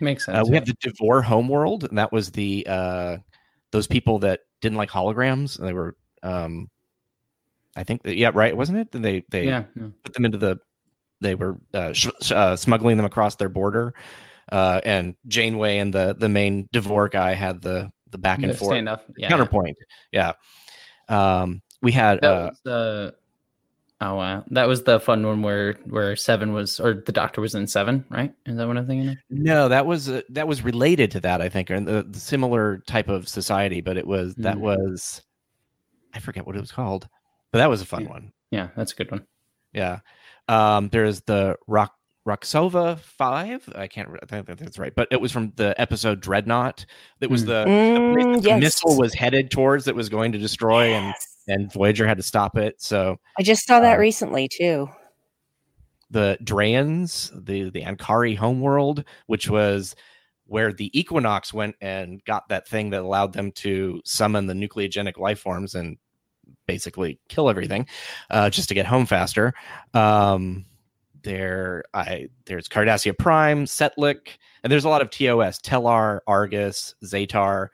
Makes 0.00 0.26
sense. 0.26 0.38
uh, 0.38 0.42
we 0.44 0.50
yeah. 0.52 0.60
have 0.60 0.66
the 0.66 0.76
Devore 0.80 1.22
homeworld, 1.22 1.84
and 1.84 1.98
that 1.98 2.12
was 2.12 2.30
the 2.30 2.64
uh, 2.68 3.16
those 3.72 3.86
people 3.86 4.20
that 4.20 4.40
didn't 4.60 4.78
like 4.78 4.90
holograms. 4.90 5.58
And 5.58 5.66
they 5.66 5.72
were, 5.72 5.96
um, 6.22 6.70
I 7.76 7.82
think, 7.82 8.02
that, 8.04 8.16
yeah, 8.16 8.30
right, 8.32 8.56
wasn't 8.56 8.78
it? 8.78 8.92
They 8.92 9.24
they 9.30 9.46
yeah. 9.46 9.64
yeah. 9.74 9.88
put 10.04 10.14
them 10.14 10.24
into 10.24 10.38
the, 10.38 10.58
they 11.20 11.34
were 11.34 11.58
uh, 11.74 11.92
sh- 11.92 12.08
sh- 12.22 12.30
uh, 12.32 12.54
smuggling 12.54 12.96
them 12.96 13.06
across 13.06 13.34
their 13.36 13.48
border, 13.48 13.92
uh, 14.52 14.80
and 14.84 15.16
Janeway 15.26 15.78
and 15.78 15.92
the 15.92 16.14
the 16.16 16.28
main 16.28 16.68
Devore 16.72 17.08
guy 17.08 17.34
had 17.34 17.60
the 17.60 17.90
the 18.10 18.18
back 18.18 18.38
and 18.38 18.50
The 18.52 18.56
forth 18.56 18.74
Stand 18.74 18.88
up. 18.88 19.04
Yeah. 19.16 19.28
counterpoint. 19.28 19.76
Yeah, 20.12 20.32
um, 21.08 21.60
we 21.82 21.90
had 21.90 22.20
That 22.20 22.32
uh, 22.32 22.46
was 22.50 22.60
the. 22.64 23.14
Oh 24.00 24.14
wow, 24.14 24.44
that 24.50 24.68
was 24.68 24.84
the 24.84 25.00
fun 25.00 25.26
one 25.26 25.42
where 25.42 25.72
where 25.86 26.14
seven 26.14 26.52
was 26.52 26.78
or 26.78 26.94
the 27.04 27.10
doctor 27.10 27.40
was 27.40 27.54
in 27.56 27.66
seven, 27.66 28.04
right? 28.10 28.32
Is 28.46 28.56
that 28.56 28.68
what 28.68 28.76
I'm 28.78 28.86
thinking? 28.86 29.08
Of? 29.10 29.16
No, 29.28 29.68
that 29.68 29.86
was 29.86 30.08
uh, 30.08 30.22
that 30.28 30.46
was 30.46 30.62
related 30.62 31.10
to 31.12 31.20
that, 31.20 31.40
I 31.42 31.48
think, 31.48 31.68
and 31.70 31.86
the, 31.86 32.04
the 32.08 32.20
similar 32.20 32.78
type 32.86 33.08
of 33.08 33.28
society, 33.28 33.80
but 33.80 33.96
it 33.96 34.06
was 34.06 34.34
that 34.36 34.56
Mhm. 34.56 34.60
was 34.60 35.22
I 36.14 36.20
forget 36.20 36.46
what 36.46 36.54
it 36.56 36.60
was 36.60 36.70
called, 36.70 37.08
but 37.50 37.58
that 37.58 37.68
was 37.68 37.82
a 37.82 37.86
fun 37.86 38.04
Yeah. 38.04 38.08
one. 38.10 38.32
Yeah, 38.52 38.68
that's 38.76 38.92
a 38.92 38.94
good 38.96 39.10
one. 39.10 39.26
Yeah. 39.72 39.98
Um, 40.46 40.88
there's 40.90 41.20
the 41.22 41.56
Rock 41.66 41.92
Roxova 42.26 42.98
Five. 43.00 43.68
I 43.74 43.88
can't. 43.88 44.08
re- 44.10 44.20
I 44.22 44.26
think 44.26 44.46
that's 44.46 44.78
right, 44.78 44.94
but 44.94 45.08
it 45.10 45.20
was 45.20 45.32
from 45.32 45.52
the 45.56 45.78
episode 45.80 46.20
Dreadnought. 46.20 46.86
That 47.18 47.30
was 47.30 47.42
Mm. 47.42 47.46
the, 47.46 47.52
the 47.64 47.64
place 48.14 48.24
Mm, 48.26 48.34
that 48.34 48.42
the 48.42 48.48
yes. 48.48 48.60
missile 48.60 48.96
was 48.96 49.12
headed 49.14 49.50
towards 49.50 49.86
that 49.86 49.94
was 49.96 50.08
going 50.08 50.30
to 50.32 50.38
destroy, 50.38 50.90
Yes. 50.90 51.02
and 51.02 51.14
Voyager 51.72 52.06
had 52.06 52.16
to 52.18 52.22
stop 52.22 52.56
it. 52.56 52.80
So 52.80 53.18
I 53.38 53.42
just 53.42 53.66
saw 53.66 53.80
that 53.80 53.96
uh, 53.96 54.00
recently 54.00 54.48
too. 54.48 54.88
the 56.10 56.38
Drayans, 56.42 57.30
the 57.44 57.70
the 57.70 57.82
Ankari 57.82 58.36
homeworld, 58.36 59.04
which 59.26 59.48
was 59.48 59.94
where 60.46 60.72
the 60.72 60.90
Equinox 60.98 61.52
went 61.52 61.76
and 61.80 62.24
got 62.24 62.48
that 62.48 62.66
thing 62.66 62.90
that 62.90 63.02
allowed 63.02 63.34
them 63.34 63.52
to 63.52 64.00
summon 64.04 64.46
the 64.46 64.54
nucleogenic 64.54 65.18
life 65.18 65.38
forms 65.40 65.74
and 65.74 65.98
basically 66.66 67.18
kill 67.28 67.50
everything, 67.50 67.86
uh, 68.30 68.48
just 68.48 68.68
to 68.68 68.74
get 68.74 68.86
home 68.86 69.04
faster. 69.04 69.52
Um, 69.92 70.64
there, 71.22 71.84
I 71.92 72.28
there's 72.46 72.68
Cardassia 72.68 73.16
Prime, 73.18 73.66
Setlik, 73.66 74.38
and 74.62 74.72
there's 74.72 74.84
a 74.84 74.88
lot 74.88 75.02
of 75.02 75.10
TOS: 75.10 75.60
Tellar, 75.60 76.20
Argus, 76.26 76.94
Zatar. 77.04 77.68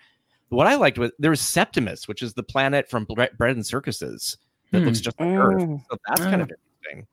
What 0.54 0.66
I 0.66 0.74
liked 0.76 0.98
was 0.98 1.10
there 1.18 1.30
was 1.30 1.40
Septimus, 1.40 2.06
which 2.08 2.22
is 2.22 2.34
the 2.34 2.42
planet 2.42 2.88
from 2.88 3.04
Bre- 3.04 3.24
Bread 3.36 3.56
and 3.56 3.66
Circuses 3.66 4.38
that 4.70 4.80
Hmm. 4.80 4.86
looks 4.86 5.00
just 5.00 5.18
like 5.20 5.28
Earth. 5.30 5.62
Mm. 5.62 5.80
So 5.90 5.96
that's 6.06 6.20
kind 6.20 6.40
Ah. 6.40 6.44
of 6.44 6.50
interesting. 6.50 7.06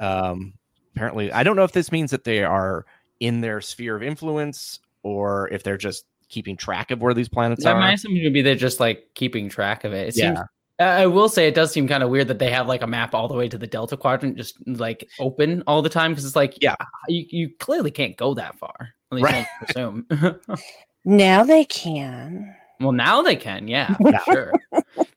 Um, 0.00 0.52
apparently, 0.94 1.32
I 1.32 1.42
don't 1.42 1.56
know 1.56 1.64
if 1.64 1.72
this 1.72 1.90
means 1.92 2.10
that 2.10 2.24
they 2.24 2.42
are 2.44 2.86
in 3.20 3.40
their 3.40 3.60
sphere 3.60 3.96
of 3.96 4.02
influence 4.02 4.80
or 5.02 5.48
if 5.52 5.62
they're 5.62 5.76
just 5.76 6.04
keeping 6.28 6.56
track 6.56 6.90
of 6.90 7.00
where 7.00 7.14
these 7.14 7.28
planets 7.28 7.64
That 7.64 7.74
are. 7.76 7.80
my 7.80 7.92
assumption 7.92 8.22
would 8.22 8.32
be 8.32 8.42
they're 8.42 8.54
just 8.54 8.80
like 8.80 9.08
keeping 9.14 9.48
track 9.48 9.84
of 9.84 9.92
it. 9.92 10.08
It 10.08 10.16
Yeah. 10.16 10.34
seems. 10.34 10.38
I 10.80 10.84
I 11.02 11.06
will 11.06 11.28
say 11.28 11.48
it 11.48 11.54
does 11.56 11.72
seem 11.72 11.88
kind 11.88 12.02
of 12.04 12.10
weird 12.10 12.28
that 12.28 12.38
they 12.38 12.50
have 12.50 12.68
like 12.68 12.82
a 12.82 12.86
map 12.86 13.12
all 13.14 13.26
the 13.26 13.34
way 13.34 13.48
to 13.48 13.58
the 13.58 13.66
Delta 13.66 13.96
Quadrant, 13.96 14.36
just 14.36 14.54
like 14.66 15.08
open 15.18 15.62
all 15.66 15.82
the 15.82 15.88
time 15.88 16.12
because 16.12 16.24
it's 16.24 16.36
like, 16.36 16.56
Yeah. 16.62 16.76
you, 17.08 17.24
you 17.30 17.50
clearly 17.58 17.90
can't 17.90 18.16
go 18.16 18.34
that 18.34 18.56
far. 18.58 18.90
At 19.10 19.16
least 19.16 19.24
Right. 19.24 19.46
I 19.60 19.64
assume. 19.68 20.06
Now 21.04 21.42
they 21.42 21.64
can. 21.64 22.54
Well, 22.80 22.92
now 22.92 23.22
they 23.22 23.36
can, 23.36 23.68
yeah, 23.68 23.94
for 24.02 24.18
sure. 24.18 24.52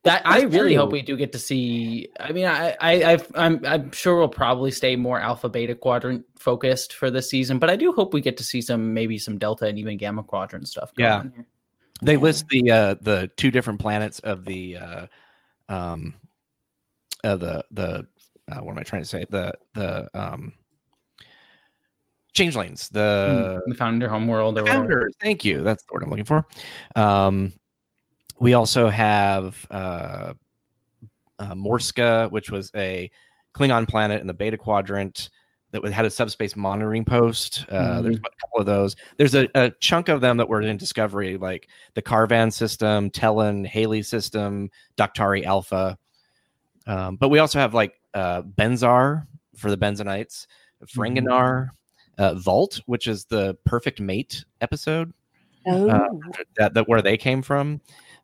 That 0.03 0.23
I 0.25 0.41
really 0.41 0.73
hope 0.73 0.91
we 0.91 1.01
do 1.01 1.15
get 1.15 1.31
to 1.33 1.39
see. 1.39 2.09
I 2.19 2.31
mean, 2.31 2.45
I, 2.45 2.75
I, 2.79 3.03
I've, 3.03 3.31
I'm, 3.35 3.65
I'm 3.65 3.91
sure 3.91 4.17
we'll 4.17 4.29
probably 4.29 4.71
stay 4.71 4.95
more 4.95 5.19
Alpha 5.19 5.47
Beta 5.47 5.75
Quadrant 5.75 6.25
focused 6.39 6.93
for 6.93 7.11
this 7.11 7.29
season, 7.29 7.59
but 7.59 7.69
I 7.69 7.75
do 7.75 7.91
hope 7.91 8.13
we 8.13 8.21
get 8.21 8.37
to 8.37 8.43
see 8.43 8.61
some, 8.61 8.93
maybe 8.93 9.17
some 9.19 9.37
Delta 9.37 9.65
and 9.65 9.77
even 9.77 9.97
Gamma 9.97 10.23
Quadrant 10.23 10.67
stuff. 10.67 10.93
going 10.95 11.07
Yeah. 11.09 11.23
here. 11.35 11.45
they 12.01 12.17
list 12.17 12.47
the 12.49 12.71
uh 12.71 12.95
the 13.01 13.29
two 13.37 13.51
different 13.51 13.79
planets 13.79 14.19
of 14.19 14.43
the 14.45 14.77
uh 14.77 15.05
um 15.69 16.15
uh 17.23 17.35
the 17.35 17.63
the 17.71 18.07
uh, 18.51 18.59
what 18.61 18.71
am 18.71 18.79
I 18.79 18.83
trying 18.83 19.03
to 19.03 19.07
say? 19.07 19.25
The 19.29 19.53
the 19.75 20.09
um 20.13 20.53
changelings, 22.33 22.89
the 22.89 23.61
the 23.67 23.75
Founder 23.75 24.07
Homeworld 24.07 24.57
or 24.57 24.63
whatever. 24.63 25.09
Thank 25.21 25.43
you. 25.45 25.61
That's 25.61 25.83
the 25.83 25.93
word 25.93 26.03
I'm 26.03 26.09
looking 26.09 26.25
for. 26.25 26.45
Um, 26.95 27.53
we 28.39 28.53
also 28.53 28.89
have 28.89 29.65
uh, 29.69 30.33
uh, 31.39 31.53
Morska, 31.53 32.31
which 32.31 32.49
was 32.49 32.71
a 32.75 33.11
Klingon 33.53 33.87
planet 33.87 34.21
in 34.21 34.27
the 34.27 34.33
Beta 34.33 34.57
Quadrant 34.57 35.29
that 35.71 35.83
had 35.93 36.05
a 36.05 36.09
subspace 36.09 36.55
monitoring 36.55 37.05
post. 37.05 37.65
Uh, 37.69 38.01
There's 38.01 38.17
a 38.17 38.19
couple 38.19 38.59
of 38.59 38.65
those. 38.65 38.95
There's 39.17 39.35
a, 39.35 39.47
a 39.55 39.71
chunk 39.79 40.09
of 40.09 40.21
them 40.21 40.37
that 40.37 40.49
were 40.49 40.61
in 40.61 40.77
Discovery, 40.77 41.37
like 41.37 41.69
the 41.93 42.01
Carvan 42.01 42.51
system, 42.51 43.09
Telin, 43.09 43.63
Haley 43.63 44.03
system, 44.03 44.69
Doctari 44.97 45.45
Alpha. 45.45 45.97
Um, 46.87 47.15
but 47.15 47.29
we 47.29 47.39
also 47.39 47.59
have 47.59 47.73
like 47.73 47.93
uh, 48.13 48.41
Benzar 48.41 49.27
for 49.55 49.69
the 49.69 49.77
Benzonites, 49.77 50.45
Ferenginar, 50.85 51.69
uh, 52.21 52.35
Valt, 52.35 52.77
which 52.85 53.07
is 53.07 53.25
the 53.25 53.57
perfect 53.65 53.99
mate 53.99 54.45
episode 54.61 55.11
Oh, 55.67 56.09
that, 56.57 56.73
that 56.73 56.87
where 56.87 57.01
they 57.01 57.17
came 57.17 57.41
from. 57.41 57.81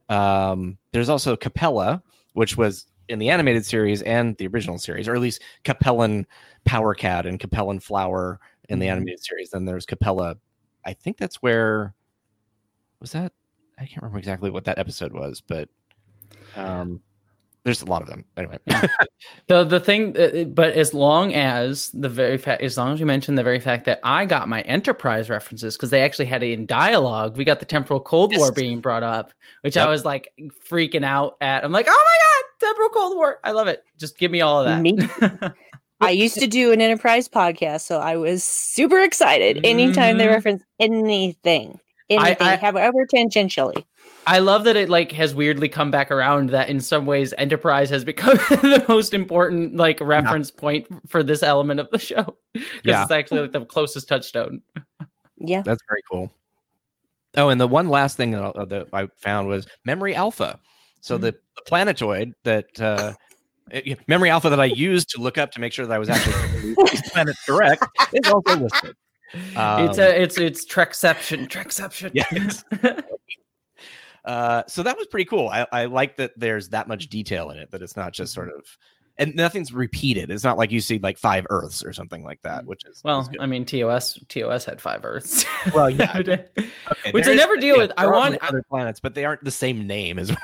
Um, 0.10 0.78
there's 0.92 1.10
also 1.10 1.36
Capella, 1.36 2.02
which 2.34 2.58
was 2.58 2.86
in 3.10 3.20
the 3.20 3.30
animated 3.30 3.66
series 3.66 4.02
and 4.02 4.36
the 4.38 4.48
original 4.48 4.78
series, 4.78 5.08
or 5.08 5.16
at 5.16 5.22
least 5.22 5.42
Capellan 5.64 6.26
Power 6.66 6.94
Cat 6.94 7.26
and 7.26 7.40
Capellan 7.40 7.80
Flower 7.82 8.40
in 8.70 8.80
the 8.80 8.88
Mhm. 8.88 8.92
animated 8.92 9.24
series. 9.24 9.50
Then 9.52 9.66
there's 9.66 9.86
Capella. 9.86 10.38
I 10.86 10.94
think 10.94 11.18
that's 11.18 11.38
where 11.38 11.94
was 13.00 13.12
that? 13.12 13.34
I 13.78 13.86
can't 13.86 14.02
remember 14.02 14.20
exactly 14.20 14.50
what 14.50 14.66
that 14.66 14.80
episode 14.80 15.14
was, 15.14 15.42
but 15.42 15.70
um, 16.56 17.02
there's 17.68 17.82
a 17.82 17.86
lot 17.86 18.02
of 18.02 18.08
them. 18.08 18.24
Anyway, 18.38 18.58
The 19.48 19.66
the 19.66 19.80
thing, 19.82 20.16
uh, 20.18 20.46
but 20.46 20.74
as 20.74 20.94
long 20.94 21.34
as 21.34 21.90
the 21.90 22.08
very 22.08 22.38
fact, 22.38 22.62
as 22.64 22.78
long 22.78 22.94
as 22.94 23.00
you 23.02 23.06
mention 23.06 23.36
the 23.36 23.44
very 23.44 23.60
fact 23.60 23.84
that 23.86 24.00
I 24.04 24.24
got 24.26 24.48
my 24.48 24.62
Enterprise 24.62 25.30
references 25.30 25.76
because 25.76 25.90
they 25.90 26.02
actually 26.02 26.26
had 26.28 26.44
it 26.44 26.52
in 26.54 26.66
dialogue. 26.66 27.36
We 27.36 27.44
got 27.44 27.60
the 27.60 27.66
temporal 27.66 28.00
Cold 28.00 28.34
War 28.38 28.54
being 28.54 28.80
brought 28.80 29.04
up, 29.04 29.34
which 29.64 29.76
Yep. 29.76 29.86
I 29.86 29.90
was 29.90 30.06
like 30.06 30.32
freaking 30.70 31.04
out 31.04 31.36
at. 31.42 31.66
I'm 31.66 31.74
like, 31.74 31.88
oh 31.90 31.92
my 31.92 32.66
god, 32.66 32.68
temporal 32.68 32.90
Cold 32.90 33.18
War! 33.18 33.40
I 33.44 33.52
love 33.52 33.68
it. 33.68 33.84
Just 34.00 34.18
give 34.18 34.32
me 34.32 34.40
all 34.40 34.62
of 34.62 34.68
that. 34.68 34.82
Me 34.82 34.98
I 36.00 36.12
used 36.12 36.40
to 36.40 36.48
do 36.48 36.72
an 36.72 36.80
enterprise 36.80 37.28
podcast, 37.28 37.82
so 37.82 38.00
I 38.00 38.16
was 38.16 38.44
super 38.46 39.02
excited 39.02 39.60
anytime 39.66 40.18
they 40.18 40.28
Mhm. 40.28 40.32
reference 40.32 40.64
anything, 40.80 41.80
anything, 42.10 42.48
I- 42.48 42.56
however 42.58 43.06
tangentially. 43.14 43.86
I 44.26 44.40
love 44.40 44.66
that 44.66 44.76
it 44.76 44.90
like 44.90 45.14
has 45.14 45.34
weirdly 45.34 45.70
come 45.70 45.90
back 45.90 46.12
around 46.12 46.50
that 46.50 46.68
in 46.68 46.82
some 46.82 47.06
ways 47.06 47.34
Enterprise 47.38 47.90
has 47.92 48.04
become 48.04 48.36
the 48.50 48.84
most 48.90 49.14
important 49.14 49.78
like 49.78 50.02
reference 50.02 50.52
point 50.52 50.86
for 51.08 51.24
this 51.24 51.44
element 51.44 51.80
of 51.80 51.90
the 51.92 52.00
show 52.00 52.36
because 52.54 52.70
Yeah. 52.84 53.04
it's 53.04 53.12
actually 53.12 53.42
like 53.42 53.54
the 53.54 53.64
closest 53.66 54.10
touchstone. 54.10 54.62
Yeah. 55.38 55.62
that's 55.62 55.82
very 55.88 56.02
cool. 56.12 56.30
Oh, 57.38 57.50
and 57.50 57.62
the 57.62 57.68
one 57.68 57.88
last 57.90 58.18
thing 58.18 58.32
that, 58.32 58.42
I- 58.58 58.66
that 58.66 58.88
I 58.92 59.08
found 59.18 59.48
was 59.48 59.66
Memory 59.86 60.14
Alpha. 60.16 60.60
So 61.00 61.18
Mhm. 61.18 61.22
the, 61.22 61.32
the 61.32 61.62
planetoid 61.66 62.34
that 62.44 62.82
uh, 62.82 63.14
Memory 64.08 64.30
Alpha 64.30 64.50
that 64.50 64.60
I 64.60 64.66
used 64.66 65.10
to 65.12 65.22
look 65.22 65.38
up 65.38 65.52
to 65.52 65.62
make 65.62 65.72
sure 65.72 65.86
that 65.86 65.94
I 65.94 66.00
was 66.00 66.10
actually 66.10 66.34
getting 66.74 66.86
these 66.86 67.10
planets 67.12 67.40
correct 67.46 67.86
is 68.12 68.30
also 68.30 68.58
listed. 68.58 68.96
It's 69.34 69.58
Um, 69.58 70.00
a 70.00 70.08
it's 70.10 70.38
it's 70.38 70.66
Trekception, 70.66 71.48
Trekception. 71.48 72.12
Yes. 72.14 72.64
Uh, 74.26 74.64
so 74.68 74.84
that 74.84 74.98
was 74.98 75.08
pretty 75.08 75.24
cool. 75.26 75.48
I, 75.48 75.66
I 75.72 75.86
like 75.86 76.18
that 76.18 76.32
there's 76.36 76.70
that 76.70 76.88
much 76.90 77.08
detail 77.08 77.50
in 77.52 77.58
it 77.58 77.72
that 77.72 77.82
it's 77.82 77.96
not 77.96 78.12
just 78.12 78.34
sort 78.34 78.50
of 78.50 78.66
and 79.20 79.34
nothing's 79.36 79.74
repeated. 79.74 80.30
It's 80.30 80.44
not 80.44 80.58
like 80.58 80.72
you 80.72 80.80
see 80.80 81.00
like 81.00 81.18
five 81.18 81.48
Earths 81.50 81.84
or 81.84 81.92
something 81.92 82.24
like 82.24 82.42
that, 82.44 82.66
which 82.66 82.84
is 82.86 83.02
well. 83.04 83.28
I 83.40 83.46
mean, 83.48 83.66
TOS 83.66 84.20
TOS 84.28 84.66
had 84.66 84.80
five 84.82 85.04
Earths. 85.06 85.46
Well, 85.74 85.90
yeah. 85.90 86.18
Okay, 86.20 86.46
Okay, 86.92 87.12
which 87.12 87.28
I 87.28 87.34
never 87.34 87.56
deal 87.58 87.76
yeah, 87.78 87.84
with. 87.84 87.92
I 87.98 88.06
want 88.08 88.38
other 88.44 88.64
planets, 88.70 89.00
but 89.00 89.16
they 89.16 89.26
aren't 89.26 89.44
the 89.44 89.52
same 89.52 89.88
name 89.88 90.20
as. 90.20 90.36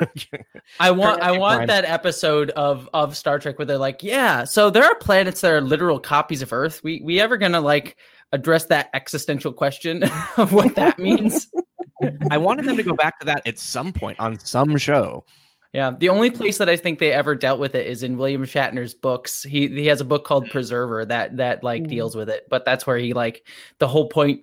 I 0.80 0.92
want 0.92 1.22
I 1.22 1.38
want 1.38 1.68
that 1.68 1.86
episode 1.86 2.50
of 2.52 2.90
of 2.94 3.16
Star 3.16 3.38
Trek 3.38 3.60
where 3.60 3.66
they're 3.66 3.78
like, 3.78 4.02
yeah, 4.02 4.44
so 4.44 4.70
there 4.70 4.84
are 4.84 4.96
planets 4.96 5.42
that 5.42 5.52
are 5.52 5.62
literal 5.62 6.00
copies 6.00 6.42
of 6.42 6.52
Earth. 6.54 6.84
We 6.84 7.02
we 7.04 7.20
ever 7.20 7.38
gonna 7.38 7.62
like 7.62 7.98
address 8.34 8.66
that 8.66 8.90
existential 8.94 9.54
question 9.54 10.04
of 10.38 10.52
what 10.52 10.76
that 10.76 11.00
means? 11.00 11.48
I 12.30 12.38
wanted 12.38 12.66
them 12.66 12.76
to 12.76 12.84
go 12.84 12.94
back 12.96 13.20
to 13.22 13.26
that 13.28 13.48
at 13.48 13.58
some 13.58 13.94
point 13.94 14.20
on 14.20 14.38
some 14.40 14.76
show. 14.78 15.24
Yeah, 15.72 15.92
the 15.98 16.10
only 16.10 16.30
place 16.30 16.60
that 16.60 16.70
I 16.70 16.76
think 16.76 17.00
they 17.00 17.12
ever 17.12 17.34
dealt 17.34 17.60
with 17.60 17.74
it 17.74 17.88
is 17.88 18.04
in 18.04 18.18
William 18.18 18.44
Shatner's 18.44 18.94
books. 18.94 19.42
He 19.42 19.68
he 19.70 19.88
has 19.88 20.02
a 20.02 20.06
book 20.06 20.24
called 20.24 20.50
Preserver 20.52 21.04
that 21.06 21.38
that 21.38 21.64
like 21.64 21.84
Mm. 21.84 21.90
deals 21.90 22.16
with 22.16 22.30
it, 22.30 22.46
but 22.50 22.64
that's 22.66 22.86
where 22.86 22.98
he 22.98 23.14
like 23.14 23.48
the 23.80 23.88
whole 23.88 24.08
point. 24.08 24.42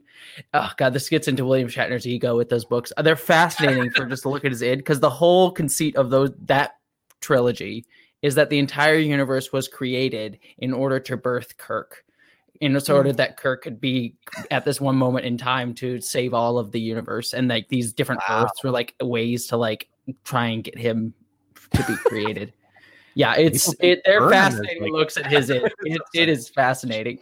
Oh 0.54 0.70
god, 0.76 0.92
this 0.92 1.08
gets 1.08 1.28
into 1.28 1.44
William 1.44 1.68
Shatner's 1.68 2.06
ego 2.06 2.36
with 2.36 2.48
those 2.48 2.64
books. 2.64 2.92
They're 3.00 3.14
fascinating 3.14 3.90
for 3.90 4.06
just 4.06 4.22
to 4.22 4.28
look 4.28 4.44
at 4.44 4.50
his 4.50 4.62
id 4.62 4.78
because 4.78 4.98
the 5.00 5.10
whole 5.10 5.52
conceit 5.52 5.94
of 5.94 6.10
those 6.10 6.32
that 6.46 6.72
trilogy 7.20 7.86
is 8.22 8.34
that 8.34 8.50
the 8.50 8.58
entire 8.58 8.98
universe 8.98 9.52
was 9.52 9.68
created 9.68 10.38
in 10.58 10.72
order 10.72 10.98
to 11.00 11.16
birth 11.16 11.56
Kirk. 11.58 12.04
In 12.60 12.76
order 12.90 13.12
that 13.14 13.38
Kirk 13.38 13.62
could 13.62 13.80
be 13.80 14.16
at 14.50 14.66
this 14.66 14.80
one 14.82 14.94
moment 14.96 15.24
in 15.24 15.38
time 15.38 15.74
to 15.76 15.98
save 16.00 16.34
all 16.34 16.58
of 16.58 16.72
the 16.72 16.80
universe, 16.80 17.32
and 17.32 17.48
like 17.48 17.68
these 17.68 17.92
different 17.94 18.20
Wow. 18.28 18.44
Earths 18.44 18.62
were 18.62 18.70
like 18.70 18.94
ways 19.00 19.46
to 19.46 19.56
like 19.56 19.88
try 20.24 20.46
and 20.48 20.62
get 20.62 20.76
him 20.76 21.14
to 21.72 21.82
be 21.84 21.96
created. 22.04 22.52
yeah, 23.14 23.34
it's 23.36 23.74
it. 23.80 24.02
They're 24.04 24.28
fascinating 24.28 24.82
like- 24.82 24.92
looks 24.92 25.16
at 25.16 25.26
his. 25.32 25.48
It, 25.48 25.72
it, 25.84 26.02
it 26.14 26.28
is 26.28 26.48
fascinating. 26.54 27.20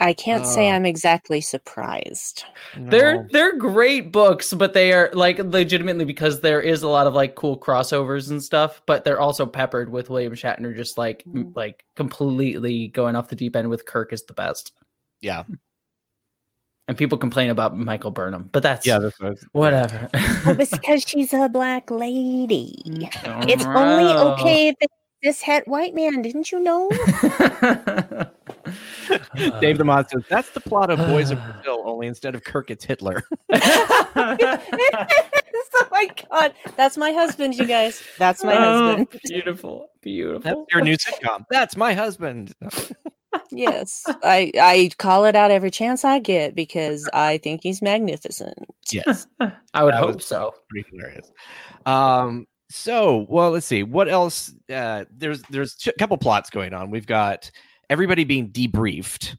I 0.00 0.12
can't 0.12 0.44
say 0.44 0.68
Oh. 0.70 0.72
I'm 0.74 0.84
exactly 0.86 1.40
surprised. 1.40 2.44
They're 2.76 3.28
they're 3.30 3.56
great 3.56 4.10
books, 4.10 4.52
but 4.52 4.72
they 4.74 4.92
are 4.92 5.08
like 5.12 5.38
legitimately 5.38 6.04
because 6.04 6.40
there 6.40 6.60
is 6.60 6.82
a 6.82 6.88
lot 6.88 7.06
of 7.06 7.14
like 7.14 7.36
cool 7.36 7.56
crossovers 7.58 8.28
and 8.30 8.42
stuff. 8.42 8.82
But 8.86 9.04
they're 9.04 9.20
also 9.20 9.46
peppered 9.46 9.90
with 9.90 10.10
William 10.10 10.34
Shatner 10.34 10.74
just 10.74 10.98
like 10.98 11.22
m- 11.26 11.44
Mhm. 11.52 11.56
like 11.56 11.84
completely 11.94 12.88
going 12.88 13.14
off 13.14 13.28
the 13.28 13.36
deep 13.36 13.54
end 13.54 13.70
with 13.70 13.86
Kirk 13.86 14.12
is 14.12 14.24
the 14.24 14.34
best. 14.34 14.72
yeah, 15.20 15.44
And 16.88 16.98
people 16.98 17.16
complain 17.16 17.48
about 17.48 17.74
Michael 17.78 18.10
Burnham, 18.10 18.50
but 18.52 18.62
that's 18.62 18.84
yeah. 18.86 18.98
That's 18.98 19.18
what 19.20 19.30
was- 19.30 19.46
whatever. 19.52 20.08
Well, 20.44 20.60
it's 20.60 20.70
because 20.72 21.02
she's 21.06 21.32
a 21.32 21.48
black 21.48 21.90
lady. 21.90 22.74
Mm, 22.84 23.48
It's 23.48 23.64
only 23.64 24.04
okay 24.12 24.68
if 24.68 24.74
it's 24.80 24.94
this 25.22 25.40
het 25.40 25.66
white 25.68 25.94
man. 25.94 26.20
Didn't 26.20 26.50
you 26.52 26.60
know? 26.60 26.90
Dave 29.60 29.78
DeMont 29.78 30.10
says 30.10 30.22
that's 30.28 30.50
the 30.50 30.60
plot 30.60 30.90
of 30.90 30.98
Boys 30.98 31.30
of 31.30 31.42
Brazil, 31.42 31.82
only 31.84 32.06
instead 32.06 32.34
of 32.34 32.44
Kirk, 32.44 32.70
it's 32.70 32.84
Hitler. 32.84 33.24
oh 33.52 34.58
my 35.90 36.08
god, 36.30 36.54
that's 36.76 36.96
my 36.96 37.12
husband, 37.12 37.54
you 37.54 37.66
guys. 37.66 38.02
That's 38.18 38.44
my 38.44 38.54
husband. 38.54 39.08
Oh, 39.12 39.18
beautiful, 39.24 39.78
That's 39.80 40.00
beautiful. 40.02 40.66
your 40.72 40.82
new 40.82 40.96
sitcom. 40.96 41.44
That's 41.50 41.76
my 41.76 41.94
husband. 41.94 42.54
Yes, 43.50 44.04
I 44.22 44.52
I 44.60 44.90
call 44.98 45.24
it 45.24 45.34
out 45.34 45.50
every 45.50 45.70
chance 45.70 46.04
I 46.04 46.20
get 46.20 46.54
because 46.54 47.08
I 47.12 47.38
think 47.38 47.62
he's 47.62 47.82
magnificent. 47.82 48.54
Yes, 48.92 49.26
I 49.40 49.84
would 49.84 49.94
That 49.94 50.00
hope 50.00 50.22
so. 50.22 50.54
pretty 50.70 50.88
hilarious. 50.90 51.30
Um, 51.84 52.46
so 52.70 53.26
well, 53.28 53.50
let's 53.50 53.66
see 53.66 53.82
what 53.82 54.08
else. 54.08 54.54
Uh, 54.72 55.04
there's 55.10 55.42
there's 55.50 55.76
a 55.86 55.92
couple 55.98 56.16
plots 56.16 56.50
going 56.50 56.74
on. 56.74 56.90
We've 56.90 57.06
got 57.06 57.50
everybody 57.90 58.24
being 58.24 58.50
debriefed, 58.50 59.36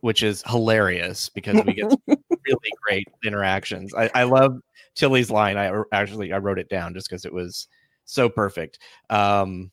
which 0.00 0.22
is 0.22 0.42
hilarious 0.46 1.28
because 1.28 1.62
we 1.64 1.74
get 1.74 1.86
really 2.08 2.72
great 2.86 3.08
interactions. 3.24 3.94
I, 3.94 4.10
I 4.14 4.22
love 4.24 4.58
Tilly's 4.94 5.30
line. 5.30 5.56
I 5.56 5.72
actually 5.92 6.32
I 6.32 6.38
wrote 6.38 6.58
it 6.58 6.68
down 6.68 6.94
just 6.94 7.08
because 7.08 7.24
it 7.24 7.32
was 7.32 7.68
so 8.04 8.28
perfect. 8.28 8.78
Um, 9.10 9.70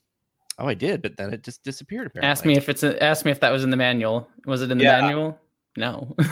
oh, 0.58 0.68
I 0.68 0.74
did, 0.74 1.02
but 1.02 1.18
then 1.18 1.34
it 1.34 1.44
just 1.44 1.64
disappeared. 1.64 2.08
Apparently, 2.08 2.30
Ask 2.32 2.46
me 2.46 2.56
if 2.56 2.70
it's 2.70 2.84
a, 2.84 3.02
ask 3.04 3.26
me 3.26 3.32
if 3.32 3.40
that 3.42 3.52
was 3.52 3.64
in 3.64 3.70
the 3.70 3.78
manual. 3.78 4.28
Was 4.46 4.62
it 4.62 4.72
in 4.72 4.78
the 4.78 4.84
Yeah. 4.86 5.02
manual? 5.02 5.40
No. 5.78 6.16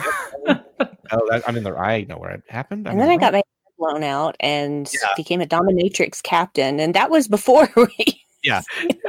Oh, 1.12 1.26
that, 1.28 1.42
I 1.48 1.50
mean, 1.50 1.64
the, 1.64 1.74
I 1.74 2.04
know 2.04 2.18
where 2.18 2.30
it 2.30 2.42
happened. 2.48 2.86
And 2.86 3.00
then 3.00 3.08
mean, 3.08 3.18
I 3.18 3.20
got 3.20 3.32
my 3.32 3.42
blown 3.78 4.04
out 4.04 4.36
and 4.38 4.88
Yeah. 4.92 5.08
became 5.16 5.40
a 5.40 5.46
dominatrix 5.46 6.22
captain, 6.22 6.78
and 6.78 6.94
that 6.94 7.10
was 7.10 7.26
before 7.26 7.68
we. 7.76 8.22
Yeah. 8.42 8.62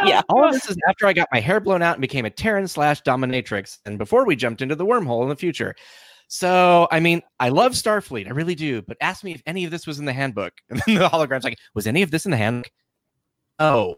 yeah. 0.03 0.21
All 0.27 0.43
of 0.45 0.51
this 0.53 0.69
is 0.69 0.75
after 0.89 1.07
I 1.07 1.13
got 1.13 1.29
my 1.31 1.39
hair 1.39 1.59
blown 1.61 1.81
out 1.81 1.95
and 1.95 2.01
became 2.01 2.25
a 2.25 2.29
Terran 2.29 2.67
slash 2.67 3.01
dominatrix, 3.03 3.77
and 3.85 3.97
before 3.97 4.25
we 4.25 4.35
jumped 4.35 4.61
into 4.61 4.75
the 4.75 4.85
wormhole 4.85 5.23
in 5.23 5.29
the 5.29 5.35
future. 5.35 5.73
So, 6.27 6.87
I 6.91 6.99
mean, 6.99 7.21
I 7.39 7.49
love 7.49 7.73
Starfleet, 7.73 8.27
I 8.27 8.31
really 8.31 8.55
do. 8.55 8.81
But 8.81 8.97
ask 9.01 9.23
me 9.23 9.33
if 9.33 9.41
any 9.45 9.65
of 9.65 9.71
this 9.71 9.85
was 9.85 9.99
in 9.99 10.05
the 10.05 10.13
handbook. 10.13 10.53
And 10.69 10.81
then 10.85 10.95
the 10.95 11.09
hologram's 11.09 11.43
like, 11.43 11.57
was 11.75 11.87
any 11.87 12.01
of 12.01 12.11
this 12.11 12.25
in 12.25 12.31
the 12.31 12.37
handbook? 12.37 12.71
Oh, 13.59 13.95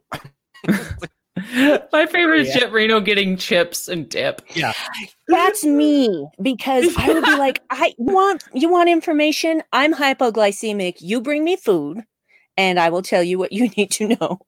My 1.35 2.05
favorite 2.05 2.41
is 2.41 2.53
Jett 2.53 2.71
Reno 2.71 2.99
getting 2.99 3.37
chips 3.37 3.87
and 3.87 4.07
dip. 4.07 4.41
Yeah. 4.53 4.73
That's 5.27 5.63
me 5.63 6.27
because 6.41 6.93
I 6.97 7.11
would 7.11 7.23
be 7.23 7.35
like, 7.35 7.61
I 7.69 7.93
want 7.97 8.43
you 8.53 8.69
want 8.69 8.89
information. 8.89 9.63
I'm 9.71 9.93
hypoglycemic. 9.93 10.97
You 10.99 11.21
bring 11.21 11.43
me 11.43 11.55
food, 11.55 12.03
and 12.55 12.79
I 12.79 12.89
will 12.89 13.01
tell 13.01 13.23
you 13.23 13.39
what 13.39 13.51
you 13.51 13.67
need 13.69 13.91
to 13.91 14.09
know. 14.09 14.39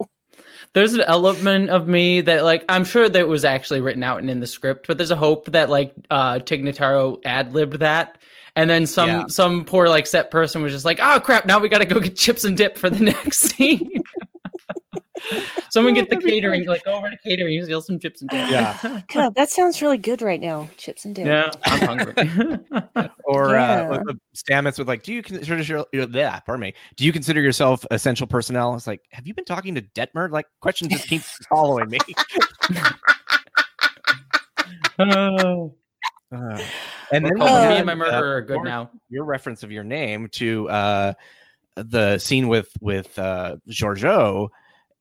There's 0.75 0.93
an 0.93 1.01
element 1.07 1.69
of 1.69 1.87
me 1.87 2.19
that 2.21 2.43
like 2.43 2.65
I'm 2.69 2.83
sure 2.83 3.07
that 3.07 3.27
was 3.29 3.45
actually 3.45 3.79
written 3.79 4.03
out 4.03 4.19
and 4.19 4.29
in 4.29 4.41
the 4.41 4.45
script, 4.47 4.87
but 4.87 4.97
there's 4.97 5.09
a 5.09 5.15
hope 5.15 5.45
that 5.53 5.69
like 5.69 5.93
uh 6.11 6.39
Tig 6.39 6.63
Notaro 6.63 7.19
ad 7.25 7.53
libbed 7.53 7.79
that. 7.79 8.17
And 8.57 8.69
then 8.69 8.85
some 8.85 9.09
Yeah. 9.09 9.23
some 9.27 9.63
poor 9.63 9.87
like 9.87 10.05
set 10.05 10.31
person 10.31 10.61
was 10.61 10.73
just 10.73 10.83
like, 10.83 10.99
oh 11.01 11.19
crap, 11.21 11.45
now 11.45 11.59
we 11.59 11.69
gotta 11.69 11.85
go 11.85 11.99
get 12.01 12.17
chips 12.17 12.43
and 12.43 12.57
dip 12.57 12.77
for 12.77 12.89
the 12.89 12.99
next 13.11 13.39
scene. 13.39 14.03
Someone 15.69 15.93
get 15.93 16.09
the 16.09 16.17
catering, 16.17 16.65
like 16.65 16.83
go 16.85 16.93
over 16.93 17.09
to 17.09 17.17
catering, 17.23 17.63
steal 17.63 17.81
some 17.81 17.99
chips 17.99 18.21
and 18.21 18.29
dip. 18.29 18.49
Yeah. 18.49 19.01
God, 19.13 19.35
that 19.35 19.49
sounds 19.49 19.81
really 19.81 19.97
good 19.97 20.21
right 20.21 20.39
now. 20.39 20.69
Chips 20.77 21.05
and 21.05 21.13
dip. 21.15 21.25
yeah, 21.25 21.51
I'm 21.65 21.97
hungry. 21.97 23.09
or 23.25 23.51
Yeah. 23.51 23.81
uh, 23.91 24.03
with- 24.05 24.17
Stamets 24.35 24.77
with 24.77 24.87
like, 24.87 25.03
do 25.03 25.13
you 25.13 25.23
consider 25.23 25.61
your, 25.61 25.85
your 25.93 26.07
yeah, 26.09 26.39
pardon 26.41 26.61
me, 26.61 26.73
do 26.97 27.05
you 27.05 27.13
consider 27.13 27.41
yourself 27.41 27.85
essential 27.91 28.27
personnel? 28.27 28.75
It's 28.75 28.85
like, 28.87 29.01
have 29.11 29.25
you 29.25 29.33
been 29.33 29.45
talking 29.45 29.75
to 29.75 29.81
Detmer? 29.81 30.29
Like, 30.29 30.45
question 30.61 30.89
just 30.89 31.07
keeps 31.07 31.37
following 31.49 31.89
me. 31.89 31.99
oh, 34.99 35.73
Uh, 36.31 36.59
and 37.11 37.25
then 37.25 37.37
Well, 37.37 37.65
Uh, 37.65 37.69
me 37.69 37.75
and 37.77 37.85
my 37.85 37.93
uh, 37.93 37.95
murderer 37.95 38.35
are 38.37 38.41
good 38.41 38.63
now. 38.63 38.89
Your 39.09 39.25
reference 39.25 39.63
of 39.63 39.71
your 39.71 39.83
name 39.83 40.27
to 40.33 40.67
uh, 40.69 41.13
the 41.75 42.17
scene 42.17 42.47
with 42.47 42.69
with 42.81 43.17
uh, 43.19 43.57
Georgiou 43.69 44.49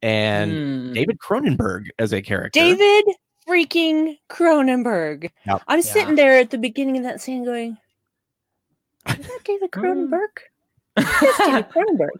and 0.05 0.53
Hmm. 0.53 0.93
David 0.93 1.19
Cronenberg 1.19 1.87
as 1.99 2.13
a 2.13 2.21
character. 2.23 2.61
David 2.61 3.05
freaking 3.49 4.19
Cronenberg. 4.31 5.31
Yep. 5.47 5.63
I'm 5.69 5.79
Yeah. 5.79 5.83
sitting 5.85 6.15
there 6.15 6.39
at 6.39 6.51
the 6.51 6.59
beginning 6.59 6.97
of 6.99 7.03
that 7.05 7.21
scene 7.21 7.45
going, 7.45 7.77
Is 9.09 9.17
that 9.27 9.41
David 9.45 9.71
Mm. 9.71 9.83
Cronenberg? 10.11 10.29
That's 10.97 11.39
David 11.39 11.69
Cronenberg. 11.71 12.11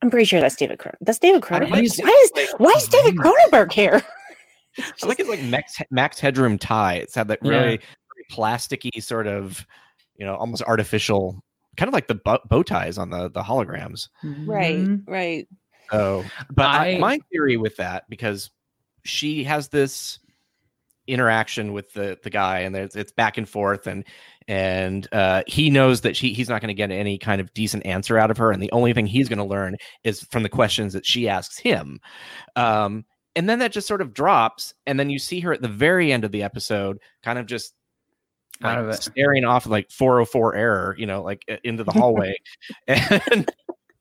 I'm 0.00 0.10
pretty 0.10 0.24
sure 0.26 0.40
that's 0.40 0.54
David 0.54 0.78
Cronenberg. 0.78 0.94
That's 1.00 1.18
David 1.18 1.44
I 1.50 1.58
don't 1.58 1.70
Cronenberg. 1.70 1.70
Why 1.72 1.80
is, 1.80 2.54
why 2.58 2.72
is 2.76 2.86
David 2.88 3.16
Cronenberg 3.16 3.72
here? 3.72 4.00
I 4.78 5.06
like 5.06 5.18
it's 5.18 5.28
like 5.28 5.42
Max 5.42 5.76
Max 5.90 6.20
Headroom 6.20 6.56
tie. 6.56 6.94
It's 6.94 7.16
had 7.16 7.26
that 7.28 7.40
Yeah. 7.42 7.50
really, 7.50 7.64
really 7.66 7.80
plasticky 8.30 9.02
sort 9.02 9.26
of, 9.26 9.66
you 10.16 10.24
know, 10.24 10.36
almost 10.36 10.62
artificial, 10.62 11.42
kind 11.76 11.88
of 11.88 11.94
like 11.94 12.06
the 12.06 12.14
bow, 12.14 12.38
bow 12.48 12.62
ties 12.62 12.96
on 12.96 13.10
the 13.10 13.28
the 13.28 13.42
holograms. 13.42 14.08
Right, 14.22 14.76
Mhm. 14.78 15.02
right. 15.08 15.48
So, 15.90 16.24
but 16.50 16.66
I, 16.66 16.96
I- 16.96 16.98
my 16.98 17.18
theory 17.30 17.56
with 17.56 17.76
that 17.76 18.08
because 18.08 18.50
she 19.04 19.44
has 19.44 19.68
this 19.68 20.18
interaction 21.06 21.72
with 21.72 21.92
the 21.94 22.18
the 22.22 22.30
guy, 22.30 22.60
and 22.60 22.76
it's 22.76 23.12
back 23.12 23.38
and 23.38 23.48
forth, 23.48 23.86
and 23.86 24.04
and 24.46 25.08
uh, 25.12 25.42
he 25.46 25.70
knows 25.70 26.02
that 26.02 26.16
she 26.16 26.32
he's 26.32 26.48
not 26.48 26.60
going 26.60 26.68
to 26.68 26.74
get 26.74 26.90
any 26.90 27.18
kind 27.18 27.40
of 27.40 27.52
decent 27.54 27.86
answer 27.86 28.18
out 28.18 28.30
of 28.30 28.36
her, 28.36 28.52
and 28.52 28.62
the 28.62 28.72
only 28.72 28.92
thing 28.92 29.06
he's 29.06 29.28
going 29.28 29.38
to 29.38 29.44
learn 29.44 29.76
is 30.04 30.22
from 30.30 30.42
the 30.42 30.48
questions 30.48 30.92
that 30.92 31.06
she 31.06 31.28
asks 31.28 31.58
him. 31.58 32.00
Um, 32.56 33.04
and 33.34 33.48
then 33.48 33.60
that 33.60 33.72
just 33.72 33.86
sort 33.88 34.02
of 34.02 34.12
drops, 34.12 34.74
and 34.86 34.98
then 34.98 35.10
you 35.10 35.18
see 35.18 35.40
her 35.40 35.52
at 35.52 35.62
the 35.62 35.68
very 35.68 36.12
end 36.12 36.24
of 36.24 36.32
the 36.32 36.42
episode, 36.42 36.98
kind 37.22 37.38
of 37.38 37.46
just 37.46 37.72
like, 38.60 38.78
of 38.78 38.96
staring 38.96 39.44
off 39.44 39.66
like 39.66 39.90
404 39.90 40.54
error, 40.56 40.94
you 40.98 41.06
know, 41.06 41.22
like 41.22 41.44
into 41.62 41.84
the 41.84 41.92
hallway. 41.92 42.34
and 42.86 43.50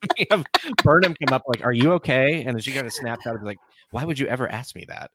have 0.32 0.44
Burnham 0.84 1.16
come 1.26 1.34
up 1.34 1.44
like, 1.48 1.64
"Are 1.64 1.74
you 1.74 1.94
okay?" 1.94 2.44
And 2.44 2.56
then 2.56 2.62
she 2.62 2.72
kind 2.72 2.86
of 2.86 2.94
snaps 2.94 3.26
out 3.26 3.36
of 3.36 3.42
it, 3.42 3.46
like, 3.46 3.60
"Why 3.92 4.06
would 4.06 4.20
you 4.20 4.28
ever 4.28 4.50
ask 4.52 4.76
me 4.76 4.86
that?" 4.88 5.12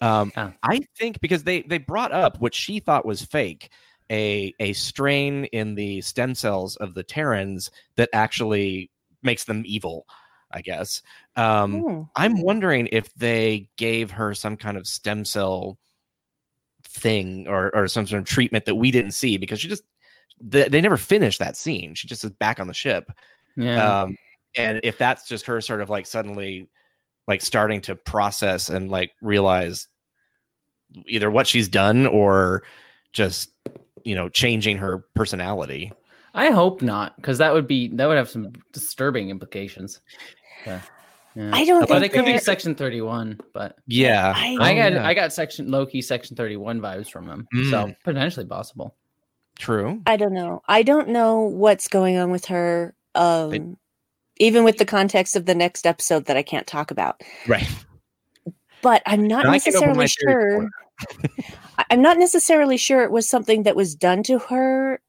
Um, 0.00 0.32
Yeah. 0.36 0.52
I 0.62 0.80
think 0.96 1.20
because 1.20 1.44
they 1.44 1.62
they 1.62 1.78
brought 1.78 2.12
up 2.12 2.40
what 2.40 2.54
she 2.54 2.80
thought 2.80 3.06
was 3.06 3.22
fake, 3.22 3.70
a 4.10 4.52
a 4.60 4.72
strain 4.72 5.44
in 5.46 5.74
the 5.74 6.00
stem 6.00 6.34
cells 6.34 6.76
of 6.76 6.94
the 6.94 7.02
Terrans 7.02 7.70
that 7.96 8.08
actually 8.12 8.90
makes 9.22 9.44
them 9.44 9.62
evil. 9.66 10.06
I 10.52 10.62
guess. 10.62 11.02
Um, 11.34 11.82
Hmm. 11.82 12.02
I'm 12.14 12.40
wondering 12.40 12.88
if 12.92 13.12
they 13.14 13.68
gave 13.76 14.12
her 14.12 14.32
some 14.32 14.56
kind 14.56 14.76
of 14.76 14.86
stem 14.86 15.24
cell 15.24 15.76
thing 16.84 17.46
or 17.48 17.74
or 17.74 17.88
some 17.88 18.06
sort 18.06 18.20
of 18.20 18.26
treatment 18.28 18.64
that 18.64 18.76
we 18.76 18.90
didn't 18.90 19.10
see 19.10 19.36
because 19.36 19.60
she 19.60 19.68
just 19.68 19.82
they, 20.40 20.68
they 20.68 20.80
never 20.80 20.96
finished 20.96 21.38
that 21.40 21.56
scene. 21.56 21.94
She 21.94 22.06
just 22.08 22.24
is 22.24 22.30
back 22.30 22.60
on 22.60 22.68
the 22.68 22.74
ship. 22.74 23.10
Yeah. 23.56 24.02
Um, 24.02 24.16
and 24.56 24.80
if 24.82 24.98
that's 24.98 25.26
just 25.28 25.46
her 25.46 25.60
sort 25.60 25.80
of 25.80 25.90
like 25.90 26.06
suddenly 26.06 26.68
like 27.28 27.42
starting 27.42 27.80
to 27.82 27.94
process 27.96 28.68
and 28.68 28.90
like 28.90 29.12
realize 29.20 29.88
either 31.06 31.30
what 31.30 31.46
she's 31.46 31.68
done 31.68 32.06
or 32.06 32.62
just 33.12 33.50
you 34.04 34.14
know 34.14 34.28
changing 34.28 34.78
her 34.78 34.98
personality. 35.14 35.92
I 36.34 36.50
hope 36.50 36.82
not, 36.82 37.16
because 37.16 37.38
that 37.38 37.52
would 37.54 37.66
be 37.66 37.88
that 37.96 38.06
would 38.06 38.16
have 38.16 38.28
some 38.28 38.52
disturbing 38.72 39.30
implications. 39.30 40.00
Yeah. 40.66 40.80
Yeah. 41.34 41.50
I 41.52 41.64
don't 41.66 41.80
But 41.88 42.00
think 42.00 42.04
it 42.04 42.12
could 42.16 42.24
be 42.24 42.32
they're- 42.32 42.40
Section 42.40 42.74
Thirty 42.74 43.00
One, 43.02 43.38
but 43.52 43.76
Yeah, 43.86 44.32
I- 44.34 44.56
I 44.60 44.74
got 44.74 44.92
yeah. 44.92 45.06
I 45.06 45.12
got 45.12 45.32
section 45.34 45.70
low 45.70 45.84
key 45.84 46.00
Section 46.00 46.34
Thirty 46.36 46.56
One 46.56 46.80
vibes 46.80 47.10
from 47.10 47.28
him, 47.28 47.46
so 47.70 47.86
Mm. 47.88 47.96
potentially 48.04 48.46
possible. 48.46 48.94
true. 49.58 50.02
I 50.06 50.16
don't 50.16 50.32
know. 50.34 50.62
I 50.68 50.82
don't 50.82 51.08
know 51.08 51.40
what's 51.40 51.88
going 51.88 52.16
on 52.18 52.30
with 52.30 52.44
her. 52.46 52.94
Um, 53.16 53.76
even 54.38 54.64
with 54.64 54.78
the 54.78 54.84
context 54.84 55.34
of 55.34 55.46
the 55.46 55.54
next 55.54 55.86
episode 55.86 56.26
that 56.26 56.36
I 56.36 56.42
can't 56.42 56.66
talk 56.66 56.90
about. 56.90 57.22
Right. 57.46 57.66
But 58.82 59.02
I'm 59.06 59.26
not 59.26 59.46
And 59.46 59.54
I 59.54 59.58
can 59.58 59.74
open 59.76 59.96
my 59.96 60.02
necessarily 60.02 60.66
sure. 60.66 60.68
I- 61.78 61.84
I'm 61.90 62.02
not 62.02 62.18
necessarily 62.18 62.76
sure 62.76 63.02
it 63.02 63.10
was 63.10 63.28
something 63.28 63.62
that 63.64 63.76
was 63.76 63.94
done 63.94 64.22
to 64.24 64.38
her, 64.38 65.00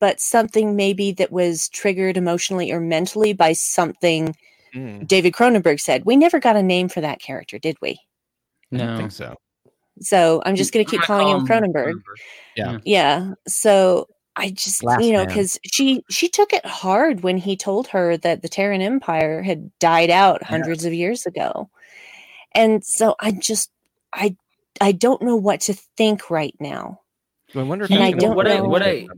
but 0.00 0.20
something 0.20 0.76
maybe 0.76 1.12
that 1.12 1.32
was 1.32 1.68
triggered 1.70 2.16
emotionally 2.16 2.70
or 2.70 2.80
mentally 2.80 3.32
by 3.32 3.52
something 3.52 4.36
Mm, 4.74 5.06
David 5.06 5.32
Cronenberg 5.32 5.80
said. 5.80 6.04
We 6.04 6.16
never 6.16 6.40
got 6.40 6.56
a 6.56 6.62
name 6.62 6.88
for 6.88 7.00
that 7.00 7.20
character, 7.20 7.58
did 7.60 7.76
we? 7.80 8.00
No. 8.72 8.82
I 8.82 8.86
don't 8.86 8.94
No, 8.94 8.98
think 8.98 9.12
so. 9.12 9.36
So 10.00 10.42
I'm 10.44 10.56
just 10.56 10.72
going 10.72 10.84
to 10.84 10.90
keep 10.90 11.02
calling 11.02 11.28
him 11.28 11.46
gonna 11.46 11.68
Cronenberg. 11.68 12.02
Yeah. 12.56 12.78
Yeah. 12.84 13.34
So 13.46 14.08
I 14.36 14.50
just 14.50 14.82
Last 14.82 15.02
you 15.04 15.12
know 15.12 15.24
because 15.26 15.58
she 15.64 16.02
she 16.10 16.28
took 16.28 16.52
it 16.52 16.66
hard 16.66 17.22
when 17.22 17.36
he 17.38 17.56
told 17.56 17.86
her 17.88 18.16
that 18.18 18.42
the 18.42 18.48
Terran 18.48 18.80
Empire 18.80 19.42
had 19.42 19.70
died 19.78 20.10
out 20.10 20.42
hundreds 20.42 20.84
of 20.84 20.92
years 20.92 21.24
ago, 21.26 21.70
and 22.54 22.84
so 22.84 23.14
I 23.20 23.30
just 23.32 23.70
I 24.12 24.36
I 24.80 24.92
don't 24.92 25.22
know 25.22 25.36
what 25.36 25.60
to 25.62 25.74
think 25.96 26.30
right 26.30 26.54
now. 26.58 27.00
I 27.54 27.62
wonder 27.62 27.84
if 27.84 27.92
I 27.92 28.10
don't 28.10 28.34
work 28.36 28.46
know- 28.48 28.64
what 28.64 28.82
I- 28.82 29.00
somehow. 29.02 29.14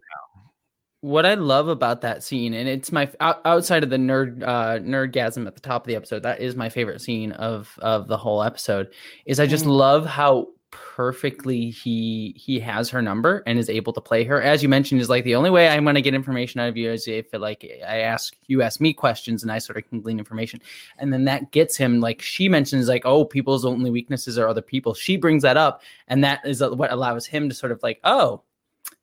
what 1.00 1.24
I 1.24 1.34
love 1.34 1.68
about 1.68 2.02
that 2.02 2.22
scene, 2.22 2.52
and 2.52 2.68
it's 2.68 2.92
my 2.92 3.08
outside 3.20 3.84
of 3.84 3.88
the 3.90 3.96
nerd 3.96 4.42
uh, 4.42 4.78
nerdgasm 4.80 5.46
at 5.46 5.54
the 5.54 5.60
top 5.62 5.84
of 5.84 5.86
the 5.86 5.96
episode, 5.96 6.24
that 6.24 6.40
is 6.40 6.56
my 6.56 6.68
favorite 6.68 7.00
scene 7.00 7.32
of 7.32 7.74
of 7.80 8.06
the 8.08 8.18
whole 8.18 8.42
episode. 8.42 8.88
Is 9.24 9.40
I 9.40 9.46
just 9.46 9.64
Mm. 9.64 9.68
love 9.78 10.04
how 10.04 10.48
perfectly 10.96 11.68
he 11.68 12.32
he 12.38 12.58
has 12.58 12.88
her 12.88 13.02
number 13.02 13.42
and 13.46 13.58
is 13.58 13.68
able 13.68 13.92
to 13.92 14.00
play 14.00 14.24
her. 14.24 14.40
As 14.40 14.62
you 14.62 14.68
mentioned, 14.70 14.98
is 14.98 15.10
like 15.10 15.24
the 15.24 15.34
only 15.34 15.50
way 15.50 15.68
I'm 15.68 15.84
going 15.84 15.94
to 15.94 16.00
get 16.00 16.14
information 16.14 16.58
out 16.58 16.70
of 16.70 16.76
you 16.78 16.90
is 16.90 17.06
if 17.06 17.26
like 17.34 17.70
I 17.86 17.98
ask 17.98 18.34
you 18.46 18.62
ask 18.62 18.80
me 18.80 18.94
questions 18.94 19.42
and 19.42 19.52
I 19.52 19.58
sort 19.58 19.76
of 19.76 19.86
can 19.90 20.00
glean 20.00 20.18
information, 20.18 20.62
and 20.98 21.12
then 21.12 21.26
that 21.26 21.50
gets 21.50 21.76
him 21.76 22.00
like 22.00 22.22
she 22.22 22.48
mentions 22.48 22.88
like 22.88 23.04
oh 23.04 23.26
people's 23.26 23.66
only 23.66 23.90
weaknesses 23.90 24.38
are 24.38 24.48
other 24.48 24.62
people. 24.62 24.94
She 24.94 25.18
brings 25.18 25.42
that 25.42 25.58
up, 25.58 25.82
and 26.08 26.24
that 26.24 26.40
is 26.46 26.62
what 26.62 26.90
allows 26.90 27.26
him 27.26 27.50
to 27.50 27.54
sort 27.54 27.72
of 27.72 27.82
like 27.82 28.00
oh 28.04 28.40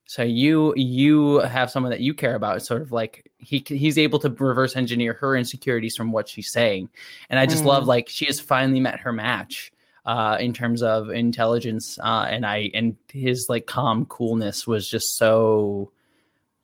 so 0.06 0.24
you 0.24 0.74
you 0.76 1.38
have 1.42 1.70
someone 1.70 1.90
that 1.90 2.00
you 2.00 2.12
care 2.12 2.34
about. 2.34 2.56
It's 2.56 2.66
sort 2.66 2.82
of 2.82 2.90
like 2.90 3.30
he 3.38 3.64
he's 3.68 3.98
able 3.98 4.18
to 4.18 4.30
reverse 4.30 4.74
engineer 4.74 5.12
her 5.12 5.36
insecurities 5.36 5.96
from 5.96 6.10
what 6.10 6.28
she's 6.28 6.50
saying, 6.50 6.88
and 7.30 7.38
I 7.38 7.46
just 7.46 7.62
Mm. 7.62 7.66
love 7.66 7.86
like 7.86 8.08
she 8.08 8.26
has 8.26 8.40
finally 8.40 8.80
met 8.80 8.98
her 8.98 9.12
match 9.12 9.70
uh, 10.06 10.36
in 10.40 10.52
terms 10.52 10.82
of 10.82 11.10
intelligence, 11.10 11.98
uh, 12.02 12.26
and 12.28 12.44
I 12.46 12.70
and 12.74 12.96
his 13.12 13.48
like 13.48 13.66
calm 13.66 14.06
coolness 14.06 14.66
was 14.66 14.88
just 14.88 15.16
so. 15.16 15.90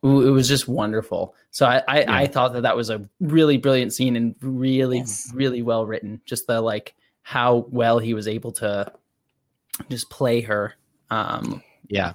It 0.03 0.07
was 0.33 0.49
just 0.49 0.67
wonderful. 0.67 1.35
So 1.51 1.67
I 1.67 1.83
I, 1.87 2.23
I 2.23 2.27
thought 2.27 2.55
that 2.55 2.63
that 2.63 2.77
was 2.77 2.89
a 2.91 3.07
really 3.21 3.59
brilliant 3.59 3.93
scene 3.93 4.17
and 4.17 4.35
really 4.41 4.99
Yes. 4.99 5.31
really 5.35 5.61
well 5.63 5.85
written. 5.85 6.21
Just 6.25 6.47
the 6.47 6.61
like 6.63 6.95
how 7.23 7.67
well 7.71 7.99
he 7.99 8.15
was 8.15 8.27
able 8.27 8.53
to 8.53 8.91
just 9.91 10.09
play 10.11 10.41
her. 10.41 10.75
Um, 11.11 11.63
Yeah. 11.89 12.15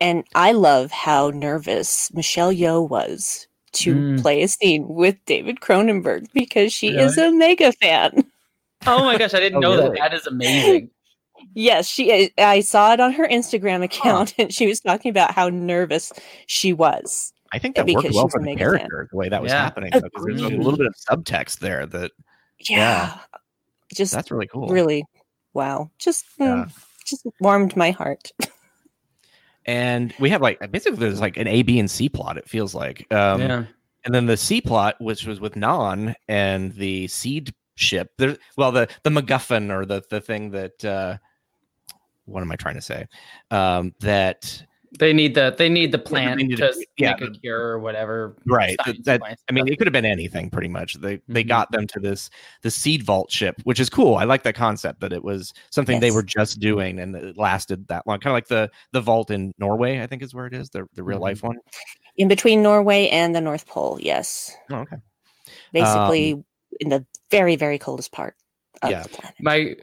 And 0.00 0.24
I 0.34 0.52
love 0.52 0.90
how 0.90 1.28
nervous 1.28 2.10
Michelle 2.14 2.52
Yeoh 2.52 2.88
was 2.88 3.46
to 3.72 3.94
Mm. 3.94 4.22
play 4.22 4.42
a 4.42 4.48
scene 4.48 4.88
with 4.88 5.16
David 5.26 5.60
Cronenberg 5.60 6.26
because 6.32 6.72
she 6.72 6.96
is 6.96 7.18
a 7.18 7.30
mega 7.30 7.72
fan. 7.72 8.24
Oh 8.86 9.04
my 9.04 9.18
gosh, 9.18 9.34
I 9.34 9.40
didn't 9.40 9.58
Oh, 9.58 9.60
know 9.60 9.76
really? 9.76 9.98
that. 9.98 10.10
That 10.10 10.14
is 10.14 10.26
amazing. 10.26 10.90
Yes, 11.54 11.88
she. 11.88 12.30
I 12.36 12.60
saw 12.60 12.92
it 12.92 13.00
on 13.00 13.12
her 13.14 13.26
Instagram 13.26 13.82
account, 13.82 14.34
and 14.38 14.52
she 14.52 14.66
was 14.66 14.78
talking 14.78 15.10
about 15.10 15.32
how 15.32 15.48
nervous 15.48 16.12
she 16.46 16.74
was. 16.74 17.32
I 17.50 17.58
think 17.58 17.76
that 17.76 17.86
worked 17.86 18.02
because 18.02 18.14
well 18.14 18.26
she's 18.26 18.32
for 18.32 18.38
a 18.40 18.42
the 18.42 18.44
mega 18.50 18.58
fan. 18.58 18.76
character, 18.78 19.08
the 19.10 19.16
way 19.16 19.28
that 19.30 19.42
was 19.42 19.50
Yeah. 19.50 19.62
happening. 19.62 19.90
though, 19.92 20.02
'cause 20.02 20.24
There's 20.26 20.42
a 20.42 20.48
little 20.48 20.76
bit 20.76 20.86
of 20.86 20.94
subtext 21.10 21.58
there 21.60 21.86
that 21.86 22.12
Yeah, 22.68 22.76
Yeah. 22.76 23.18
just 23.94 24.12
that's 24.12 24.30
really 24.30 24.48
cool. 24.48 24.68
really 24.68 25.02
wow. 25.54 25.90
Just 25.98 26.26
Yeah. 26.38 26.66
mm, 26.68 26.72
just 27.06 27.26
warmed 27.40 27.74
my 27.74 27.90
heart. 27.90 28.30
And 29.66 30.12
we 30.18 30.30
have 30.30 30.42
like 30.42 30.58
basically 30.70 30.98
there's 30.98 31.20
like 31.20 31.36
an 31.36 31.46
A, 31.46 31.62
B, 31.62 31.78
and 31.78 31.90
C 31.90 32.08
plot. 32.10 32.36
It 32.38 32.48
feels 32.48 32.74
like. 32.74 33.06
Um, 33.12 33.40
yeah. 33.40 33.64
And 34.04 34.14
then 34.14 34.26
the 34.26 34.36
C 34.36 34.60
plot, 34.60 34.96
which 35.00 35.26
was 35.26 35.40
with 35.40 35.54
Nhan 35.54 36.14
and 36.28 36.72
the 36.74 37.06
seed 37.08 37.52
ship. 37.80 38.10
There, 38.18 38.36
well, 38.56 38.72
the 38.72 38.88
the 39.02 39.10
MacGuffin 39.10 39.70
or 39.70 39.84
the 39.86 40.02
the 40.10 40.20
thing 40.20 40.50
that. 40.52 40.84
uh 40.84 41.16
What 42.26 42.42
am 42.42 42.52
I 42.52 42.56
trying 42.56 42.76
to 42.76 42.82
say? 42.82 43.06
Um, 43.50 43.92
that 44.00 44.62
They 44.98 45.12
need 45.12 45.34
the 45.34 45.54
they 45.56 45.68
need 45.68 45.90
the 45.92 45.98
plant 45.98 46.40
need 46.40 46.56
to 46.56 46.72
to- 46.72 46.86
yeah, 46.98 47.14
make 47.18 47.28
a 47.30 47.30
cure 47.40 47.60
or 47.60 47.78
whatever. 47.78 48.36
right 48.46 48.76
science 48.84 49.04
that, 49.04 49.20
i 49.48 49.52
mean 49.52 49.66
it 49.68 49.78
could 49.78 49.86
have 49.86 49.92
been 49.92 50.04
anything 50.04 50.50
pretty 50.50 50.68
much 50.68 50.94
they 51.00 51.20
they 51.28 51.44
Mhm. 51.44 51.48
got 51.48 51.70
them 51.70 51.86
to 51.86 52.00
this 52.00 52.28
the 52.62 52.70
seed 52.70 53.02
vault 53.04 53.30
ship 53.30 53.54
which 53.64 53.78
is 53.80 53.88
cool 53.88 54.16
i 54.16 54.24
like 54.24 54.42
that 54.42 54.56
concept 54.56 54.98
that 55.00 55.12
it 55.12 55.22
was 55.22 55.52
something 55.70 56.00
they 56.00 56.10
were 56.10 56.24
just 56.24 56.58
doing 56.58 56.98
and 56.98 57.14
it 57.14 57.36
lasted 57.38 57.86
that 57.88 58.04
long 58.06 58.18
kind 58.18 58.32
of 58.32 58.36
like 58.36 58.48
the 58.48 58.68
the 58.92 59.00
vault 59.00 59.30
in 59.30 59.52
norway 59.58 60.00
i 60.02 60.06
think 60.08 60.22
is 60.22 60.34
where 60.34 60.46
it 60.46 60.54
is 60.54 60.68
the, 60.70 60.84
the 60.94 61.02
real 61.04 61.18
Mhm. 61.18 61.22
life 61.28 61.42
one. 61.42 61.56
In 62.16 62.26
between 62.28 62.60
Norway 62.62 63.08
and 63.08 63.32
the 63.34 63.40
North 63.40 63.66
Pole, 63.66 63.96
yes, 64.00 64.54
Oh, 64.70 64.78
okay 64.84 64.96
basically 65.72 66.42
in 66.80 66.88
the 66.88 67.04
very 67.30 67.54
very 67.56 67.78
coldest 67.78 68.10
part 68.12 68.34
of 68.82 68.90
Yeah. 68.90 69.02
the 69.04 69.08
planet. 69.10 69.34
my 69.40 69.76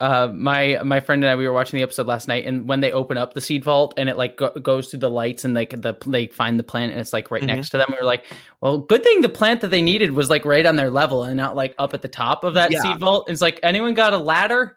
uh, 0.00 0.26
my 0.34 0.80
my 0.82 0.98
friend 1.00 1.22
and 1.22 1.30
I 1.30 1.36
we 1.36 1.46
were 1.46 1.52
watching 1.52 1.76
the 1.76 1.82
episode 1.84 2.06
last 2.08 2.26
night, 2.28 2.46
and 2.46 2.68
when 2.68 2.80
they 2.80 2.90
open 2.92 3.16
up 3.16 3.32
the 3.34 3.40
seed 3.40 3.62
vault 3.64 3.94
and 3.96 4.08
it 4.08 4.16
like 4.16 4.36
go- 4.36 4.50
goes 4.50 4.88
through 4.90 4.98
the 5.00 5.08
lights 5.10 5.44
and 5.44 5.54
like 5.54 5.70
the 5.70 5.94
they 6.06 6.26
find 6.26 6.58
the 6.58 6.64
plant 6.64 6.90
and 6.92 7.00
it's 7.00 7.12
like 7.12 7.30
right 7.30 7.42
Mhm. 7.42 7.46
next 7.46 7.70
to 7.70 7.78
them, 7.78 7.86
we 7.90 7.96
were 7.96 8.04
like, 8.04 8.24
well, 8.60 8.78
good 8.78 9.04
thing 9.04 9.20
the 9.20 9.28
plant 9.28 9.60
that 9.60 9.68
they 9.68 9.82
needed 9.82 10.10
was 10.10 10.28
like 10.30 10.44
right 10.44 10.66
on 10.66 10.74
their 10.76 10.90
level 10.90 11.22
and 11.22 11.36
not 11.36 11.54
like 11.54 11.74
up 11.78 11.94
at 11.94 12.02
the 12.02 12.08
top 12.08 12.42
of 12.44 12.54
that 12.54 12.72
Yeah. 12.72 12.82
seed 12.82 12.98
vault. 12.98 13.30
It's 13.30 13.40
like 13.40 13.60
anyone 13.62 13.94
got 13.94 14.12
a 14.12 14.18
ladder? 14.18 14.76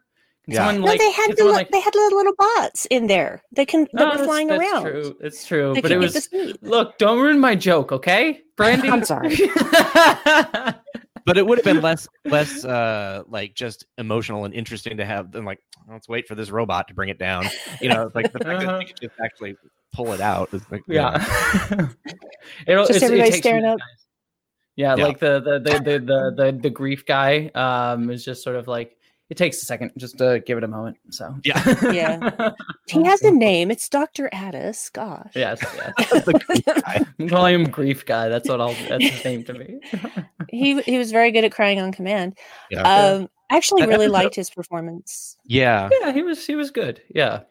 Yeah. 0.49 0.58
someone, 0.60 0.80
No, 0.80 0.88
like, 0.88 0.99
they 0.99 1.12
had 1.12 1.32
the, 1.32 1.38
someone, 1.40 1.58
li- 1.58 1.68
they 1.74 1.82
had 1.82 1.94
little, 1.94 2.20
little 2.20 2.36
bots 2.38 2.86
in 2.86 3.08
there. 3.08 3.44
They 3.52 3.66
can 3.66 3.82
that 3.82 3.94
No, 3.95 4.06
were 4.06 4.12
that's- 4.12 4.28
flying 4.28 4.48
that's 4.48 4.62
around. 4.64 4.82
True. 4.84 5.18
It's 5.20 5.45
true, 5.45 5.74
They 5.74 5.82
but 5.82 5.91
it 5.91 5.98
was. 5.98 6.30
Look, 6.62 6.98
don't 6.99 7.20
ruin 7.20 7.38
my 7.41 7.54
joke, 7.56 7.91
okay, 7.91 8.44
Brandy? 8.56 8.88
I'm 8.88 9.04
sorry. 9.04 9.36
but 11.28 11.38
it 11.38 11.45
would 11.45 11.60
have 11.60 11.66
been 11.66 11.82
less 11.90 12.08
less 12.26 12.66
uh 12.66 13.22
like 13.28 13.54
just 13.54 13.86
emotional 13.99 14.45
and 14.45 14.54
interesting 14.56 14.98
to 14.98 15.06
have 15.06 15.32
than 15.32 15.45
like 15.45 15.60
let's 15.88 16.10
wait 16.10 16.28
for 16.28 16.34
this 16.34 16.49
robot 16.49 16.88
to 16.88 16.95
bring 16.95 17.10
it 17.10 17.20
down 17.20 17.45
you 17.82 17.90
know 17.90 18.10
like 18.16 18.32
the 18.34 18.40
fact 18.40 18.62
that 18.62 18.68
Uh-huh. 18.68 18.80
they 18.80 18.86
could 18.86 18.99
just 18.99 19.14
actually 19.24 19.56
pull 19.94 20.12
it 20.14 20.20
out 20.22 20.52
is 20.54 20.62
like, 20.72 20.82
yeah. 20.88 21.16
It'll, 22.68 22.86
Just 22.86 22.98
it's- 22.98 23.02
it 23.02 23.04
everybody 23.06 23.32
staring 23.32 23.64
up. 23.66 23.80
Yeah, 24.76 24.95
Yeah. 24.98 25.06
like 25.06 25.20
the 25.20 25.40
the 25.40 25.60
the, 25.60 25.80
the 25.80 25.99
the 25.99 26.34
the 26.52 26.60
the 26.64 26.70
grief 26.70 27.06
guy 27.06 27.49
um 27.56 28.10
is 28.10 28.24
just 28.26 28.44
sort 28.44 28.56
of 28.58 28.68
like 28.68 28.97
it 29.30 29.36
takes 29.38 29.62
a 29.62 29.66
second 29.66 29.91
just 29.98 30.18
to 30.20 30.41
give 30.45 30.58
it 30.58 30.64
a 30.64 30.68
moment. 30.68 30.98
So 31.10 31.36
Yeah. 31.44 31.91
Yeah. 31.91 32.52
He 32.88 33.04
has 33.04 33.22
a 33.24 33.32
name. 33.32 33.70
It's 33.70 33.90
Dr. 33.90 34.30
Attis. 34.34 34.90
Gosh. 34.90 35.32
yes, 35.36 35.60
yes. 35.76 36.24
grief 36.45 36.66
guy. 36.66 37.06
I'm 37.20 37.28
calling 37.28 37.56
him 37.56 37.64
grief 37.70 38.06
guy. 38.06 38.30
That's 38.30 38.48
what 38.48 38.62
I'll 38.62 38.74
that's 38.88 39.04
his 39.06 39.26
name 39.26 39.44
to 39.44 39.54
me. 39.54 39.80
he 40.49 40.82
he 40.82 40.98
was 40.98 41.12
very 41.12 41.32
good 41.32 41.44
at 41.44 41.52
crying 41.52 41.80
on 41.82 41.91
command. 41.91 42.38
Yeah. 42.72 42.82
Um 42.84 43.30
I 43.49 43.58
actually 43.58 43.82
That 43.82 43.90
really 43.90 44.06
episode- 44.06 44.14
liked 44.24 44.36
his 44.36 44.49
performance. 44.49 45.38
yeah 45.45 45.90
yeah, 46.02 46.12
he 46.14 46.22
was 46.24 46.45
he 46.45 46.56
was 46.56 46.72
good. 46.72 47.02
Yeah. 47.14 47.41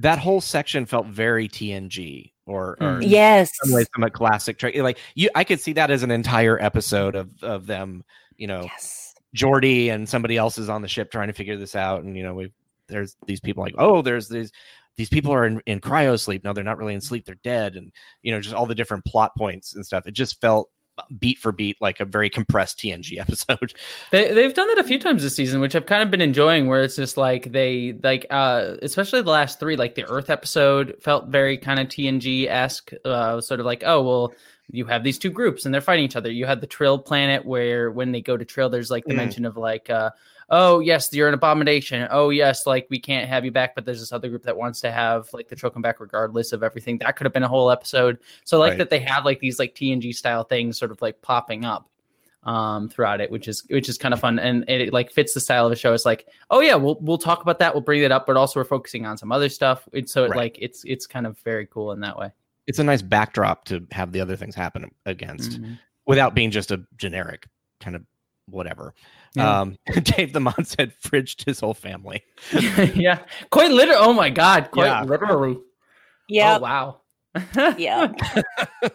that 0.00 0.18
whole 0.18 0.40
section 0.40 0.86
felt 0.86 1.06
very 1.06 1.48
tng 1.48 2.32
or, 2.46 2.76
or 2.80 2.98
Mm. 2.98 3.02
in 3.02 3.08
Yes. 3.10 3.50
some 3.62 3.72
ways 3.74 3.88
from 3.92 4.04
a 4.04 4.10
classic 4.10 4.58
Trek 4.58 4.74
like 4.76 4.98
you 5.14 5.28
i 5.34 5.44
could 5.44 5.60
see 5.60 5.74
that 5.74 5.90
as 5.90 6.02
an 6.02 6.10
entire 6.10 6.58
episode 6.62 7.14
of 7.16 7.28
of 7.42 7.66
them 7.66 8.04
you 8.36 8.46
know 8.46 8.62
Yes. 8.62 9.07
Geordi 9.36 9.90
and 9.90 10.08
somebody 10.08 10.36
else 10.36 10.58
is 10.58 10.68
on 10.68 10.82
the 10.82 10.88
ship 10.88 11.10
trying 11.10 11.28
to 11.28 11.34
figure 11.34 11.56
this 11.56 11.76
out, 11.76 12.02
and 12.02 12.16
you 12.16 12.22
know, 12.22 12.34
we 12.34 12.52
there's 12.88 13.16
these 13.26 13.40
people 13.40 13.62
like, 13.62 13.74
oh, 13.78 14.02
there's 14.02 14.28
these 14.28 14.52
these 14.96 15.08
people 15.08 15.32
are 15.32 15.46
in, 15.46 15.60
in 15.66 15.80
cryo 15.80 16.18
sleep. 16.18 16.44
No, 16.44 16.52
they're 16.52 16.64
not 16.64 16.78
really 16.78 16.94
in 16.94 17.00
sleep; 17.00 17.24
they're 17.24 17.36
dead, 17.36 17.76
and 17.76 17.92
you 18.22 18.32
know, 18.32 18.40
just 18.40 18.54
all 18.54 18.66
the 18.66 18.74
different 18.74 19.04
plot 19.04 19.32
points 19.36 19.74
and 19.74 19.86
stuff. 19.86 20.06
It 20.06 20.12
just 20.12 20.40
felt 20.40 20.70
beat 21.18 21.38
for 21.38 21.52
beat 21.52 21.76
like 21.80 22.00
a 22.00 22.04
very 22.04 22.28
compressed 22.28 22.78
TNG 22.78 23.18
episode. 23.20 23.74
They 24.10 24.32
they've 24.32 24.54
done 24.54 24.68
that 24.68 24.78
a 24.78 24.84
few 24.84 24.98
times 24.98 25.22
this 25.22 25.36
season, 25.36 25.60
which 25.60 25.76
I've 25.76 25.86
kind 25.86 26.02
of 26.02 26.10
been 26.10 26.20
enjoying. 26.20 26.66
Where 26.66 26.82
it's 26.82 26.96
just 26.96 27.16
like 27.16 27.52
they 27.52 27.98
like, 28.02 28.26
uh, 28.30 28.76
especially 28.82 29.22
the 29.22 29.30
last 29.30 29.60
three, 29.60 29.76
like 29.76 29.94
the 29.94 30.08
Earth 30.08 30.30
episode 30.30 30.96
felt 31.00 31.28
very 31.28 31.58
kind 31.58 31.78
of 31.80 31.88
TNG 31.88 32.48
esque, 32.48 32.92
uh, 33.04 33.40
sort 33.40 33.60
of 33.60 33.66
like, 33.66 33.82
oh 33.86 34.02
well, 34.02 34.34
you 34.70 34.84
have 34.86 35.02
these 35.02 35.18
two 35.18 35.30
groups 35.30 35.64
and 35.64 35.72
they're 35.74 35.80
fighting 35.80 36.04
each 36.04 36.16
other. 36.16 36.30
You 36.30 36.44
had 36.46 36.60
the 36.60 36.66
Trill 36.66 36.98
planet 36.98 37.44
where 37.44 37.90
when 37.90 38.12
they 38.12 38.20
go 38.20 38.36
to 38.36 38.44
Trill, 38.44 38.68
there's 38.68 38.90
like 38.90 39.04
the 39.06 39.14
Mm. 39.14 39.16
mention 39.16 39.44
of 39.46 39.56
like, 39.56 39.88
uh, 39.88 40.10
oh 40.50 40.80
yes, 40.80 41.12
you're 41.12 41.28
an 41.28 41.34
abomination. 41.34 42.06
Oh 42.10 42.30
yes, 42.30 42.66
like 42.66 42.86
we 42.90 42.98
can't 43.00 43.28
have 43.28 43.44
you 43.44 43.50
back, 43.50 43.74
but 43.74 43.84
there's 43.86 44.00
this 44.00 44.12
other 44.12 44.28
group 44.28 44.42
that 44.42 44.56
wants 44.56 44.80
to 44.82 44.90
have 44.90 45.28
like 45.32 45.48
the 45.48 45.56
Trill 45.56 45.70
come 45.70 45.80
back 45.82 46.00
regardless 46.00 46.52
of 46.52 46.62
everything. 46.62 46.98
That 46.98 47.16
could 47.16 47.24
have 47.24 47.32
been 47.32 47.42
a 47.44 47.48
whole 47.48 47.70
episode. 47.70 48.18
So 48.44 48.58
like 48.58 48.70
Right. 48.72 48.78
that 48.78 48.90
they 48.90 49.00
have 49.00 49.24
like 49.24 49.40
these 49.40 49.58
like 49.58 49.74
TNG 49.74 50.12
style 50.14 50.44
things 50.44 50.78
sort 50.78 50.90
of 50.90 51.00
like 51.00 51.20
popping 51.22 51.64
up 51.64 51.88
um 52.44 52.88
throughout 52.88 53.20
it 53.20 53.32
which 53.32 53.48
is 53.48 53.64
which 53.68 53.88
is 53.88 53.98
kind 53.98 54.14
of 54.14 54.20
fun 54.20 54.38
and 54.38 54.64
it, 54.70 54.92
like 54.92 55.10
fits 55.10 55.34
the 55.34 55.40
style 55.40 55.66
of 55.66 55.70
the 55.70 55.76
show 55.76 55.92
it's 55.92 56.04
like 56.06 56.28
oh 56.50 56.60
yeah 56.60 56.76
we'll 56.76 56.96
we'll 57.00 57.18
talk 57.18 57.42
about 57.42 57.58
that 57.58 57.74
we'll 57.74 57.80
bring 57.82 58.00
it 58.00 58.12
up 58.12 58.26
but 58.28 58.36
also 58.36 58.60
we're 58.60 58.64
focusing 58.64 59.04
on 59.04 59.18
some 59.18 59.32
other 59.32 59.48
stuff 59.48 59.88
it's 59.92 60.12
so 60.12 60.22
it, 60.22 60.28
Right. 60.30 60.36
like 60.36 60.58
it's 60.60 60.84
it's 60.84 61.04
kind 61.04 61.26
of 61.26 61.36
very 61.40 61.66
cool 61.66 61.90
in 61.90 61.98
that 62.00 62.16
way 62.16 62.30
It's 62.68 62.78
a 62.78 62.84
nice 62.84 63.02
backdrop 63.02 63.64
to 63.64 63.84
have 63.90 64.12
the 64.12 64.20
other 64.20 64.36
things 64.36 64.54
happen 64.54 64.88
against 65.06 65.60
Mhm. 65.60 65.78
without 66.06 66.34
being 66.34 66.52
just 66.52 66.70
a 66.70 66.84
generic 66.96 67.48
kind 67.80 67.96
of 67.96 68.02
whatever. 68.46 68.94
Yeah. 69.34 69.60
Um, 69.60 69.76
Dave 70.04 70.32
the 70.32 70.40
Mon 70.40 70.64
said 70.64 70.92
fridged 71.04 71.44
his 71.44 71.58
whole 71.60 71.74
family. 71.74 72.22
yeah 72.94 73.18
quite 73.50 73.70
literally 73.72 74.00
oh 74.00 74.12
my 74.12 74.30
god 74.30 74.70
quite 74.70 74.86
Yeah. 74.86 75.02
literally 75.02 75.58
Yeah. 76.28 76.56
oh 76.56 76.60
wow 76.60 77.00
Yeah. 77.76 78.12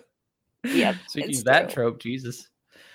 yeah. 0.64 0.96
speaking 1.08 1.30
it's 1.32 1.40
of 1.40 1.46
that 1.46 1.70
true. 1.70 1.84
trope 1.84 2.00
jesus 2.02 2.48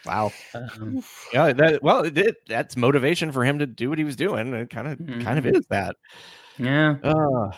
Wow. 0.07 0.33
um, 0.55 1.03
Yeah. 1.35 1.53
That, 1.53 1.83
well, 1.83 2.05
it, 2.05 2.17
it, 2.17 2.37
that's 2.49 2.77
motivation 2.79 3.31
for 3.31 3.45
him 3.45 3.59
to 3.59 3.67
do 3.67 3.91
what 3.91 3.99
he 3.99 4.05
was 4.05 4.17
doing. 4.17 4.55
It 4.55 4.71
kind 4.71 4.87
of 4.89 4.99
kind 5.25 5.39
of 5.39 5.45
is 5.45 5.67
that. 5.69 5.97
yeah 6.57 6.95
Uh, 7.03 7.51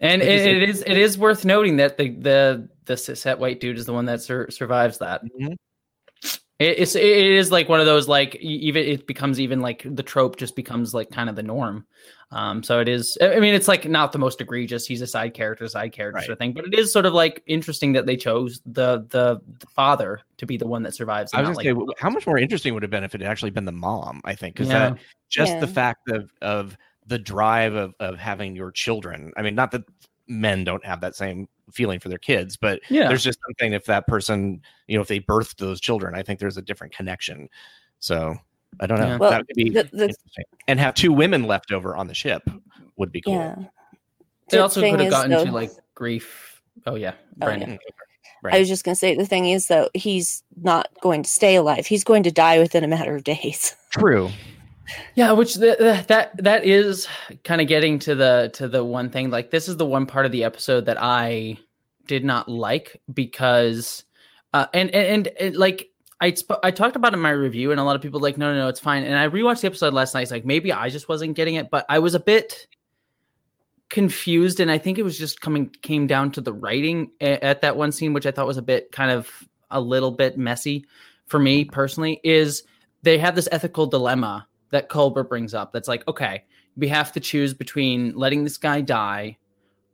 and 0.00 0.22
It 0.22 0.28
it, 0.28 0.38
is- 0.38 0.46
it 0.46 0.68
is 0.68 0.82
it 0.86 0.96
is 0.98 1.18
worth 1.18 1.44
noting 1.44 1.76
that 1.76 1.96
the 1.98 2.10
the 2.10 2.68
the 2.84 2.94
cishet 2.94 3.38
white 3.38 3.60
dude 3.60 3.78
is 3.78 3.86
the 3.86 3.92
one 3.92 4.04
that 4.06 4.22
sur- 4.22 4.50
survives 4.50 4.98
that 4.98 5.22
mhm. 5.40 5.56
It, 6.58 6.78
it's 6.78 6.94
it 6.94 7.04
is 7.04 7.52
like 7.52 7.68
one 7.68 7.80
of 7.80 7.86
those 7.86 8.08
like 8.08 8.34
even 8.36 8.82
it 8.82 9.06
becomes 9.06 9.38
even 9.38 9.60
like 9.60 9.82
the 9.84 10.02
trope 10.02 10.36
just 10.36 10.56
becomes 10.56 10.94
like 10.94 11.10
kind 11.10 11.28
of 11.28 11.36
the 11.36 11.42
norm. 11.42 11.86
Um, 12.30 12.62
so 12.62 12.80
it 12.80 12.88
is. 12.88 13.16
I 13.20 13.34
I 13.34 13.40
mean, 13.40 13.52
it's 13.54 13.68
like 13.68 13.84
not 13.86 14.10
the 14.10 14.18
most 14.18 14.40
egregious. 14.40 14.86
He's 14.86 15.02
a 15.02 15.06
side 15.06 15.34
character, 15.34 15.68
side 15.68 15.92
character 15.92 16.16
Right. 16.16 16.24
sort 16.24 16.32
of 16.32 16.38
thing. 16.38 16.54
But 16.54 16.64
it 16.64 16.74
is 16.74 16.90
sort 16.90 17.04
of 17.04 17.12
like 17.12 17.42
interesting 17.46 17.92
that 17.92 18.06
they 18.06 18.16
chose 18.16 18.62
the 18.64 19.06
the, 19.10 19.38
the 19.60 19.66
father 19.66 20.22
to 20.38 20.46
be 20.46 20.56
the 20.56 20.66
one 20.66 20.82
that 20.84 20.94
survives. 20.94 21.34
I 21.34 21.40
was 21.42 21.48
not, 21.50 21.56
gonna 21.56 21.64
say, 21.64 21.72
like, 21.74 21.98
how 21.98 22.08
much 22.08 22.26
more 22.26 22.38
interesting 22.38 22.72
would 22.72 22.82
it 22.82 22.86
have 22.86 22.90
been 22.90 23.04
if 23.04 23.14
it 23.14 23.20
had 23.20 23.30
actually 23.30 23.50
been 23.50 23.66
the 23.66 23.72
mom? 23.72 24.22
I 24.24 24.34
think 24.34 24.54
because 24.56 24.68
Yeah. 24.68 24.90
that 24.90 24.98
just 25.28 25.60
the 25.60 25.68
fact 25.68 26.08
of 26.08 26.30
of 26.40 26.76
the 27.06 27.18
drive 27.18 27.74
of 27.74 27.94
of 28.00 28.18
having 28.18 28.56
your 28.56 28.70
children. 28.70 29.32
I 29.36 29.42
mean, 29.42 29.54
not 29.54 29.70
that 29.72 29.84
men 30.28 30.64
don't 30.64 30.84
have 30.84 31.00
that 31.02 31.14
same 31.14 31.48
feeling 31.72 32.00
for 32.00 32.08
their 32.08 32.18
kids, 32.18 32.56
but 32.56 32.80
yeah, 32.90 33.08
there's 33.08 33.24
just 33.24 33.38
something 33.46 33.72
if 33.72 33.84
that 33.86 34.06
person, 34.06 34.60
you 34.88 34.96
know, 34.96 35.02
if 35.02 35.08
they 35.08 35.20
birthed 35.20 35.56
those 35.56 35.80
children, 35.80 36.14
I 36.14 36.22
think 36.22 36.40
there's 36.40 36.56
a 36.56 36.62
different 36.62 36.92
connection. 36.94 37.48
So 38.00 38.36
I 38.80 38.86
don't 38.86 38.98
know. 39.00 39.06
Yeah. 39.06 39.16
Well, 39.18 39.30
that 39.30 39.38
would 39.46 39.56
be 39.56 39.70
the- 39.70 39.84
the- 39.84 40.02
interesting. 40.04 40.44
And 40.68 40.78
have 40.80 40.94
two 40.94 41.12
women 41.12 41.44
left 41.44 41.72
over 41.72 41.96
on 41.96 42.08
the 42.08 42.14
ship 42.14 42.42
would 42.96 43.10
be 43.12 43.20
cool. 43.20 43.34
Yeah. 43.34 43.54
they 44.50 44.56
The 44.58 44.62
also 44.62 44.80
could 44.80 45.00
have 45.00 45.10
gotten 45.10 45.30
though- 45.30 45.44
to 45.44 45.52
like 45.52 45.70
grief. 45.94 46.60
Oh 46.86 46.94
yeah, 46.94 47.12
Oh, 47.40 47.46
Brandon. 47.46 47.70
Mm, 48.44 48.52
I 48.52 48.58
was 48.60 48.68
just 48.68 48.84
going 48.84 48.94
to 48.94 48.98
say 48.98 49.16
the 49.16 49.26
thing 49.26 49.46
is 49.46 49.66
though 49.66 49.88
he's 49.94 50.44
not 50.62 50.88
going 51.00 51.22
to 51.24 51.28
stay 51.28 51.56
alive. 51.56 51.86
He's 51.86 52.04
going 52.04 52.22
to 52.24 52.30
die 52.30 52.58
within 52.58 52.84
a 52.84 52.88
matter 52.88 53.16
of 53.16 53.24
days. 53.24 53.74
True. 53.90 54.30
Yeah, 55.14 55.32
which 55.32 55.54
the, 55.54 55.76
the, 55.78 56.04
that 56.08 56.36
that 56.44 56.64
is 56.64 57.08
kind 57.44 57.60
of 57.60 57.66
getting 57.66 57.98
to 58.00 58.14
the 58.14 58.50
to 58.54 58.68
the 58.68 58.84
one 58.84 59.10
thing. 59.10 59.30
Like 59.30 59.50
this 59.50 59.68
is 59.68 59.76
the 59.76 59.86
one 59.86 60.06
part 60.06 60.26
of 60.26 60.32
the 60.32 60.44
episode 60.44 60.86
that 60.86 60.96
I 61.00 61.58
did 62.06 62.24
not 62.24 62.48
like 62.48 63.00
because, 63.12 64.04
uh, 64.52 64.66
and 64.72 64.90
and, 64.90 65.26
and, 65.26 65.28
and 65.40 65.56
like 65.56 65.90
I 66.20 66.32
sp- 66.32 66.62
I 66.62 66.70
talked 66.70 66.96
about 66.96 67.14
in 67.14 67.20
my 67.20 67.30
review, 67.30 67.70
and 67.70 67.80
a 67.80 67.84
lot 67.84 67.96
of 67.96 68.02
people 68.02 68.20
like 68.20 68.38
no 68.38 68.52
no 68.52 68.60
no 68.60 68.68
it's 68.68 68.80
fine. 68.80 69.04
And 69.04 69.18
I 69.18 69.28
rewatched 69.28 69.62
the 69.62 69.66
episode 69.68 69.92
last 69.92 70.14
night. 70.14 70.22
It's 70.22 70.30
like 70.30 70.44
maybe 70.44 70.72
I 70.72 70.88
just 70.88 71.08
wasn't 71.08 71.34
getting 71.36 71.56
it, 71.56 71.70
but 71.70 71.84
I 71.88 71.98
was 71.98 72.14
a 72.14 72.20
bit 72.20 72.66
confused, 73.88 74.60
and 74.60 74.70
I 74.70 74.78
think 74.78 74.98
it 74.98 75.02
was 75.02 75.18
just 75.18 75.40
coming 75.40 75.70
came 75.82 76.06
down 76.06 76.32
to 76.32 76.40
the 76.40 76.52
writing 76.52 77.10
a- 77.20 77.44
at 77.44 77.62
that 77.62 77.76
one 77.76 77.92
scene, 77.92 78.12
which 78.12 78.26
I 78.26 78.30
thought 78.30 78.46
was 78.46 78.56
a 78.56 78.62
bit 78.62 78.92
kind 78.92 79.10
of 79.10 79.30
a 79.70 79.80
little 79.80 80.12
bit 80.12 80.38
messy 80.38 80.86
for 81.26 81.38
me 81.38 81.64
personally. 81.64 82.20
Is 82.22 82.62
they 83.02 83.18
have 83.18 83.34
this 83.34 83.48
ethical 83.50 83.86
dilemma 83.86 84.46
that 84.70 84.88
Culber 84.88 85.28
brings 85.28 85.54
up. 85.54 85.72
That's 85.72 85.88
like, 85.88 86.06
okay, 86.08 86.44
we 86.76 86.88
have 86.88 87.12
to 87.12 87.20
choose 87.20 87.54
between 87.54 88.14
letting 88.14 88.44
this 88.44 88.58
guy 88.58 88.80
die 88.80 89.38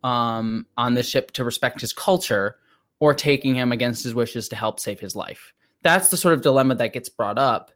um, 0.03 0.67
on 0.77 0.95
the 0.95 1.03
ship 1.03 1.31
to 1.33 1.45
respect 1.45 1.81
his 1.81 1.93
culture, 1.93 2.57
or 3.01 3.15
taking 3.15 3.55
him 3.55 3.73
against 3.73 4.05
his 4.05 4.15
wishes 4.15 4.49
to 4.49 4.57
help 4.57 4.79
save 4.79 5.01
his 5.01 5.17
life. 5.17 5.53
That's 5.83 6.09
the 6.09 6.17
sort 6.17 6.35
of 6.35 6.43
dilemma 6.43 6.77
that 6.77 6.93
gets 6.93 7.09
brought 7.09 7.39
up, 7.39 7.73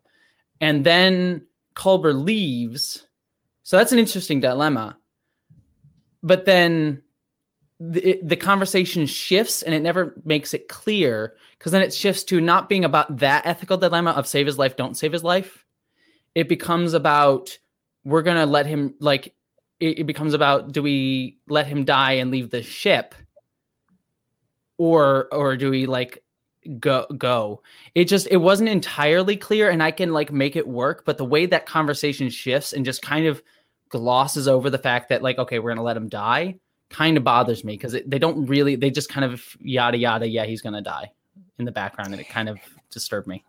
and 0.61 0.85
then 0.85 1.47
Culber 1.75 2.15
leaves. 2.15 3.07
So 3.63 3.77
that's 3.77 3.93
an 3.93 3.99
interesting 3.99 4.41
dilemma. 4.41 4.97
But 6.23 6.45
then 6.45 7.03
the, 7.79 8.19
the 8.23 8.37
conversation 8.37 9.07
shifts 9.07 9.63
and 9.63 9.75
it 9.75 9.83
never 9.83 10.15
makes 10.25 10.55
it 10.55 10.69
clear 10.69 11.35
because 11.59 11.73
then 11.73 11.83
it 11.83 11.93
shifts 11.93 12.25
to 12.25 12.41
not 12.41 12.69
being 12.69 12.85
about 12.85 13.19
that 13.19 13.47
ethical 13.47 13.77
dilemma 13.77 14.13
of 14.13 14.27
save 14.27 14.47
his 14.47 14.59
life, 14.59 14.77
don't 14.77 14.97
save 14.97 15.13
his 15.13 15.25
life. 15.25 15.66
It 16.37 16.49
becomes 16.49 16.95
about 16.95 17.59
we're 18.05 18.23
going 18.23 18.37
to 18.37 18.47
let 18.47 18.67
him, 18.67 18.95
like, 19.01 19.35
it, 19.81 20.01
it 20.01 20.05
becomes 20.05 20.35
about 20.35 20.73
do 20.73 20.83
we 20.83 21.39
let 21.49 21.67
him 21.67 21.85
die 21.85 22.13
and 22.13 22.31
leave 22.31 22.51
the 22.51 22.63
ship? 22.63 23.15
Or 24.79 25.33
or 25.33 25.57
do 25.57 25.71
we 25.71 25.87
like 25.87 26.23
go 26.79 27.07
go? 27.17 27.63
It 27.95 28.05
just 28.05 28.29
it 28.31 28.37
wasn't 28.37 28.69
entirely 28.69 29.37
clear 29.37 29.71
and 29.71 29.83
i 29.83 29.91
can 29.91 30.13
like 30.13 30.31
make 30.31 30.55
it 30.55 30.69
work 30.69 31.05
but 31.07 31.17
the 31.17 31.25
way 31.25 31.47
that 31.47 31.65
conversation 31.65 32.29
shifts 32.29 32.75
and 32.75 32.85
just 32.85 33.01
kind 33.01 33.27
of 33.27 33.43
glosses 33.89 34.49
over 34.49 34.69
the 34.69 34.79
fact 34.79 35.09
that 35.09 35.23
like 35.23 35.39
okay 35.39 35.59
we're 35.59 35.71
gonna 35.71 35.83
let 35.83 35.97
him 35.97 36.09
die 36.09 36.59
kind 36.91 37.17
of 37.17 37.25
bothers 37.25 37.65
me 37.65 37.73
because 37.75 37.97
they 38.07 38.19
don't 38.19 38.47
really 38.47 38.77
they 38.77 38.91
just 38.91 39.09
kind 39.09 39.25
of 39.25 39.57
yada 39.61 39.97
yada 39.97 40.29
yeah 40.29 40.45
he's 40.45 40.61
gonna 40.61 40.83
die 40.83 41.11
in 41.59 41.65
the 41.65 41.73
background 41.73 42.13
and 42.13 42.21
it 42.21 42.29
kind 42.29 42.49
of 42.49 42.59
disturbed 42.91 43.27
me 43.27 43.43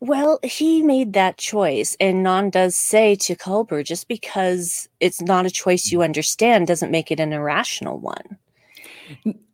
Well, 0.00 0.38
he 0.42 0.82
made 0.82 1.14
that 1.14 1.38
choice, 1.38 1.96
and 1.98 2.24
Nhan 2.24 2.50
does 2.50 2.76
say 2.76 3.14
to 3.16 3.34
Culber, 3.34 3.84
just 3.84 4.06
because 4.08 4.88
it's 5.00 5.20
not 5.20 5.46
a 5.46 5.50
choice 5.50 5.90
you 5.90 6.02
understand 6.02 6.66
doesn't 6.66 6.90
make 6.90 7.10
it 7.10 7.20
an 7.20 7.32
irrational 7.32 7.98
one. 7.98 8.38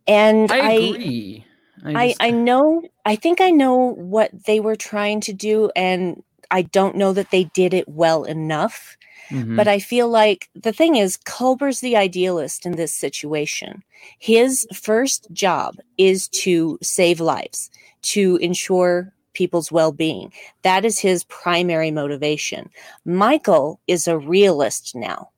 And 0.07 0.51
I 0.51 0.59
I, 0.59 0.71
agree. 0.73 1.45
I, 1.85 2.07
just- 2.09 2.21
I 2.23 2.31
know, 2.31 2.81
I 3.05 3.15
think 3.15 3.41
I 3.41 3.49
know 3.49 3.93
what 3.93 4.31
they 4.45 4.59
were 4.59 4.75
trying 4.75 5.21
to 5.21 5.33
do, 5.33 5.71
and 5.75 6.21
I 6.51 6.63
don't 6.63 6.95
know 6.97 7.13
that 7.13 7.31
they 7.31 7.45
did 7.45 7.73
it 7.73 7.87
well 7.87 8.23
enough. 8.23 8.97
Mhm. 9.29 9.55
But 9.55 9.67
I 9.69 9.79
feel 9.79 10.09
like 10.09 10.49
the 10.53 10.73
thing 10.73 10.97
is, 10.97 11.15
Culber's 11.17 11.79
the 11.79 11.95
idealist 11.95 12.65
in 12.65 12.73
this 12.73 12.91
situation. 12.93 13.83
His 14.19 14.67
first 14.73 15.27
job 15.31 15.77
is 15.97 16.27
to 16.43 16.77
save 16.83 17.21
lives, 17.21 17.71
to 18.03 18.37
ensure 18.41 19.13
people's 19.33 19.71
well 19.71 19.91
being. 19.91 20.31
That 20.63 20.85
is 20.85 20.99
his 20.99 21.23
primary 21.25 21.91
motivation. 21.91 22.69
Michael 23.05 23.79
is 23.87 24.07
a 24.07 24.17
realist 24.17 24.95
now. 24.95 25.29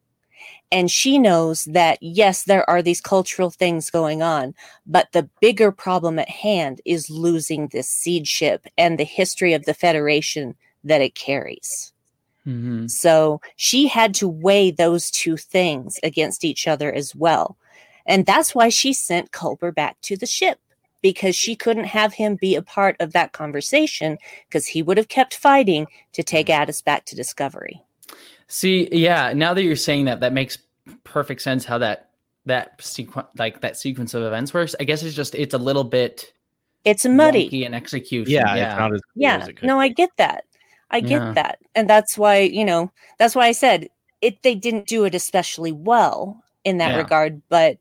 And 0.71 0.89
she 0.89 1.19
knows 1.19 1.65
that, 1.65 1.99
yes, 2.01 2.45
there 2.45 2.67
are 2.67 2.81
these 2.81 2.99
cultural 2.99 3.51
things 3.51 3.91
going 3.91 4.23
on, 4.23 4.55
but 4.87 5.11
the 5.11 5.29
bigger 5.39 5.71
problem 5.71 6.17
at 6.17 6.29
hand 6.29 6.81
is 6.83 7.11
losing 7.11 7.67
this 7.67 7.87
seed 7.87 8.27
ship 8.27 8.65
and 8.75 8.97
the 8.97 9.03
history 9.03 9.53
of 9.53 9.65
the 9.65 9.75
Federation 9.75 10.55
that 10.83 10.99
it 10.99 11.13
carries. 11.13 11.93
Mhm. 12.47 12.89
So 12.89 13.39
she 13.55 13.87
had 13.87 14.15
to 14.15 14.27
weigh 14.27 14.71
those 14.71 15.11
two 15.11 15.37
things 15.37 15.99
against 16.01 16.43
each 16.43 16.67
other 16.67 16.91
as 16.91 17.15
well. 17.15 17.55
And 18.05 18.25
that's 18.25 18.55
why 18.55 18.69
she 18.69 18.93
sent 18.93 19.31
Culber 19.31 19.73
back 19.73 20.01
to 20.01 20.17
the 20.17 20.25
ship 20.25 20.59
because 21.03 21.35
she 21.35 21.55
couldn't 21.55 21.83
have 21.83 22.13
him 22.13 22.35
be 22.35 22.55
a 22.55 22.61
part 22.63 22.95
of 22.99 23.11
that 23.13 23.33
conversation 23.33 24.17
because 24.47 24.65
he 24.65 24.81
would 24.81 24.97
have 24.97 25.09
kept 25.09 25.35
fighting 25.35 25.85
to 26.13 26.23
take 26.23 26.47
mm. 26.47 26.53
Attis 26.55 26.81
back 26.81 27.05
to 27.05 27.15
Discovery. 27.15 27.83
See, 28.47 28.87
yeah, 28.91 29.33
now 29.33 29.53
that 29.53 29.63
you're 29.63 29.75
saying 29.75 30.05
that, 30.05 30.21
that 30.21 30.33
makes 30.33 30.57
perfect 31.03 31.41
sense 31.41 31.65
how 31.65 31.77
that 31.77 32.09
that 32.45 32.81
sequence 32.81 33.27
like 33.37 33.61
that 33.61 33.77
sequence 33.77 34.13
of 34.13 34.23
events 34.23 34.53
works. 34.53 34.75
I 34.79 34.85
guess 34.85 35.03
it's 35.03 35.15
just 35.15 35.35
it's 35.35 35.53
a 35.53 35.57
little 35.57 35.83
bit 35.83 36.33
It's 36.85 37.05
muddy. 37.05 37.49
wonky 37.49 37.65
in 37.65 37.73
execution. 37.73 38.33
Yeah, 38.33 38.55
Yeah. 38.55 38.71
it's 38.71 38.79
not 38.79 38.93
as 38.93 39.01
clear 39.01 39.29
Yeah. 39.29 39.37
as 39.37 39.47
it 39.49 39.53
could 39.57 39.67
No, 39.67 39.79
I 39.79 39.89
get 39.89 40.09
that. 40.17 40.45
I 40.89 40.99
get 41.01 41.21
Yeah. 41.21 41.33
that. 41.33 41.59
And 41.75 41.89
that's 41.89 42.17
why, 42.17 42.39
you 42.39 42.65
know, 42.65 42.91
that's 43.17 43.35
why 43.35 43.47
I 43.47 43.51
said 43.51 43.89
it 44.21 44.41
they 44.41 44.55
didn't 44.55 44.87
do 44.87 45.03
it 45.05 45.15
especially 45.15 45.71
well 45.73 46.43
in 46.63 46.77
that 46.77 46.91
Yeah. 46.91 46.97
regard, 46.97 47.41
but 47.49 47.77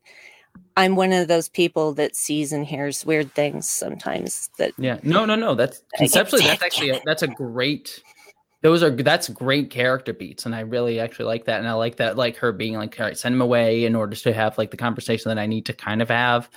I'm 0.75 0.95
one 0.95 1.13
of 1.13 1.27
those 1.27 1.49
people 1.49 1.93
that 1.93 2.15
sees 2.15 2.51
and 2.51 2.65
hears 2.65 3.05
weird 3.05 3.33
things 3.33 3.67
sometimes 3.67 4.49
that 4.57 4.71
Yeah. 4.77 4.99
No, 5.03 5.25
no, 5.25 5.35
no. 5.35 5.55
That's 5.55 5.83
conceptually 5.95 6.43
that's 6.43 6.63
actually 6.63 6.91
a, 6.91 7.01
that's 7.05 7.23
a 7.23 7.27
great 7.27 8.01
those 8.61 8.81
are 8.81 8.89
that's 8.89 9.29
great 9.29 9.69
character 9.69 10.13
beats 10.13 10.45
and 10.45 10.55
I 10.55 10.61
really 10.61 10.99
actually 10.99 11.25
like 11.25 11.45
that 11.45 11.59
and 11.59 11.67
I 11.67 11.73
like 11.73 11.97
that 11.97 12.17
like 12.17 12.37
her 12.37 12.51
being 12.51 12.75
like 12.75 12.99
all 12.99 13.05
right 13.05 13.17
send 13.17 13.35
him 13.35 13.41
away 13.41 13.85
in 13.85 13.95
order 13.95 14.15
to 14.15 14.33
have 14.33 14.57
like 14.57 14.71
the 14.71 14.77
conversation 14.77 15.29
that 15.29 15.37
I 15.37 15.45
need 15.45 15.65
to 15.65 15.73
kind 15.73 16.01
of 16.01 16.09
have 16.09 16.49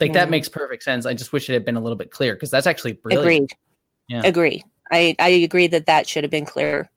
like 0.00 0.12
that 0.14 0.30
makes 0.30 0.48
perfect 0.48 0.82
sense 0.82 1.06
I 1.06 1.14
just 1.14 1.32
wish 1.32 1.48
it 1.48 1.52
had 1.52 1.64
been 1.64 1.76
a 1.76 1.80
little 1.80 1.96
bit 1.96 2.10
clear 2.10 2.34
because 2.34 2.50
that's 2.50 2.66
actually 2.66 2.94
brilliant 2.94 3.24
agreed. 3.24 3.50
Yeah. 4.08 4.22
Agree. 4.24 4.64
I, 4.90 5.16
I 5.18 5.28
agree 5.28 5.66
that 5.68 5.86
that 5.86 6.06
should 6.06 6.22
have 6.22 6.30
been 6.30 6.44
clearer. 6.44 6.90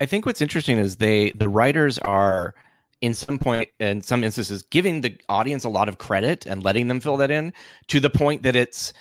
I 0.00 0.06
think 0.06 0.24
what's 0.24 0.40
interesting 0.40 0.78
is 0.78 0.96
they 0.96 1.30
the 1.32 1.48
writers 1.48 1.98
are 1.98 2.54
in 3.00 3.14
some 3.14 3.38
point 3.38 3.68
in 3.78 4.02
some 4.02 4.22
instances 4.22 4.62
giving 4.70 5.00
the 5.00 5.16
audience 5.28 5.64
a 5.64 5.68
lot 5.68 5.88
of 5.88 5.98
credit 5.98 6.44
and 6.46 6.62
letting 6.62 6.86
them 6.88 7.00
fill 7.00 7.16
that 7.16 7.30
in 7.30 7.52
to 7.88 7.98
the 8.00 8.10
point 8.10 8.42
that 8.42 8.54
it's 8.56 8.92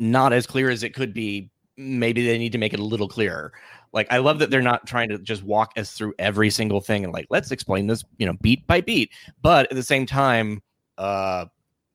not 0.00 0.32
as 0.32 0.46
clear 0.46 0.70
as 0.70 0.82
it 0.82 0.94
could 0.94 1.12
be. 1.14 1.50
Maybe 1.76 2.26
they 2.26 2.38
need 2.38 2.50
to 2.52 2.58
make 2.58 2.74
it 2.74 2.80
a 2.80 2.84
little 2.84 3.06
clearer. 3.08 3.52
Like 3.92 4.08
I 4.12 4.18
love 4.18 4.40
that 4.40 4.50
they're 4.50 4.60
not 4.62 4.86
trying 4.86 5.08
to 5.10 5.18
just 5.18 5.42
walk 5.44 5.72
us 5.76 5.92
through 5.92 6.14
every 6.18 6.50
single 6.50 6.80
thing 6.80 7.04
and 7.04 7.12
like 7.12 7.26
let's 7.30 7.52
explain 7.52 7.86
this, 7.86 8.04
you 8.18 8.26
know, 8.26 8.34
beat 8.42 8.66
by 8.66 8.80
beat. 8.80 9.10
But 9.42 9.70
at 9.70 9.76
the 9.76 9.82
same 9.82 10.04
time, 10.04 10.60
uh 10.98 11.46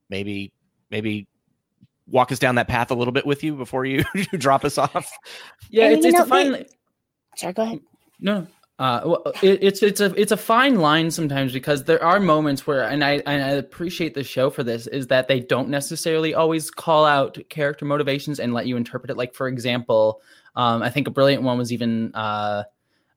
maybe 0.10 0.54
maybe 0.90 1.28
walk 2.08 2.32
us 2.32 2.40
down 2.40 2.56
that 2.56 2.68
path 2.68 2.92
a 2.92 2.96
little 2.96 3.12
bit 3.12 3.26
with 3.26 3.44
you 3.44 3.56
before 3.56 3.84
you 3.86 4.04
drop 4.38 4.64
us 4.64 4.78
off. 4.78 5.12
yeah 5.70 5.86
And 5.86 5.94
it's, 5.96 6.06
it's 6.06 6.16
know, 6.18 6.24
a 6.24 6.28
fine 6.28 6.52
they- 6.54 6.66
Sorry, 7.36 7.54
go 7.54 7.64
ahead. 7.64 7.80
No, 8.20 8.48
uh, 8.80 9.02
well, 9.06 9.22
it, 9.44 9.60
it's 9.62 9.84
it's 9.84 10.02
a 10.02 10.14
it's 10.20 10.32
a 10.32 10.38
fine 10.38 10.76
line 10.76 11.12
sometimes 11.12 11.54
because 11.54 11.84
there 11.84 12.04
are 12.04 12.20
moments 12.20 12.66
where, 12.66 12.84
and 12.84 13.04
I 13.04 13.22
and 13.28 13.44
I 13.44 13.50
appreciate 13.50 14.16
the 14.16 14.24
show 14.24 14.50
for 14.50 14.64
this, 14.64 14.88
is 14.88 15.08
that 15.08 15.28
they 15.28 15.40
don't 15.40 15.70
necessarily 15.70 16.34
always 16.34 16.72
call 16.72 17.06
out 17.06 17.38
character 17.50 17.86
motivations 17.86 18.40
and 18.40 18.54
let 18.54 18.66
you 18.66 18.76
interpret 18.76 19.12
it. 19.12 19.18
Like 19.18 19.36
for 19.36 19.48
example, 19.48 20.22
um, 20.56 20.82
I 20.82 20.90
think 20.90 21.08
a 21.08 21.12
brilliant 21.12 21.44
one 21.44 21.58
was 21.58 21.72
even 21.72 22.14
uh, 22.16 22.64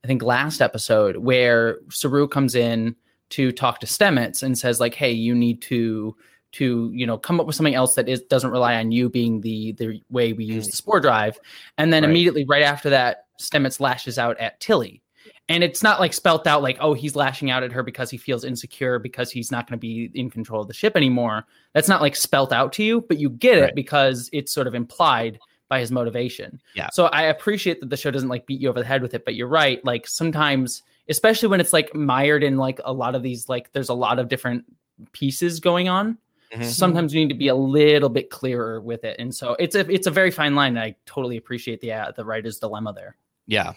I 0.04 0.06
think 0.06 0.22
last 0.22 0.60
episode 0.60 1.16
where 1.16 1.78
Saru 1.88 2.28
comes 2.28 2.54
in 2.54 2.94
to 3.30 3.50
talk 3.50 3.80
to 3.80 3.86
Stamets 3.86 4.42
and 4.42 4.58
says 4.58 4.78
like, 4.78 4.94
"Hey, 4.94 5.12
you 5.12 5.34
need 5.34 5.62
to." 5.62 6.16
to 6.52 6.90
you 6.94 7.04
know 7.06 7.18
come 7.18 7.40
up 7.40 7.46
with 7.46 7.56
something 7.56 7.74
else 7.74 7.96
that 7.96 8.08
is 8.08 8.22
doesn't 8.22 8.52
rely 8.52 8.76
on 8.76 8.90
you 8.92 9.10
being 9.10 9.40
the 9.40 9.72
the 9.72 10.00
way 10.10 10.32
we 10.32 10.44
use 10.44 10.66
the 10.66 10.76
spore 10.76 11.00
drive 11.00 11.38
and 11.76 11.92
then 11.92 12.02
Right. 12.04 12.10
immediately 12.10 12.44
right 12.44 12.62
after 12.62 12.88
that 12.88 13.26
stamets 13.38 13.80
lashes 13.80 14.16
out 14.16 14.38
at 14.38 14.58
tilly 14.60 15.02
and 15.48 15.62
it's 15.62 15.82
not 15.82 16.00
like 16.00 16.12
spelt 16.12 16.46
out 16.46 16.62
like 16.62 16.76
oh 16.80 16.92
he's 16.94 17.14
lashing 17.16 17.50
out 17.50 17.62
at 17.62 17.72
her 17.72 17.82
because 17.82 18.10
he 18.10 18.16
feels 18.16 18.44
insecure 18.44 18.98
because 18.98 19.30
he's 19.30 19.50
not 19.52 19.66
going 19.68 19.78
to 19.78 19.80
be 19.80 20.10
in 20.14 20.28
control 20.30 20.62
of 20.62 20.68
the 20.68 20.74
ship 20.74 20.96
anymore 20.96 21.44
that's 21.72 21.88
not 21.88 22.00
like 22.02 22.16
spelt 22.16 22.52
out 22.52 22.72
to 22.72 22.82
you 22.82 23.00
but 23.02 23.18
you 23.18 23.30
get 23.30 23.58
it 23.58 23.60
Right. 23.62 23.74
because 23.74 24.28
it's 24.32 24.52
sort 24.52 24.66
of 24.66 24.74
implied 24.74 25.38
by 25.68 25.80
his 25.80 25.90
motivation 25.92 26.60
Yeah. 26.74 26.88
so 26.92 27.06
i 27.06 27.22
appreciate 27.22 27.80
that 27.80 27.90
the 27.90 27.96
show 27.96 28.10
doesn't 28.10 28.28
like 28.28 28.46
beat 28.46 28.60
you 28.60 28.68
over 28.68 28.80
the 28.80 28.86
head 28.86 29.02
with 29.02 29.14
it 29.14 29.24
but 29.24 29.34
you're 29.34 29.48
right 29.48 29.84
like 29.84 30.06
sometimes 30.06 30.82
especially 31.08 31.48
when 31.48 31.60
it's 31.60 31.72
like 31.72 31.94
mired 31.94 32.42
in 32.42 32.56
like 32.56 32.80
a 32.84 32.92
lot 32.92 33.14
of 33.14 33.22
these 33.22 33.48
like 33.48 33.72
there's 33.72 33.88
a 33.88 33.94
lot 33.94 34.18
of 34.18 34.28
different 34.28 34.64
pieces 35.12 35.60
going 35.60 35.88
on 35.88 36.18
Mhm. 36.54 36.62
sometimes 36.64 37.12
you 37.12 37.20
need 37.20 37.28
to 37.32 37.38
be 37.38 37.48
a 37.48 37.54
little 37.56 38.08
bit 38.08 38.30
clearer 38.30 38.80
with 38.80 39.02
it 39.02 39.16
and 39.18 39.34
so 39.34 39.56
it's 39.58 39.74
a 39.74 39.80
it's 39.92 40.06
a 40.06 40.12
very 40.12 40.30
fine 40.30 40.54
line 40.54 40.78
i 40.78 40.94
totally 41.04 41.36
appreciate 41.36 41.80
the 41.80 41.92
uh, 41.92 42.12
the 42.12 42.24
writer's 42.24 42.58
dilemma 42.60 42.92
there 42.92 43.16
Yeah. 43.48 43.72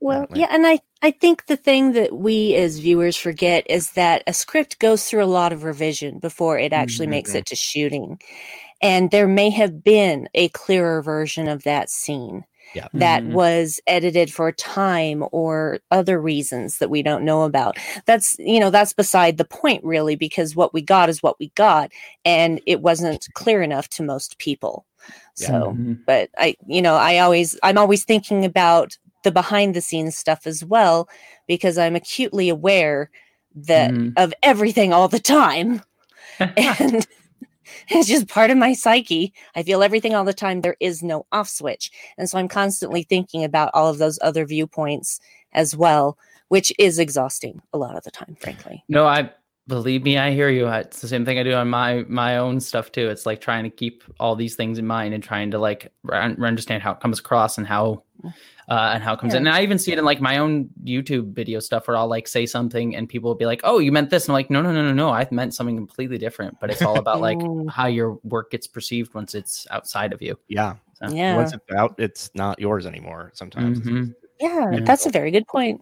Well, 0.00 0.20
Definitely. 0.22 0.40
yeah, 0.40 0.48
and 0.50 0.66
I, 0.66 0.80
I 1.02 1.10
think 1.10 1.46
the 1.46 1.56
thing 1.56 1.92
that 1.92 2.16
we 2.16 2.54
as 2.54 2.78
viewers 2.78 3.16
forget 3.16 3.64
is 3.68 3.92
that 3.92 4.22
a 4.26 4.32
script 4.32 4.78
goes 4.78 5.04
through 5.04 5.24
a 5.24 5.26
lot 5.26 5.52
of 5.52 5.64
revision 5.64 6.18
before 6.20 6.58
it 6.58 6.72
actually 6.72 7.08
makes 7.08 7.34
Mhm. 7.34 7.38
it 7.38 7.46
to 7.46 7.56
shooting. 7.56 8.20
And 8.82 9.10
there 9.10 9.28
may 9.28 9.50
have 9.50 9.82
been 9.84 10.28
a 10.34 10.48
clearer 10.50 11.02
version 11.02 11.48
of 11.48 11.64
that 11.64 11.90
scene 11.90 12.44
Yeah. 12.74 12.88
that 12.94 13.24
Mhm. 13.24 13.32
was 13.32 13.80
edited 13.86 14.32
for 14.32 14.52
time 14.52 15.24
or 15.32 15.80
other 15.90 16.20
reasons 16.20 16.78
that 16.78 16.90
we 16.90 17.02
don't 17.02 17.24
know 17.24 17.42
about. 17.42 17.76
That's, 18.06 18.36
you 18.38 18.60
know, 18.60 18.70
that's 18.70 18.92
beside 18.92 19.36
the 19.38 19.44
point 19.44 19.84
really, 19.84 20.16
because 20.16 20.56
what 20.56 20.74
we 20.74 20.82
got 20.82 21.08
is 21.08 21.22
what 21.22 21.38
we 21.40 21.50
got. 21.56 21.90
And 22.24 22.60
it 22.66 22.82
wasn't 22.82 23.28
clear 23.34 23.62
enough 23.62 23.88
to 23.90 24.02
most 24.04 24.38
people. 24.38 24.86
Yeah. 25.38 25.50
So 25.50 25.72
Mhm. 25.72 26.04
but 26.06 26.30
I, 26.38 26.56
you 26.66 26.82
know, 26.82 26.94
I 26.96 27.18
always, 27.18 27.58
I'm 27.62 27.78
always 27.78 28.04
thinking 28.04 28.44
about 28.44 28.96
the 29.28 29.32
behind 29.32 29.74
the 29.74 29.80
scenes 29.80 30.16
stuff 30.16 30.46
as 30.46 30.64
well, 30.64 31.08
because 31.46 31.76
I'm 31.78 31.94
acutely 31.96 32.48
aware 32.48 33.10
that 33.54 33.90
Mhm. 33.90 34.12
of 34.16 34.32
everything 34.42 34.92
all 34.92 35.08
the 35.08 35.20
time. 35.20 35.82
And 36.56 37.06
it's 37.90 38.08
just 38.08 38.28
part 38.28 38.50
of 38.50 38.56
my 38.56 38.72
psyche. 38.72 39.32
I 39.54 39.62
feel 39.62 39.82
everything 39.82 40.14
all 40.14 40.24
the 40.24 40.32
time. 40.32 40.60
There 40.60 40.76
is 40.80 41.02
no 41.02 41.26
off 41.32 41.48
switch. 41.48 41.90
And 42.16 42.30
so 42.30 42.38
I'm 42.38 42.48
constantly 42.48 43.02
thinking 43.02 43.44
about 43.44 43.70
all 43.74 43.88
of 43.88 43.98
those 43.98 44.18
other 44.22 44.46
viewpoints 44.46 45.20
as 45.52 45.76
well, 45.76 46.16
which 46.48 46.72
is 46.78 46.98
exhausting 46.98 47.60
a 47.72 47.78
lot 47.78 47.96
of 47.96 48.04
the 48.04 48.10
time, 48.10 48.36
frankly. 48.40 48.84
no 48.88 49.06
i 49.06 49.30
believe 49.66 50.02
me 50.02 50.16
i 50.16 50.30
hear 50.30 50.48
you 50.48 50.66
it's 50.68 51.00
the 51.02 51.08
same 51.08 51.24
thing 51.26 51.38
i 51.38 51.42
do 51.42 51.52
on 51.52 51.68
my 51.68 52.02
my 52.08 52.38
own 52.38 52.58
stuff 52.58 52.90
too 52.90 53.10
it's 53.10 53.26
like 53.26 53.38
trying 53.38 53.64
to 53.64 53.68
keep 53.70 54.02
all 54.18 54.34
these 54.34 54.56
things 54.56 54.78
in 54.78 54.86
mind 54.86 55.12
and 55.12 55.22
trying 55.22 55.50
to 55.50 55.58
like 55.58 55.92
r- 56.08 56.22
understand 56.22 56.82
how 56.82 56.92
it 56.92 57.00
comes 57.00 57.18
across 57.18 57.58
and 57.58 57.66
how 57.66 58.02
uh, 58.68 58.90
and 58.94 59.02
how 59.02 59.14
it 59.14 59.20
comes 59.20 59.34
in. 59.34 59.46
And 59.46 59.48
I 59.48 59.62
even 59.62 59.78
see 59.78 59.92
it 59.92 59.98
in 59.98 60.04
like 60.04 60.20
my 60.20 60.38
own 60.38 60.68
YouTube 60.84 61.32
video 61.32 61.58
stuff 61.60 61.88
where 61.88 61.96
I'll 61.96 62.08
like 62.08 62.28
say 62.28 62.44
something 62.46 62.94
and 62.94 63.08
people 63.08 63.30
will 63.30 63.34
be 63.36 63.46
like, 63.46 63.60
"Oh, 63.64 63.78
you 63.78 63.90
meant 63.92 64.10
this," 64.10 64.24
and 64.26 64.30
I'm 64.32 64.34
like, 64.34 64.50
"No, 64.50 64.60
no, 64.60 64.72
no, 64.72 64.82
no, 64.82 64.92
no. 64.92 65.10
I 65.10 65.26
meant 65.30 65.54
something 65.54 65.76
completely 65.76 66.18
different." 66.18 66.58
But 66.60 66.70
it's 66.70 66.82
all 66.82 66.98
about 67.04 67.20
like 67.20 67.38
how 67.70 67.86
your 67.86 68.18
work 68.24 68.50
gets 68.50 68.66
perceived 68.66 69.14
once 69.14 69.34
it's 69.34 69.66
outside 69.70 70.12
of 70.12 70.20
you. 70.20 70.38
Yeah. 70.48 70.74
So, 70.94 71.08
Yeah. 71.08 71.36
Once 71.36 71.52
it's 71.52 71.64
out, 71.72 71.94
it's 71.98 72.30
not 72.34 72.58
yours 72.58 72.84
anymore. 72.84 73.30
Sometimes. 73.34 73.80
Mhm. 73.80 74.14
Yeah, 74.40 74.70
Yeah. 74.72 74.80
that's 74.84 75.06
a 75.06 75.10
very 75.10 75.30
good 75.30 75.46
point. 75.46 75.80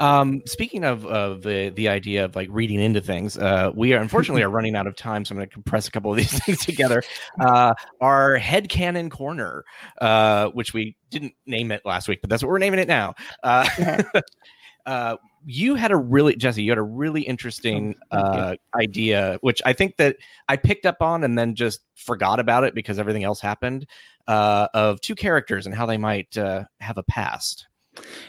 Um, 0.00 0.42
speaking 0.46 0.84
of 0.84 1.06
of 1.06 1.42
the 1.42 1.70
the 1.70 1.88
idea 1.88 2.24
of 2.24 2.34
like 2.36 2.48
reading 2.50 2.80
into 2.80 3.00
things, 3.00 3.38
uh, 3.38 3.70
we 3.74 3.94
are 3.94 4.00
unfortunately 4.00 4.42
are 4.42 4.50
running 4.50 4.74
out 4.74 4.86
of 4.86 4.96
time, 4.96 5.24
so 5.24 5.32
I'm 5.32 5.38
going 5.38 5.48
to 5.48 5.54
compress 5.54 5.88
a 5.88 5.90
couple 5.90 6.10
of 6.10 6.16
these 6.18 6.38
things 6.44 6.64
together. 6.64 7.02
Uh, 7.40 7.74
our 8.00 8.38
headcanon 8.38 9.10
corner, 9.10 9.64
uh, 10.00 10.48
which 10.48 10.74
we 10.74 10.96
didn't 11.10 11.34
name 11.46 11.70
it 11.70 11.82
last 11.84 12.08
week, 12.08 12.20
but 12.20 12.30
that's 12.30 12.42
what 12.42 12.48
we're 12.48 12.58
naming 12.58 12.80
it 12.80 12.88
now. 12.88 13.14
Uh, 13.42 14.02
uh, 14.86 15.16
you 15.46 15.74
had 15.74 15.92
a 15.92 15.96
really 15.96 16.36
Jesse, 16.36 16.62
you 16.62 16.70
had 16.70 16.78
a 16.78 16.82
really 16.82 17.22
interesting 17.22 17.94
Oh, 18.10 18.18
uh, 18.18 18.56
idea, 18.74 19.38
which 19.42 19.60
I 19.64 19.72
think 19.72 19.96
that 19.98 20.16
I 20.48 20.56
picked 20.56 20.86
up 20.86 20.96
on 21.00 21.24
and 21.24 21.38
then 21.38 21.54
just 21.54 21.80
forgot 21.94 22.40
about 22.40 22.64
it 22.64 22.74
because 22.74 22.98
everything 22.98 23.24
else 23.24 23.40
happened. 23.40 23.86
Uh, 24.26 24.68
of 24.72 24.98
two 25.02 25.14
characters 25.14 25.66
and 25.66 25.74
how 25.74 25.84
they 25.84 25.98
might 25.98 26.38
uh, 26.38 26.64
have 26.80 26.96
a 26.96 27.02
past. 27.02 27.66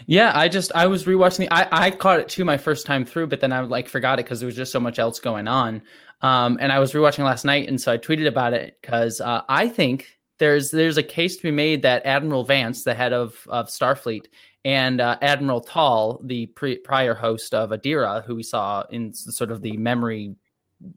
Yeah, 0.06 0.32
I 0.36 0.48
just 0.48 0.72
I 0.76 0.88
was 0.88 1.06
rewatching 1.06 1.38
the 1.38 1.54
I, 1.54 1.88
I 1.88 1.92
caught 1.92 2.20
it 2.20 2.30
too 2.30 2.46
my 2.46 2.58
first 2.58 2.86
time 2.86 3.06
through, 3.06 3.28
but 3.28 3.40
then 3.42 3.52
I 3.52 3.62
like 3.62 3.88
forgot 3.88 4.20
it 4.20 4.26
because 4.26 4.40
there 4.40 4.48
was 4.48 4.56
just 4.56 4.72
so 4.72 4.80
much 4.80 5.00
else 5.00 5.20
going 5.20 5.48
on. 5.48 5.82
Um, 6.22 6.58
and 6.62 6.72
I 6.72 6.80
was 6.80 6.94
rewatching 6.94 7.24
last 7.24 7.46
night, 7.46 7.68
and 7.68 7.80
so 7.80 7.92
I 7.92 7.98
tweeted 7.98 8.28
about 8.28 8.54
it 8.54 8.78
because 8.82 9.22
uh, 9.22 9.42
I 9.50 9.68
think 9.68 10.18
there's 10.40 10.72
there's 10.72 10.98
a 10.98 11.04
case 11.04 11.38
to 11.38 11.44
be 11.44 11.52
made 11.52 11.82
that 11.84 12.06
Admiral 12.06 12.44
Vance, 12.44 12.84
the 12.84 12.94
head 12.94 13.14
of 13.14 13.46
of 13.50 13.68
Starfleet, 13.68 14.26
and 14.64 15.02
uh, 15.02 15.18
Admiral 15.22 15.62
Tal, 15.62 16.20
the 16.24 16.48
pre- 16.48 16.78
prior 16.78 17.14
host 17.14 17.54
of 17.54 17.70
Adira, 17.70 18.24
who 18.26 18.36
we 18.36 18.44
saw 18.44 18.84
in 18.90 19.14
sort 19.14 19.52
of 19.52 19.62
the 19.62 19.78
memory 19.78 20.36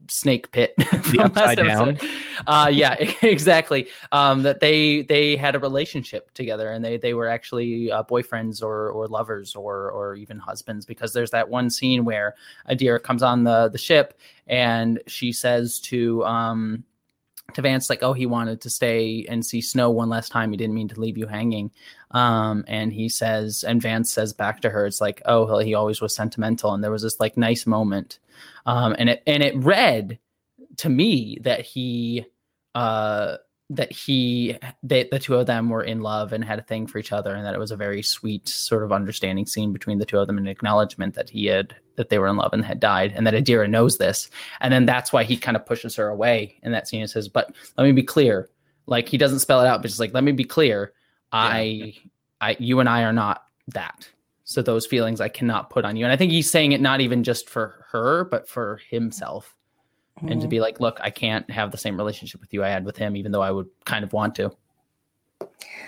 snake 0.08 0.50
pit 0.52 0.74
from 1.02 1.20
upside 1.20 1.58
down. 1.58 1.98
Uh, 2.46 2.68
yeah, 2.72 2.94
exactly. 3.22 3.88
Um, 4.12 4.42
that 4.42 4.60
they 4.60 5.02
they 5.02 5.36
had 5.36 5.54
a 5.54 5.58
relationship 5.58 6.32
together, 6.34 6.70
and 6.70 6.84
they 6.84 6.96
they 6.96 7.14
were 7.14 7.28
actually 7.28 7.90
uh, 7.90 8.02
boyfriends 8.02 8.62
or 8.62 8.90
or 8.90 9.06
lovers 9.06 9.54
or 9.54 9.90
or 9.90 10.14
even 10.14 10.38
husbands. 10.38 10.84
Because 10.84 11.12
there's 11.12 11.30
that 11.30 11.48
one 11.48 11.70
scene 11.70 12.04
where 12.04 12.34
Adira 12.68 13.02
comes 13.02 13.22
on 13.22 13.44
the 13.44 13.68
the 13.68 13.78
ship, 13.78 14.18
and 14.46 15.00
she 15.06 15.32
says 15.32 15.80
to 15.80 16.24
um 16.24 16.84
to 17.54 17.62
Vance 17.62 17.88
like, 17.88 18.02
"Oh, 18.02 18.12
he 18.12 18.26
wanted 18.26 18.60
to 18.60 18.70
stay 18.70 19.24
and 19.28 19.44
see 19.44 19.60
snow 19.60 19.90
one 19.90 20.08
last 20.08 20.30
time. 20.30 20.50
He 20.50 20.56
didn't 20.56 20.74
mean 20.74 20.88
to 20.88 21.00
leave 21.00 21.18
you 21.18 21.26
hanging." 21.26 21.70
Um, 22.10 22.64
and 22.68 22.92
he 22.92 23.08
says, 23.08 23.64
and 23.64 23.82
Vance 23.82 24.12
says 24.12 24.32
back 24.32 24.60
to 24.62 24.70
her, 24.70 24.86
"It's 24.86 25.00
like, 25.00 25.22
oh, 25.24 25.58
he 25.58 25.74
always 25.74 26.00
was 26.00 26.14
sentimental." 26.14 26.74
And 26.74 26.82
there 26.84 26.90
was 26.90 27.02
this 27.02 27.20
like 27.20 27.36
nice 27.36 27.66
moment, 27.66 28.18
um, 28.66 28.94
and 28.98 29.08
it 29.10 29.22
and 29.26 29.42
it 29.42 29.56
read 29.56 30.18
to 30.78 30.88
me 30.88 31.38
that 31.42 31.62
he, 31.62 32.26
uh, 32.74 33.38
that 33.70 33.92
he, 33.92 34.56
that 34.82 35.10
the 35.10 35.18
two 35.18 35.34
of 35.34 35.46
them 35.46 35.68
were 35.68 35.82
in 35.82 36.00
love 36.00 36.32
and 36.32 36.44
had 36.44 36.58
a 36.58 36.62
thing 36.62 36.86
for 36.86 36.98
each 36.98 37.12
other, 37.12 37.34
and 37.34 37.44
that 37.44 37.54
it 37.54 37.60
was 37.60 37.70
a 37.70 37.76
very 37.76 38.02
sweet 38.02 38.48
sort 38.48 38.82
of 38.82 38.92
understanding 38.92 39.46
scene 39.46 39.72
between 39.72 39.98
the 39.98 40.06
two 40.06 40.18
of 40.18 40.26
them, 40.26 40.38
and 40.38 40.48
acknowledgement 40.48 41.14
that 41.14 41.30
he 41.30 41.46
had 41.46 41.74
that 41.96 42.08
they 42.08 42.18
were 42.18 42.28
in 42.28 42.36
love 42.36 42.52
and 42.52 42.64
had 42.64 42.80
died, 42.80 43.12
and 43.14 43.26
that 43.26 43.34
Adira 43.34 43.68
knows 43.68 43.98
this, 43.98 44.30
and 44.60 44.72
then 44.72 44.86
that's 44.86 45.12
why 45.12 45.24
he 45.24 45.36
kind 45.36 45.56
of 45.56 45.66
pushes 45.66 45.96
her 45.96 46.08
away 46.08 46.58
in 46.62 46.72
that 46.72 46.88
scene 46.88 47.02
and 47.02 47.10
says, 47.10 47.28
"But 47.28 47.54
let 47.76 47.84
me 47.84 47.92
be 47.92 48.02
clear." 48.02 48.48
Like 48.88 49.08
he 49.08 49.18
doesn't 49.18 49.40
spell 49.40 49.60
it 49.60 49.66
out, 49.66 49.82
but 49.82 49.88
just 49.88 50.00
like, 50.00 50.14
let 50.14 50.24
me 50.24 50.32
be 50.32 50.44
clear. 50.44 50.94
I, 51.30 51.94
I, 52.40 52.56
you 52.58 52.80
and 52.80 52.88
I 52.88 53.02
are 53.02 53.12
not 53.12 53.44
that. 53.68 54.08
So 54.44 54.62
those 54.62 54.86
feelings 54.86 55.20
I 55.20 55.28
cannot 55.28 55.68
put 55.68 55.84
on 55.84 55.94
you. 55.94 56.04
And 56.06 56.12
I 56.12 56.16
think 56.16 56.32
he's 56.32 56.50
saying 56.50 56.72
it 56.72 56.80
not 56.80 57.02
even 57.02 57.22
just 57.22 57.50
for 57.50 57.84
her, 57.90 58.24
but 58.24 58.48
for 58.48 58.80
himself. 58.88 59.54
And 60.22 60.40
to 60.40 60.46
Mhm. 60.46 60.50
be 60.50 60.60
like, 60.60 60.80
look, 60.80 60.98
I 61.00 61.10
can't 61.10 61.48
have 61.50 61.70
the 61.70 61.78
same 61.78 61.96
relationship 61.96 62.40
with 62.40 62.52
you 62.52 62.64
I 62.64 62.68
had 62.68 62.84
with 62.84 62.96
him, 62.96 63.16
even 63.16 63.32
though 63.32 63.42
I 63.42 63.50
would 63.50 63.68
kind 63.84 64.04
of 64.04 64.12
want 64.12 64.34
to. 64.36 64.50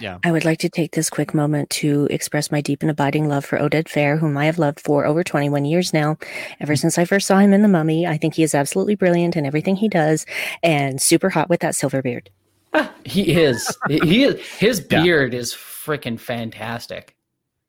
Yeah. 0.01 0.19
I 0.25 0.33
would 0.33 0.45
like 0.45 0.59
to 0.61 0.69
take 0.69 0.93
this 0.93 1.11
quick 1.11 1.35
moment 1.35 1.69
to 1.71 2.07
express 2.11 2.51
my 2.51 2.61
deep 2.61 2.83
and 2.83 2.91
abiding 2.91 3.29
love 3.29 3.45
for 3.45 3.59
Oded 3.59 3.85
Fehr, 3.89 4.19
whom 4.19 4.37
I 4.37 4.47
have 4.47 4.59
loved 4.59 4.81
for 4.81 5.05
over 5.05 5.23
21 5.25 5.65
years 5.65 5.93
now. 5.93 6.17
Ever 6.61 6.75
since 6.77 6.97
I 6.97 7.05
first 7.05 7.27
saw 7.27 7.39
him 7.39 7.53
in 7.53 7.63
The 7.63 7.69
Mummy, 7.69 8.07
I 8.07 8.17
think 8.17 8.35
he 8.35 8.43
is 8.43 8.55
absolutely 8.55 8.95
brilliant 8.95 9.37
in 9.37 9.45
everything 9.45 9.77
he 9.77 9.89
does 9.89 10.25
and 10.63 11.03
super 11.03 11.29
hot 11.31 11.49
with 11.51 11.61
that 11.61 11.75
silver 11.75 12.01
beard. 12.03 12.31
He 13.05 13.33
is. 13.35 13.77
he 13.89 14.23
is. 14.25 14.41
His 14.59 14.87
Yeah. 14.91 15.03
beard 15.03 15.35
is 15.35 15.53
freaking 15.53 16.19
fantastic. 16.21 17.17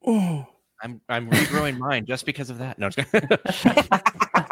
Mm. 0.06 0.46
I'm 0.82 1.00
I'm 1.08 1.28
regrowing 1.30 1.78
mine 1.78 2.06
just 2.06 2.24
because 2.26 2.50
of 2.50 2.58
that. 2.58 2.78
No, 2.78 2.86
I'm 2.86 2.92
just- 2.92 3.08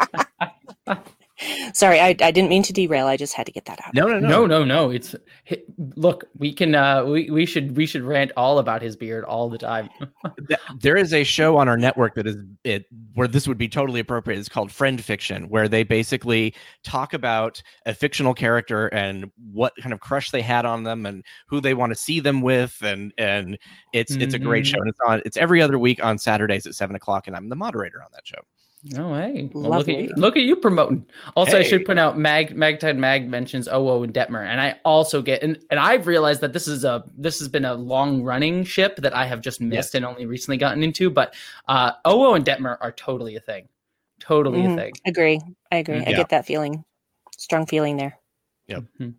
Sorry, 1.73 1.99
I, 1.99 2.09
I 2.21 2.31
didn't 2.31 2.49
mean 2.49 2.63
to 2.63 2.73
derail. 2.73 3.07
I 3.07 3.17
just 3.17 3.33
had 3.33 3.45
to 3.45 3.51
get 3.51 3.65
that 3.65 3.79
out. 3.85 3.93
no, 3.93 4.07
no, 4.07 4.19
no, 4.19 4.27
No, 4.27 4.45
no, 4.45 4.63
no. 4.63 4.89
It's 4.91 5.15
hi- 5.47 5.61
look. 5.95 6.25
We 6.37 6.53
can. 6.53 6.75
uh 6.75 7.03
We 7.05 7.29
we 7.29 7.45
should 7.45 7.75
we 7.77 7.85
should 7.85 8.03
rant 8.03 8.31
all 8.37 8.59
about 8.59 8.81
his 8.81 8.95
beard 8.95 9.23
all 9.25 9.49
the 9.49 9.57
time. 9.57 9.89
There 10.79 10.95
is 10.97 11.13
a 11.13 11.23
show 11.23 11.57
on 11.57 11.67
our 11.67 11.77
network 11.77 12.15
that 12.15 12.25
is 12.27 12.37
it 12.63 12.85
where 13.13 13.27
this 13.27 13.47
would 13.47 13.57
be 13.57 13.67
totally 13.67 13.99
appropriate. 13.99 14.39
It's 14.39 14.49
called 14.49 14.71
Friend 14.71 15.03
Fiction, 15.03 15.49
where 15.49 15.67
they 15.67 15.83
basically 15.83 16.53
talk 16.83 17.13
about 17.13 17.61
a 17.85 17.93
fictional 17.93 18.33
character 18.33 18.87
and 18.87 19.31
what 19.51 19.73
kind 19.81 19.93
of 19.93 19.99
crush 19.99 20.31
they 20.31 20.41
had 20.41 20.65
on 20.65 20.83
them 20.83 21.05
and 21.05 21.23
who 21.47 21.61
they 21.61 21.73
want 21.73 21.91
to 21.91 21.95
see 21.95 22.19
them 22.19 22.41
with, 22.41 22.77
and 22.81 23.13
and 23.17 23.57
it's 23.93 24.13
it's 24.15 24.33
a 24.33 24.39
great 24.39 24.63
Mhm. 24.65 24.67
show. 24.67 24.79
And 24.79 24.89
it's 24.89 24.99
on 25.05 25.21
it's 25.25 25.37
every 25.37 25.61
other 25.61 25.77
week 25.79 26.03
on 26.03 26.17
Saturdays 26.17 26.65
at 26.65 26.75
seven 26.75 26.95
o'clock, 26.95 27.27
and 27.27 27.35
I'm 27.35 27.49
the 27.49 27.55
moderator 27.55 28.01
on 28.01 28.09
that 28.13 28.25
show. 28.27 28.39
No 28.83 29.11
way. 29.11 29.49
Well, 29.53 29.69
look 29.77 29.87
at 29.89 29.95
you. 29.95 30.11
Look 30.17 30.35
at 30.35 30.41
you 30.43 30.55
promoting. 30.55 31.05
Also, 31.35 31.59
I 31.59 31.63
should 31.63 31.81
Hey. 31.81 31.85
point 31.85 31.99
out 31.99 32.17
Mag 32.17 32.55
Magtide 32.55 32.97
Mag 32.97 33.29
mentions 33.29 33.67
Owo 33.67 34.03
and 34.03 34.11
Detmer, 34.11 34.43
and 34.43 34.59
I 34.59 34.79
also 34.83 35.21
get 35.21 35.43
and, 35.43 35.59
and 35.69 35.79
I've 35.79 36.07
realized 36.07 36.41
that 36.41 36.51
this 36.53 36.67
is 36.67 36.83
a 36.83 37.03
this 37.15 37.37
has 37.39 37.47
been 37.47 37.65
a 37.65 37.75
long 37.75 38.23
running 38.23 38.63
ship 38.63 38.95
that 38.97 39.15
I 39.15 39.25
have 39.25 39.41
just 39.41 39.61
missed 39.61 39.93
Yes. 39.93 39.95
and 39.95 40.05
only 40.05 40.25
recently 40.25 40.57
gotten 40.57 40.81
into. 40.81 41.11
But 41.11 41.35
uh, 41.67 41.91
Owo 42.05 42.35
and 42.35 42.43
Detmer 42.43 42.77
are 42.81 42.91
totally 42.91 43.35
a 43.35 43.39
thing. 43.39 43.67
Totally 44.19 44.61
Mhm. 44.63 44.73
a 44.73 44.77
thing. 44.81 44.93
Agree. 45.05 45.41
I 45.71 45.75
agree. 45.77 45.97
I 45.97 46.09
Yeah. 46.09 46.17
get 46.17 46.29
that 46.29 46.47
feeling. 46.47 46.83
Strong 47.37 47.67
feeling 47.67 47.97
there. 47.97 48.17
Mhm. 48.69 49.13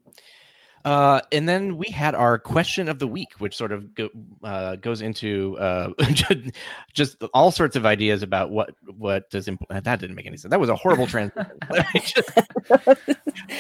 Uh, 0.85 1.21
and 1.31 1.49
then 1.49 1.77
we 1.77 1.89
had 1.89 2.15
our 2.15 2.39
question 2.39 2.89
of 2.89 2.99
the 2.99 3.07
week, 3.07 3.35
which 3.39 3.57
sort 3.57 3.71
of 3.73 3.95
go, 3.95 4.09
uh, 4.43 4.75
goes 4.77 5.01
into 5.01 5.57
uh, 5.59 5.91
just 6.93 7.23
all 7.33 7.51
sorts 7.53 7.77
of 7.77 7.87
ideas 7.87 8.23
about 8.23 8.51
what 8.51 8.75
what 8.97 9.31
does 9.31 9.47
imp- 9.47 9.63
that 9.69 10.01
didn't 10.01 10.17
make 10.17 10.27
any 10.27 10.37
sense. 10.37 10.51
That 10.51 10.59
was 10.61 10.69
a 10.71 10.75
horrible 10.77 11.07
transition. 11.07 11.51
Just- 11.95 12.31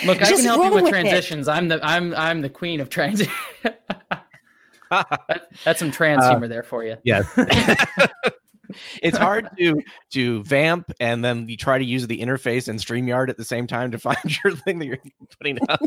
Look, 0.04 0.20
I 0.20 0.32
can 0.32 0.44
help 0.44 0.58
you 0.58 0.62
roll 0.64 0.74
with 0.74 0.82
with 0.82 0.86
it. 0.86 0.90
transitions. 0.90 1.46
I'm 1.48 1.68
the 1.68 1.78
I'm 1.86 2.12
I'm 2.14 2.40
the 2.40 2.48
queen 2.50 2.80
of 2.80 2.88
transit. 2.90 3.28
That's 5.64 5.78
some 5.78 5.90
trans 5.90 6.22
Uh, 6.24 6.30
humor 6.30 6.48
there 6.48 6.62
for 6.64 6.84
you. 6.84 6.96
yes. 7.04 7.24
It's 9.02 9.16
hard 9.16 9.48
to 9.58 9.82
to 10.10 10.42
vamp 10.44 10.92
and 11.00 11.24
then 11.24 11.48
you 11.48 11.56
try 11.56 11.78
to 11.78 11.84
use 11.84 12.06
the 12.06 12.20
interface 12.20 12.68
and 12.68 12.78
StreamYard 12.78 13.28
at 13.28 13.36
the 13.36 13.44
same 13.44 13.66
time 13.66 13.90
to 13.90 13.98
find 13.98 14.38
your 14.44 14.54
thing 14.56 14.78
that 14.78 14.86
you're 14.86 14.98
putting 15.38 15.58
up. 15.68 15.82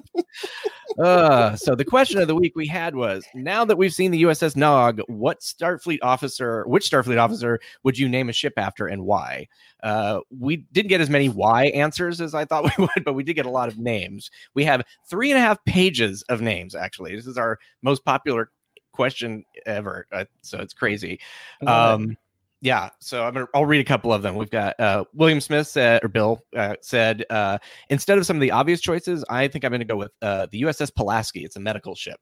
uh, 0.99 1.55
so 1.55 1.75
the 1.75 1.85
question 1.85 2.19
of 2.19 2.27
the 2.27 2.35
week 2.35 2.55
we 2.55 2.67
had 2.67 2.95
was 2.95 3.25
now 3.33 3.65
that 3.65 3.77
we've 3.77 3.93
seen 3.93 4.11
the 4.11 4.23
USS 4.23 4.55
Nog, 4.55 5.01
what 5.07 5.41
Starfleet 5.41 5.99
officer, 6.01 6.63
which 6.67 6.89
Starfleet 6.89 7.21
officer 7.21 7.59
would 7.83 7.97
you 7.97 8.07
name 8.09 8.29
a 8.29 8.33
ship 8.33 8.53
after 8.57 8.87
and 8.87 9.03
why? 9.05 9.47
Uh, 9.83 10.19
we 10.35 10.57
didn't 10.71 10.89
get 10.89 11.01
as 11.01 11.09
many 11.09 11.29
why 11.29 11.65
answers 11.67 12.19
as 12.19 12.33
I 12.33 12.45
thought 12.45 12.63
we 12.77 12.85
would, 12.85 13.05
but 13.05 13.13
we 13.13 13.23
did 13.23 13.35
get 13.35 13.45
a 13.45 13.51
lot 13.51 13.67
of 13.67 13.77
names. 13.77 14.31
We 14.53 14.63
have 14.65 14.83
three 15.07 15.31
and 15.31 15.37
a 15.37 15.41
half 15.41 15.63
pages 15.65 16.23
of 16.29 16.41
names, 16.41 16.75
actually. 16.75 17.15
This 17.15 17.27
is 17.27 17.37
our 17.37 17.59
most 17.81 18.03
popular 18.03 18.49
question 18.91 19.43
ever. 19.65 20.07
Uh, 20.11 20.25
so 20.41 20.57
it's 20.59 20.73
crazy. 20.73 21.19
Um, 21.67 22.17
yeah, 22.65 22.89
so 22.99 23.23
I'm 23.23 23.35
gonna 23.35 23.45
I'll 23.53 23.67
read 23.67 23.79
a 23.79 23.83
couple 23.83 24.11
of 24.11 24.23
them. 24.23 24.35
We've 24.35 24.49
got 24.49 24.79
uh, 24.79 25.03
William 25.13 25.39
Smith 25.39 25.67
said, 25.67 26.03
or 26.03 26.07
Bill 26.09 26.41
uh, 26.55 26.73
said, 26.81 27.23
uh, 27.29 27.59
instead 27.91 28.17
of 28.17 28.25
some 28.25 28.37
of 28.37 28.41
the 28.41 28.49
obvious 28.49 28.81
choices, 28.81 29.23
I 29.29 29.47
think 29.47 29.63
I'm 29.63 29.69
going 29.69 29.81
to 29.81 29.85
go 29.85 29.95
with 29.97 30.11
uh, 30.23 30.47
the 30.51 30.63
USS 30.63 30.89
Pulaski. 30.95 31.45
It's 31.45 31.57
a 31.57 31.59
medical 31.59 31.93
ship. 31.93 32.19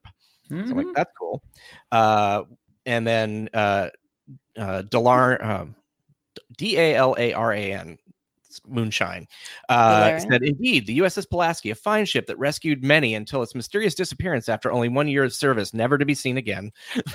So 0.50 0.56
I'm 0.58 0.76
like, 0.76 0.88
Mhm. 0.88 0.94
that's 0.96 1.12
cool. 1.18 1.42
Uh, 1.94 2.44
and 2.86 3.08
then 3.08 3.48
uh, 3.54 3.88
uh, 4.58 4.84
Dalar, 4.90 5.42
um, 5.42 5.76
D 6.58 6.78
A 6.78 6.94
L 6.96 7.16
A 7.18 7.32
R 7.32 7.54
A 7.54 7.72
N, 7.72 7.98
Moonshine, 8.68 9.28
uh, 9.70 10.12
Dalaran? 10.12 10.30
said, 10.30 10.44
indeed, 10.44 10.88
the 10.88 10.98
USS 11.00 11.26
Pulaski, 11.30 11.70
a 11.70 11.76
fine 11.76 12.04
ship 12.04 12.28
that 12.28 12.38
rescued 12.38 12.84
many 12.84 13.16
until 13.16 13.42
its 13.44 13.56
mysterious 13.56 13.96
disappearance 13.96 14.50
after 14.50 14.74
only 14.74 14.90
one 14.90 15.08
year 15.08 15.24
of 15.24 15.34
service, 15.34 15.74
never 15.74 15.98
to 15.98 16.04
be 16.06 16.14
seen 16.14 16.36
again. 16.36 16.74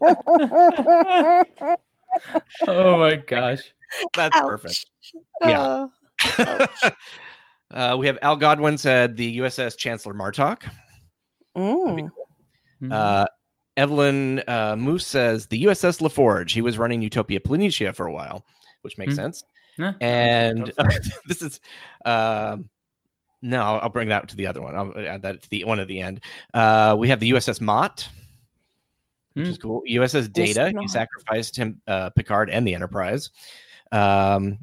oh 2.66 2.98
my 2.98 3.16
gosh. 3.16 3.60
That's 4.14 4.36
Ouch. 4.36 4.46
perfect. 4.46 4.86
Yeah. 5.42 5.86
Oh. 6.38 6.66
uh, 7.70 7.96
we 7.98 8.06
have 8.06 8.18
Al 8.22 8.36
Godwin 8.36 8.76
said 8.78 9.16
the 9.16 9.38
USS 9.38 9.76
Chancellor 9.76 10.14
Martok. 10.14 10.62
Mm. 11.56 12.10
Mhm. 12.82 12.92
Uh, 12.92 13.26
Evelyn 13.76 14.42
uh, 14.48 14.74
Moose 14.76 15.06
says 15.06 15.46
the 15.46 15.64
USS 15.64 16.00
LaForge. 16.00 16.50
He 16.50 16.60
was 16.60 16.78
running 16.78 17.00
Utopia 17.00 17.38
Planitia 17.40 17.94
for 17.94 18.06
a 18.06 18.12
while, 18.12 18.44
which 18.82 18.98
makes 18.98 19.12
Hmm. 19.12 19.16
sense. 19.22 19.44
Yeah. 19.78 19.92
And 20.00 20.72
Go 20.76 20.84
this 21.26 21.40
is 21.42 21.60
um, 22.04 22.68
no, 23.40 23.62
I'll, 23.62 23.80
I'll 23.82 23.88
bring 23.88 24.08
that 24.08 24.28
to 24.28 24.36
the 24.36 24.46
other 24.48 24.60
one. 24.60 24.74
I'll 24.74 24.92
add 24.98 25.22
that 25.22 25.42
to 25.42 25.50
the 25.50 25.64
one 25.64 25.78
at 25.78 25.86
the 25.86 26.00
end. 26.00 26.20
Uh, 26.52 26.96
we 26.98 27.08
have 27.08 27.20
the 27.20 27.30
USS 27.30 27.60
Mott, 27.60 28.08
which 29.38 29.46
Hmm. 29.46 29.50
is 29.52 29.58
cool. 29.58 29.82
USS 29.86 30.28
Data. 30.32 30.72
He 30.80 30.88
sacrificed 30.88 31.56
him, 31.56 31.80
uh, 31.86 32.10
Picard 32.10 32.50
and 32.50 32.66
the 32.66 32.74
Enterprise. 32.74 33.30
Um, 33.92 34.58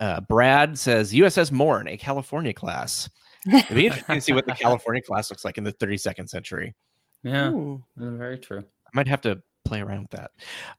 uh, 0.00 0.20
Brad 0.22 0.78
says 0.78 1.12
USS 1.12 1.52
Morn, 1.52 1.86
a 1.88 1.96
California 1.96 2.52
class. 2.52 3.08
It'd 3.46 3.76
be 3.76 3.86
interesting 3.86 4.16
to 4.16 4.20
see 4.20 4.32
what 4.32 4.46
the 4.46 4.52
California 4.60 5.02
class 5.02 5.30
looks 5.30 5.44
like 5.44 5.58
in 5.58 5.64
the 5.64 5.72
32nd 5.72 6.28
century. 6.28 6.74
yeah, 7.22 7.48
Mm. 7.50 7.82
very 7.96 8.38
true. 8.38 8.58
I 8.60 8.90
might 8.92 9.06
have 9.08 9.20
to 9.22 9.40
play 9.64 9.80
around 9.80 10.02
with 10.02 10.10
that. 10.12 10.30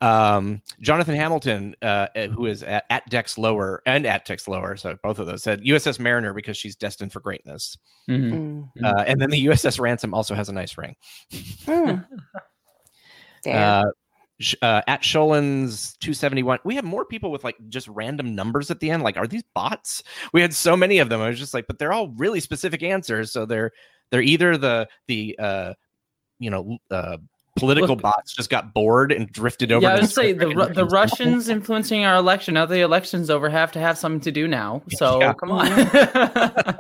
Um, 0.06 0.62
Jonathan 0.82 1.16
Hamilton, 1.16 1.76
uh, 1.82 2.08
who 2.34 2.46
is 2.46 2.64
at, 2.64 2.86
at 2.90 3.08
Dex 3.10 3.38
Lower 3.38 3.82
and 3.86 4.06
at 4.06 4.24
Dex 4.26 4.48
Lower, 4.48 4.76
so 4.78 4.98
both 5.04 5.20
of 5.20 5.28
those 5.28 5.44
said 5.44 5.62
USS 5.62 6.00
Mariner 6.00 6.34
because 6.34 6.56
she's 6.58 6.76
destined 6.76 7.12
for 7.12 7.20
greatness. 7.20 7.78
Mhm. 8.10 8.70
Mm. 8.78 8.84
Uh, 8.84 9.04
and 9.08 9.20
then 9.20 9.30
the 9.30 9.46
USS 9.48 9.78
Ransom 9.80 10.14
also 10.14 10.36
has 10.36 10.48
a 10.50 10.54
nice 10.54 10.78
ring. 10.78 10.96
Mm. 11.32 12.06
There. 13.54 13.58
Uh, 13.58 13.84
uh, 14.62 14.82
at 14.88 15.02
Sholins 15.02 15.98
271, 16.00 16.60
we 16.64 16.76
have 16.76 16.86
more 16.86 17.06
people 17.06 17.32
with 17.32 17.44
like 17.44 17.56
just 17.70 17.88
random 17.88 18.36
numbers 18.36 18.70
at 18.70 18.80
the 18.80 18.92
end. 18.92 19.02
Like, 19.02 19.18
are 19.18 19.26
these 19.26 19.44
bots? 19.56 20.04
We 20.32 20.42
had 20.42 20.54
so 20.54 20.78
many 20.78 21.00
of 21.00 21.10
them. 21.10 21.22
I 21.22 21.30
was 21.30 21.40
just 21.40 21.54
like, 21.56 21.66
but 21.66 21.80
they're 21.80 21.92
all 21.94 22.10
really 22.10 22.40
specific 22.40 22.84
answers. 22.84 23.32
So 23.32 23.46
they're 23.48 23.72
they're 24.12 24.22
either 24.22 24.56
the 24.58 24.88
the 25.08 25.36
uh, 25.40 25.74
you 26.38 26.52
know 26.52 26.78
uh, 26.92 27.18
political 27.58 27.96
Look- 27.96 28.04
bots 28.04 28.36
just 28.36 28.52
got 28.52 28.76
bored 28.76 29.12
and 29.12 29.28
drifted 29.32 29.72
over. 29.72 29.82
Yeah, 29.82 29.94
I 29.96 30.00
would 30.02 30.10
say 30.10 30.34
the 30.34 30.50
Ru- 30.50 30.72
the 30.74 30.86
Russians 30.86 31.50
influencing 31.50 32.06
our 32.06 32.16
election. 32.16 32.54
Now 32.54 32.68
the 32.68 32.82
election's 32.82 33.32
over, 33.32 33.50
have 33.50 33.72
to 33.72 33.80
have 33.80 33.98
something 33.98 34.22
to 34.22 34.32
do 34.32 34.48
now. 34.48 34.84
So 34.92 35.20
Yeah. 35.20 35.34
come 35.34 35.52
on. 35.52 35.68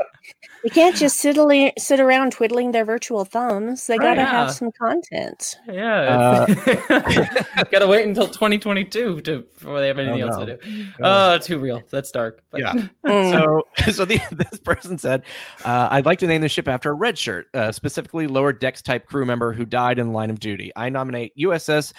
you 0.64 0.69
can't 0.72 0.95
just 0.95 1.18
sit, 1.22 1.38
ali- 1.38 1.73
sit 1.77 1.99
around 1.99 2.31
twiddling 2.34 2.72
their 2.72 2.85
virtual 2.85 3.26
thumbs. 3.26 3.88
They 3.88 3.98
got 3.98 4.15
to 4.15 4.22
Yeah. 4.22 4.26
have 4.31 4.52
some 4.53 4.72
content. 4.72 5.57
yeah, 5.68 6.45
got 7.72 7.80
to 7.80 7.88
wait 7.88 8.06
until 8.07 8.27
2022 8.27 9.22
to 9.22 9.39
before 9.39 9.80
they 9.80 9.88
have 9.88 9.99
anything 9.99 10.23
Oh, 10.23 10.27
else 10.27 10.45
to 10.45 10.57
do. 10.57 10.85
Oh. 11.02 11.34
Oh, 11.34 11.38
too 11.38 11.60
real. 11.60 11.81
That's 11.91 12.11
dark. 12.11 12.41
But- 12.52 12.61
Yeah. 12.61 12.73
Mm. 13.07 13.31
So, 13.31 13.91
so 13.91 14.06
the, 14.06 14.19
this 14.31 14.60
person 14.60 14.98
said, 14.98 15.23
uh, 15.64 15.88
"I'd 15.91 16.06
like 16.06 16.19
to 16.19 16.27
name 16.27 16.41
the 16.41 16.49
ship 16.49 16.68
after 16.68 16.89
a 16.91 16.94
red 16.94 17.18
shirt, 17.18 17.48
uh, 17.53 17.72
specifically 17.72 18.27
lower 18.27 18.52
decks 18.52 18.81
type 18.81 19.06
crew 19.06 19.26
member 19.26 19.53
who 19.53 19.64
died 19.65 19.98
in 19.98 20.07
the 20.07 20.14
line 20.14 20.30
of 20.30 20.39
duty. 20.41 20.73
I 20.76 20.89
nominate 20.89 21.31
USS 21.38 21.94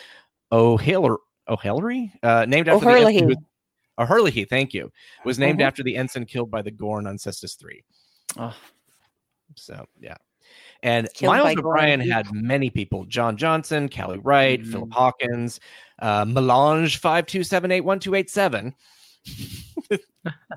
O'Hare 0.53 1.17
O'Halery, 1.49 2.13
uh, 2.23 2.45
named 2.47 2.69
after 2.69 2.85
the 2.85 2.91
O'Hurley. 2.91 3.15
ensign 3.17 3.29
who- 3.31 4.03
O'Hurley. 4.03 4.45
Thank 4.45 4.75
you. 4.75 4.93
Was 5.25 5.39
named 5.39 5.61
Mhm. 5.61 5.65
after 5.65 5.83
the 5.83 5.97
ensign 5.97 6.27
killed 6.27 6.51
by 6.51 6.61
the 6.63 6.71
Gorn 6.71 7.07
on 7.07 7.17
Cestus 7.17 7.59
Three. 7.59 7.83
Oh, 8.37 8.55
So 9.57 9.87
yeah." 10.01 10.17
And 10.83 11.09
Killed 11.15 11.35
Miles 11.35 11.55
Gorn. 11.57 11.59
O'Brien 11.59 12.01
had 12.01 12.33
many 12.33 12.71
people: 12.71 13.05
John 13.05 13.37
Johnson, 13.37 13.89
Callie 13.89 14.19
Wright, 14.19 14.61
Mhm. 14.63 14.71
Philip 14.73 14.93
Hawkins, 14.93 15.61
uh, 16.01 16.25
Melange 16.27 16.99
five 16.99 17.27
two 17.27 17.43
seven 17.45 17.71
eight 17.73 17.83
one 17.83 17.99
two 18.01 18.15
eight 18.15 18.31
seven. 18.31 18.75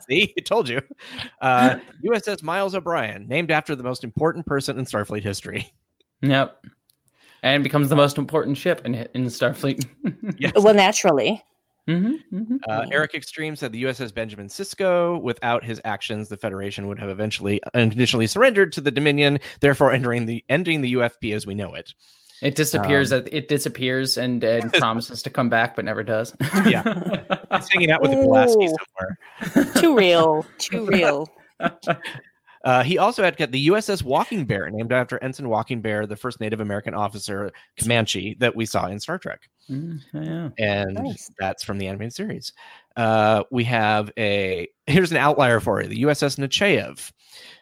See, 0.08 0.34
I 0.38 0.42
told 0.42 0.70
you. 0.70 0.82
Uh, 1.42 1.78
USS 2.06 2.44
Miles 2.44 2.76
O'Brien, 2.76 3.28
named 3.28 3.52
after 3.52 3.76
the 3.76 3.84
most 3.84 4.04
important 4.04 4.46
person 4.46 4.78
in 4.80 4.86
Starfleet 4.86 5.24
history. 5.24 5.72
yep. 6.22 6.64
And 7.44 7.64
becomes 7.64 7.90
the 7.90 7.96
most 7.96 8.18
important 8.20 8.58
ship 8.58 8.82
in 8.86 8.94
in 9.14 9.26
Starfleet. 9.26 9.86
Yes. 10.40 10.54
Well, 10.56 10.74
naturally. 10.76 11.42
Hmm 11.98 12.16
hmm 12.30 12.56
Uh, 12.68 12.86
Eric 12.92 13.14
Extreme 13.14 13.56
said 13.56 13.72
the 13.72 13.84
USS 13.84 14.14
Benjamin 14.14 14.48
Sisko. 14.48 15.22
Without 15.22 15.64
his 15.64 15.82
actions, 15.84 16.30
the 16.30 16.38
Federation 16.38 16.88
would 16.88 17.00
have 17.00 17.10
eventually 17.10 17.62
unconditionally 17.74 18.28
surrendered 18.28 18.74
to 18.74 18.82
the 18.82 18.92
Dominion, 18.92 19.40
therefore 19.60 19.92
entering 19.92 20.26
the 20.26 20.44
ending 20.50 20.82
the 20.82 20.94
UFP 20.94 21.34
as 21.34 21.46
we 21.46 21.54
know 21.54 21.74
it. 21.74 21.94
It 22.42 22.56
disappears. 22.56 23.14
Um, 23.14 23.28
it 23.32 23.48
disappears 23.48 24.18
and, 24.18 24.44
and 24.44 24.74
promises 24.74 25.22
to 25.24 25.30
come 25.30 25.50
back, 25.50 25.76
but 25.76 25.86
never 25.86 26.04
does. 26.04 26.36
Yeah. 26.66 26.84
It's 27.54 27.70
hanging 27.70 27.92
out 27.92 28.02
with 28.02 28.12
Pulaski 28.12 28.70
somewhere. 28.70 29.74
Too 29.76 29.96
real. 29.96 30.46
Too 30.58 30.86
real. 30.86 31.30
Uh, 32.64 32.84
he 32.84 32.98
also 32.98 33.24
had 33.24 33.36
the 33.38 33.68
USS 33.68 34.04
Walking 34.04 34.46
Bear, 34.46 34.70
named 34.70 34.92
after 34.92 35.18
Ensign 35.24 35.50
Walking 35.50 35.82
Bear, 35.82 36.06
the 36.06 36.16
first 36.16 36.40
Native 36.40 36.62
American 36.62 36.94
officer 36.94 37.52
Comanche 37.80 38.36
that 38.40 38.56
we 38.56 38.66
saw 38.66 38.88
in 38.88 39.00
Star 39.00 39.18
Trek. 39.18 39.42
Mm, 39.70 40.00
yeah. 40.14 40.50
and 40.60 40.94
Nice. 40.96 41.30
that's 41.40 41.64
from 41.64 41.78
the 41.78 41.88
animated 41.88 42.14
series. 42.14 42.54
Uh, 42.98 43.44
we 43.52 43.64
have 43.64 44.12
a 44.18 44.68
here's 44.88 45.12
an 45.12 45.18
outlier 45.18 45.60
for 45.60 45.82
you: 45.82 45.88
the 45.88 46.04
USS 46.04 46.38
Nechayev. 46.38 47.12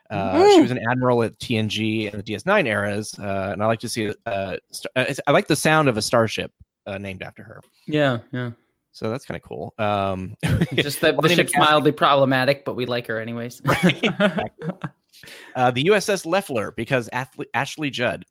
Uh, 0.09 0.39
She 0.49 0.57
Mm. 0.57 0.61
was 0.63 0.71
an 0.71 0.80
admiral 0.89 1.21
at 1.23 1.38
TNG 1.39 2.11
and 2.11 2.21
the 2.21 2.34
DS9 2.34 2.65
eras, 2.67 3.13
uh, 3.19 3.49
and 3.53 3.61
I 3.61 3.67
like 3.67 3.80
to 3.81 3.89
see. 3.89 4.11
Uh, 4.26 4.57
st- 4.71 4.91
uh, 4.95 5.13
I 5.27 5.31
like 5.31 5.47
the 5.47 5.55
sound 5.55 5.88
of 5.88 5.97
a 5.97 6.01
starship 6.01 6.51
uh, 6.88 6.97
named 6.97 7.21
after 7.21 7.43
her. 7.43 7.61
Yeah. 7.85 8.17
Yeah. 8.31 8.51
So 8.99 9.09
that's 9.09 9.23
kind 9.23 9.38
of 9.38 9.43
cool. 9.43 9.73
Um, 9.77 10.35
Just 10.73 10.99
that 10.99 11.15
the 11.21 11.30
ship's 11.30 11.55
mildly 11.55 11.93
problematic, 11.93 12.65
but 12.65 12.76
we 12.76 12.85
like 12.85 13.07
her 13.07 13.17
anyways. 13.17 13.61
uh, 15.55 15.71
the 15.71 15.85
USS 15.85 16.26
Leffler 16.26 16.73
because 16.76 17.07
Ashley, 17.13 17.47
Ashley 17.53 17.89
Judd. 17.91 18.26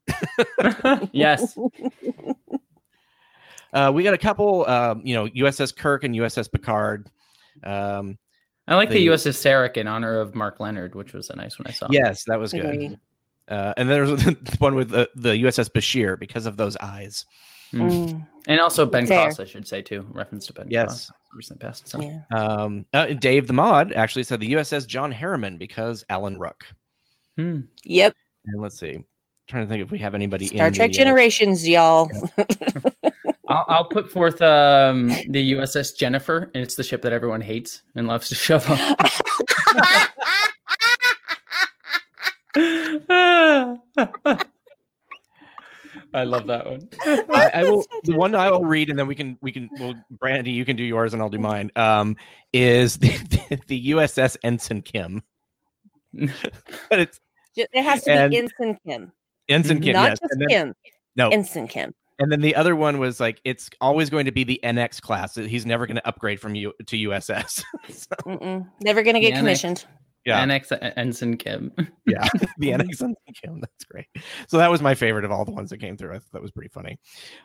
yes. 1.11 1.57
Uh, 3.73 3.91
we 3.91 4.03
got 4.03 4.13
a 4.13 4.17
couple, 4.19 4.69
um, 4.69 5.01
you 5.03 5.15
know, 5.15 5.25
USS 5.25 5.75
Kirk 5.75 6.03
and 6.03 6.13
USS 6.13 6.51
Picard. 6.51 7.09
Um, 7.63 8.19
I 8.67 8.75
like 8.75 8.89
the, 8.89 9.07
The- 9.07 9.07
USS 9.07 9.43
Sarek 9.43 9.75
in 9.75 9.87
honor 9.87 10.19
of 10.19 10.35
Mark 10.35 10.59
Lenard, 10.59 10.93
which 10.93 11.13
was 11.13 11.31
a 11.31 11.35
nice 11.35 11.57
one 11.57 11.65
I 11.65 11.71
saw. 11.71 11.87
yes, 11.89 12.25
that 12.27 12.39
was 12.39 12.51
good. 12.51 12.65
Agree. 12.65 12.95
Uh, 13.47 13.73
and 13.75 13.89
there 13.89 14.03
was 14.05 14.23
one 14.59 14.75
with 14.75 14.91
the, 14.91 15.09
the 15.15 15.29
USS 15.29 15.71
Bashir 15.71 16.19
because 16.19 16.45
of 16.45 16.57
those 16.57 16.77
eyes. 16.77 17.25
Mm. 17.73 17.89
Mm, 17.91 18.27
And 18.47 18.59
also 18.59 18.85
Ben 18.85 19.05
Fair. 19.05 19.25
Cross, 19.25 19.39
I 19.39 19.45
should 19.45 19.67
say 19.67 19.81
too. 19.81 20.05
Reference 20.11 20.47
to 20.47 20.53
Ben 20.53 20.67
Yes. 20.69 21.07
Cross. 21.07 21.11
Recently 21.35 21.59
passed. 21.65 21.87
So. 21.87 22.01
yeah. 22.01 22.21
Um, 22.31 22.85
uh, 22.93 23.07
Dave 23.07 23.45
the 23.47 23.53
Mod 23.53 23.93
actually 23.93 24.23
said 24.23 24.39
the 24.39 24.53
USS 24.53 24.87
John 24.87 25.11
Harriman 25.11 25.57
because 25.57 26.03
Alan 26.09 26.37
Ruck. 26.37 26.65
Hmm. 27.37 27.61
Yep. 27.83 28.15
And 28.45 28.61
let's 28.61 28.79
see, 28.79 29.03
trying 29.47 29.65
to 29.65 29.69
think 29.69 29.83
if 29.83 29.91
we 29.91 29.99
have 29.99 30.15
anybody 30.15 30.47
Star 30.47 30.67
in 30.67 30.73
Trek 30.73 30.91
the, 30.91 30.95
uh, 30.95 31.03
Generations, 31.03 31.67
y'all. 31.67 32.09
I'll, 33.47 33.65
I'll 33.67 33.85
put 33.85 34.11
forth 34.11 34.41
um, 34.41 35.09
the 35.29 35.53
USS 35.53 35.95
Jennifer, 35.97 36.49
and 36.53 36.63
it's 36.63 36.75
the 36.75 36.83
ship 36.83 37.01
that 37.03 37.13
everyone 37.13 37.41
hates 37.41 37.81
and 37.95 38.07
loves 38.07 38.29
to 38.29 38.35
shove 38.35 38.69
on. 38.69 38.77
I 46.13 46.23
love 46.23 46.47
that 46.47 46.65
one. 46.65 46.89
I, 47.05 47.51
I 47.53 47.63
will. 47.63 47.85
The 48.03 48.15
one 48.15 48.33
I 48.35 48.49
will 48.49 48.65
read, 48.65 48.89
and 48.89 48.97
then 48.97 49.07
we 49.07 49.15
can 49.15 49.37
we 49.41 49.51
can. 49.51 49.69
Well, 49.79 49.93
Brandy, 50.11 50.51
you 50.51 50.65
can 50.65 50.75
do 50.75 50.83
yours, 50.83 51.13
and 51.13 51.21
I'll 51.21 51.29
do 51.29 51.39
mine. 51.39 51.71
Um, 51.75 52.15
is 52.53 52.97
the, 52.97 53.09
the, 53.67 53.89
USS 53.91 54.37
Ensign 54.43 54.81
Kim? 54.81 55.21
but 56.13 56.99
it's 56.99 57.19
it 57.55 57.69
has 57.83 58.03
to 58.03 58.11
And- 58.11 58.31
be 58.31 58.37
Ensign 58.37 58.77
Kim, 58.85 59.11
Ensign 59.47 59.81
Kim, 59.81 59.93
not 59.93 60.09
yes. 60.09 60.19
just 60.19 60.33
then, 60.39 60.47
Kim. 60.49 60.73
no, 61.15 61.29
Ensign 61.29 61.67
Kim. 61.67 61.93
and 62.17 62.31
then 62.31 62.41
the 62.41 62.55
other 62.55 62.75
one 62.75 62.97
was 62.97 63.19
like 63.19 63.39
it's 63.45 63.69
always 63.79 64.09
going 64.09 64.25
to 64.25 64.31
be 64.31 64.43
the 64.43 64.59
NX 64.63 65.01
class. 65.01 65.35
He's 65.35 65.65
never 65.65 65.85
going 65.85 65.97
to 65.97 66.07
upgrade 66.07 66.39
from 66.39 66.55
you 66.55 66.73
to 66.87 66.97
USS. 66.97 67.63
So, 67.91 68.65
Never 68.81 69.03
gonna 69.03 69.19
get 69.19 69.31
Yeah, 69.33 69.39
commissioned. 69.39 69.85
Yeah, 70.25 70.43
NX 70.45 70.93
Ensign 70.97 71.37
Kim. 71.37 71.71
yeah, 72.05 72.27
the 72.57 72.69
NX 72.69 72.81
Ensign 73.01 73.15
Kim. 73.33 73.61
That's 73.61 73.85
great. 73.85 74.07
So 74.47 74.57
that 74.57 74.69
was 74.69 74.81
my 74.81 74.93
favorite 74.95 75.25
of 75.25 75.31
all 75.31 75.45
the 75.45 75.51
ones 75.51 75.69
that 75.69 75.77
came 75.79 75.97
through. 75.97 76.11
I 76.11 76.19
thought 76.19 76.31
that 76.33 76.41
was 76.41 76.51
pretty 76.51 76.69
funny. 76.69 76.99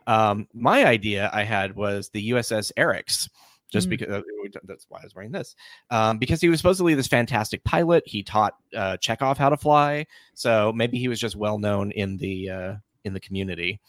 Um, 0.07 0.49
my 0.53 0.85
idea 0.85 1.31
I 1.33 1.45
had 1.45 1.77
was 1.77 2.11
the 2.11 2.31
USS 2.31 2.73
Arex. 2.77 3.29
Just 3.73 3.87
Mm. 3.89 3.91
because 3.91 4.09
uh, 4.15 4.61
that's 4.65 4.87
why 4.89 5.01
I 5.01 5.05
was 5.05 5.15
wearing 5.17 5.33
this, 5.33 5.57
um, 5.91 6.19
because 6.19 6.41
he 6.41 6.49
was 6.49 6.61
supposedly 6.61 6.95
this 6.95 7.09
fantastic 7.09 7.65
pilot. 7.65 8.05
He 8.07 8.23
taught 8.23 8.55
uh, 8.77 8.99
Chekov 9.01 9.37
how 9.37 9.49
to 9.49 9.57
fly, 9.57 10.07
so 10.35 10.71
maybe 10.73 10.99
he 10.99 11.09
was 11.09 11.19
just 11.19 11.35
well 11.35 11.59
known 11.59 11.91
in 11.91 12.17
the 12.19 12.51
uh, 12.51 12.75
in 13.05 13.15
the 13.15 13.21
community, 13.21 13.81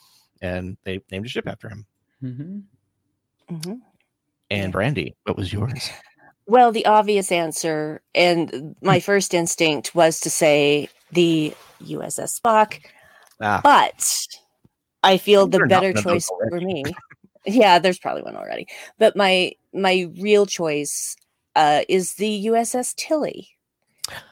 and 0.41 0.78
they 0.86 1.02
named 1.12 1.26
a 1.28 1.30
ship 1.30 1.48
after 1.48 1.70
him. 1.70 1.86
Mhm. 2.24 2.64
Mhm. 3.52 3.80
And 4.49 4.72
Brandy, 4.72 5.16
what 5.26 5.38
was 5.38 5.52
yours? 5.53 5.90
Well, 6.48 6.72
the 6.72 6.86
obvious 6.86 7.32
answer, 7.32 8.02
and 8.14 8.76
my 8.82 9.00
first 9.00 9.34
instinct 9.34 9.96
was 9.96 10.20
to 10.22 10.30
say 10.30 10.90
the 11.12 11.54
USS 11.82 12.40
Spock, 12.40 12.82
Ah, 13.42 13.62
but 13.64 14.28
I 15.04 15.18
feel 15.18 15.48
the 15.48 15.58
There 15.58 15.66
are 15.66 15.68
not 15.68 15.82
better 15.82 15.94
one 15.94 15.98
of 15.98 16.04
those 16.04 16.28
choice 16.28 16.32
for 16.50 16.60
me. 16.60 16.84
Yeah, 17.48 17.78
there's 17.78 18.00
probably 18.00 18.24
one 18.24 18.36
already, 18.36 18.66
but 18.98 19.16
my 19.16 19.52
my 19.72 20.10
real 20.20 20.48
choice 20.48 21.16
uh, 21.56 21.82
is 21.88 22.16
the 22.16 22.48
USS 22.48 22.96
Tilly 22.96 23.50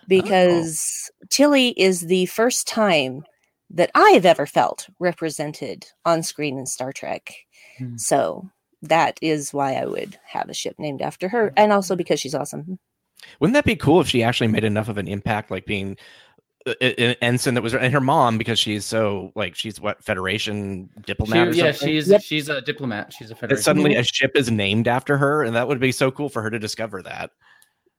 because 0.07 1.11
Tilly 1.30 1.80
is 1.80 2.02
the 2.02 2.26
first 2.26 2.68
time 2.68 3.23
that 3.69 3.91
I 3.94 4.10
have 4.11 4.26
ever 4.26 4.48
felt 4.48 4.90
represented 4.98 5.85
on 6.06 6.23
screen 6.23 6.57
in 6.57 6.65
Star 6.65 6.91
Trek. 6.91 7.35
Hmm. 7.77 7.98
So 7.98 8.49
that 8.84 9.18
is 9.22 9.53
why 9.53 9.73
I 9.73 9.85
would 9.85 10.18
have 10.26 10.49
a 10.49 10.53
ship 10.53 10.76
named 10.77 11.01
after 11.01 11.27
her, 11.30 11.47
mm-hmm. 11.47 11.53
and 11.57 11.72
also 11.73 11.95
because 11.95 12.19
she's 12.19 12.35
awesome. 12.35 12.80
Wouldn't 13.39 13.53
that 13.55 13.65
be 13.65 13.76
cool 13.76 14.01
if 14.01 14.07
she 14.07 14.22
actually 14.23 14.47
made 14.49 14.64
enough 14.65 14.89
of 14.89 14.97
an 14.97 15.07
impact, 15.07 15.49
like 15.49 15.65
being 15.65 15.97
a- 16.68 16.76
a- 16.85 17.10
an 17.11 17.15
ensign 17.22 17.53
that 17.55 17.61
was, 17.61 17.73
and 17.73 17.93
her 17.93 18.01
mom 18.01 18.38
because 18.38 18.60
she's 18.60 18.85
so 18.85 19.31
like 19.35 19.55
she's 19.55 19.80
what 19.81 20.03
Federation 20.03 20.89
diplomat? 21.05 21.47
or 21.49 21.53
She- 21.53 21.60
yeah, 21.60 21.72
something? 21.72 21.88
she's 21.89 22.07
Yep. 22.10 22.22
she's 22.22 22.49
a 22.49 22.61
diplomat. 22.61 23.14
She's 23.14 23.27
a 23.27 23.34
that 23.34 23.39
federation. 23.39 23.64
suddenly 23.64 23.95
a 23.95 24.03
ship 24.03 24.31
is 24.35 24.51
named 24.51 24.88
after 24.88 25.18
her, 25.18 25.43
and 25.43 25.55
that 25.55 25.68
would 25.68 25.80
be 25.80 25.91
so 25.91 26.11
cool 26.11 26.30
for 26.30 26.41
her 26.41 26.49
to 26.49 26.60
discover 26.60 27.01
that. 27.03 27.31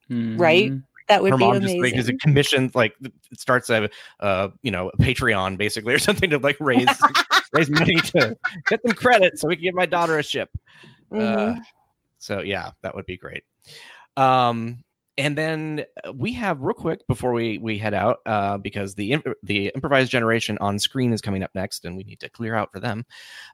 Hmm. 0.08 0.36
right? 0.36 0.72
That 1.08 1.22
would 1.22 1.30
her 1.32 1.36
be 1.36 1.44
mom 1.44 1.60
just 1.60 1.76
like 1.76 1.94
is 1.94 2.08
a 2.08 2.14
commission 2.14 2.70
like 2.74 2.94
it 3.02 3.12
starts 3.38 3.68
a 3.70 3.90
uh 4.20 4.48
you 4.62 4.70
know 4.70 4.88
a 4.88 4.96
patreon 4.96 5.56
basically 5.58 5.92
or 5.92 5.98
something 6.08 6.30
to 6.30 6.38
like 6.38 6.56
raise 6.60 6.88
raise 7.52 7.68
money 7.70 7.96
to 7.96 8.36
get 8.68 8.82
them 8.82 8.94
credit 8.94 9.38
so 9.38 9.48
we 9.48 9.56
can 9.56 9.64
give 9.64 9.74
my 9.74 9.86
daughter 9.86 10.18
a 10.18 10.22
ship. 10.22 10.48
Uh, 11.12 11.16
Mhm. 11.16 11.58
so 12.18 12.40
yeah 12.40 12.70
that 12.82 12.94
would 12.94 13.06
be 13.06 13.16
great. 13.18 13.44
Um 14.16 14.82
and 15.16 15.38
then 15.38 15.84
uh, 16.04 16.12
we 16.12 16.32
have 16.32 16.60
real 16.60 16.74
quick 16.74 17.06
before 17.06 17.32
we 17.32 17.58
we 17.58 17.78
head 17.78 17.94
out 17.94 18.18
uh 18.26 18.58
because 18.58 18.94
the 18.94 19.16
the 19.42 19.70
improvised 19.74 20.10
generation 20.10 20.58
on 20.60 20.78
screen 20.78 21.12
is 21.12 21.20
coming 21.20 21.42
up 21.42 21.50
next 21.54 21.84
and 21.84 21.96
we 21.96 22.04
need 22.04 22.20
to 22.20 22.28
clear 22.28 22.54
out 22.54 22.72
for 22.72 22.80
them 22.80 23.04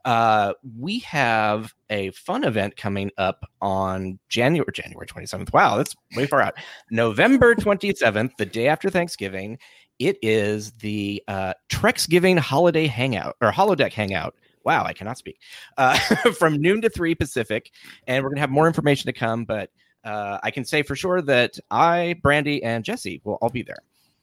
uh 0.05 0.53
we 0.79 0.99
have 1.01 1.75
a 1.91 2.11
fun 2.13 2.45
event 2.45 2.77
coming 2.77 3.11
up 3.19 3.45
on 3.61 4.19
january 4.29 4.73
january 4.73 5.07
27th 5.07 5.53
wow 5.53 5.77
that's 5.77 5.95
way 6.17 6.27
far 6.27 6.41
out. 6.41 6.55
November 6.91 7.55
27th 7.55 8.31
the 8.39 8.47
day 8.47 8.69
after 8.69 8.91
thanksgiving 8.91 9.59
it 9.99 10.17
is 10.23 10.73
the 10.73 11.23
uh 11.29 11.53
trexgiving 11.69 12.39
holiday 12.39 12.87
hangout 12.87 13.37
or 13.41 13.51
holodeck 13.51 13.93
hangout. 13.93 14.35
Wow 14.65 14.85
i 14.85 14.93
cannot 14.93 15.19
speak. 15.19 15.39
Uh 15.77 15.99
from 16.39 16.61
noon 16.61 16.81
to 16.83 16.89
3 16.89 17.15
pacific 17.15 17.71
and 18.07 18.25
we're 18.25 18.31
gonna 18.31 18.41
have 18.41 18.51
more 18.51 18.67
information 18.67 19.07
to 19.07 19.13
come 19.13 19.45
but 19.45 19.71
uh, 20.05 20.39
I 20.43 20.51
can 20.51 20.65
say 20.65 20.83
for 20.83 20.97
sure 20.97 21.23
that 21.23 21.59
I, 21.71 22.17
Brandy, 22.23 22.63
and 22.63 22.85
Jesse 22.85 23.21
will 23.25 23.35
all 23.43 23.51
be 23.51 23.63
there. 23.63 23.79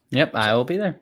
Yep, 0.09 0.35
I 0.35 0.53
will 0.55 0.63
be 0.65 0.77
there. 0.77 0.99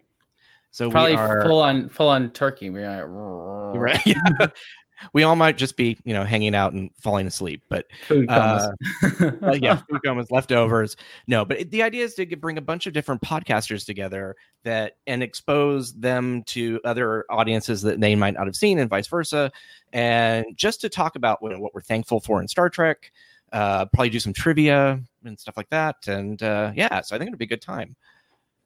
So 0.72 0.89
Probably 0.91 1.11
we 1.11 1.18
are 1.18 1.43
full 1.43 1.61
on 1.61 1.88
full 1.89 2.10
on 2.10 2.31
turkey. 2.31 2.69
We're 2.69 3.06
right. 3.76 4.06
Yeah. 4.06 4.47
we 5.14 5.23
all 5.23 5.35
might 5.35 5.57
just 5.57 5.77
be, 5.77 5.97
you 6.03 6.14
know, 6.14 6.23
hanging 6.23 6.56
out 6.56 6.73
and 6.73 6.89
falling 7.02 7.27
asleep, 7.27 7.61
but 7.69 7.85
food 8.07 8.30
Uh, 8.30 8.72
comas. 9.11 9.34
uh, 9.43 9.57
yeah, 9.61 9.81
food 9.89 10.02
comas, 10.03 10.31
leftovers. 10.31 10.95
No, 11.27 11.45
but 11.45 11.60
it- 11.60 11.72
the 11.72 11.84
idea 11.84 12.03
is 12.03 12.15
to 12.15 12.26
get, 12.26 12.41
bring 12.41 12.57
a 12.57 12.61
bunch 12.61 12.88
of 12.88 12.93
different 12.93 13.22
podcasters 13.22 13.85
together 13.85 14.35
that 14.64 14.97
and 15.07 15.22
expose 15.22 15.93
them 15.93 16.43
to 16.47 16.80
other 16.85 17.26
audiences 17.30 17.81
that 17.84 17.99
they 17.99 18.15
might 18.15 18.34
not 18.34 18.45
have 18.45 18.56
seen, 18.56 18.80
and 18.80 18.89
vice 18.89 19.07
versa, 19.07 19.52
and 19.93 20.45
just 20.56 20.81
to 20.81 20.89
talk 20.89 21.15
about 21.15 21.41
what, 21.41 21.57
what 21.60 21.73
we're 21.73 21.81
thankful 21.81 22.19
for 22.19 22.41
in 22.41 22.47
Star 22.47 22.69
Trek. 22.69 23.11
Uh, 23.51 23.85
probably 23.85 24.09
do 24.09 24.19
some 24.19 24.34
trivia 24.34 24.99
and 25.23 25.39
stuff 25.39 25.55
like 25.55 25.69
that, 25.69 25.95
and 26.07 26.41
uh, 26.43 26.72
yeah, 26.76 27.01
so 27.01 27.15
I 27.15 27.19
think 27.19 27.30
it'll 27.30 27.38
be 27.38 27.45
a 27.45 27.47
good 27.47 27.61
time. 27.61 27.95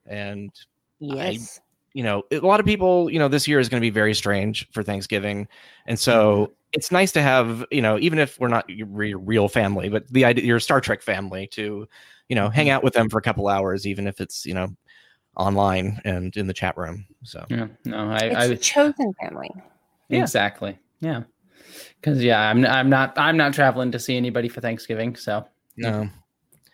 And 0.06 0.51
Yes. 0.99 1.60
you 1.93 2.03
know, 2.03 2.23
a 2.31 2.39
lot 2.39 2.60
of 2.60 2.65
people, 2.65 3.10
you 3.10 3.18
know, 3.19 3.27
this 3.27 3.47
year 3.47 3.60
is 3.60 3.68
going 3.68 3.81
to 3.81 3.85
be 3.85 3.89
very 3.89 4.14
strange 4.14 4.69
for 4.72 4.84
Thanksgiving. 4.84 5.47
And 5.88 5.99
so 5.99 6.53
it's 6.72 6.91
nice 6.91 7.11
to 7.14 7.22
have, 7.22 7.65
you 7.72 7.81
know, 7.81 7.97
even 7.99 8.19
if 8.19 8.39
we're 8.39 8.47
not 8.47 8.69
your 8.69 9.18
real 9.18 9.47
family, 9.47 9.89
but 9.89 10.07
the 10.10 10.23
idea, 10.26 10.45
your 10.45 10.60
Star 10.60 10.81
Trek 10.81 11.01
family 11.01 11.47
to, 11.47 11.88
you 12.27 12.35
know, 12.35 12.49
hang 12.49 12.69
out 12.69 12.84
with 12.84 12.93
them 12.93 13.10
for 13.10 13.18
a 13.18 13.22
couple 13.22 13.47
hours, 13.47 13.88
even 13.88 14.06
if 14.06 14.22
it's, 14.22 14.45
you 14.45 14.53
know, 14.53 14.68
online 15.35 15.99
and 16.06 16.35
in 16.38 16.45
the 16.45 16.53
chat 16.53 16.77
room. 16.77 17.07
So, 17.23 17.43
yeah, 17.49 17.68
no, 17.85 18.11
I, 18.11 18.18
it's 18.18 18.35
I 18.35 18.45
a 18.45 18.57
chosen 18.57 19.14
family. 19.19 19.49
Yeah. 20.10 20.22
exactly. 20.22 20.77
Yeah, 20.99 21.23
because 22.02 22.24
yeah, 22.24 22.40
I'm 22.50 22.66
I'm 22.66 22.90
not 22.90 23.14
I'm 23.18 23.38
not 23.38 23.54
traveling 23.54 23.91
to 23.91 24.00
see 24.00 24.18
anybody 24.18 24.50
for 24.50 24.62
Thanksgiving. 24.62 25.16
So 25.16 25.46
no. 25.78 26.10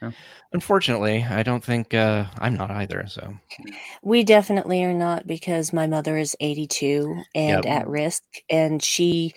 No. 0.01 0.11
Unfortunately, 0.51 1.23
I 1.23 1.41
don't 1.43 1.63
think 1.63 1.93
uh, 1.93 2.25
I'm 2.37 2.55
not 2.55 2.69
either. 2.69 3.05
So, 3.07 3.33
We 4.03 4.23
definitely 4.23 4.83
are 4.83 4.93
not 4.93 5.25
because 5.25 5.73
my 5.73 5.87
mother 5.87 6.17
is 6.17 6.35
82 6.39 7.23
and 7.33 7.63
Yep. 7.63 7.65
at 7.65 7.87
risk. 7.87 8.23
And 8.49 8.83
she, 8.83 9.33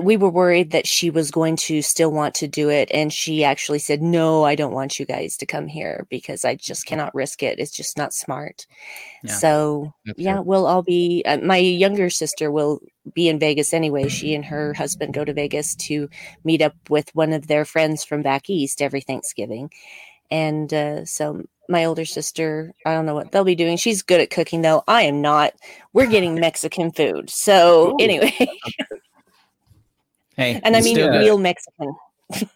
we 0.00 0.16
were 0.16 0.30
worried 0.30 0.70
that 0.70 0.86
she 0.86 1.10
was 1.10 1.30
going 1.30 1.56
to 1.56 1.82
still 1.82 2.10
want 2.10 2.34
to 2.36 2.48
do 2.48 2.70
it. 2.70 2.90
And 2.92 3.12
she 3.12 3.44
actually 3.44 3.78
said, 3.78 4.00
No, 4.02 4.44
I 4.44 4.54
don't 4.54 4.72
want 4.72 4.98
you 4.98 5.04
guys 5.04 5.36
to 5.38 5.46
come 5.46 5.66
here 5.66 6.06
because 6.08 6.44
I 6.44 6.54
just 6.54 6.86
cannot 6.86 7.14
risk 7.14 7.42
it. 7.42 7.58
It's 7.58 7.70
just 7.76 7.98
not 7.98 8.14
smart. 8.14 8.66
Yeah. 9.22 9.34
So, 9.34 9.92
That's 10.06 10.18
yeah, 10.18 10.40
we'll 10.40 10.66
all 10.66 10.82
be, 10.82 11.22
uh, 11.26 11.38
my 11.38 11.58
younger 11.58 12.08
sister 12.08 12.50
will 12.50 12.80
be 13.12 13.28
in 13.28 13.38
Vegas 13.38 13.74
anyway. 13.74 14.08
She 14.08 14.34
and 14.34 14.44
her 14.44 14.72
husband 14.74 15.14
go 15.14 15.24
to 15.24 15.34
Vegas 15.34 15.74
to 15.76 16.08
meet 16.44 16.62
up 16.62 16.74
with 16.88 17.14
one 17.14 17.32
of 17.32 17.46
their 17.46 17.64
friends 17.64 18.04
from 18.04 18.22
back 18.22 18.48
east 18.48 18.80
every 18.80 19.00
Thanksgiving. 19.00 19.70
And 20.30 20.72
uh, 20.72 21.04
so 21.04 21.44
my 21.68 21.84
older 21.84 22.04
sister, 22.04 22.72
I 22.84 22.94
don't 22.94 23.06
know 23.06 23.14
what 23.14 23.32
they'll 23.32 23.44
be 23.44 23.54
doing. 23.54 23.76
She's 23.76 24.02
good 24.02 24.20
at 24.20 24.30
cooking 24.30 24.62
though. 24.62 24.82
I 24.88 25.02
am 25.02 25.20
not. 25.20 25.52
We're 25.92 26.06
getting 26.06 26.34
Mexican 26.40 26.92
food. 26.92 27.30
So 27.30 27.92
Ooh. 27.92 27.96
anyway, 28.00 28.34
hey, 30.36 30.60
and 30.64 30.76
I 30.76 30.80
mean 30.80 30.96
real 30.96 31.38
Mexican. 31.38 31.94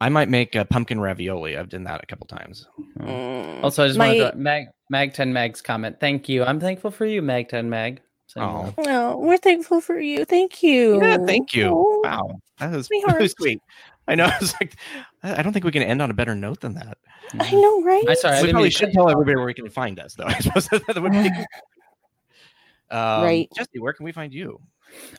I 0.00 0.10
might 0.10 0.28
make 0.28 0.54
a 0.54 0.64
pumpkin 0.66 1.00
ravioli. 1.00 1.56
I've 1.56 1.70
done 1.70 1.84
that 1.84 2.02
a 2.02 2.06
couple 2.06 2.26
times. 2.26 2.66
Mm. 2.98 3.62
Also, 3.64 3.84
I 3.84 3.86
just 3.86 3.98
My- 3.98 4.08
wanted 4.08 4.30
to 4.32 4.36
Mag 4.36 4.66
Mag 4.90 5.14
Ten 5.14 5.32
Mag's 5.32 5.62
comment. 5.62 5.98
Thank 6.00 6.28
you. 6.28 6.44
I'm 6.44 6.60
thankful 6.60 6.90
for 6.90 7.06
you, 7.06 7.22
Mag 7.22 7.48
Ten 7.48 7.70
Mag. 7.70 8.00
Oh. 8.36 8.74
Oh, 8.78 9.16
we're 9.18 9.38
thankful 9.38 9.80
for 9.80 9.98
you. 9.98 10.24
Thank 10.26 10.62
you. 10.62 11.00
Yeah, 11.00 11.16
thank 11.24 11.54
you. 11.54 11.68
Oh. 11.72 12.00
Wow, 12.04 12.40
that 12.58 12.72
was 12.72 12.86
Sweetheart. 12.88 13.16
really 13.16 13.28
sweet. 13.28 13.60
I 14.08 14.14
know. 14.16 14.24
I 14.32 14.36
was 14.38 14.52
like, 14.60 14.74
I 15.22 15.38
I 15.38 15.42
don't 15.42 15.52
think 15.54 15.64
we 15.64 15.70
can 15.72 15.82
end 15.82 16.02
on 16.02 16.10
a 16.10 16.14
better 16.14 16.34
note 16.34 16.60
than 16.60 16.74
that. 16.74 16.98
I 17.40 17.50
know, 17.52 17.82
right? 17.82 18.04
I 18.08 18.14
sorry. 18.14 18.36
I 18.36 18.40
we 18.40 18.46
didn't 18.48 18.54
probably 18.56 18.70
should 18.70 18.92
tell 18.92 19.08
everybody 19.08 19.36
where 19.36 19.46
we 19.46 19.54
can 19.54 19.70
find 19.70 19.98
us, 19.98 20.14
though. 20.14 20.24
I 20.26 20.38
suppose 20.40 20.68
that 20.68 21.00
would 21.02 21.12
be. 21.12 21.30
Um, 22.88 23.22
Right. 23.24 23.48
Jesse, 23.56 23.80
where 23.80 23.92
can 23.92 24.04
we 24.04 24.12
find 24.12 24.32
you? 24.32 24.60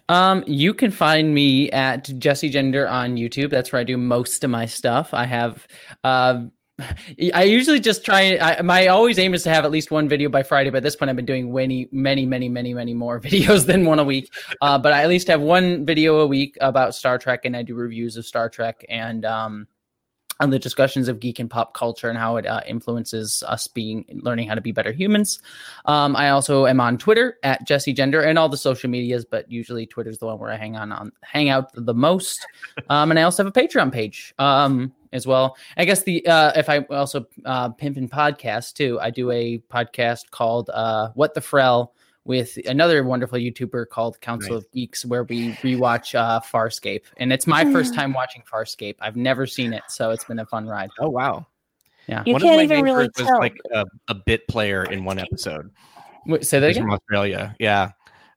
Um, 0.10 0.44
you 0.48 0.74
can 0.74 0.92
find 0.92 1.34
me 1.34 1.70
at 1.72 2.06
Jesse 2.18 2.50
Gender 2.50 2.88
on 2.88 3.16
YouTube. 3.16 3.50
That's 3.50 3.72
where 3.72 3.80
I 3.80 3.84
do 3.84 3.98
most 3.98 4.44
of 4.44 4.50
my 4.50 4.66
stuff. 4.66 5.14
I 5.14 5.26
have, 5.26 5.68
uh, 6.04 6.44
I 7.34 7.44
usually 7.44 7.80
just 7.80 8.06
try. 8.06 8.38
I, 8.38 8.62
my 8.62 8.88
always 8.88 9.18
aim 9.18 9.34
is 9.34 9.44
to 9.44 9.50
have 9.50 9.66
at 9.66 9.72
least 9.72 9.90
one 9.90 10.08
video 10.08 10.30
by 10.30 10.44
Friday. 10.44 10.70
But 10.70 10.78
at 10.78 10.84
this 10.84 10.96
point, 10.96 11.10
I've 11.10 11.16
been 11.16 11.26
doing 11.26 11.52
many, 11.52 11.90
many, 11.92 12.26
many, 12.26 12.50
many, 12.50 12.74
many 12.74 12.94
more 12.94 13.20
videos 13.22 13.66
than 13.66 13.86
one 13.86 14.00
a 14.00 14.04
week. 14.04 14.32
Uh, 14.62 14.78
but 14.78 14.94
I 14.94 15.02
at 15.02 15.10
least 15.10 15.28
have 15.28 15.42
one 15.42 15.86
video 15.86 16.20
a 16.20 16.28
week 16.28 16.56
about 16.62 16.94
Star 16.94 17.18
Trek, 17.18 17.46
and 17.46 17.56
I 17.56 17.64
do 17.64 17.74
reviews 17.74 18.16
of 18.16 18.26
Star 18.26 18.48
Trek 18.48 18.86
and 18.90 19.26
um, 19.26 19.68
on 20.40 20.50
the 20.50 20.60
discussions 20.60 21.08
of 21.08 21.20
geek 21.20 21.40
and 21.40 21.50
pop 21.50 21.74
culture 21.74 22.10
and 22.10 22.18
how 22.18 22.38
it 22.38 22.46
uh, 22.46 22.62
influences 22.68 23.44
us 23.48 23.68
being 23.68 24.06
learning 24.22 24.48
how 24.48 24.56
to 24.56 24.62
be 24.62 24.72
better 24.72 24.92
humans. 24.92 25.40
Um, 25.86 26.16
I 26.16 26.30
also 26.30 26.66
am 26.66 26.80
on 26.80 26.98
Twitter 26.98 27.38
at 27.44 27.66
Jesse 27.66 27.94
Gender 27.94 28.22
and 28.22 28.38
all 28.38 28.50
the 28.50 28.58
social 28.58 28.90
medias, 28.90 29.26
but 29.26 29.52
usually 29.52 29.86
Twitter's 29.86 30.20
the 30.20 30.26
one 30.26 30.40
where 30.40 30.52
I 30.52 30.58
hang 30.58 30.76
on 30.76 30.92
on 30.92 31.12
hang 31.22 31.50
out 31.50 31.72
the 31.74 31.94
most. 31.94 32.46
Um, 32.90 33.12
and 33.12 33.20
I 33.20 33.24
also 33.24 33.44
have 33.44 33.54
a 33.56 33.60
Patreon 33.60 33.92
page 33.92 34.34
um, 34.40 34.94
as 35.12 35.28
well. 35.28 35.58
I 35.78 35.84
guess 35.84 36.04
the 36.04 36.26
uh, 36.26 36.54
if 36.56 36.70
I 36.70 36.80
also 36.90 37.26
uh, 37.44 37.70
pimpin' 37.70 38.10
podcast 38.10 38.74
too. 38.74 39.00
I 39.02 39.10
do 39.10 39.32
a 39.32 39.58
podcast 39.70 40.30
called 40.32 40.70
uh, 40.70 41.10
What 41.16 41.34
the 41.34 41.42
Frell 41.42 41.90
with 42.28 42.60
another 42.68 43.04
wonderful 43.04 43.40
YouTuber 43.40 43.88
called 43.90 44.20
Council 44.22 44.56
Nice. 44.56 44.66
of 44.66 44.72
Geeks, 44.72 45.06
where 45.06 45.24
we 45.24 45.54
rewatch 45.54 46.14
uh, 46.14 46.42
Farscape, 46.42 47.04
and 47.18 47.32
it's 47.34 47.48
my 47.48 47.64
first 47.72 47.94
time 47.96 48.14
watching 48.14 48.44
Farscape. 48.44 48.96
I've 49.00 49.16
never 49.16 49.48
seen 49.48 49.74
it, 49.74 49.84
so 49.88 50.12
it's 50.12 50.26
been 50.26 50.40
a 50.40 50.46
fun 50.46 50.68
ride. 50.68 50.90
Oh 51.00 51.10
wow! 51.10 51.48
Yeah. 52.08 52.24
You 52.26 52.34
One 52.34 52.42
can't 52.42 52.54
of 52.62 52.70
my 52.70 52.76
even 52.76 52.84
really 52.86 53.04
neighbors 53.06 53.14
was 53.18 53.28
tell. 53.28 53.40
like 53.40 53.58
a, 53.74 53.86
a 54.10 54.14
bit 54.14 54.48
player 54.48 54.84
in 54.84 55.06
one 55.06 55.18
episode. 55.20 55.72
Wait, 56.26 56.46
say 56.46 56.60
that 56.60 56.70
again. 56.72 56.84
from 56.84 56.92
Australia. 56.92 57.56
Yeah, 57.60 57.92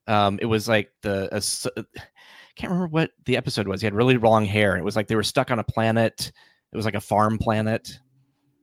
um, 0.07 0.39
it 0.41 0.45
was 0.45 0.67
like 0.69 0.91
the 1.01 1.27
a 1.33 1.37
s- 1.37 1.67
can't 2.55 2.71
remember 2.71 2.87
what 2.87 3.11
the 3.25 3.35
episode 3.37 3.67
was. 3.67 3.81
He 3.81 3.85
had 3.85 3.93
really 3.93 4.17
long 4.17 4.45
hair. 4.45 4.77
It 4.77 4.83
was 4.83 4.95
like 4.95 5.07
they 5.07 5.15
were 5.15 5.23
stuck 5.23 5.51
on 5.51 5.59
a 5.59 5.63
planet. 5.63 6.31
It 6.71 6.75
was 6.77 6.85
like 6.85 6.95
a 6.95 7.01
farm 7.01 7.37
planet. 7.37 7.99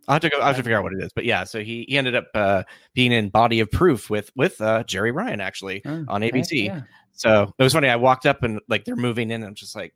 I 0.09 0.15
have 0.15 0.23
to 0.23 0.29
go. 0.31 0.41
I 0.41 0.47
have 0.49 0.57
to 0.57 0.63
figure 0.63 0.77
out 0.79 0.83
what 0.85 0.93
it 0.95 1.03
is. 1.03 1.13
But 1.15 1.25
yeah, 1.25 1.45
so 1.45 1.61
he 1.61 1.85
he 1.89 1.99
ended 1.99 2.15
up 2.17 2.27
uh, 2.35 2.63
being 2.95 3.13
in 3.13 3.29
Body 3.29 3.61
of 3.61 3.71
Proof 3.71 4.09
with 4.11 4.31
with 4.35 4.61
uh, 4.61 4.83
Jeri 4.85 5.15
Ryan 5.15 5.41
actually 5.41 5.83
Oh, 5.85 6.05
on 6.09 6.23
ABC. 6.23 6.67
yeah. 6.67 6.83
So 7.13 7.53
it 7.59 7.63
was 7.63 7.73
funny. 7.73 7.89
I 7.89 7.97
walked 7.97 8.27
up 8.27 8.43
and 8.43 8.61
like 8.69 8.85
they're 8.85 8.97
moving 8.97 9.31
in, 9.31 9.43
and 9.43 9.45
I'm 9.45 9.55
just 9.55 9.77
like 9.77 9.95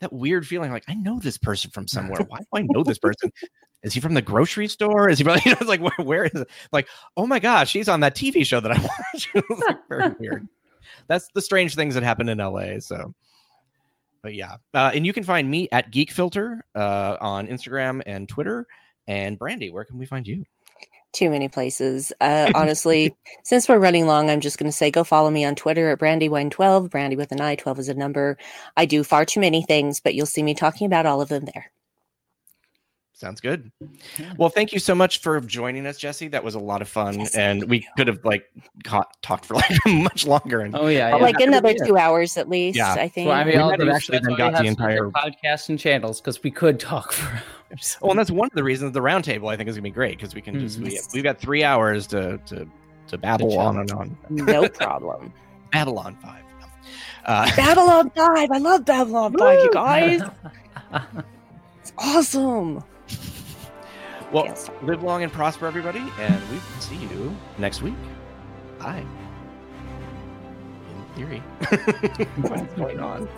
that 0.00 0.12
weird 0.12 0.46
feeling. 0.46 0.72
Like 0.72 0.84
I 0.88 0.94
know 0.94 1.18
this 1.20 1.36
person 1.38 1.70
from 1.70 1.86
somewhere. 1.86 2.20
Why 2.28 2.38
do 2.38 2.46
I 2.54 2.62
know 2.62 2.82
this 2.82 2.98
person? 2.98 3.30
Is 3.82 3.92
he 3.92 4.00
from 4.00 4.14
the 4.14 4.22
grocery 4.22 4.68
store? 4.68 5.08
Is 5.08 5.18
he 5.18 5.24
really? 5.24 5.40
You 5.46 5.52
know, 5.52 5.66
like 5.66 5.80
where, 5.80 5.92
where 6.06 6.24
is 6.24 6.34
it? 6.40 6.48
Like 6.72 6.88
oh 7.16 7.26
my 7.26 7.38
gosh, 7.38 7.70
she's 7.70 7.88
on 7.88 8.00
that 8.00 8.14
TV 8.16 8.46
show 8.46 8.60
that 8.60 8.72
I 8.72 8.78
watch. 9.14 9.28
it 9.34 9.44
was 9.50 9.62
like 9.66 9.78
very 9.88 10.14
weird. 10.18 10.48
That's 11.08 11.28
the 11.34 11.42
strange 11.42 11.74
things 11.74 11.94
that 11.94 12.02
happen 12.02 12.28
in 12.28 12.38
LA. 12.38 12.78
So. 12.78 13.12
But 14.22 14.34
yeah, 14.34 14.58
uh, 14.72 14.92
and 14.94 15.04
you 15.04 15.12
can 15.12 15.24
find 15.24 15.50
me 15.50 15.68
at 15.72 15.90
Geek 15.90 16.12
Filter 16.12 16.64
uh, 16.76 17.16
on 17.20 17.48
Instagram 17.48 18.02
and 18.06 18.28
Twitter. 18.28 18.68
And 19.06 19.38
Brandy, 19.38 19.70
where 19.70 19.84
can 19.84 19.98
we 19.98 20.06
find 20.06 20.26
you? 20.26 20.44
Too 21.12 21.30
many 21.30 21.48
places. 21.48 22.12
Uh, 22.20 22.50
honestly, 22.54 23.14
since 23.44 23.68
we're 23.68 23.78
running 23.78 24.06
long, 24.06 24.30
I'm 24.30 24.40
just 24.40 24.58
going 24.58 24.70
to 24.70 24.76
say 24.76 24.90
go 24.90 25.04
follow 25.04 25.30
me 25.30 25.44
on 25.44 25.54
Twitter 25.54 25.90
at 25.90 25.98
Brandywine12. 25.98 26.90
Brandy 26.90 27.16
with 27.16 27.32
an 27.32 27.40
I, 27.40 27.56
12 27.56 27.80
is 27.80 27.88
a 27.88 27.94
number. 27.94 28.38
I 28.76 28.86
do 28.86 29.04
far 29.04 29.24
too 29.24 29.40
many 29.40 29.62
things, 29.62 30.00
but 30.00 30.14
you'll 30.14 30.26
see 30.26 30.42
me 30.42 30.54
talking 30.54 30.86
about 30.86 31.06
all 31.06 31.20
of 31.20 31.28
them 31.28 31.44
there. 31.44 31.70
Sounds 33.22 33.40
good. 33.40 33.70
Well, 34.36 34.48
thank 34.48 34.72
you 34.72 34.80
so 34.80 34.96
much 34.96 35.20
for 35.20 35.40
joining 35.40 35.86
us, 35.86 35.96
Jesse. 35.96 36.26
That 36.26 36.42
was 36.42 36.56
a 36.56 36.58
lot 36.58 36.82
of 36.82 36.88
fun, 36.88 37.20
Yes, 37.20 37.36
and 37.36 37.62
we 37.70 37.86
could 37.96 38.08
have 38.08 38.18
like 38.24 38.50
caught, 38.82 39.16
talked 39.22 39.44
for 39.44 39.54
like 39.62 39.70
much 39.86 40.26
longer. 40.26 40.58
And 40.62 40.74
Oh 40.74 40.88
yeah, 40.88 41.10
yeah. 41.10 41.14
like 41.14 41.38
another 41.38 41.72
two 41.86 41.96
hours 41.96 42.36
at 42.36 42.48
least. 42.48 42.76
Yeah. 42.78 42.94
I 42.94 43.06
think. 43.06 43.28
Well, 43.28 43.36
I 43.38 43.44
mean, 43.44 43.54
We 43.54 43.60
I'll 43.62 43.70
have 43.70 43.80
actually 43.88 44.18
that's 44.18 44.26
then 44.26 44.36
got 44.36 44.50
the 44.54 44.56
have 44.68 44.76
so 44.76 44.82
many 44.82 44.96
entire- 44.96 45.10
podcast 45.10 45.68
and 45.68 45.78
channels 45.78 46.20
because 46.20 46.42
we 46.42 46.50
could 46.50 46.80
talk 46.80 47.12
for 47.12 47.32
hours. 47.70 47.96
well, 48.02 48.10
and 48.10 48.18
that's 48.18 48.32
one 48.32 48.46
of 48.48 48.54
the 48.56 48.64
reasons 48.64 48.90
the 48.92 48.98
roundtable 49.00 49.52
I 49.52 49.56
think 49.56 49.68
is 49.68 49.76
gonna 49.76 49.82
be 49.82 49.90
great 49.90 50.18
because 50.18 50.34
we 50.34 50.40
can 50.40 50.58
just 50.58 50.80
we, 50.80 50.98
we've 51.14 51.22
got 51.22 51.38
three 51.38 51.62
hours 51.62 52.08
to 52.08 52.38
to 52.46 52.66
to 53.06 53.18
babble 53.18 53.50
To 53.52 53.56
on 53.58 53.78
and 53.78 53.92
on. 53.92 54.18
no 54.30 54.68
problem. 54.68 55.32
Babylon 55.70 56.18
Five. 56.20 56.42
Uh, 57.24 57.48
Babylon 57.54 58.10
5. 58.16 58.50
I 58.50 58.58
love 58.58 58.84
Babylon 58.84 59.38
5, 59.38 59.58
you 59.60 59.70
guys. 59.72 60.22
It's 61.80 61.92
awesome. 61.96 62.82
Well, 64.32 64.44
Can't 64.44 64.84
live 64.84 65.02
long 65.02 65.22
and 65.22 65.32
prosper, 65.32 65.66
everybody, 65.66 66.02
and 66.18 66.42
we 66.50 66.56
will 66.56 66.80
see 66.80 66.96
you 66.96 67.36
next 67.58 67.82
week. 67.82 67.94
Bye. 68.78 69.04
In 70.90 71.14
theory. 71.14 71.38
What's 72.36 72.72
going 72.76 73.00
on, 73.00 73.28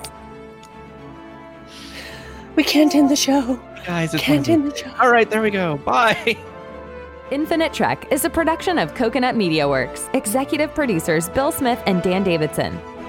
We 2.56 2.62
can't 2.64 2.94
end 2.94 3.10
the 3.10 3.16
show. 3.16 3.56
guys? 3.86 4.14
It's 4.14 4.22
Can't 4.22 4.48
end 4.48 4.70
the 4.70 4.76
show. 4.76 4.90
All 5.00 5.10
right, 5.10 5.28
there 5.28 5.42
we 5.42 5.50
go. 5.50 5.76
Bye. 5.78 6.38
Infinite 7.30 7.72
Trek 7.72 8.06
is 8.12 8.24
a 8.24 8.30
production 8.30 8.78
of 8.78 8.94
Coconut 8.94 9.34
Media 9.34 9.66
Works. 9.66 10.08
Executive 10.12 10.72
producers 10.74 11.28
Bill 11.30 11.50
Smith 11.50 11.82
and 11.86 12.02
Dan 12.02 12.22
Davidson. 12.22 12.78